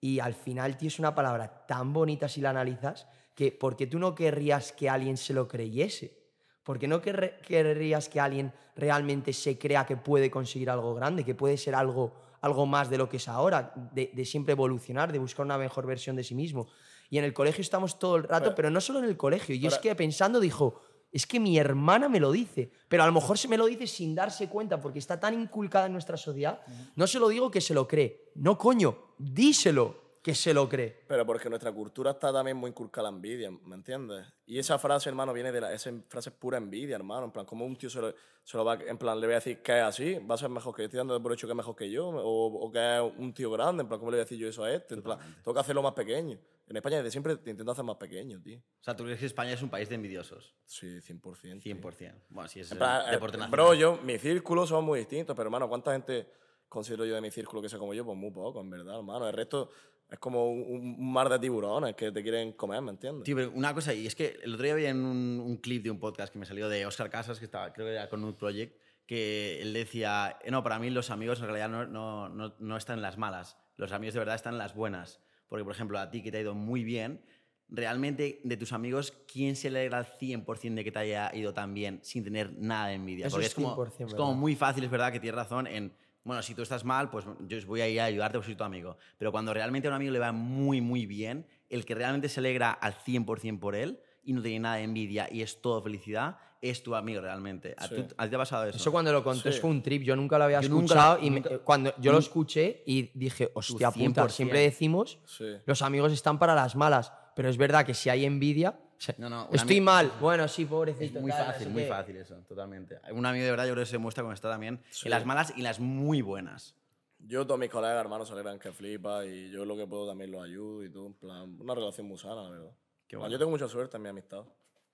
Y 0.00 0.20
al 0.20 0.34
final, 0.34 0.76
tío, 0.76 0.88
es 0.88 0.98
una 0.98 1.14
palabra 1.14 1.66
tan 1.66 1.92
bonita 1.92 2.28
si 2.28 2.40
la 2.40 2.50
analizas 2.50 3.06
que 3.34 3.52
¿por 3.52 3.76
qué 3.76 3.86
tú 3.86 3.98
no 3.98 4.14
querrías 4.14 4.72
que 4.72 4.88
alguien 4.88 5.16
se 5.16 5.34
lo 5.34 5.46
creyese? 5.48 6.18
¿Por 6.62 6.78
qué 6.78 6.86
no 6.88 7.00
querrías 7.00 8.08
que 8.08 8.20
alguien 8.20 8.52
realmente 8.76 9.32
se 9.32 9.58
crea 9.58 9.84
que 9.86 9.96
puede 9.96 10.30
conseguir 10.30 10.70
algo 10.70 10.94
grande, 10.94 11.24
que 11.24 11.34
puede 11.34 11.56
ser 11.56 11.74
algo, 11.74 12.14
algo 12.40 12.64
más 12.66 12.88
de 12.88 12.98
lo 12.98 13.08
que 13.08 13.16
es 13.18 13.28
ahora, 13.28 13.72
de, 13.92 14.10
de 14.14 14.24
siempre 14.24 14.52
evolucionar, 14.52 15.10
de 15.12 15.18
buscar 15.18 15.44
una 15.44 15.58
mejor 15.58 15.86
versión 15.86 16.16
de 16.16 16.24
sí 16.24 16.34
mismo? 16.34 16.68
Y 17.08 17.18
en 17.18 17.24
el 17.24 17.32
colegio 17.32 17.60
estamos 17.62 17.98
todo 17.98 18.16
el 18.16 18.22
rato, 18.24 18.44
Pero- 18.44 18.54
pero 18.54 18.70
no 18.70 18.80
solo 18.80 19.00
en 19.00 19.06
el 19.06 19.16
colegio. 19.16 19.54
Y 19.54 19.66
es 19.66 19.78
que 19.78 19.94
pensando 19.96 20.38
dijo, 20.38 20.80
es 21.12 21.26
que 21.26 21.40
mi 21.40 21.58
hermana 21.58 22.08
me 22.08 22.20
lo 22.20 22.30
dice, 22.32 22.70
pero 22.88 23.02
a 23.02 23.06
lo 23.06 23.12
mejor 23.12 23.36
se 23.36 23.48
me 23.48 23.56
lo 23.56 23.66
dice 23.66 23.86
sin 23.86 24.14
darse 24.14 24.48
cuenta 24.48 24.80
porque 24.80 24.98
está 25.00 25.18
tan 25.18 25.34
inculcada 25.34 25.86
en 25.86 25.92
nuestra 25.92 26.16
sociedad. 26.16 26.60
No 26.96 27.06
se 27.06 27.18
lo 27.18 27.28
digo 27.28 27.50
que 27.50 27.60
se 27.60 27.74
lo 27.74 27.88
cree. 27.88 28.30
No, 28.36 28.56
coño, 28.56 29.14
díselo. 29.18 30.10
que 30.22 30.34
se 30.34 30.52
lo 30.52 30.68
cree. 30.68 31.04
Pero 31.08 31.24
porque 31.24 31.48
nuestra 31.48 31.72
cultura 31.72 32.10
está 32.10 32.30
también 32.30 32.56
muy 32.56 32.68
inculcada 32.68 33.10
la 33.10 33.16
envidia, 33.16 33.50
¿me 33.50 33.74
entiendes? 33.74 34.26
Y 34.44 34.58
esa 34.58 34.78
frase, 34.78 35.08
hermano, 35.08 35.32
viene 35.32 35.50
de 35.50 35.62
la... 35.62 35.72
Esa 35.72 35.90
frase 36.08 36.28
es 36.28 36.36
pura 36.36 36.58
envidia, 36.58 36.94
hermano. 36.96 37.24
En 37.24 37.30
plan, 37.30 37.46
como 37.46 37.64
un 37.64 37.74
tío 37.74 37.88
se 37.88 38.00
lo, 38.02 38.14
se 38.44 38.56
lo 38.58 38.64
va... 38.64 38.74
En 38.74 38.98
plan, 38.98 39.18
le 39.18 39.26
voy 39.26 39.32
a 39.32 39.36
decir 39.36 39.62
que 39.62 39.78
es 39.78 39.82
así, 39.82 40.18
va 40.18 40.34
a 40.34 40.38
ser 40.38 40.50
mejor 40.50 40.74
que 40.74 40.82
yo. 40.82 40.86
Estoy 40.86 40.98
dando 40.98 41.22
por 41.22 41.32
hecho 41.32 41.46
que 41.46 41.52
es 41.52 41.56
mejor 41.56 41.74
que 41.74 41.90
yo. 41.90 42.08
O, 42.08 42.66
o 42.66 42.70
que 42.70 42.78
es 42.78 43.12
un 43.16 43.32
tío 43.32 43.50
grande. 43.50 43.80
En 43.82 43.88
plan, 43.88 43.98
¿cómo 43.98 44.10
le 44.10 44.18
voy 44.18 44.20
a 44.20 44.24
decir 44.24 44.38
yo 44.38 44.46
eso 44.46 44.62
a 44.62 44.70
este? 44.70 44.94
En 44.94 45.02
plan, 45.02 45.18
tengo 45.42 45.54
que 45.54 45.60
hacerlo 45.60 45.82
más 45.82 45.94
pequeño. 45.94 46.38
En 46.70 46.76
España 46.76 46.98
desde 46.98 47.10
siempre 47.10 47.36
te 47.36 47.50
intento 47.50 47.72
hacer 47.72 47.84
más 47.84 47.96
pequeño, 47.96 48.40
tío. 48.40 48.60
O 48.60 48.84
sea, 48.84 48.94
¿tú 48.94 49.02
crees 49.02 49.18
que 49.18 49.26
España 49.26 49.54
es 49.54 49.60
un 49.62 49.70
país 49.70 49.88
de 49.88 49.96
envidiosos? 49.96 50.54
Sí, 50.64 51.00
100%. 51.00 51.60
tío. 51.60 51.74
100%. 51.74 52.14
Bueno, 52.28 52.48
sí, 52.48 52.60
es 52.60 52.72
plan, 52.72 53.08
eh, 53.08 53.10
deporte 53.10 53.36
nacional. 53.36 53.50
bro, 53.50 53.74
yo, 53.74 53.98
mis 54.04 54.20
círculos 54.20 54.68
son 54.68 54.84
muy 54.84 55.00
distintos, 55.00 55.34
pero 55.34 55.48
hermano, 55.48 55.68
¿cuánta 55.68 55.90
gente 55.90 56.28
considero 56.68 57.04
yo 57.04 57.16
de 57.16 57.20
mi 57.20 57.32
círculo 57.32 57.60
que 57.60 57.68
sea 57.68 57.80
como 57.80 57.92
yo? 57.92 58.04
Pues 58.04 58.16
muy 58.16 58.30
poco, 58.30 58.60
en 58.60 58.70
verdad, 58.70 58.98
hermano. 58.98 59.26
El 59.26 59.32
resto 59.32 59.68
es 60.08 60.20
como 60.20 60.48
un, 60.48 60.62
un 61.00 61.12
mar 61.12 61.28
de 61.28 61.40
tiburones 61.40 61.96
que 61.96 62.12
te 62.12 62.22
quieren 62.22 62.52
comer, 62.52 62.80
¿me 62.82 62.92
entiendes? 62.92 63.24
Tío, 63.24 63.34
pero 63.34 63.50
una 63.50 63.74
cosa, 63.74 63.92
y 63.92 64.06
es 64.06 64.14
que 64.14 64.38
el 64.40 64.54
otro 64.54 64.62
día 64.62 64.74
vi 64.76 64.86
en 64.86 65.04
un, 65.04 65.40
un 65.40 65.56
clip 65.56 65.82
de 65.82 65.90
un 65.90 65.98
podcast 65.98 66.32
que 66.32 66.38
me 66.38 66.46
salió 66.46 66.68
de 66.68 66.86
Oscar 66.86 67.10
Casas, 67.10 67.40
que 67.40 67.46
estaba, 67.46 67.72
creo 67.72 67.88
que 67.88 67.94
era 67.94 68.08
con 68.08 68.20
Nude 68.20 68.34
Project, 68.34 68.78
que 69.06 69.60
él 69.60 69.72
decía, 69.72 70.38
eh, 70.44 70.52
no, 70.52 70.62
para 70.62 70.78
mí 70.78 70.88
los 70.88 71.10
amigos 71.10 71.40
en 71.40 71.46
realidad 71.46 71.68
no, 71.68 71.84
no, 71.84 72.28
no, 72.28 72.54
no 72.60 72.76
están 72.76 72.98
en 72.98 73.02
las 73.02 73.18
malas, 73.18 73.56
los 73.74 73.90
amigos 73.90 74.14
de 74.14 74.20
verdad 74.20 74.36
están 74.36 74.54
en 74.54 74.58
las 74.58 74.76
buenas. 74.76 75.20
Porque, 75.50 75.64
por 75.64 75.74
ejemplo, 75.74 75.98
a 75.98 76.10
ti 76.10 76.22
que 76.22 76.30
te 76.30 76.38
ha 76.38 76.40
ido 76.40 76.54
muy 76.54 76.84
bien, 76.84 77.20
realmente 77.68 78.40
de 78.44 78.56
tus 78.56 78.72
amigos, 78.72 79.12
¿quién 79.30 79.56
se 79.56 79.68
alegra 79.68 79.98
al 79.98 80.06
100% 80.06 80.74
de 80.76 80.84
que 80.84 80.92
te 80.92 80.98
haya 81.00 81.30
ido 81.34 81.52
tan 81.52 81.74
bien 81.74 81.98
sin 82.02 82.24
tener 82.24 82.56
nada 82.56 82.86
de 82.86 82.94
envidia? 82.94 83.26
Eso 83.26 83.36
Porque 83.36 83.48
es 83.48 83.54
como, 83.54 83.76
100%, 83.76 84.06
es 84.06 84.14
como 84.14 84.34
muy 84.34 84.54
fácil, 84.54 84.84
es 84.84 84.90
verdad 84.90 85.12
que 85.12 85.20
tienes 85.20 85.34
razón 85.34 85.66
en, 85.66 85.92
bueno, 86.22 86.40
si 86.42 86.54
tú 86.54 86.62
estás 86.62 86.84
mal, 86.84 87.10
pues 87.10 87.26
yo 87.48 87.58
voy 87.66 87.80
a 87.80 87.88
ir 87.88 88.00
a 88.00 88.04
ayudarte 88.04 88.38
porque 88.38 88.46
soy 88.46 88.56
tu 88.56 88.64
amigo. 88.64 88.96
Pero 89.18 89.32
cuando 89.32 89.52
realmente 89.52 89.88
a 89.88 89.90
un 89.90 89.96
amigo 89.96 90.12
le 90.12 90.20
va 90.20 90.30
muy, 90.30 90.80
muy 90.80 91.04
bien, 91.04 91.46
el 91.68 91.84
que 91.84 91.96
realmente 91.96 92.28
se 92.28 92.38
alegra 92.38 92.70
al 92.70 92.94
100% 92.94 93.58
por 93.58 93.74
él 93.74 94.00
y 94.22 94.32
no 94.32 94.40
tiene 94.40 94.60
nada 94.60 94.76
de 94.76 94.84
envidia 94.84 95.28
y 95.30 95.42
es 95.42 95.60
todo 95.60 95.82
felicidad, 95.82 96.38
es 96.62 96.82
tu 96.82 96.94
amigo 96.94 97.20
realmente. 97.20 97.74
¿A, 97.78 97.86
Sí. 97.88 97.94
tú- 97.96 98.14
a 98.16 98.24
ti 98.24 98.30
te 98.30 98.36
ha 98.36 98.38
pasado 98.38 98.64
eso? 98.66 98.76
Eso 98.76 98.92
cuando 98.92 99.12
lo 99.12 99.24
conté 99.24 99.50
Sí. 99.52 99.60
fue 99.60 99.70
un 99.70 99.82
trip, 99.82 100.02
yo 100.02 100.14
nunca 100.16 100.36
lo 100.38 100.44
había 100.44 100.60
Yo 100.60 100.68
nunca- 100.68 100.84
escuchado 100.84 101.18
y 101.20 101.30
me- 101.30 101.40
nunca- 101.40 101.58
cuando 101.60 101.92
yo 101.98 102.12
lo 102.12 102.18
escuché 102.18 102.82
y 102.86 103.10
dije, 103.14 103.50
hostia 103.54 103.88
puta, 103.90 103.92
100%. 103.98 104.28
siempre 104.28 104.60
decimos, 104.60 105.18
Sí. 105.24 105.46
los 105.64 105.82
amigos 105.82 106.12
están 106.12 106.38
para 106.38 106.54
las 106.54 106.76
malas, 106.76 107.12
pero 107.34 107.48
es 107.48 107.56
verdad 107.56 107.84
que 107.86 107.94
si 107.94 108.10
hay 108.10 108.24
envidia, 108.24 108.78
No, 109.16 109.30
no, 109.30 109.48
estoy 109.50 109.80
mal, 109.80 110.12
bueno, 110.20 110.46
sí, 110.46 110.66
pobrecito. 110.66 111.16
Es 111.18 111.22
muy 111.22 111.30
tal, 111.30 111.46
fácil, 111.46 111.70
muy 111.70 111.84
fácil 111.84 112.16
eso, 112.18 112.34
totalmente. 112.46 112.98
Un 113.12 113.24
amigo 113.24 113.44
de 113.46 113.50
verdad 113.50 113.64
yo 113.66 113.72
creo 113.72 113.84
que 113.84 113.90
se 113.90 113.96
muestra 113.96 114.22
cuando 114.22 114.34
está 114.34 114.50
también 114.50 114.82
Sí. 114.90 115.06
en 115.06 115.10
las 115.12 115.24
malas 115.24 115.54
y 115.56 115.62
las 115.62 115.80
muy 115.80 116.20
buenas. 116.20 116.74
Yo, 117.18 117.46
todos 117.46 117.58
mis 117.58 117.70
colegas, 117.70 117.98
hermanos, 117.98 118.28
se 118.28 118.34
alegran 118.34 118.58
que 118.58 118.72
flipa 118.72 119.24
y 119.24 119.50
yo 119.50 119.64
lo 119.64 119.74
que 119.76 119.86
puedo 119.86 120.06
también 120.06 120.30
los 120.30 120.44
ayudo 120.44 120.84
y 120.84 120.90
todo. 120.90 121.06
En 121.06 121.14
plan, 121.14 121.56
una 121.58 121.74
relación 121.74 122.06
muy 122.08 122.18
sana, 122.18 122.42
la 122.42 122.50
verdad. 122.50 122.70
Qué 123.08 123.16
bueno. 123.16 123.32
Yo 123.32 123.38
tengo 123.38 123.50
mucha 123.50 123.68
suerte 123.68 123.96
en 123.96 124.02
mi 124.02 124.08
amistad. 124.10 124.42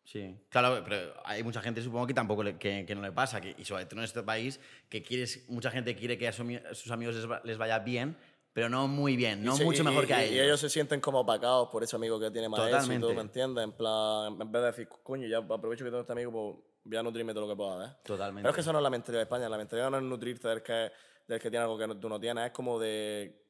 Sí, 0.06 0.38
claro, 0.48 0.82
pero 0.84 1.12
hay 1.24 1.42
mucha 1.42 1.60
gente, 1.60 1.82
supongo 1.82 2.06
que 2.06 2.14
tampoco 2.14 2.42
le- 2.44 2.56
que, 2.56 2.84
que 2.86 2.94
no 2.94 3.02
le 3.02 3.10
pasa, 3.10 3.40
que, 3.40 3.54
y 3.58 3.64
sobre 3.64 3.86
todo 3.86 3.98
en 4.00 4.04
este 4.04 4.22
país, 4.22 4.60
que 4.88 5.02
quieres, 5.02 5.44
mucha 5.48 5.68
gente 5.70 5.96
quiere 5.96 6.16
que 6.16 6.28
a, 6.28 6.32
su 6.32 6.42
a 6.70 6.74
sus 6.74 6.92
amigos 6.92 7.16
les, 7.16 7.28
va- 7.28 7.40
les 7.42 7.58
vaya 7.58 7.80
bien, 7.80 8.16
pero 8.52 8.68
no 8.68 8.86
muy 8.86 9.16
bien, 9.16 9.42
no 9.44 9.56
se- 9.56 9.64
mucho 9.64 9.82
y- 9.82 9.84
mejor 9.84 10.04
y- 10.04 10.06
que 10.06 10.14
a 10.14 10.24
y, 10.24 10.28
ellos. 10.34 10.44
ellos 10.46 10.60
se 10.60 10.70
sienten 10.70 11.00
como 11.00 11.18
opacados 11.20 11.68
por 11.70 11.82
ese 11.82 11.96
amigo 11.96 12.20
que 12.20 12.30
tiene 12.30 12.48
más 12.48 12.60
Totalmente. 12.60 12.94
éxito, 13.06 13.14
¿me 13.14 13.20
entiendes? 13.20 13.64
En 13.64 13.72
plan, 13.72 14.40
en 14.40 14.52
vez 14.52 14.62
de 14.62 14.66
decir, 14.68 14.88
coño, 15.02 15.26
ya 15.26 15.38
aprovecho 15.38 15.84
que 15.84 15.90
tengo 15.90 16.02
este 16.02 16.12
amigo, 16.12 16.30
pues 16.30 16.64
voy 16.84 16.96
a 16.98 17.02
nutrirme 17.02 17.34
de 17.34 17.40
lo 17.40 17.48
que 17.48 17.56
pueda, 17.56 17.86
¿eh? 17.86 17.96
Totalmente. 18.04 18.42
Pero 18.42 18.50
es 18.50 18.54
que 18.54 18.60
eso 18.60 18.72
no 18.72 18.78
es 18.78 18.82
la 18.84 18.90
mentalidad 18.90 19.18
de 19.18 19.24
España. 19.24 19.48
La 19.48 19.58
mentalidad 19.58 19.90
no 19.90 19.96
es 19.96 20.04
nutrirte 20.04 20.46
del 20.46 20.62
que, 20.62 20.92
del 21.26 21.40
que 21.40 21.50
tiene 21.50 21.64
algo 21.64 21.76
que 21.76 21.88
no- 21.88 21.98
tú 21.98 22.08
no 22.08 22.20
tienes. 22.20 22.46
Es 22.46 22.52
como 22.52 22.78
de, 22.78 23.42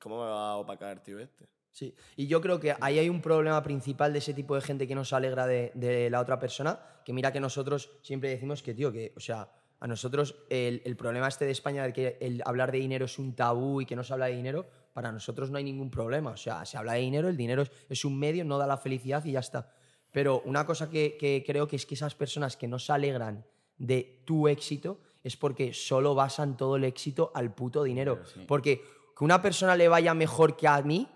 ¿cómo 0.00 0.24
me 0.24 0.30
va 0.30 0.52
a 0.52 0.56
opacar 0.56 0.96
el 0.96 1.02
tío 1.02 1.18
este? 1.18 1.44
Sí, 1.72 1.94
y 2.16 2.26
yo 2.26 2.40
creo 2.40 2.58
que 2.58 2.74
ahí 2.80 2.98
hay 2.98 3.08
un 3.08 3.22
problema 3.22 3.62
principal 3.62 4.12
de 4.12 4.18
ese 4.18 4.34
tipo 4.34 4.54
de 4.54 4.60
gente 4.60 4.88
que 4.88 4.94
no 4.94 5.04
se 5.04 5.14
alegra 5.14 5.46
de, 5.46 5.70
de 5.74 6.10
la 6.10 6.20
otra 6.20 6.38
persona, 6.38 6.80
que 7.04 7.12
mira 7.12 7.32
que 7.32 7.40
nosotros 7.40 7.90
siempre 8.02 8.30
decimos 8.30 8.62
que, 8.62 8.74
tío, 8.74 8.90
que, 8.90 9.12
o 9.16 9.20
sea, 9.20 9.48
a 9.80 9.86
nosotros 9.86 10.34
el, 10.50 10.82
el 10.84 10.96
problema 10.96 11.28
este 11.28 11.44
de 11.44 11.52
España 11.52 11.84
de 11.84 11.92
que 11.92 12.18
el 12.20 12.42
hablar 12.44 12.72
de 12.72 12.78
dinero 12.78 13.04
es 13.04 13.18
un 13.18 13.34
tabú 13.34 13.80
y 13.80 13.86
que 13.86 13.94
no 13.94 14.02
se 14.02 14.12
habla 14.12 14.26
de 14.26 14.34
dinero, 14.34 14.66
para 14.92 15.12
nosotros 15.12 15.50
no 15.50 15.58
hay 15.58 15.64
ningún 15.64 15.90
problema. 15.90 16.30
O 16.30 16.36
sea, 16.36 16.64
se 16.64 16.76
habla 16.76 16.94
de 16.94 17.00
dinero, 17.00 17.28
el 17.28 17.36
dinero 17.36 17.62
es, 17.62 17.70
es 17.88 18.04
un 18.04 18.18
medio, 18.18 18.44
no 18.44 18.58
da 18.58 18.66
la 18.66 18.76
felicidad 18.76 19.24
y 19.24 19.32
ya 19.32 19.40
está. 19.40 19.72
Pero 20.10 20.42
una 20.44 20.66
cosa 20.66 20.90
que, 20.90 21.16
que 21.16 21.44
creo 21.46 21.68
que 21.68 21.76
es 21.76 21.86
que 21.86 21.94
esas 21.94 22.14
personas 22.14 22.56
que 22.56 22.66
no 22.66 22.78
se 22.78 22.92
alegran 22.92 23.44
de 23.76 24.22
tu 24.24 24.48
éxito 24.48 25.00
es 25.22 25.36
porque 25.36 25.72
solo 25.72 26.14
basan 26.14 26.56
todo 26.56 26.76
el 26.76 26.84
éxito 26.84 27.30
al 27.34 27.54
puto 27.54 27.84
dinero. 27.84 28.20
Sí. 28.24 28.44
Porque 28.48 28.82
que 29.16 29.24
una 29.24 29.42
persona 29.42 29.76
le 29.76 29.88
vaya 29.88 30.14
mejor 30.14 30.56
que 30.56 30.66
a 30.66 30.80
mí, 30.82 31.08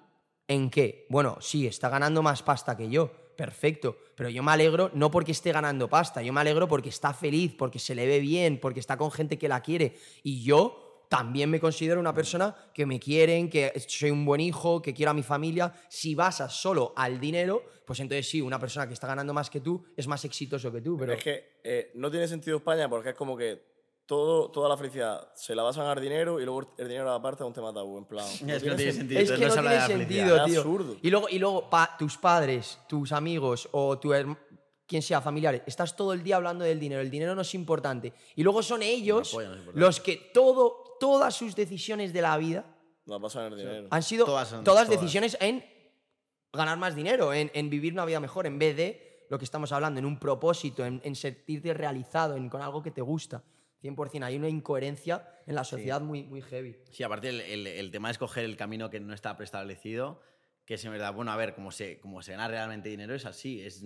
¿en 0.53 0.71
qué? 0.71 1.07
Bueno, 1.09 1.39
sí, 1.41 1.67
está 1.67 1.89
ganando 1.89 2.23
más 2.23 2.43
pasta 2.43 2.77
que 2.77 2.89
yo, 2.89 3.11
perfecto, 3.37 3.97
pero 4.15 4.29
yo 4.29 4.43
me 4.43 4.53
alegro 4.53 4.91
no 4.95 5.11
porque 5.11 5.33
esté 5.33 5.53
ganando 5.53 5.89
pasta, 5.89 6.23
yo 6.23 6.33
me 6.33 6.41
alegro 6.41 6.69
porque 6.69 6.91
está 6.91 7.13
feliz, 7.13 7.55
porque 7.57 7.79
se 7.79 7.95
le 7.95 8.07
ve 8.07 8.21
bien, 8.21 8.59
porque 8.61 8.81
está 8.81 8.97
con 8.97 9.11
gente 9.11 9.39
que 9.39 9.49
la 9.49 9.61
quiere. 9.61 9.97
Y 10.23 10.43
yo 10.45 11.07
también 11.09 11.51
me 11.51 11.61
considero 11.61 12.01
una 12.01 12.15
persona 12.15 12.57
que 12.73 12.87
me 12.87 12.99
quieren, 12.99 13.51
que 13.51 13.73
soy 13.87 14.11
un 14.11 14.25
buen 14.25 14.41
hijo, 14.41 14.81
que 14.81 14.95
quiero 14.95 15.11
a 15.11 15.15
mi 15.15 15.23
familia. 15.23 15.73
Si 15.89 16.15
basas 16.15 16.55
solo 16.55 16.95
al 16.97 17.21
dinero, 17.21 17.65
pues 17.85 18.01
entonces 18.01 18.29
sí, 18.29 18.41
una 18.41 18.59
persona 18.59 18.87
que 18.87 18.95
está 18.95 19.07
ganando 19.07 19.35
más 19.35 19.51
que 19.51 19.61
tú 19.61 19.85
es 19.95 20.07
más 20.07 20.25
exitoso 20.25 20.73
que 20.73 20.81
tú, 20.81 20.97
pero... 20.97 21.13
Es 21.13 21.23
que 21.23 21.59
eh, 21.65 21.91
no 21.95 22.11
tiene 22.11 22.27
sentido 22.29 22.57
España 22.57 22.89
porque 22.89 23.11
es 23.11 23.15
como 23.15 23.37
que 23.37 23.72
todo, 24.07 24.51
toda 24.51 24.69
la 24.69 24.77
felicidad 24.77 25.33
se 25.35 25.55
la 25.55 25.63
vas 25.63 25.77
a 25.79 25.83
ganar 25.83 26.01
dinero 26.01 26.41
y 26.41 26.45
luego 26.45 26.75
el 26.79 26.89
dinero 26.89 27.11
aparte 27.13 27.43
es 27.43 27.47
un 27.47 27.53
tema 27.53 27.73
tabú. 27.73 27.99
En 27.99 28.05
plan, 28.05 28.27
Es 28.27 28.63
que 28.63 28.69
no 28.71 28.77
tiene 28.77 28.93
sentido. 28.93 29.21
Es 29.21 29.33
que 29.33 29.47
no 29.47 29.53
habla 29.55 29.61
tiene 29.63 29.69
de 29.71 29.77
la 29.81 29.87
felicidad. 29.87 29.99
sentido, 30.27 30.37
Es 30.37 30.45
tío. 30.53 30.61
absurdo. 30.61 30.97
Y 31.03 31.11
luego, 31.11 31.29
y 31.29 31.39
luego 31.39 31.71
pa- 31.71 31.97
tus 31.99 32.19
padres, 32.19 32.79
tus 32.89 33.13
amigos 33.13 33.69
o 33.73 33.99
tu 33.99 34.13
quien 34.87 35.01
sea, 35.01 35.21
familiares, 35.23 35.63
estás 35.67 35.97
todo 35.97 36.13
el 36.13 36.23
día 36.23 36.37
hablando 36.37 36.65
del 36.65 36.79
dinero. 36.79 37.01
El 37.01 37.11
dinero 37.11 37.35
no 37.35 37.41
es 37.43 37.55
importante. 37.55 38.13
Y 38.37 38.43
luego 38.43 38.63
son 38.63 38.83
ellos 38.83 39.33
no 39.33 39.41
es 39.41 39.49
los 39.75 40.01
que 40.01 40.17
todo, 40.35 40.97
todas 41.01 41.35
sus 41.35 41.55
decisiones 41.57 42.13
de 42.13 42.21
la 42.21 42.37
vida 42.37 42.67
La 43.07 43.17
vas 43.19 43.35
a 43.37 43.43
ganar 43.43 43.57
dinero. 43.59 43.89
han 43.91 44.03
sido 44.03 44.27
Todas 44.27 44.63
todas. 44.65 44.89
decisiones 44.91 45.39
en 45.41 45.65
ganar 46.53 46.77
más 46.77 46.95
dinero, 46.95 47.33
en, 47.33 47.51
en 47.55 47.71
vivir 47.71 47.95
una 47.95 48.05
vida 48.05 48.21
mejor, 48.21 48.47
en 48.47 48.59
vez 48.59 48.77
de 48.77 49.27
lo 49.31 49.39
que 49.39 49.45
estamos 49.47 49.73
hablando, 49.73 49.99
en 49.99 50.05
un 50.05 50.19
propósito, 50.19 50.85
en, 50.85 51.01
en 51.05 51.15
sentirte 51.17 51.73
realizado, 51.73 52.37
en, 52.37 52.51
con 52.51 52.61
algo 52.61 52.83
que 52.83 52.91
te 52.91 53.01
gusta. 53.01 53.43
100%. 53.83 54.23
Hay 54.25 54.37
una 54.37 54.49
incoherencia 54.49 55.29
en 55.47 55.55
la 55.55 55.65
sociedad 55.65 56.01
muy, 56.01 56.23
muy 56.25 56.41
heavy. 56.43 56.77
Sí, 56.91 57.03
aparte 57.03 57.29
el, 57.29 57.41
el- 57.41 57.67
el 57.67 57.91
tema 57.91 58.09
de 58.09 58.13
escoger 58.13 58.45
el 58.45 58.57
camino 58.57 58.89
que 58.91 59.01
no 59.01 59.13
está 59.15 59.37
preestablecido, 59.37 60.21
que 60.65 60.75
es 60.75 60.85
en 60.85 60.93
verdad, 60.93 61.13
bueno, 61.13 61.33
a 61.33 61.37
ver, 61.37 61.55
como 61.55 61.71
se, 61.73 61.99
como 62.01 62.23
se 62.23 62.33
gana 62.33 62.49
realmente 62.49 62.89
dinero 62.89 63.15
es 63.15 63.27
así, 63.27 63.61
es 63.61 63.83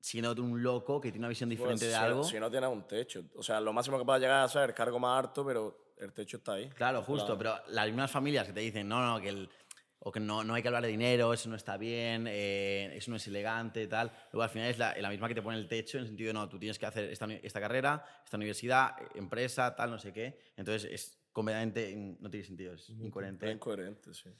siendo 0.00 0.32
un 0.42 0.62
loco 0.62 1.00
que 1.00 1.10
tiene 1.10 1.22
una 1.24 1.28
visión 1.30 1.48
Pues, 1.48 1.58
diferente 1.58 1.86
de 1.86 1.90
si, 1.92 1.96
algo. 1.98 2.22
Si 2.24 2.38
no 2.38 2.50
tienes 2.50 2.70
un 2.70 2.86
techo. 2.86 3.24
O 3.34 3.42
sea, 3.42 3.60
lo 3.60 3.72
máximo 3.72 3.98
que 3.98 4.04
puedas 4.04 4.20
llegar 4.20 4.44
a 4.44 4.48
ser 4.48 4.72
cargo 4.72 4.98
más 5.00 5.18
harto, 5.18 5.44
pero 5.44 5.92
el 5.98 6.12
techo 6.12 6.36
está 6.36 6.52
ahí. 6.52 6.68
Claro, 6.70 7.02
justo, 7.02 7.36
pero 7.36 7.56
las 7.68 7.86
mismas 7.86 8.10
familias 8.10 8.46
que 8.46 8.52
te 8.52 8.60
dicen, 8.60 8.86
no, 8.88 9.04
no, 9.04 9.20
que 9.20 9.30
el, 9.30 9.48
o 9.98 10.12
que 10.12 10.20
no, 10.20 10.44
no 10.44 10.54
hay 10.54 10.62
que 10.62 10.68
hablar 10.68 10.82
de 10.82 10.88
dinero, 10.90 11.32
eso 11.32 11.48
no 11.48 11.56
está 11.56 11.76
bien, 11.76 12.26
eh, 12.28 12.90
eso 12.96 13.10
no 13.10 13.16
es 13.16 13.26
elegante 13.26 13.86
tal. 13.86 14.12
Luego 14.32 14.42
al 14.42 14.50
final 14.50 14.68
es 14.68 14.78
la, 14.78 14.94
la 14.98 15.08
misma 15.10 15.28
que 15.28 15.34
te 15.34 15.42
pone 15.42 15.56
el 15.58 15.66
techo 15.68 15.96
en 15.98 16.02
el 16.02 16.08
sentido 16.08 16.28
de, 16.28 16.34
no, 16.34 16.48
tú 16.48 16.58
tienes 16.58 16.78
que 16.78 16.86
hacer 16.86 17.04
esta, 17.10 17.60
carrera, 17.60 18.04
esta 18.24 18.36
universidad, 18.36 18.90
eh, 19.00 19.06
empresa, 19.16 19.74
tal, 19.74 19.90
no 19.90 19.98
sé 19.98 20.12
qué. 20.12 20.38
Entonces 20.56 20.90
es 20.92 21.18
completamente, 21.32 21.94
no 22.20 22.30
tiene 22.30 22.46
sentido, 22.46 22.74
es 22.74 22.88
Es 22.88 23.00
incoherente. 23.00 23.50
incoherente, 23.50 24.14
sí. 24.14 24.30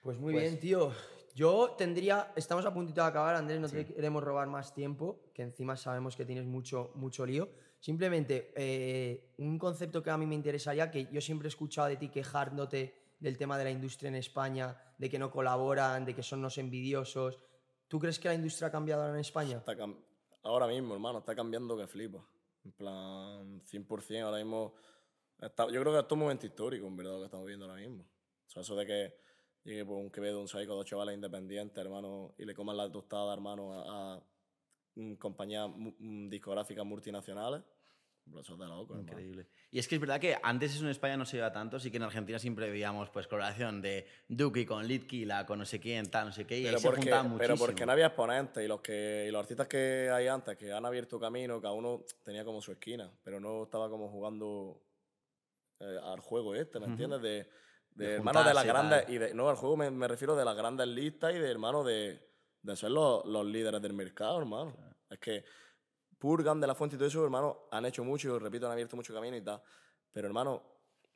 Pues 0.00 0.18
muy 0.18 0.32
Pues- 0.32 0.44
bien, 0.44 0.60
tío. 0.60 0.92
Yo 1.34 1.74
tendría, 1.78 2.30
estamos 2.36 2.66
a 2.66 2.74
puntito 2.74 3.00
de 3.00 3.06
acabar, 3.06 3.36
Andrés, 3.36 3.58
no 3.58 3.66
te 3.66 3.86
queremos 3.86 4.22
robar 4.22 4.48
más 4.48 4.74
tiempo, 4.74 5.30
que 5.32 5.40
encima 5.40 5.76
sabemos 5.78 6.14
que 6.14 6.26
tienes 6.26 6.44
mucho, 6.44 6.92
mucho 6.94 7.24
lío. 7.24 7.48
Simplemente, 7.80 8.52
eh, 8.54 9.32
un 9.38 9.58
concepto 9.58 10.02
que 10.02 10.10
a 10.10 10.18
mí 10.18 10.26
me 10.26 10.34
interesaría, 10.34 10.90
que 10.90 11.08
yo 11.10 11.22
siempre 11.22 11.46
he 11.46 11.48
escuchado 11.48 11.88
de 11.88 11.96
ti 11.96 12.10
quejándote 12.10 13.01
del 13.22 13.38
tema 13.38 13.56
de 13.56 13.64
la 13.64 13.70
industria 13.70 14.08
en 14.08 14.16
España, 14.16 14.76
de 14.98 15.08
que 15.08 15.18
no 15.18 15.30
colaboran, 15.30 16.04
de 16.04 16.12
que 16.14 16.24
son 16.24 16.40
unos 16.40 16.58
envidiosos. 16.58 17.38
¿Tú 17.86 18.00
crees 18.00 18.18
que 18.18 18.26
la 18.28 18.34
industria 18.34 18.66
ha 18.68 18.72
cambiado 18.72 19.02
ahora 19.02 19.14
en 19.14 19.20
España? 19.20 19.58
Está 19.58 19.76
ahora 20.42 20.66
mismo, 20.66 20.94
hermano, 20.94 21.20
está 21.20 21.34
cambiando 21.34 21.76
que 21.76 21.86
flipa. 21.86 22.18
En 22.64 22.72
plan, 22.72 23.62
100%. 23.64 24.24
Ahora 24.26 24.38
mismo, 24.38 24.74
está- 25.38 25.66
yo 25.70 25.80
creo 25.80 25.92
que 25.92 26.00
esto 26.00 26.06
es 26.08 26.12
un 26.12 26.18
momento 26.18 26.46
histórico, 26.46 26.86
en 26.86 26.96
verdad, 26.96 27.12
lo 27.12 27.18
que 27.20 27.24
estamos 27.26 27.46
viendo 27.46 27.64
ahora 27.66 27.80
mismo. 27.80 28.02
O 28.02 28.50
sea, 28.50 28.62
eso 28.62 28.74
de 28.74 28.86
que 28.86 29.14
llegue 29.64 29.84
por 29.84 29.98
un 29.98 30.10
Quevedo, 30.10 30.40
un 30.40 30.48
Saico, 30.48 30.74
dos 30.74 30.84
chavales 30.84 31.14
independientes, 31.14 31.78
hermano, 31.78 32.34
y 32.38 32.44
le 32.44 32.54
coman 32.54 32.76
la 32.76 32.90
tostada, 32.90 33.32
hermano, 33.32 33.72
a, 33.72 34.14
a, 34.14 34.22
mm, 34.96 35.14
compañías 35.14 35.68
mm, 35.72 36.28
discográficas 36.28 36.84
multinacionales. 36.84 37.62
Bro, 38.32 38.40
eso 38.40 38.54
es 38.54 38.58
de 38.58 38.66
loco, 38.66 38.94
hermano. 38.94 39.02
Increíble. 39.12 39.46
Y 39.70 39.78
es 39.78 39.86
que 39.86 39.94
es 39.96 40.00
verdad 40.00 40.20
que 40.20 40.36
antes 40.42 40.74
eso 40.74 40.84
en 40.84 40.90
España 40.90 41.16
no 41.16 41.24
se 41.24 41.36
iba 41.36 41.52
tanto, 41.52 41.78
sí 41.78 41.90
que 41.90 41.98
en 41.98 42.02
Argentina 42.02 42.38
siempre 42.38 42.70
veíamos 42.70 43.10
pues 43.10 43.26
colaboración 43.26 43.80
de 43.80 44.06
Duki 44.28 44.66
con 44.66 44.86
Litkila, 44.86 45.46
con 45.46 45.58
no 45.58 45.64
sé 45.64 45.78
quién, 45.78 46.10
tal, 46.10 46.26
no 46.26 46.32
sé 46.32 46.46
qué, 46.46 46.58
y 46.58 46.64
Pero 46.64 46.76
ahí 46.76 46.82
se 46.82 46.88
porque, 46.88 47.00
juntaban 47.02 47.30
muchísimo. 47.30 47.54
pero 47.56 47.66
porque 47.66 47.86
no 47.86 47.92
había 47.92 48.06
exponentes 48.06 48.64
y 48.64 48.68
los, 48.68 48.80
que, 48.80 49.26
y 49.28 49.30
los 49.30 49.40
artistas 49.40 49.68
que 49.68 50.10
hay 50.10 50.26
antes, 50.26 50.56
que 50.56 50.72
han 50.72 50.84
abierto 50.84 51.20
camino, 51.20 51.60
cada 51.60 51.74
uno 51.74 52.04
tenía 52.24 52.44
como 52.44 52.60
su 52.60 52.72
esquina, 52.72 53.10
pero 53.22 53.38
no 53.38 53.64
estaba 53.64 53.88
como 53.88 54.08
jugando 54.08 54.82
eh, 55.80 55.98
al 56.02 56.20
juego 56.20 56.54
este, 56.54 56.80
¿me 56.80 56.86
entiendes? 56.86 57.22
De, 57.22 57.48
de, 57.94 58.06
De 58.06 58.14
hermano 58.14 58.44
de 58.44 58.54
las 58.54 58.64
grandes. 58.64 59.08
Y 59.08 59.18
de, 59.18 59.34
no, 59.34 59.48
al 59.48 59.56
juego 59.56 59.76
me, 59.76 59.90
me 59.90 60.08
refiero 60.08 60.34
de 60.36 60.44
las 60.44 60.56
grandes 60.56 60.86
listas 60.88 61.34
y 61.34 61.38
de 61.38 61.50
hermano 61.50 61.84
de, 61.84 62.20
de 62.62 62.76
ser 62.76 62.90
los, 62.90 63.24
los 63.26 63.44
líderes 63.46 63.82
del 63.82 63.92
mercado, 63.92 64.38
hermano. 64.38 64.74
Es 65.10 65.18
que 65.18 65.44
Purgan 66.22 66.60
de 66.60 66.68
la 66.68 66.74
Fuente 66.76 66.94
y 66.94 66.98
todo 67.00 67.08
eso, 67.08 67.24
hermano, 67.24 67.62
han 67.72 67.84
hecho 67.84 68.04
mucho, 68.04 68.36
y 68.36 68.38
repito, 68.38 68.66
han 68.66 68.72
abierto 68.72 68.94
mucho 68.94 69.12
camino 69.12 69.36
y 69.36 69.40
tal. 69.40 69.60
Pero, 70.12 70.28
hermano, 70.28 70.62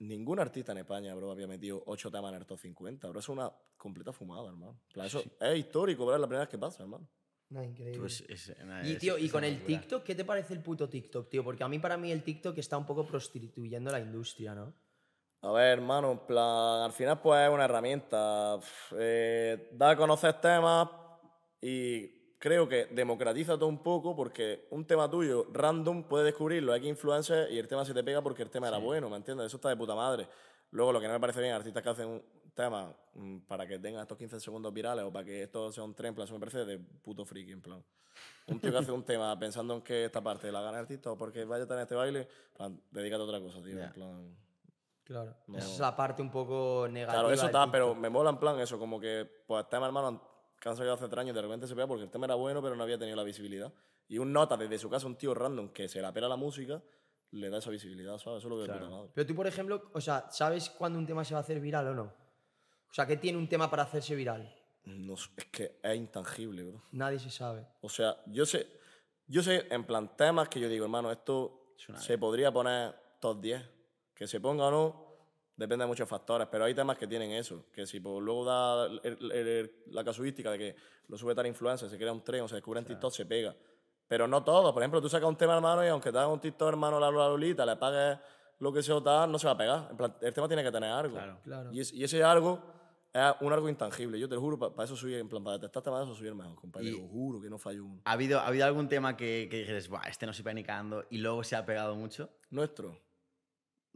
ningún 0.00 0.40
artista 0.40 0.72
en 0.72 0.78
España, 0.78 1.14
bro, 1.14 1.30
había 1.30 1.46
metido 1.46 1.80
ocho 1.86 2.10
temas 2.10 2.32
en 2.32 2.38
el 2.40 2.44
top 2.46 2.58
50, 2.58 3.06
bro. 3.08 3.20
Eso 3.20 3.30
es 3.32 3.38
una 3.38 3.52
completa 3.76 4.12
fumada, 4.12 4.48
hermano. 4.48 4.80
Eso 4.96 5.22
es 5.40 5.56
histórico, 5.56 6.04
bro, 6.04 6.16
es 6.16 6.20
la 6.20 6.26
primera 6.26 6.40
vez 6.40 6.48
que 6.48 6.58
pasa, 6.58 6.82
hermano. 6.82 7.08
No, 7.50 7.62
increíble. 7.62 8.00
Pues 8.00 8.24
es- 8.28 8.48
Y 8.82 8.94
es- 8.94 8.98
tío, 8.98 9.16
y 9.16 9.26
es 9.26 9.30
con 9.30 9.38
una 9.44 9.46
el 9.46 9.54
locura. 9.60 9.78
TikTok, 9.78 10.02
¿qué 10.02 10.14
te 10.16 10.24
parece 10.24 10.54
el 10.54 10.60
puto 10.64 10.88
TikTok, 10.88 11.28
tío? 11.30 11.44
Porque 11.44 11.62
a 11.62 11.68
mí, 11.68 11.78
para 11.78 11.96
mí, 11.96 12.10
el 12.10 12.24
TikTok 12.24 12.58
está 12.58 12.76
un 12.76 12.84
poco 12.86 13.06
prostituyendo 13.06 13.92
la 13.92 14.00
industria, 14.00 14.56
¿no? 14.56 14.74
A 15.42 15.52
ver, 15.52 15.78
hermano, 15.78 16.10
en 16.10 16.18
plan, 16.26 16.82
al 16.82 16.92
final 16.92 17.20
pues 17.20 17.46
es 17.46 17.54
una 17.54 17.66
herramienta. 17.66 18.58
Eh, 18.98 19.68
da 19.72 19.90
a 19.90 19.96
conocer 19.96 20.40
temas 20.40 20.88
y 21.60 22.15
creo 22.38 22.68
que 22.68 22.86
democratiza 22.86 23.54
todo 23.54 23.68
un 23.68 23.82
poco 23.82 24.14
porque 24.14 24.66
un 24.70 24.86
tema 24.86 25.10
tuyo 25.10 25.46
random 25.52 26.04
puede 26.04 26.26
descubrirlo, 26.26 26.72
hay 26.72 26.80
que 26.80 26.88
influencer 26.88 27.50
y 27.52 27.58
el 27.58 27.66
tema 27.68 27.84
se 27.84 27.94
te 27.94 28.04
pega 28.04 28.22
porque 28.22 28.42
el 28.42 28.50
tema 28.50 28.68
era 28.68 28.78
bueno, 28.78 29.08
¿me 29.08 29.16
entiendes? 29.16 29.46
Eso 29.46 29.56
está 29.56 29.68
de 29.68 29.76
puta 29.76 29.94
madre. 29.94 30.28
Luego 30.70 30.92
lo 30.92 31.00
que 31.00 31.06
no 31.06 31.14
me 31.14 31.20
parece 31.20 31.40
bien, 31.40 31.54
artistas 31.54 31.82
que 31.82 31.88
hacen 31.88 32.08
un 32.08 32.22
tema 32.54 32.94
mm, 33.14 33.38
para 33.40 33.66
que 33.66 33.78
tengan 33.78 34.02
estos 34.02 34.18
15 34.18 34.40
segundos 34.40 34.72
virales 34.72 35.04
o 35.04 35.12
para 35.12 35.24
que 35.24 35.42
esto 35.44 35.70
sea 35.72 35.84
un 35.84 35.94
tren, 35.94 36.08
en 36.08 36.14
plan, 36.14 36.24
eso 36.24 36.34
me 36.34 36.40
parece 36.40 36.64
de 36.64 36.78
puto 36.78 37.24
friki, 37.24 37.52
en 37.52 37.60
plan. 37.60 37.84
Un 38.48 38.60
tío 38.60 38.70
que 38.70 38.78
hace 38.78 38.92
un 38.92 39.04
tema 39.04 39.38
pensando 39.38 39.74
en 39.74 39.82
que 39.82 40.06
esta 40.06 40.22
parte 40.22 40.50
la 40.50 40.60
gana 40.60 40.78
el 40.78 40.82
artista 40.82 41.10
o 41.12 41.18
porque 41.18 41.44
vaya 41.44 41.64
a 41.64 41.66
tener 41.66 41.82
este 41.82 41.94
baile, 41.94 42.28
plan, 42.56 42.80
dedícate 42.90 43.22
a 43.22 43.24
otra 43.24 43.40
cosa, 43.40 43.62
tío, 43.62 43.76
Ya. 43.76 43.86
en 43.86 43.92
plan... 43.92 44.36
Claro. 45.04 45.36
No. 45.46 45.58
Esa 45.58 45.68
es 45.68 45.78
la 45.78 45.94
parte 45.94 46.20
un 46.20 46.32
poco 46.32 46.88
negativa. 46.90 47.20
Claro, 47.20 47.32
eso 47.32 47.46
está, 47.46 47.70
pero 47.70 47.94
me 47.94 48.10
mola 48.10 48.30
en 48.30 48.38
plan 48.38 48.58
eso, 48.58 48.76
como 48.76 48.98
que, 48.98 49.24
pues, 49.46 49.68
tema 49.68 49.86
hermano, 49.86 50.20
que 50.60 50.68
han 50.68 50.76
salido 50.76 50.94
hace 50.94 51.08
tres 51.08 51.18
años, 51.18 51.34
de 51.34 51.42
repente 51.42 51.66
se 51.66 51.74
pega 51.74 51.86
porque 51.86 52.04
el 52.04 52.10
tema 52.10 52.26
era 52.26 52.34
bueno, 52.34 52.62
pero 52.62 52.76
no 52.76 52.82
había 52.82 52.98
tenido 52.98 53.16
la 53.16 53.24
visibilidad. 53.24 53.72
Y 54.08 54.18
un 54.18 54.32
nota 54.32 54.56
desde 54.56 54.78
su 54.78 54.88
casa, 54.88 55.06
un 55.06 55.16
tío 55.16 55.34
random 55.34 55.70
que 55.70 55.88
se 55.88 56.00
la 56.00 56.12
pela 56.12 56.28
la 56.28 56.36
música, 56.36 56.82
le 57.32 57.50
da 57.50 57.58
esa 57.58 57.70
visibilidad, 57.70 58.18
¿sabes? 58.18 58.38
Eso 58.38 58.48
es 58.48 58.50
lo 58.50 58.56
que 58.56 58.64
es 58.64 58.78
puta 58.78 58.90
madre. 58.90 59.10
Pero 59.14 59.26
tú, 59.26 59.34
por 59.34 59.46
ejemplo, 59.46 59.90
o 59.92 60.00
sea, 60.00 60.28
¿sabes 60.30 60.70
cuándo 60.70 60.98
un 60.98 61.06
tema 61.06 61.24
se 61.24 61.34
va 61.34 61.40
a 61.40 61.42
hacer 61.42 61.60
viral 61.60 61.88
o 61.88 61.94
no? 61.94 62.04
O 62.04 62.94
sea, 62.94 63.06
¿qué 63.06 63.16
tiene 63.16 63.38
un 63.38 63.48
tema 63.48 63.70
para 63.70 63.82
hacerse 63.82 64.14
viral? 64.14 64.54
No 64.84 65.14
es 65.14 65.28
que 65.50 65.78
es 65.82 65.96
intangible, 65.96 66.62
bro. 66.62 66.82
Nadie 66.92 67.18
se 67.18 67.30
sabe. 67.30 67.66
O 67.80 67.88
sea, 67.88 68.16
yo 68.26 68.46
sé, 68.46 68.68
yo 69.26 69.42
sé, 69.42 69.66
en 69.70 69.84
plan, 69.84 70.16
temas 70.16 70.48
que 70.48 70.60
yo 70.60 70.68
digo, 70.68 70.84
hermano, 70.84 71.10
esto 71.10 71.74
se 71.98 72.16
podría 72.16 72.52
poner 72.52 72.94
top 73.20 73.40
10. 73.40 73.70
Que 74.14 74.26
se 74.26 74.40
ponga 74.40 74.68
o 74.68 74.70
no, 74.70 75.05
depende 75.56 75.84
de 75.84 75.88
muchos 75.88 76.08
factores, 76.08 76.46
pero 76.50 76.64
hay 76.64 76.74
temas 76.74 76.96
que 76.98 77.06
tienen 77.06 77.30
eso. 77.32 77.64
Que 77.72 77.86
si 77.86 78.00
pues, 78.00 78.22
luego 78.22 78.44
da 78.44 78.86
el- 78.86 79.00
el- 79.02 79.32
el- 79.32 79.72
la 79.88 80.04
casuística 80.04 80.50
de 80.50 80.58
que 80.58 80.76
lo 81.08 81.16
sube 81.16 81.34
tal 81.34 81.46
influencer, 81.46 81.88
se 81.88 81.96
crea 81.96 82.12
un 82.12 82.22
tren 82.22 82.42
o 82.42 82.48
se 82.48 82.56
descubre 82.56 82.80
en 82.80 82.86
TikTok, 82.86 83.12
se 83.12 83.26
pega. 83.26 83.54
Pero 84.08 84.28
no 84.28 84.44
todo. 84.44 84.72
Por 84.72 84.82
ejemplo, 84.82 85.00
tú 85.02 85.08
sacas 85.08 85.28
un 85.28 85.36
tema, 85.36 85.54
hermano, 85.56 85.84
y 85.84 85.88
aunque 85.88 86.12
te 86.12 86.18
haga 86.18 86.28
un 86.28 86.40
TikTok, 86.40 86.68
hermano, 86.68 87.00
la 87.00 87.10
la 87.10 87.28
Lolita, 87.28 87.64
le 87.66 87.76
pagues 87.76 88.18
lo 88.60 88.72
que 88.72 88.82
sea 88.82 88.96
o 88.96 89.02
tal, 89.02 89.30
no 89.32 89.38
se 89.38 89.46
va 89.46 89.52
a 89.54 89.58
pegar. 89.58 89.88
En 89.90 89.96
plan, 89.96 90.16
el 90.20 90.32
tema 90.32 90.46
tiene 90.46 90.62
que 90.62 90.70
tener 90.72 90.90
algo. 90.90 91.14
Claro. 91.16 91.40
Claro. 91.42 91.72
Y, 91.72 91.80
es- 91.80 91.92
y 91.92 92.04
ese 92.04 92.22
algo 92.22 92.62
es 93.12 93.34
un 93.40 93.52
algo 93.52 93.68
intangible. 93.68 94.18
Yo 94.20 94.28
te 94.28 94.34
lo 94.34 94.40
juro, 94.40 94.58
para 94.58 94.84
eso 94.84 94.94
soy, 94.96 95.14
en 95.14 95.28
plan, 95.28 95.42
para 95.42 95.56
detectar 95.58 95.82
temas 95.82 96.06
de 96.06 96.12
eso 96.12 96.24
el 96.24 96.34
mejor, 96.34 96.54
compadre. 96.54 96.90
Te 96.92 96.98
lo 96.98 97.08
juro 97.08 97.40
que 97.40 97.48
no 97.50 97.58
fallo 97.58 97.84
uno. 97.84 98.02
¿Ha 98.04 98.12
habido, 98.12 98.38
¿Ha 98.40 98.46
habido 98.46 98.66
algún 98.66 98.88
tema 98.88 99.16
que, 99.16 99.48
que 99.50 99.58
dijeras, 99.58 99.88
Buah, 99.88 100.02
este 100.08 100.26
no 100.26 100.32
se 100.32 100.42
ni 100.54 100.62
cagando 100.62 101.04
y 101.10 101.18
luego 101.18 101.42
se 101.42 101.56
ha 101.56 101.64
pegado 101.66 101.94
mucho? 101.96 102.28
Nuestro, 102.50 103.00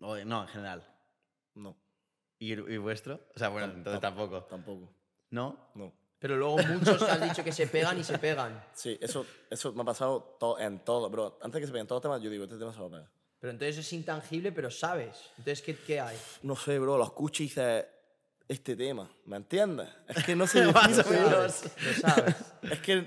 O, 0.01 0.17
no, 0.25 0.43
en 0.43 0.49
general. 0.49 0.90
No. 1.55 1.77
¿Y, 2.39 2.53
y 2.53 2.77
vuestro? 2.79 3.21
O 3.35 3.39
sea, 3.39 3.49
bueno, 3.49 3.73
entonces 3.75 4.01
tampoco. 4.01 4.45
Tampoco. 4.45 4.93
¿No? 5.31 5.71
No. 5.75 5.93
Pero 6.19 6.37
luego 6.37 6.59
muchos 6.59 7.03
han 7.03 7.27
dicho 7.29 7.43
que 7.45 7.53
se 7.53 7.67
pegan 7.67 7.99
y 7.99 8.05
se 8.05 8.19
pegan. 8.19 8.63
Sí, 8.75 8.99
eso, 9.01 9.25
eso 9.49 9.73
me 9.73 9.83
ha 9.83 9.85
pasado 9.85 10.37
to- 10.39 10.59
en 10.59 10.81
todo, 10.85 11.09
bro. 11.09 11.39
Antes 11.43 11.61
que 11.61 11.67
se 11.67 11.73
peguen 11.73 11.87
todos 11.87 11.99
los 11.99 12.03
temas, 12.11 12.23
yo 12.23 12.29
digo, 12.31 12.45
este 12.45 12.59
tema 12.59 12.73
se 12.73 12.81
va 12.81 12.87
a 12.87 12.91
pegar. 12.91 13.11
Pero 13.39 13.51
entonces 13.53 13.79
es 13.79 13.93
intangible, 13.95 14.53
pero 14.53 14.71
sabes. 14.71 15.31
Entonces, 15.39 15.63
¿qué, 15.63 15.75
qué 15.77 15.99
hay? 16.01 16.17
No 16.43 16.57
sé, 16.57 16.79
bro, 16.79 16.99
lo 16.99 17.05
escucho 17.05 17.43
y 17.43 17.47
dices, 17.47 17.87
este 18.49 18.77
tema, 18.77 19.11
¿me 19.25 19.37
entiendes? 19.37 19.89
Es 20.09 20.25
que 20.25 20.37
no 20.37 20.47
sé 20.47 20.67
Más 20.73 20.99
o 21.07 21.11
menos. 21.11 21.63
Lo 21.87 21.93
sabes. 22.09 22.37
Es 22.63 22.81
que 22.81 23.01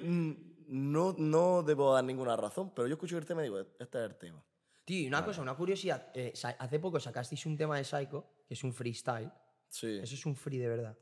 no, 0.67 1.13
no 1.17 1.61
debo 1.61 1.93
dar 1.93 2.03
ninguna 2.03 2.35
razón, 2.35 2.71
pero 2.75 2.87
yo 2.87 2.93
escucho 2.93 3.15
el 3.19 3.25
tema 3.27 3.41
y 3.41 3.45
digo, 3.45 3.59
este 3.59 3.99
es 3.99 4.09
el 4.09 4.15
tema. 4.15 4.43
Tío, 4.85 4.99
y 5.01 5.07
una 5.07 5.23
cosa, 5.23 5.41
una 5.41 5.55
curiosidad. 5.55 6.07
eh, 6.14 6.34
hace 6.60 6.80
poco 6.80 6.99
sacasteis 6.99 7.45
un 7.45 7.55
tema 7.57 7.77
de 7.77 7.84
Psycho, 7.84 8.26
que 8.47 8.53
es 8.53 8.64
un 8.64 8.73
freestyle. 8.73 9.31
Sí. 9.69 9.99
Eso 10.01 10.15
es 10.15 10.26
un 10.26 10.35
free 10.35 10.57
de 10.57 10.68
verdad. 10.69 10.97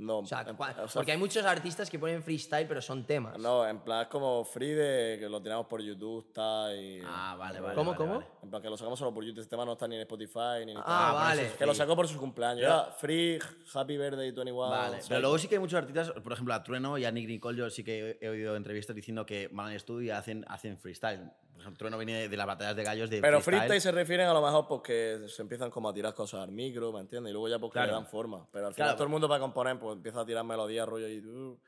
No, 0.00 0.18
O 0.20 0.24
sea, 0.26 0.42
en- 0.42 0.56
cua- 0.56 0.70
o 0.84 0.86
sea, 0.86 1.00
porque 1.00 1.10
hay 1.10 1.18
muchos 1.18 1.44
artistas 1.44 1.90
que 1.90 1.98
ponen 1.98 2.22
freestyle, 2.22 2.68
pero 2.68 2.80
son 2.80 3.04
temas. 3.04 3.36
No, 3.36 3.66
en 3.66 3.80
plan 3.80 4.02
es 4.02 4.06
como 4.06 4.44
free 4.44 4.70
de 4.70 5.16
que 5.18 5.28
lo 5.28 5.42
tiramos 5.42 5.66
por 5.66 5.82
YouTube, 5.82 6.24
está 6.28 6.72
y... 6.72 7.00
Ah, 7.04 7.34
vale, 7.36 7.58
vale. 7.58 7.74
¿Cómo, 7.74 7.90
vale, 7.90 7.98
cómo? 7.98 8.12
vale. 8.20 8.26
En 8.44 8.48
plan 8.48 8.62
que 8.62 8.70
lo 8.70 8.76
sacamos 8.76 8.96
solo 8.96 9.12
por 9.12 9.24
YouTube, 9.24 9.40
este 9.40 9.50
tema 9.50 9.64
no 9.64 9.72
está 9.72 9.88
ni 9.88 9.96
en 9.96 10.02
Spotify 10.02 10.64
ni 10.64 10.70
en 10.72 10.78
Ah, 10.78 10.82
Instagram. 10.86 11.14
vale. 11.16 11.52
Que 11.58 11.66
lo 11.66 11.74
sacó 11.74 11.96
por 11.96 12.06
su 12.06 12.16
cumpleaños. 12.16 12.60
Pero- 12.60 12.74
Era 12.80 12.92
free, 12.92 13.38
happy 13.74 13.96
birthday 13.98 14.30
21. 14.30 14.68
Vale, 14.70 14.88
¿sabes? 14.92 15.08
pero 15.08 15.20
luego 15.20 15.36
sí 15.36 15.48
que 15.48 15.56
hay 15.56 15.60
muchos 15.60 15.78
artistas, 15.78 16.12
por 16.12 16.32
ejemplo, 16.32 16.54
a 16.54 16.62
Trueno 16.62 16.96
y 16.96 17.04
a 17.04 17.10
Nick 17.10 17.26
Nicole, 17.26 17.58
yo 17.58 17.68
sí 17.68 17.82
que 17.82 18.18
he, 18.20 18.24
he 18.24 18.28
oído 18.28 18.54
entrevistas 18.54 18.94
diciendo 18.94 19.26
que 19.26 19.48
van 19.48 19.66
al 19.70 19.74
estudio 19.74 20.06
y 20.06 20.10
hacen, 20.10 20.44
hacen 20.46 20.78
freestyle. 20.78 21.28
Ejemplo, 21.58 21.78
Trueno 21.78 21.98
viene 21.98 22.20
de, 22.22 22.28
de 22.28 22.36
las 22.36 22.46
batallas 22.46 22.76
de 22.76 22.82
gallos 22.84 23.10
de 23.10 23.20
Pero 23.20 23.40
freestyle. 23.40 23.68
freestyle 23.68 23.80
se 23.80 23.92
refieren 23.92 24.26
a 24.28 24.32
lo 24.34 24.42
mejor 24.42 24.66
porque 24.68 25.20
se 25.28 25.42
empiezan 25.42 25.70
como 25.70 25.88
a 25.88 25.94
tirar 25.94 26.14
cosas 26.14 26.40
al 26.40 26.52
micro, 26.52 26.92
¿me 26.92 27.00
entiendes? 27.00 27.30
Y 27.30 27.32
luego 27.32 27.48
ya 27.48 27.58
porque 27.58 27.74
Claro. 27.74 27.88
le 27.88 27.92
dan 27.94 28.06
forma. 28.06 28.46
Pero 28.52 28.66
al 28.68 28.74
final 28.74 28.86
Claro. 28.88 28.96
todo 28.96 29.04
el 29.04 29.10
mundo 29.10 29.28
para 29.28 29.40
componer 29.40 29.78
pues 29.78 29.96
empieza 29.96 30.20
a 30.20 30.26
tirar 30.26 30.44
melodías, 30.44 30.88
rollo 30.88 31.08
y... 31.08 31.18
uh, 31.20 31.58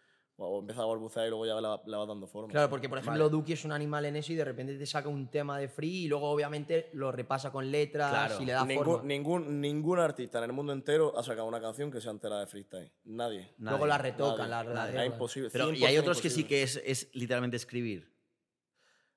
o 0.42 0.60
empieza 0.60 0.80
a 0.80 0.86
balbucear 0.86 1.26
y 1.26 1.28
luego 1.28 1.44
ya 1.44 1.54
le 1.60 1.68
va, 1.68 1.82
le 1.84 1.96
va 1.98 2.06
dando 2.06 2.26
forma. 2.26 2.48
Claro, 2.50 2.70
porque 2.70 2.88
por 2.88 2.96
ejemplo 2.96 3.28
Duki 3.28 3.52
es 3.52 3.66
un 3.66 3.72
animal 3.72 4.06
en 4.06 4.16
eso 4.16 4.32
y 4.32 4.36
de 4.36 4.44
repente 4.46 4.74
te 4.78 4.86
saca 4.86 5.06
un 5.10 5.30
tema 5.30 5.58
de 5.58 5.68
free 5.68 6.04
y 6.04 6.08
luego 6.08 6.30
obviamente 6.30 6.88
lo 6.94 7.12
repasa 7.12 7.52
con 7.52 7.70
letras 7.70 8.08
Claro. 8.10 8.42
y 8.42 8.46
le 8.46 8.52
da 8.52 8.64
ningún, 8.64 8.84
forma. 8.86 9.02
ningún, 9.06 9.60
ningún 9.60 9.98
artista 9.98 10.38
en 10.38 10.44
el 10.44 10.52
mundo 10.54 10.72
entero 10.72 11.12
ha 11.18 11.22
sacado 11.22 11.46
una 11.46 11.60
canción 11.60 11.90
que 11.90 12.00
sea 12.00 12.12
entera 12.12 12.40
de 12.40 12.46
freestyle. 12.46 12.90
Nadie. 13.04 13.52
Luego 13.58 13.84
la 13.84 13.98
retocan, 13.98 14.48
Nadie. 14.48 14.70
la, 14.70 14.86
la 14.86 14.92
Nadie. 14.92 15.06
imposible. 15.08 15.50
Pero, 15.52 15.74
y 15.74 15.84
hay 15.84 15.96
100% 15.96 16.00
otros 16.00 16.22
que 16.22 16.30
sí 16.30 16.40
imposible. 16.40 16.48
que 16.48 16.62
es, 16.62 16.82
es 16.86 17.10
literalmente 17.14 17.58
escribir. 17.58 18.10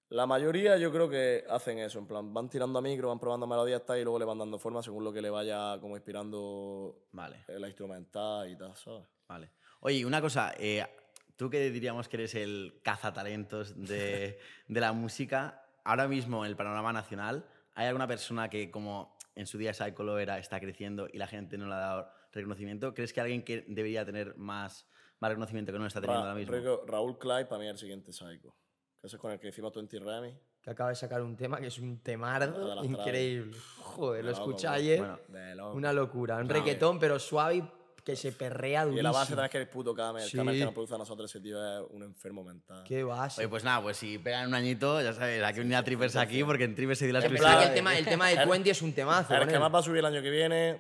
La 0.09 0.27
mayoría 0.27 0.77
yo 0.77 0.91
creo 0.91 1.09
que 1.09 1.43
hacen 1.49 1.79
eso, 1.79 1.97
en 1.97 2.05
plan, 2.05 2.33
van 2.33 2.49
tirando 2.49 2.77
a 2.77 2.81
micro, 2.81 3.07
van 3.07 3.19
probando 3.19 3.47
melodías 3.47 3.83
tal, 3.85 3.99
y 3.99 4.03
luego 4.03 4.19
le 4.19 4.25
van 4.25 4.37
dando 4.37 4.59
forma 4.59 4.83
según 4.83 5.03
lo 5.03 5.11
que 5.11 5.21
le 5.21 5.29
vaya 5.29 5.79
como 5.79 5.95
inspirando 5.95 7.07
Vale, 7.11 7.43
la 7.47 7.67
instrumental 7.67 8.49
y 8.49 8.55
tal, 8.55 8.75
¿sabes? 8.75 9.07
vale. 9.27 9.49
Oye, 9.79 10.05
una 10.05 10.21
cosa, 10.21 10.53
eh, 10.59 10.85
tú 11.35 11.49
que 11.49 11.71
diríamos 11.71 12.07
que 12.07 12.17
eres 12.17 12.35
el 12.35 12.79
cazatalentos 12.83 13.75
de, 13.75 14.39
de 14.67 14.79
la 14.79 14.93
música, 14.93 15.65
ahora 15.83 16.07
mismo 16.07 16.45
en 16.45 16.51
el 16.51 16.55
panorama 16.55 16.93
nacional, 16.93 17.45
¿hay 17.73 17.87
alguna 17.87 18.07
persona 18.07 18.49
que 18.49 18.69
como 18.69 19.17
en 19.35 19.47
su 19.47 19.57
día 19.57 19.73
Psycho 19.73 20.03
lo 20.03 20.19
era, 20.19 20.37
está 20.37 20.59
creciendo 20.59 21.07
y 21.11 21.17
la 21.17 21.27
gente 21.27 21.57
no 21.57 21.65
le 21.67 21.73
ha 21.73 21.79
dado 21.79 22.09
reconocimiento? 22.31 22.93
¿Crees 22.93 23.13
que 23.13 23.21
alguien 23.21 23.43
que 23.43 23.65
debería 23.67 24.05
tener 24.05 24.37
más, 24.37 24.87
más 25.19 25.29
reconocimiento 25.31 25.71
que 25.71 25.79
no 25.79 25.87
está 25.87 26.01
teniendo 26.01 26.23
Ra- 26.23 26.31
ahora 26.31 26.39
mismo? 26.39 26.85
Raúl 26.85 27.17
Clyde 27.17 27.45
para 27.45 27.59
mí 27.59 27.65
es 27.65 27.71
el 27.71 27.79
siguiente 27.79 28.13
psycho. 28.13 28.55
Que 29.03 29.07
ese 29.07 29.17
es 29.17 29.21
con 29.21 29.33
el 29.33 29.37
que 29.41 29.49
hicimos 29.49 29.73
20 29.73 29.99
Remy. 29.99 30.33
Que 30.61 30.69
acaba 30.69 30.87
de 30.91 30.95
sacar 30.95 31.21
un 31.21 31.35
tema 31.35 31.59
que 31.59 31.67
es 31.67 31.77
un 31.77 31.99
temardo 32.01 32.81
increíble. 32.85 33.51
Joder, 33.81 34.23
lo 34.23 34.31
De 34.31 34.37
loco, 34.37 34.49
escuché 34.51 34.67
bro. 34.67 34.75
ayer. 34.77 34.99
Bueno, 34.99 35.19
De 35.27 35.55
loco. 35.55 35.73
Una 35.75 35.91
locura. 35.91 36.37
Un 36.37 36.47
reggaetón, 36.47 36.99
pero 36.99 37.19
suave 37.19 37.55
y 37.57 37.63
que 38.01 38.15
se 38.15 38.31
perrea 38.31 38.83
y 38.83 38.85
durísimo. 38.85 39.03
la 39.03 39.11
base 39.11 39.31
también 39.33 39.45
es 39.47 39.51
que 39.51 39.57
el 39.57 39.67
puto 39.67 39.93
Kamer, 39.93 40.23
el 40.23 40.29
Sí. 40.29 40.37
Kamer 40.37 40.55
que 40.55 40.63
nos 40.63 40.73
produce 40.73 40.95
a 40.95 40.97
nosotros, 40.99 41.29
ese 41.29 41.41
tío 41.41 41.57
es 41.81 41.85
un 41.91 42.03
enfermo 42.03 42.45
mental. 42.45 42.81
Qué 42.85 43.03
base. 43.03 43.41
Oye, 43.41 43.49
pues 43.49 43.65
nada, 43.65 43.81
pues 43.81 43.97
si 43.97 44.17
pegan 44.19 44.47
un 44.47 44.53
añito, 44.53 45.01
ya 45.01 45.11
sabes, 45.11 45.43
hay 45.43 45.53
que 45.53 45.59
unir 45.59 45.75
a 45.75 45.83
Trippers 45.83 46.15
aquí 46.15 46.41
porque 46.45 46.63
en 46.63 46.73
Trippers 46.73 46.99
se 46.99 47.03
dio 47.05 47.13
la 47.13 47.19
que 47.19 47.27
el 47.27 47.73
tema, 47.73 47.97
el 47.97 48.05
tema 48.05 48.29
de 48.29 48.37
Twenty 48.45 48.69
es 48.69 48.81
un 48.81 48.93
temazo. 48.93 49.33
El 49.33 49.41
con 49.41 49.49
que 49.49 49.59
más 49.59 49.73
va 49.73 49.79
a 49.79 49.83
subir 49.83 49.97
el 49.99 50.05
año 50.05 50.21
que 50.21 50.29
viene, 50.29 50.79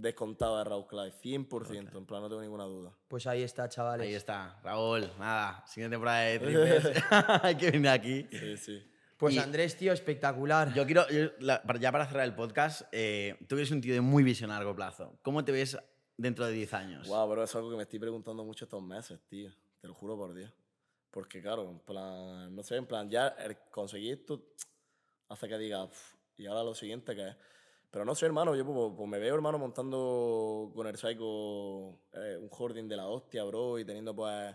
descontado 0.00 0.58
de 0.58 0.64
Raúl 0.64 0.86
Clyde, 0.86 1.12
100%, 1.12 1.96
en 1.98 2.06
plan, 2.06 2.22
no 2.22 2.28
tengo 2.28 2.40
ninguna 2.42 2.64
duda. 2.64 2.92
Pues 3.08 3.26
ahí 3.26 3.42
está, 3.42 3.68
chavales. 3.68 4.06
Ahí 4.06 4.14
está, 4.14 4.58
Raúl, 4.62 5.10
nada, 5.18 5.64
siguiente 5.66 5.94
temporada 5.94 6.20
de 6.20 6.38
Trippers, 6.38 7.02
hay 7.42 7.54
que 7.56 7.70
venir 7.70 7.88
aquí. 7.88 8.26
Sí, 8.30 8.56
sí. 8.56 8.92
Pues 9.16 9.34
Y- 9.34 9.38
Andrés, 9.38 9.76
tío, 9.76 9.92
espectacular. 9.92 10.72
Yo 10.74 10.86
quiero, 10.86 11.08
yo, 11.08 11.30
la- 11.40 11.62
ya 11.80 11.90
para 11.90 12.06
cerrar 12.06 12.24
el 12.24 12.34
podcast, 12.34 12.82
eh, 12.92 13.36
tú 13.48 13.56
eres 13.56 13.70
un 13.72 13.80
tío 13.80 13.92
de 13.94 14.00
muy 14.00 14.22
visión 14.22 14.50
a 14.52 14.54
largo 14.54 14.76
plazo. 14.76 15.18
¿Cómo 15.22 15.44
te 15.44 15.50
ves 15.50 15.76
dentro 16.16 16.46
de 16.46 16.52
10 16.52 16.72
años? 16.74 17.08
Wow, 17.08 17.28
pero 17.28 17.42
es 17.42 17.54
algo 17.56 17.70
que 17.70 17.76
me 17.76 17.82
estoy 17.82 17.98
preguntando 17.98 18.44
mucho 18.44 18.64
estos 18.64 18.82
meses, 18.82 19.18
tío. 19.28 19.50
Te 19.80 19.88
lo 19.88 19.94
juro 19.94 20.16
por 20.16 20.32
Dios. 20.34 20.52
Porque, 21.10 21.42
claro, 21.42 21.68
en 21.68 21.80
plan, 21.80 22.54
no 22.54 22.62
sé, 22.62 22.76
en 22.76 22.86
plan, 22.86 23.10
ya 23.10 23.28
el 23.28 23.56
conseguir 23.72 24.18
esto 24.20 24.44
hace 25.28 25.48
que 25.48 25.58
diga, 25.58 25.84
"Uf, 25.84 26.14
y 26.36 26.46
ahora 26.46 26.62
lo 26.62 26.74
siguiente 26.74 27.16
que 27.16 27.28
es. 27.28 27.36
Pero 27.90 28.04
no 28.04 28.14
sé, 28.14 28.26
hermano, 28.26 28.54
yo 28.54 28.64
pues, 28.66 28.92
pues 28.96 29.08
me 29.08 29.18
veo, 29.18 29.34
hermano, 29.34 29.58
montando 29.58 30.70
con 30.74 30.86
el 30.86 30.96
Psycho 30.96 31.98
eh, 32.12 32.36
un 32.38 32.48
hoarding 32.50 32.86
de 32.88 32.96
la 32.96 33.06
hostia, 33.08 33.44
bro, 33.44 33.78
y 33.78 33.84
teniendo, 33.84 34.14
pues, 34.14 34.54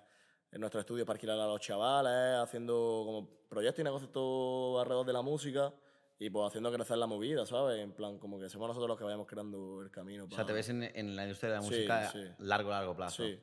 en 0.52 0.60
nuestro 0.62 0.80
estudio 0.80 1.04
para 1.06 1.16
alquilar 1.16 1.40
a 1.40 1.48
los 1.48 1.60
chavales, 1.60 2.38
haciendo 2.40 2.74
como 3.06 3.30
proyectos 3.50 3.80
y 3.82 3.84
negocios 3.84 4.12
todo 4.12 4.80
alrededor 4.80 5.06
de 5.06 5.14
la 5.14 5.22
música. 5.22 5.74
y 6.20 6.30
pues 6.30 6.48
haciendo 6.48 6.72
crecer 6.72 6.96
la 6.98 7.08
movida, 7.08 7.46
¿sabes? 7.46 7.80
En 7.82 7.92
plan, 7.92 8.18
como 8.18 8.40
que 8.40 8.48
somos 8.48 8.68
nosotros 8.70 8.88
los 8.88 8.98
que 8.98 9.04
vayamos 9.04 9.28
creando 9.28 9.82
el 9.82 9.92
camino. 9.92 10.24
O 10.26 10.28
sea, 10.28 10.38
para- 10.38 10.48
te 10.48 10.54
ves 10.54 10.70
en, 10.70 10.84
en 10.84 11.16
la 11.18 11.24
industria 11.24 11.50
de 11.50 11.56
la 11.58 11.62
Sí, 11.64 11.68
música 11.70 12.10
sí. 12.12 12.20
largo, 12.38 12.70
largo 12.70 12.96
plazo. 12.96 13.24
Sí. 13.26 13.38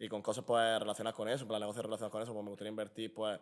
Y 0.00 0.08
con 0.08 0.20
cosas 0.20 0.42
pues 0.44 0.80
relacionadas 0.80 1.14
con 1.14 1.28
eso, 1.28 1.42
en 1.44 1.48
plan 1.48 1.60
negocios 1.60 1.84
relacionados 1.84 2.10
con 2.10 2.22
eso, 2.22 2.32
pues 2.32 2.42
me 2.42 2.50
gustaría 2.50 2.70
invertir 2.70 3.14
pues, 3.14 3.38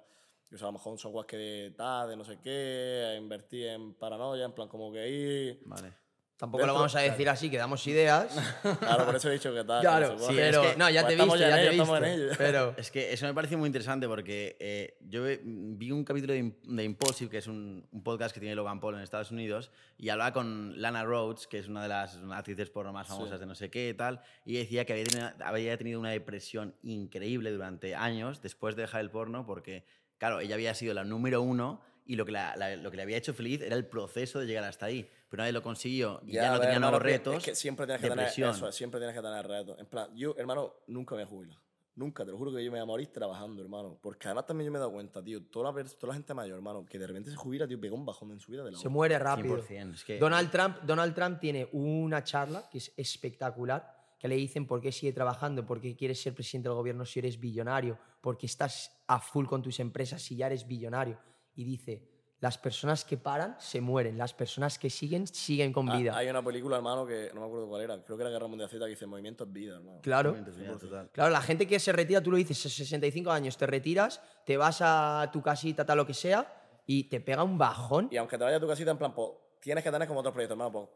lo 0.60 0.72
mejor 0.72 0.92
un 0.92 0.98
software 0.98 1.26
que 1.26 1.72
tal, 1.76 2.08
de 2.10 2.16
no 2.16 2.24
sé 2.24 2.38
qué, 2.42 3.16
invertir 3.18 3.68
en 3.68 3.94
paranoia, 3.94 4.44
en 4.44 4.52
plan 4.52 4.68
como 4.68 4.92
que 4.92 5.00
ahí... 5.00 5.60
Vale. 5.64 5.92
Tampoco 6.34 6.62
lo 6.62 6.72
Dentro- 6.72 6.74
vamos 6.80 6.96
a 6.96 7.00
decir 7.02 7.28
así, 7.28 7.48
que 7.50 7.56
damos 7.56 7.86
ideas. 7.86 8.26
Claro, 8.80 9.04
por 9.06 9.14
eso 9.14 9.28
he 9.30 9.34
dicho 9.34 9.54
que 9.54 9.62
tal. 9.62 9.80
claro, 9.80 10.16
que 10.16 10.22
sí, 10.24 10.32
pero... 10.34 10.64
es 10.64 10.72
que- 10.72 10.76
no, 10.76 10.90
ya 10.90 11.02
pues 11.02 11.06
te 11.06 11.12
he 11.12 11.14
estamos 11.14 11.34
visto, 11.38 11.48
ya 11.48 11.54
te 11.56 11.66
he 11.66 11.70
visto. 11.70 11.96
en 11.98 12.04
ello. 12.04 12.28
Pero... 12.36 12.74
Es 12.76 12.90
que 12.90 13.12
eso 13.12 13.26
me 13.26 13.34
parece 13.34 13.56
muy 13.56 13.68
interesante 13.68 14.08
porque 14.08 14.56
eh, 14.58 14.96
yo 15.02 15.22
vi 15.44 15.92
un 15.92 16.02
capítulo 16.04 16.32
de, 16.32 16.52
de 16.64 16.82
Impulsive, 16.84 17.30
que 17.30 17.38
es 17.38 17.46
un, 17.46 17.86
un 17.92 18.02
podcast 18.02 18.34
que 18.34 18.40
tiene 18.40 18.56
Logan 18.56 18.80
Paul 18.80 18.96
en 18.96 19.02
Estados 19.02 19.30
Unidos, 19.30 19.70
y 19.96 20.08
hablaba 20.08 20.32
con 20.32 20.82
Lana 20.82 21.04
Rhodes, 21.04 21.46
que 21.46 21.58
es 21.60 21.68
una 21.68 21.80
de 21.84 21.88
las 21.88 22.18
actrices 22.32 22.70
porno 22.70 22.92
más 22.92 23.06
famosas 23.06 23.38
de 23.38 23.46
no 23.46 23.54
sé 23.54 23.70
qué 23.70 23.90
y 23.90 23.94
tal, 23.94 24.20
y 24.44 24.54
decía 24.56 24.84
que 24.84 24.94
había 24.94 25.04
tenido, 25.04 25.30
había 25.44 25.78
tenido 25.78 26.00
una 26.00 26.10
depresión 26.10 26.74
increíble 26.82 27.52
durante 27.52 27.94
años 27.94 28.42
después 28.42 28.74
de 28.74 28.82
dejar 28.82 29.02
el 29.02 29.10
porno 29.12 29.46
porque, 29.46 29.84
claro, 30.22 30.38
ella 30.38 30.54
había 30.54 30.72
sido 30.72 30.94
la 30.94 31.02
número 31.02 31.42
uno 31.42 31.80
y 32.06 32.14
lo 32.14 32.24
que, 32.24 32.30
la- 32.30 32.54
la- 32.54 32.76
lo 32.76 32.90
que 32.92 32.96
le 32.96 33.02
había 33.02 33.16
hecho 33.16 33.34
feliz 33.34 33.60
era 33.60 33.74
el 33.74 33.86
proceso 33.86 34.38
de 34.38 34.46
llegar 34.46 34.62
hasta 34.62 34.86
ahí. 34.86 35.10
Pero 35.28 35.40
nadie 35.40 35.52
lo 35.52 35.62
consiguió 35.62 36.20
y 36.24 36.32
ya, 36.34 36.42
a 36.42 36.46
no 36.46 36.52
ver, 36.52 36.60
tenía 36.60 36.74
hermano, 36.76 36.90
nuevos 36.92 37.02
retos. 37.02 37.36
Es 37.38 37.42
que 37.44 37.54
siempre 37.56 37.86
tienes 37.86 38.00
que 38.02 38.08
depresión. 38.08 38.52
tener 38.52 38.68
eso, 38.68 38.72
siempre 38.72 39.00
tienes 39.00 39.16
que 39.16 39.22
tener 39.22 39.44
retos. 39.48 39.78
En 39.80 39.86
plan, 39.86 40.08
yo, 40.14 40.34
hermano, 40.38 40.74
nunca 40.86 41.16
me 41.16 41.24
jubilo. 41.24 41.60
Nunca, 41.96 42.24
te 42.24 42.30
lo 42.30 42.38
juro 42.38 42.52
que 42.54 42.64
yo 42.64 42.70
me 42.70 42.78
voy 42.78 42.82
a 42.82 42.86
morir 42.86 43.08
trabajando, 43.12 43.60
hermano. 43.62 43.98
Porque 44.00 44.28
además 44.28 44.46
también 44.46 44.66
yo 44.66 44.72
me 44.72 44.78
he 44.78 44.80
dado 44.80 44.92
cuenta, 44.92 45.22
tío, 45.24 45.42
toda 45.42 45.72
la, 45.72 45.84
toda 45.84 46.08
la 46.12 46.14
gente 46.14 46.32
mayor, 46.34 46.56
hermano, 46.56 46.86
que 46.86 46.98
de 46.98 47.06
repente 47.06 47.30
se 47.30 47.36
jubila, 47.36 47.66
tío, 47.66 47.80
pega 47.80 47.94
un 47.94 48.06
bajón 48.06 48.30
en 48.30 48.38
su 48.40 48.52
vida 48.52 48.62
de 48.62 48.70
la 48.70 48.78
Se 48.78 48.88
muere 48.88 49.18
rápido. 49.18 49.56
100%, 49.60 49.94
es 49.94 50.04
que- 50.04 50.18
Donald, 50.18 50.50
Trump, 50.52 50.78
Donald 50.84 51.14
Trump 51.14 51.40
tiene 51.40 51.68
una 51.72 52.22
charla 52.24 52.68
que 52.70 52.78
es 52.78 52.92
espectacular, 52.96 54.01
que 54.22 54.28
le 54.28 54.36
dicen 54.36 54.68
por 54.68 54.80
qué 54.80 54.92
sigue 54.92 55.12
trabajando, 55.12 55.66
por 55.66 55.80
qué 55.80 55.96
quieres 55.96 56.22
ser 56.22 56.32
presidente 56.32 56.68
del 56.68 56.76
gobierno 56.76 57.04
si 57.04 57.18
eres 57.18 57.40
billonario, 57.40 57.98
porque 58.20 58.46
estás 58.46 59.02
a 59.08 59.18
full 59.18 59.46
con 59.46 59.62
tus 59.62 59.80
empresas 59.80 60.22
si 60.22 60.36
ya 60.36 60.46
eres 60.46 60.64
billonario. 60.64 61.18
Y 61.56 61.64
dice, 61.64 62.08
las 62.38 62.56
personas 62.56 63.04
que 63.04 63.16
paran 63.16 63.56
se 63.58 63.80
mueren, 63.80 64.16
las 64.16 64.32
personas 64.32 64.78
que 64.78 64.90
siguen 64.90 65.26
siguen 65.26 65.72
con 65.72 65.90
Ah, 65.90 65.96
vida. 65.96 66.16
hay 66.16 66.28
una 66.28 66.40
película, 66.40 66.76
hermano, 66.76 67.04
que 67.04 67.32
no 67.34 67.40
me 67.40 67.46
acuerdo 67.48 67.66
cuál 67.66 67.82
era, 67.82 68.00
creo 68.04 68.16
que 68.16 68.22
era 68.22 68.30
Guerra 68.30 68.46
Mundial 68.46 68.70
Z, 68.70 68.84
que 68.84 68.90
dice 68.90 69.06
Movimiento 69.06 69.42
es 69.42 69.52
vida, 69.52 69.74
hermano. 69.78 69.98
Claro. 70.02 70.36
Total. 70.80 71.10
Claro, 71.10 71.30
la 71.32 71.40
gente 71.40 71.66
que 71.66 71.80
se 71.80 71.90
retira, 71.90 72.22
tú 72.22 72.30
lo 72.30 72.36
dices, 72.36 72.56
65 72.58 73.28
años, 73.28 73.56
te 73.56 73.66
retiras, 73.66 74.22
te 74.46 74.56
vas 74.56 74.78
a 74.82 75.28
tu 75.32 75.42
casita, 75.42 75.84
tal 75.84 75.96
lo 75.98 76.06
que 76.06 76.14
sea, 76.14 76.80
y 76.86 77.08
te 77.08 77.20
pega 77.20 77.42
un 77.42 77.58
bajón. 77.58 78.06
Y 78.12 78.18
aunque 78.18 78.38
te 78.38 78.44
vayas 78.44 78.58
a 78.58 78.60
tu 78.60 78.68
casita, 78.68 78.92
en 78.92 78.98
plan, 78.98 79.12
pues, 79.12 79.30
tienes 79.60 79.82
que 79.82 79.90
tener 79.90 80.06
como 80.06 80.20
otros 80.20 80.32
proyectos, 80.32 80.54
hermano, 80.54 80.70
pues, 80.70 80.88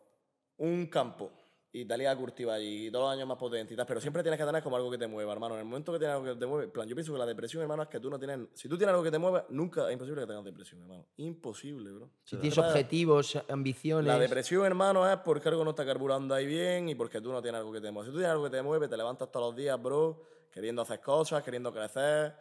un 0.58 0.86
campo 0.86 1.32
y 1.80 1.84
te 1.84 2.08
a 2.08 2.16
cultivar 2.16 2.58
y 2.62 2.90
todos 2.90 3.04
los 3.04 3.12
años 3.12 3.28
más 3.28 3.36
potente 3.36 3.74
y 3.74 3.76
tal, 3.76 3.84
pero 3.84 4.00
siempre 4.00 4.22
tienes 4.22 4.40
que 4.40 4.46
tener 4.46 4.62
como 4.62 4.76
algo 4.76 4.90
que 4.90 4.96
te 4.96 5.06
mueva, 5.06 5.32
hermano. 5.32 5.54
En 5.56 5.60
el 5.60 5.66
momento 5.66 5.92
que 5.92 5.98
tienes 5.98 6.14
algo 6.14 6.32
que 6.32 6.40
te 6.40 6.46
mueve, 6.46 6.64
en 6.64 6.70
plan, 6.70 6.88
yo 6.88 6.94
pienso 6.94 7.12
que 7.12 7.18
la 7.18 7.26
depresión, 7.26 7.60
hermano, 7.60 7.82
es 7.82 7.88
que 7.88 8.00
tú 8.00 8.08
no 8.08 8.18
tienes. 8.18 8.48
Si 8.54 8.66
tú 8.66 8.78
tienes 8.78 8.92
algo 8.92 9.04
que 9.04 9.10
te 9.10 9.18
mueve, 9.18 9.44
nunca 9.50 9.86
es 9.86 9.92
imposible 9.92 10.22
que 10.22 10.26
tengas 10.26 10.44
depresión, 10.44 10.80
hermano. 10.80 11.04
Imposible, 11.18 11.90
bro. 11.90 12.10
Si 12.24 12.36
tienes 12.36 12.56
objetivos, 12.56 13.38
ambiciones. 13.48 14.06
La 14.06 14.18
depresión, 14.18 14.64
hermano, 14.64 15.10
es 15.10 15.18
porque 15.18 15.50
algo 15.50 15.64
no 15.64 15.70
está 15.70 15.84
carburando 15.84 16.34
ahí 16.34 16.46
bien 16.46 16.88
y 16.88 16.94
porque 16.94 17.20
tú 17.20 17.30
no 17.30 17.42
tienes 17.42 17.58
algo 17.58 17.72
que 17.72 17.82
te 17.82 17.90
mueve. 17.90 18.06
Si 18.06 18.12
tú 18.12 18.18
tienes 18.18 18.32
algo 18.32 18.44
que 18.44 18.50
te 18.50 18.62
mueve, 18.62 18.88
te 18.88 18.96
levantas 18.96 19.30
todos 19.30 19.48
los 19.48 19.56
días, 19.56 19.80
bro, 19.82 20.22
queriendo 20.50 20.80
hacer 20.80 21.00
cosas, 21.00 21.42
queriendo 21.42 21.70
crecer. 21.74 22.34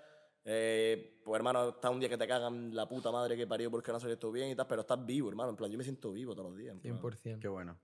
Eh, 0.46 1.20
pues, 1.26 1.38
hermano, 1.38 1.70
está 1.70 1.90
un 1.90 2.00
día 2.00 2.08
que 2.08 2.18
te 2.18 2.26
cagan 2.26 2.74
la 2.74 2.88
puta 2.88 3.12
madre 3.12 3.36
que 3.36 3.48
parió 3.48 3.70
porque 3.70 3.92
no 3.92 4.00
salió 4.00 4.18
todo 4.18 4.32
bien 4.32 4.52
y 4.52 4.56
tal, 4.56 4.68
pero 4.68 4.82
estás 4.82 5.06
vivo, 5.06 5.28
hermano. 5.28 5.50
En 5.50 5.58
plan, 5.58 5.70
yo 5.70 5.78
me 5.78 5.84
siento 5.84 6.14
vivo 6.14 6.34
todos 6.34 6.52
los 6.52 6.58
días. 6.58 6.74
en 6.74 6.80
plan. 6.80 6.98
100%. 6.98 7.40
Qué 7.42 7.50
bueno. 7.50 7.78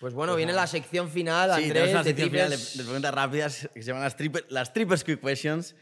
Pues 0.00 0.14
bueno, 0.14 0.36
viene 0.36 0.52
la 0.52 0.66
sección 0.66 1.08
final, 1.10 1.50
Sí, 1.56 1.64
Andrés, 1.64 1.90
una 1.90 2.02
de 2.02 2.10
sección 2.10 2.30
final 2.30 2.50
de, 2.50 2.84
preguntas 2.84 3.14
rápidas 3.14 3.68
que 3.74 3.82
se 3.82 3.88
llaman 3.88 4.04
las, 4.04 4.16
triple, 4.16 4.44
las 4.48 4.72
Trippers 4.72 5.02
Quick 5.02 5.20
Questions. 5.20 5.74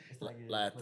La 0.48 0.68
eh. 0.68 0.72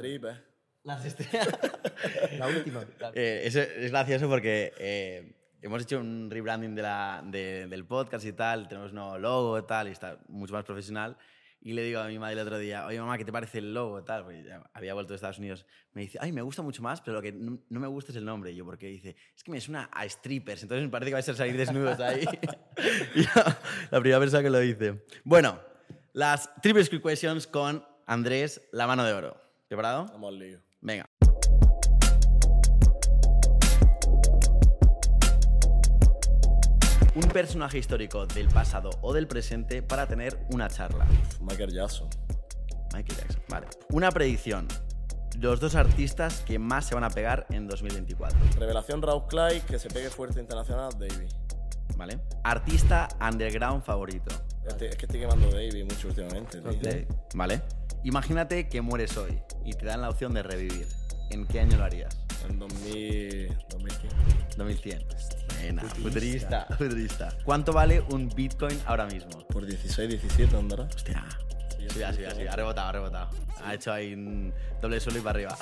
Las 0.84 1.04
La 2.38 2.46
última. 2.46 2.84
Eh, 3.14 3.42
es, 3.44 3.56
es 3.56 3.90
gracioso 3.90 4.28
porque 4.28 4.72
eh, 4.78 5.34
hemos 5.62 5.82
hecho 5.82 5.98
un 5.98 6.30
rebranding 6.30 6.74
de 6.74 6.82
la, 6.82 7.22
de- 7.24 7.66
del 7.66 7.84
podcast 7.86 8.24
y 8.26 8.32
tal, 8.32 8.68
tenemos 8.68 8.90
un 8.90 8.96
nuevo 8.96 9.18
logo 9.18 9.58
y 9.58 9.66
tal, 9.66 9.88
y 9.88 9.92
está 9.92 10.18
mucho 10.28 10.52
más 10.52 10.64
profesional. 10.64 11.16
Y 11.66 11.72
le 11.72 11.82
digo 11.82 11.98
a 11.98 12.08
mi 12.08 12.18
madre 12.18 12.34
el 12.34 12.40
otro 12.40 12.58
día, 12.58 12.84
oye 12.84 13.00
mamá, 13.00 13.16
¿qué 13.16 13.24
te 13.24 13.32
parece 13.32 13.56
el 13.56 13.72
logo? 13.72 14.04
Tal, 14.04 14.24
porque 14.24 14.44
ya 14.44 14.62
había 14.74 14.92
vuelto 14.92 15.14
de 15.14 15.16
Estados 15.16 15.38
Unidos. 15.38 15.64
Me 15.94 16.02
dice, 16.02 16.18
ay, 16.20 16.30
me 16.30 16.42
gusta 16.42 16.60
mucho 16.60 16.82
más, 16.82 17.00
pero 17.00 17.14
lo 17.14 17.22
que 17.22 17.32
no, 17.32 17.58
no 17.70 17.80
me 17.80 17.86
gusta 17.86 18.12
es 18.12 18.16
el 18.16 18.24
nombre. 18.26 18.52
Y 18.52 18.56
yo, 18.56 18.66
porque 18.66 18.86
dice, 18.86 19.16
es 19.34 19.42
que 19.42 19.50
me 19.50 19.58
suena 19.62 19.88
a 19.90 20.06
strippers, 20.06 20.62
entonces 20.62 20.84
me 20.84 20.90
parece 20.90 21.10
que 21.10 21.14
vais 21.14 21.28
a 21.30 21.34
salir 21.34 21.56
desnudos 21.56 21.98
ahí. 22.00 22.22
y 23.14 23.22
la, 23.22 23.98
primera 23.98 24.20
persona 24.20 24.42
que 24.42 24.50
lo 24.50 24.58
dice. 24.58 25.04
Bueno, 25.24 25.58
las 26.12 26.54
Triple 26.60 27.00
Questions 27.00 27.46
con 27.46 27.82
Andrés, 28.06 28.60
la 28.70 28.86
mano 28.86 29.02
de 29.02 29.14
oro. 29.14 29.40
¿Preparado? 29.66 30.04
Vamos 30.12 30.34
al 30.34 30.38
lío. 30.38 30.60
Venga. 30.82 31.08
Un 37.14 37.22
personaje 37.28 37.78
histórico 37.78 38.26
del 38.26 38.48
pasado 38.48 38.90
o 39.00 39.12
del 39.12 39.28
presente 39.28 39.82
para 39.82 40.06
tener 40.06 40.36
una 40.50 40.68
charla. 40.68 41.06
Michael 41.40 41.72
Jackson. 41.72 42.08
Michael 42.92 43.18
Jackson. 43.20 43.42
Vale. 43.48 43.66
Una 43.90 44.10
predicción. 44.10 44.66
Los 45.38 45.60
dos 45.60 45.74
artistas 45.76 46.40
que 46.46 46.58
más 46.58 46.86
se 46.86 46.94
van 46.94 47.04
a 47.04 47.10
pegar 47.10 47.46
en 47.50 47.66
2024. 47.68 48.38
Revelación 48.58 49.02
Raúl 49.02 49.26
Clay, 49.28 49.60
que 49.60 49.78
se 49.78 49.88
pegue 49.88 50.10
fuerte 50.10 50.40
internacional, 50.40 50.90
Davey. 50.92 51.28
¿Vale? 51.96 52.18
Artista 52.42 53.08
underground 53.20 53.84
favorito. 53.84 54.34
Este- 54.66 54.88
es 54.88 54.96
que 54.96 55.06
estoy 55.06 55.20
quemando 55.20 55.46
Davey 55.50 55.84
mucho 55.84 56.08
últimamente, 56.08 56.60
tío. 56.60 57.06
¿Vale? 57.34 57.62
Imagínate 58.02 58.68
que 58.68 58.80
mueres 58.80 59.16
hoy 59.16 59.40
y 59.64 59.72
te 59.74 59.86
dan 59.86 60.00
la 60.00 60.08
opción 60.10 60.34
de 60.34 60.42
revivir. 60.42 60.88
¿En 61.30 61.46
qué 61.46 61.60
año 61.60 61.76
lo 61.78 61.84
harías? 61.84 62.18
En 62.48 62.58
2000, 62.58 63.48
2015. 63.70 64.16
2100. 64.56 65.04
Buena, 65.60 65.82
futurista. 65.82 66.66
futurista. 66.78 67.32
¿Cuánto 67.44 67.72
vale 67.72 68.00
un 68.10 68.28
Bitcoin 68.28 68.78
ahora 68.86 69.06
mismo? 69.06 69.46
Por 69.48 69.64
16, 69.66 70.08
17 70.10 70.56
andará. 70.56 70.84
Hostia. 70.84 71.24
Sí, 71.92 72.02
ha 72.02 72.12
sido, 72.14 72.30
ha 72.30 72.56
rebotado, 72.56 72.88
ha 72.88 72.92
rebotado. 72.92 73.30
Ha 73.62 73.74
hecho 73.74 73.92
ahí 73.92 74.14
un 74.14 74.52
doble 74.80 75.00
suelo 75.00 75.18
y 75.18 75.22
para 75.22 75.36
arriba. 75.38 75.58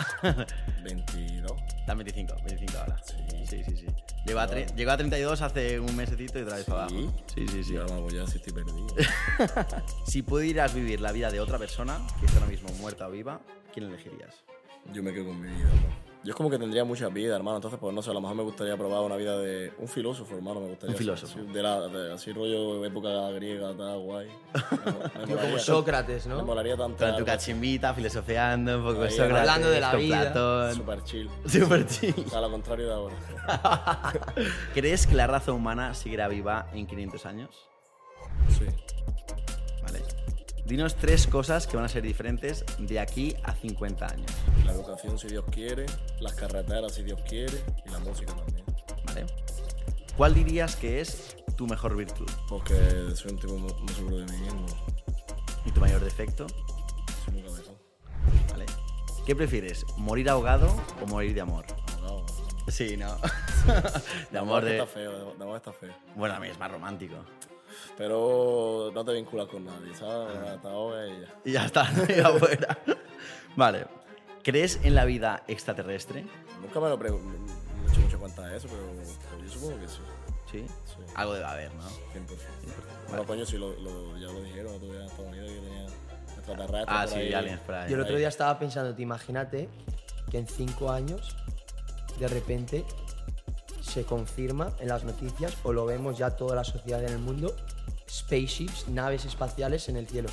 22. 0.85 1.53
Está 1.81 1.93
en 1.93 1.99
25, 1.99 2.35
25 2.45 2.79
ahora. 2.79 2.97
Sí. 3.05 3.15
sí, 3.49 3.65
sí. 3.65 3.77
sí. 3.77 3.87
Llegó, 4.25 4.39
a 4.39 4.47
tre- 4.49 4.73
llegó 4.77 4.93
a 4.93 4.97
32 4.97 5.43
hace 5.43 5.81
un 5.81 5.97
mesecito 5.97 6.39
y 6.39 6.43
otra 6.43 6.57
vez 6.57 6.65
para 6.65 6.85
abajo. 6.85 7.13
Sí, 7.35 7.45
sí, 7.49 7.65
sí. 7.65 7.75
Ya, 7.75 7.81
vamos, 7.85 8.13
ya 8.15 8.25
sí 8.29 8.37
estoy 8.39 8.53
perdido. 8.53 8.87
Si 10.07 10.23
pudieras 10.23 10.73
vivir 10.75 11.01
la 11.01 11.11
vida 11.11 11.31
de 11.31 11.41
otra 11.41 11.59
persona, 11.59 11.99
que 12.21 12.27
está 12.27 12.39
ahora 12.39 12.51
mismo 12.51 12.69
muerta 12.81 13.09
o 13.09 13.11
viva, 13.11 13.41
¿quién 13.75 13.87
elegirías? 13.87 14.35
Yo 14.93 15.03
me 15.03 15.13
quedo 15.13 15.27
con 15.27 15.41
mi 15.41 15.49
vida, 15.49 15.59
hermano. 15.69 16.12
Yo 16.25 16.31
es 16.31 16.37
como 16.37 16.49
que 16.51 16.57
tendría 16.59 16.85
mucha 16.85 17.09
vida, 17.09 17.35
hermano. 17.35 17.57
Entonces, 17.57 17.81
pues 17.81 17.93
no 17.93 18.01
sé, 18.01 18.11
a 18.11 18.15
lo 18.15 18.21
mejor 18.21 18.37
me 18.37 18.45
gustaría 18.45 18.77
probar 18.77 19.01
una 19.03 19.17
vida 19.17 19.37
de 19.39 19.73
un 19.79 19.89
filósofo, 19.89 20.37
hermano. 20.37 20.61
Me 20.61 20.69
gustaría 20.69 20.95
Un 20.95 20.99
filósofo. 20.99 21.39
Así, 21.41 21.53
de 21.53 21.63
la, 21.63 21.81
de- 21.89 22.13
así 22.13 22.33
rollo 22.33 22.85
época 22.85 23.09
griega, 23.31 23.75
tal, 23.77 23.99
guay. 23.99 24.29
Me, 25.27 25.35
me 25.35 25.41
como 25.41 25.59
Sócrates, 25.59 26.27
Me 26.29 26.35
¿no? 26.35 26.45
molaría 26.45 26.77
tanto. 26.77 27.05
Con 27.05 27.17
tu 27.17 27.25
cachimbita, 27.25 27.93
filosofeando, 27.93 28.79
un 28.79 28.85
poco 28.85 29.03
Ahí, 29.03 29.11
Sócrates, 29.11 29.37
hablando 29.41 29.71
de 29.71 29.81
la 29.81 29.95
vida. 29.97 30.21
Platón. 30.33 30.75
Super 30.75 31.03
chill. 31.05 31.31
Super 31.47 31.87
chill. 31.89 32.15
O 32.25 32.29
sea, 32.31 32.39
a 32.39 32.43
lo 32.43 32.51
contrario 32.53 32.87
de 32.87 32.95
ahora. 32.95 33.17
¿Crees 34.75 35.09
que 35.09 35.15
la 35.17 35.27
raza 35.27 35.53
humana 35.53 35.93
seguirá 35.95 36.29
viva 36.29 36.69
en 36.73 36.87
500 36.87 37.27
años? 37.27 37.51
Sí. 38.49 38.67
Vale. 39.83 40.03
Dinos 40.65 40.95
tres 40.95 41.27
cosas 41.27 41.67
que 41.67 41.77
van 41.77 41.85
a 41.87 41.89
ser 41.89 42.03
diferentes 42.03 42.65
de 42.79 43.01
aquí 43.01 43.35
a 43.43 43.53
50 43.53 44.07
años. 44.07 44.31
La 44.65 44.73
educación, 44.73 45.19
si 45.19 45.27
Dios 45.27 45.45
quiere. 45.51 45.87
Las 46.21 46.35
carreteras, 46.35 46.95
si 46.95 47.03
Dios 47.03 47.21
quiere. 47.29 47.61
Y 47.85 47.91
la 47.91 47.99
música 47.99 48.33
también. 48.33 48.65
¿Vale? 49.05 49.27
¿Cuál 50.17 50.35
dirías 50.35 50.77
que 50.77 51.01
es 51.01 51.37
tu 51.57 51.67
mejor 51.67 51.97
virtud 51.97 52.31
Porque 52.49 52.75
soy 53.15 53.33
un 53.33 53.39
tipo 53.39 53.55
muy, 53.57 53.95
seguro 53.95 54.19
de 54.19 54.27
mí 54.27 54.39
mismo. 54.39 54.67
y 55.65 55.71
tu 55.73 55.81
mayor 55.81 56.03
defecto? 56.03 56.47
Soy 57.25 57.35
muy 57.35 57.43
cabezón. 57.43 57.75
¿Vale? 58.51 58.67
¿Qué 59.27 59.35
prefieres, 59.35 59.85
morir 59.97 60.31
ahogado 60.31 60.75
o 61.03 61.07
morir 61.07 61.35
de 61.35 61.41
amor? 61.41 61.65
Ahogado. 61.97 62.25
Sí, 62.69 62.97
no. 62.97 63.17
de 64.31 64.39
amor 64.39 64.65
de... 64.65 64.79
está 64.79 64.87
feo, 64.87 65.13
de, 65.13 65.37
de 65.37 65.43
amor 65.43 65.57
está 65.57 65.73
feo. 65.73 65.93
Bueno, 66.15 66.37
a 66.37 66.41
mí 66.41 66.49
es 66.49 66.59
más 66.59 66.71
romántico. 66.71 67.17
Pero 67.97 68.91
no 68.95 69.05
te 69.05 69.13
vinculas 69.13 69.49
con 69.49 69.65
nadie, 69.65 69.95
¿sabes? 69.95 70.61
Te 70.63 70.69
ahogas 70.69 71.09
y 71.11 71.21
ya. 71.21 71.35
Y 71.45 71.53
ya 71.53 71.65
está, 71.67 71.89
y 72.17 72.21
afuera. 72.21 72.79
Vale. 73.57 73.87
¿Crees 74.43 74.81
en 74.83 74.95
la 74.95 75.05
vida 75.05 75.45
extraterrestre? 75.47 76.25
Nunca 76.61 76.81
me 76.81 76.89
lo 76.89 76.99
pregunto. 76.99 77.29
No 77.39 77.89
he 77.89 77.93
hecho 77.93 78.01
mucha 78.01 78.17
cuenta 78.19 78.47
de 78.49 78.57
eso, 78.57 78.69
pero, 78.69 78.83
pero 79.31 79.45
yo 79.45 79.51
supongo 79.51 79.79
que 79.81 79.89
sí. 79.89 79.99
Sí. 80.51 80.67
Sí. 80.85 81.13
Algo 81.15 81.35
debe 81.35 81.47
haber, 81.47 81.75
¿no? 81.75 81.83
100%. 81.89 81.91
Bueno, 83.09 83.25
coño, 83.27 83.47
sí, 83.47 83.57
lo, 83.57 83.71
lo- 83.81 84.19
ya 84.19 84.27
lo 84.27 84.43
dijeron, 84.43 84.79
tú 84.81 84.93
en 84.93 85.03
Estados 85.03 85.29
Unidos 85.29 85.51
que 85.51 85.61
tenía 85.61 85.87
extraterrestres. 86.37 86.85
Ah, 86.89 87.01
por 87.05 87.09
sí, 87.15 87.21
ahí. 87.21 87.33
aliens 87.35 87.61
por 87.61 87.75
ahí. 87.75 87.91
Yo 87.91 87.97
el 87.97 88.03
otro 88.03 88.17
día 88.17 88.29
estaba 88.29 88.59
pensando, 88.59 88.95
te 88.95 89.03
imagínate 89.03 89.69
que 90.31 90.39
en 90.39 90.47
cinco 90.49 90.91
años, 90.91 91.37
de 92.19 92.29
repente, 92.29 92.85
se 93.93 94.05
confirma 94.05 94.73
en 94.81 94.89
las 94.89 95.05
noticias 95.05 95.55
o 95.65 95.73
lo 95.73 95.85
vemos 95.87 96.17
ya 96.19 96.31
toda 96.31 96.57
la 96.57 96.65
sociedad 96.65 97.03
en 97.03 97.11
el 97.13 97.19
mundo, 97.19 97.55
spaceships, 98.09 98.89
naves 98.89 99.25
espaciales 99.25 99.89
en 99.89 99.97
el 99.97 100.07
cielo. 100.09 100.29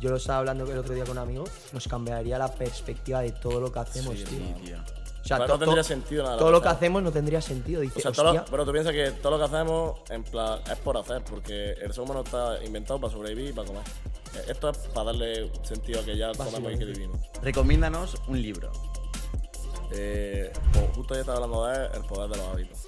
Yo 0.00 0.10
lo 0.10 0.16
estaba 0.16 0.38
hablando 0.38 0.64
el 0.70 0.78
otro 0.78 0.94
día 0.94 1.04
con 1.04 1.12
un 1.12 1.18
amigo, 1.18 1.44
nos 1.72 1.86
cambiaría 1.86 2.38
la 2.38 2.52
perspectiva 2.52 3.20
de 3.20 3.32
todo 3.32 3.60
lo 3.60 3.70
que 3.72 3.78
hacemos, 3.80 4.14
tío. 4.14 4.26
tío. 4.64 4.76
O 5.22 5.24
sea, 5.30 5.36
to- 5.38 5.48
no 5.48 5.58
tendría 5.58 5.84
sentido 5.84 6.22
nada. 6.24 6.38
todo 6.38 6.50
lo 6.50 6.62
que 6.62 6.68
hacemos. 6.68 7.02
no 7.02 7.12
tendría 7.12 7.42
sentido. 7.42 7.82
Dice, 7.82 7.98
O 7.98 8.02
sea, 8.02 8.12
todo 8.12 8.32
lo- 8.32 8.64
tú 8.64 8.72
piensas 8.72 8.92
que 8.94 9.10
todo 9.12 9.32
lo 9.36 9.38
que 9.38 9.44
hacemos 9.54 9.98
en 10.08 10.24
plan, 10.24 10.60
es 10.70 10.78
por 10.78 10.96
hacer, 10.96 11.22
porque 11.22 11.72
el 11.72 11.92
ser 11.92 12.02
humano 12.04 12.22
está 12.22 12.64
inventado 12.64 12.98
para 12.98 13.12
sobrevivir 13.12 13.50
y 13.50 13.52
para 13.52 13.66
comer. 13.68 13.82
Eh, 14.36 14.44
Esto 14.48 14.70
es 14.70 14.78
para 14.78 15.06
darle 15.06 15.50
sentido 15.62 16.00
a 16.00 16.04
que 16.04 16.16
ya 16.16 16.32
comemos 16.32 16.72
y 16.72 16.78
que 16.78 16.84
vivimos. 16.86 17.18
Recomiéndanos 17.42 18.14
un 18.28 18.40
libro. 18.40 18.72
Eh, 19.92 20.50
pues 20.72 20.84
justo 20.94 21.14
ya 21.14 21.20
estaba 21.20 21.36
hablando 21.44 21.66
de 21.66 21.86
El 21.98 22.04
poder 22.04 22.30
de 22.30 22.36
los 22.38 22.46
hábitos. 22.48 22.78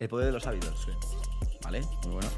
El 0.00 0.08
poder 0.08 0.26
de 0.26 0.32
los 0.32 0.46
hábitos. 0.46 0.86
Sí. 0.86 0.92
Vale, 1.62 1.80
muy 2.04 2.14
bueno. 2.14 2.28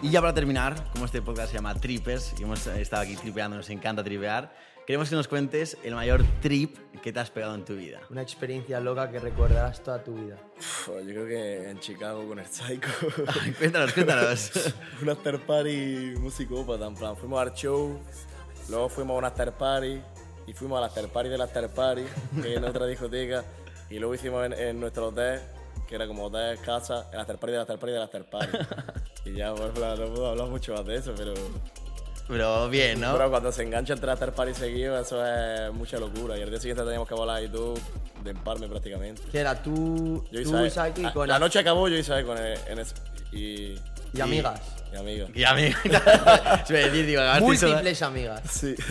Y 0.00 0.10
ya 0.10 0.20
para 0.20 0.32
terminar, 0.32 0.90
como 0.92 1.04
este 1.04 1.20
podcast 1.20 1.50
se 1.50 1.56
llama 1.58 1.74
Trippers 1.74 2.34
y 2.38 2.42
hemos 2.42 2.66
estado 2.66 3.02
aquí 3.02 3.16
tripeando, 3.16 3.56
nos 3.56 3.68
encanta 3.68 4.02
tripear, 4.02 4.52
queremos 4.86 5.10
que 5.10 5.14
nos 5.14 5.28
cuentes 5.28 5.76
el 5.84 5.94
mayor 5.94 6.24
trip 6.40 6.76
que 7.02 7.12
te 7.12 7.20
has 7.20 7.30
pegado 7.30 7.54
en 7.54 7.64
tu 7.64 7.76
vida. 7.76 8.00
una 8.10 8.22
experiencia 8.22 8.80
loca 8.80 9.10
que 9.10 9.18
recordarás 9.18 9.82
toda 9.82 10.02
tu 10.02 10.14
vida. 10.14 10.36
Uf, 10.58 10.88
yo 10.88 11.04
creo 11.04 11.26
que 11.26 11.70
en 11.70 11.80
Chicago 11.80 12.26
con 12.26 12.38
el 12.38 12.46
Psycho. 12.46 12.88
cuéntanos, 13.58 13.92
cuéntanos. 13.92 14.52
un 15.02 15.10
after 15.10 15.38
party 15.38 16.14
musicópata, 16.18 16.86
en 16.86 16.94
plan, 16.94 17.16
fuimos 17.16 17.42
al 17.42 17.52
show, 17.52 18.00
luego 18.70 18.88
fuimos 18.88 19.14
a 19.16 19.18
un 19.18 19.24
after 19.26 19.52
party 19.52 20.00
y 20.46 20.52
fuimos 20.54 20.78
al 20.78 20.84
after 20.84 21.06
party 21.08 21.28
del 21.28 21.42
after 21.42 21.68
party, 21.68 22.04
en 22.42 22.64
otra 22.64 22.86
discoteca, 22.86 23.44
y 23.90 23.98
luego 23.98 24.14
hicimos 24.14 24.46
en, 24.46 24.54
en 24.54 24.80
nuestro 24.80 25.08
hotel, 25.08 25.40
que 25.92 25.96
era 25.96 26.06
como 26.06 26.24
hotel, 26.24 26.58
casa, 26.64 27.06
el 27.12 27.20
after 27.20 27.36
party 27.36 27.52
del 27.52 27.60
after 27.60 27.78
party 27.78 27.92
del 27.92 28.02
after 28.02 28.24
party. 28.24 28.58
y 29.26 29.34
ya, 29.34 29.54
pues, 29.54 29.74
no 29.74 30.06
puedo 30.14 30.30
hablar 30.30 30.48
mucho 30.48 30.72
más 30.74 30.86
de 30.86 30.96
eso, 30.96 31.12
pero, 31.14 31.34
Pero 32.28 32.68
bien, 32.70 32.98
¿no? 32.98 33.12
pero 33.12 33.28
cuando 33.30 33.52
se 33.52 33.62
engancha 33.62 33.92
entre 33.92 34.10
after 34.10 34.32
party 34.32 34.54
seguido, 34.54 34.98
eso 34.98 35.22
es 35.26 35.70
mucha 35.74 35.98
locura. 35.98 36.38
Y 36.38 36.42
al 36.42 36.48
día 36.50 36.58
siguiente 36.58 36.82
teníamos 36.82 37.06
que 37.06 37.14
volar 37.14 37.42
y 37.42 37.48
tú 37.50 37.74
de 38.24 38.30
empalme 38.30 38.68
prácticamente. 38.68 39.20
Que 39.30 39.38
era 39.40 39.62
tú, 39.62 40.24
Yo 40.32 40.40
y 40.40 40.44
tú 40.44 40.70
Saiki, 40.70 41.02
la- 41.02 41.12
con 41.12 41.28
La 41.28 41.38
noche 41.38 41.58
acabó 41.58 41.88
yo 41.88 41.96
y 41.98 42.02
Sae 42.02 42.24
con 42.24 42.38
el, 42.38 42.58
en 42.68 42.78
ese- 42.78 42.94
y, 43.32 43.78
y 44.14 44.20
amigas. 44.22 44.60
y 44.92 44.96
amiga. 44.96 45.26
Y 45.34 45.44
a 45.44 45.52
mí, 45.54 45.70
se 46.66 46.72
me 46.72 46.78
decir, 46.78 47.04
digo, 47.06 47.20
acabaste 47.20 47.56
sola. 47.58 47.72
Múltiples 47.74 48.02
amigas. 48.02 48.40
Sí. 48.50 48.74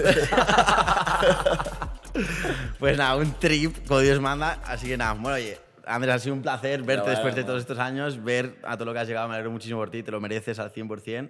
Pues 2.80 2.98
nada, 2.98 3.16
un 3.16 3.32
trip, 3.40 3.88
como 3.88 4.00
Dios 4.02 4.20
manda. 4.20 4.60
Así 4.66 4.88
que 4.88 4.98
nada, 4.98 5.14
bueno, 5.14 5.36
oye, 5.36 5.58
Andrés, 5.96 6.16
ha 6.16 6.20
sido 6.20 6.36
un 6.36 6.42
placer 6.42 6.82
verte 6.84 7.02
bueno, 7.04 7.12
después 7.12 7.36
de 7.36 7.44
todos 7.44 7.60
estos 7.62 7.80
años, 7.80 8.24
ver 8.24 8.56
a 8.64 8.76
todo 8.76 8.86
lo 8.86 8.94
que 8.94 9.00
has 9.00 9.08
llegado. 9.08 9.28
Me 9.28 9.36
alegro 9.36 9.52
muchísimo 9.52 9.80
por 9.80 9.90
ti, 9.92 10.04
te 10.04 10.12
lo 10.12 10.20
mereces 10.20 10.60
al 10.60 10.72
100%. 10.74 11.30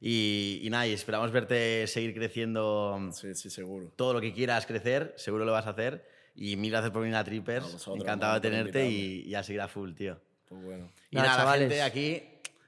Y, 0.00 0.60
y 0.62 0.70
nada, 0.70 0.86
y 0.86 0.92
esperamos 0.92 1.30
verte 1.30 1.86
seguir 1.86 2.12
creciendo 2.12 2.98
sí, 3.12 3.34
sí, 3.36 3.50
seguro. 3.50 3.92
todo 3.94 4.14
lo 4.14 4.20
que 4.20 4.32
quieras 4.32 4.66
crecer, 4.66 5.14
seguro 5.16 5.44
lo 5.44 5.52
vas 5.52 5.66
a 5.66 5.70
hacer. 5.70 6.04
Y 6.34 6.56
mil 6.56 6.70
gracias 6.70 6.90
por 6.90 7.02
venir 7.02 7.16
a 7.16 7.22
Trippers. 7.24 7.64
A 7.64 7.68
vosotros, 7.68 8.00
Encantado 8.00 8.34
de 8.34 8.40
tenerte 8.40 8.88
y, 8.88 9.22
y 9.26 9.34
a 9.34 9.42
seguir 9.42 9.60
a 9.60 9.68
full, 9.68 9.92
tío. 9.92 10.18
Pues 10.48 10.62
bueno. 10.62 10.90
Y 11.10 11.16
Nada, 11.16 11.28
nada, 11.28 11.38
la 11.38 11.44
chavales. 11.44 11.68
gente 11.68 11.82
aquí. 11.82 12.22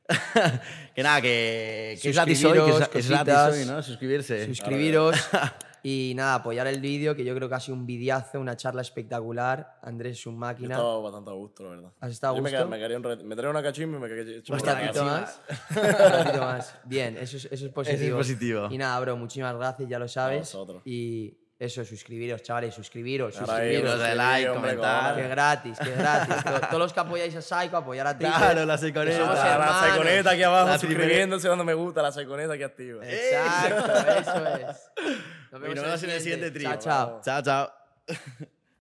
que 0.95 1.03
nada, 1.03 1.21
que, 1.23 1.99
que 2.01 2.11
es 2.11 2.15
gratis 2.15 2.45
hoy, 2.45 2.53
que 2.53 2.59
Suscribiros, 2.59 2.89
es, 2.95 2.97
es 2.97 3.11
gratis 3.11 3.35
hoy, 3.35 3.66
¿no? 3.66 3.83
Suscribirse. 3.83 4.47
Suscribiros 4.47 5.16
y 5.86 6.15
nada, 6.16 6.36
apoyar 6.36 6.66
el 6.66 6.81
vídeo, 6.81 7.15
que 7.15 7.24
yo 7.27 7.35
creo 7.35 7.47
que 7.47 7.55
ha 7.56 7.61
sido 7.61 7.77
un 7.77 7.85
videazo, 7.85 8.40
una 8.40 8.56
charla 8.56 8.81
espectacular. 8.81 9.78
Andrés 9.82 10.19
es 10.19 10.27
un 10.27 10.39
máquina. 10.39 10.77
estaba 10.77 10.98
bastante 10.98 11.31
a 11.31 11.35
gusto, 11.35 11.62
la 11.62 11.69
verdad. 11.70 11.93
¿Has 12.01 12.11
estado 12.11 12.32
a 12.32 12.36
Yo 12.39 12.43
me, 12.43 12.48
gusto? 12.51 12.65
ca- 12.65 12.70
me 12.70 12.97
un 12.97 13.28
Me 13.28 13.36
traía 13.36 13.51
una 13.51 13.62
cachimba 13.62 13.98
y 13.98 14.01
me 14.01 14.09
quería 14.09 14.39
echar 14.39 14.56
Un 14.59 14.65
ratito 14.66 15.05
más. 15.05 15.40
un 15.70 15.77
ratito 15.77 16.40
más. 16.40 16.74
Bien, 16.85 17.19
eso 17.19 17.36
es, 17.36 17.44
eso 17.51 17.66
es 17.66 17.73
positivo. 17.73 18.16
positivo. 18.16 18.69
Y 18.70 18.78
nada, 18.78 18.98
bro, 19.01 19.16
muchísimas 19.19 19.55
gracias, 19.56 19.86
ya 19.89 19.98
lo 19.98 20.09
sabes. 20.09 20.40
vosotros. 20.40 20.81
Y 20.86 21.36
eso, 21.59 21.85
suscribiros, 21.85 22.43
chavales, 22.43 22.74
suscribiros, 22.74 23.35
suscribiros. 23.35 23.93
Suscribiros, 23.93 24.16
like, 24.16 24.48
hombre, 24.51 24.70
comentar. 24.76 25.16
Que 25.16 25.28
gratis, 25.28 25.78
que 25.78 25.90
gratis. 25.93 26.44
To- 26.44 26.60
Todos 26.68 26.78
los 26.81 26.93
que 26.93 27.01
apoyáis 27.01 27.35
a 27.36 27.43
Psycho, 27.43 27.76
apoyar 27.76 28.06
a 28.09 28.18
Triple. 28.18 28.36
Claro, 28.36 28.64
la 28.66 28.76
somos 28.76 29.35
La, 29.36 29.81
saiconeta 29.81 30.31
aquí 30.31 30.43
abajo, 30.43 30.68
La 30.68 30.78
suscribiéndose 30.78 31.48
dando 31.48 31.64
me 31.64 31.74
gusta, 31.74 32.02
la 32.02 32.10
saiconeta 32.12 32.55
aquí 32.55 32.62
activa. 32.64 33.06
Exacto, 33.06 33.93
eso 34.20 34.47
es. 34.56 34.90
Nos 35.52 35.62
Y 35.62 35.74
nos 35.74 35.85
vemos 35.85 36.02
en 36.02 36.10
el 36.10 36.20
siguiente 36.20 36.52
Chao, 36.60 36.72
trip. 36.72 36.81
chao. 36.81 37.20
Chao, 37.24 37.43
chao. 37.43 38.44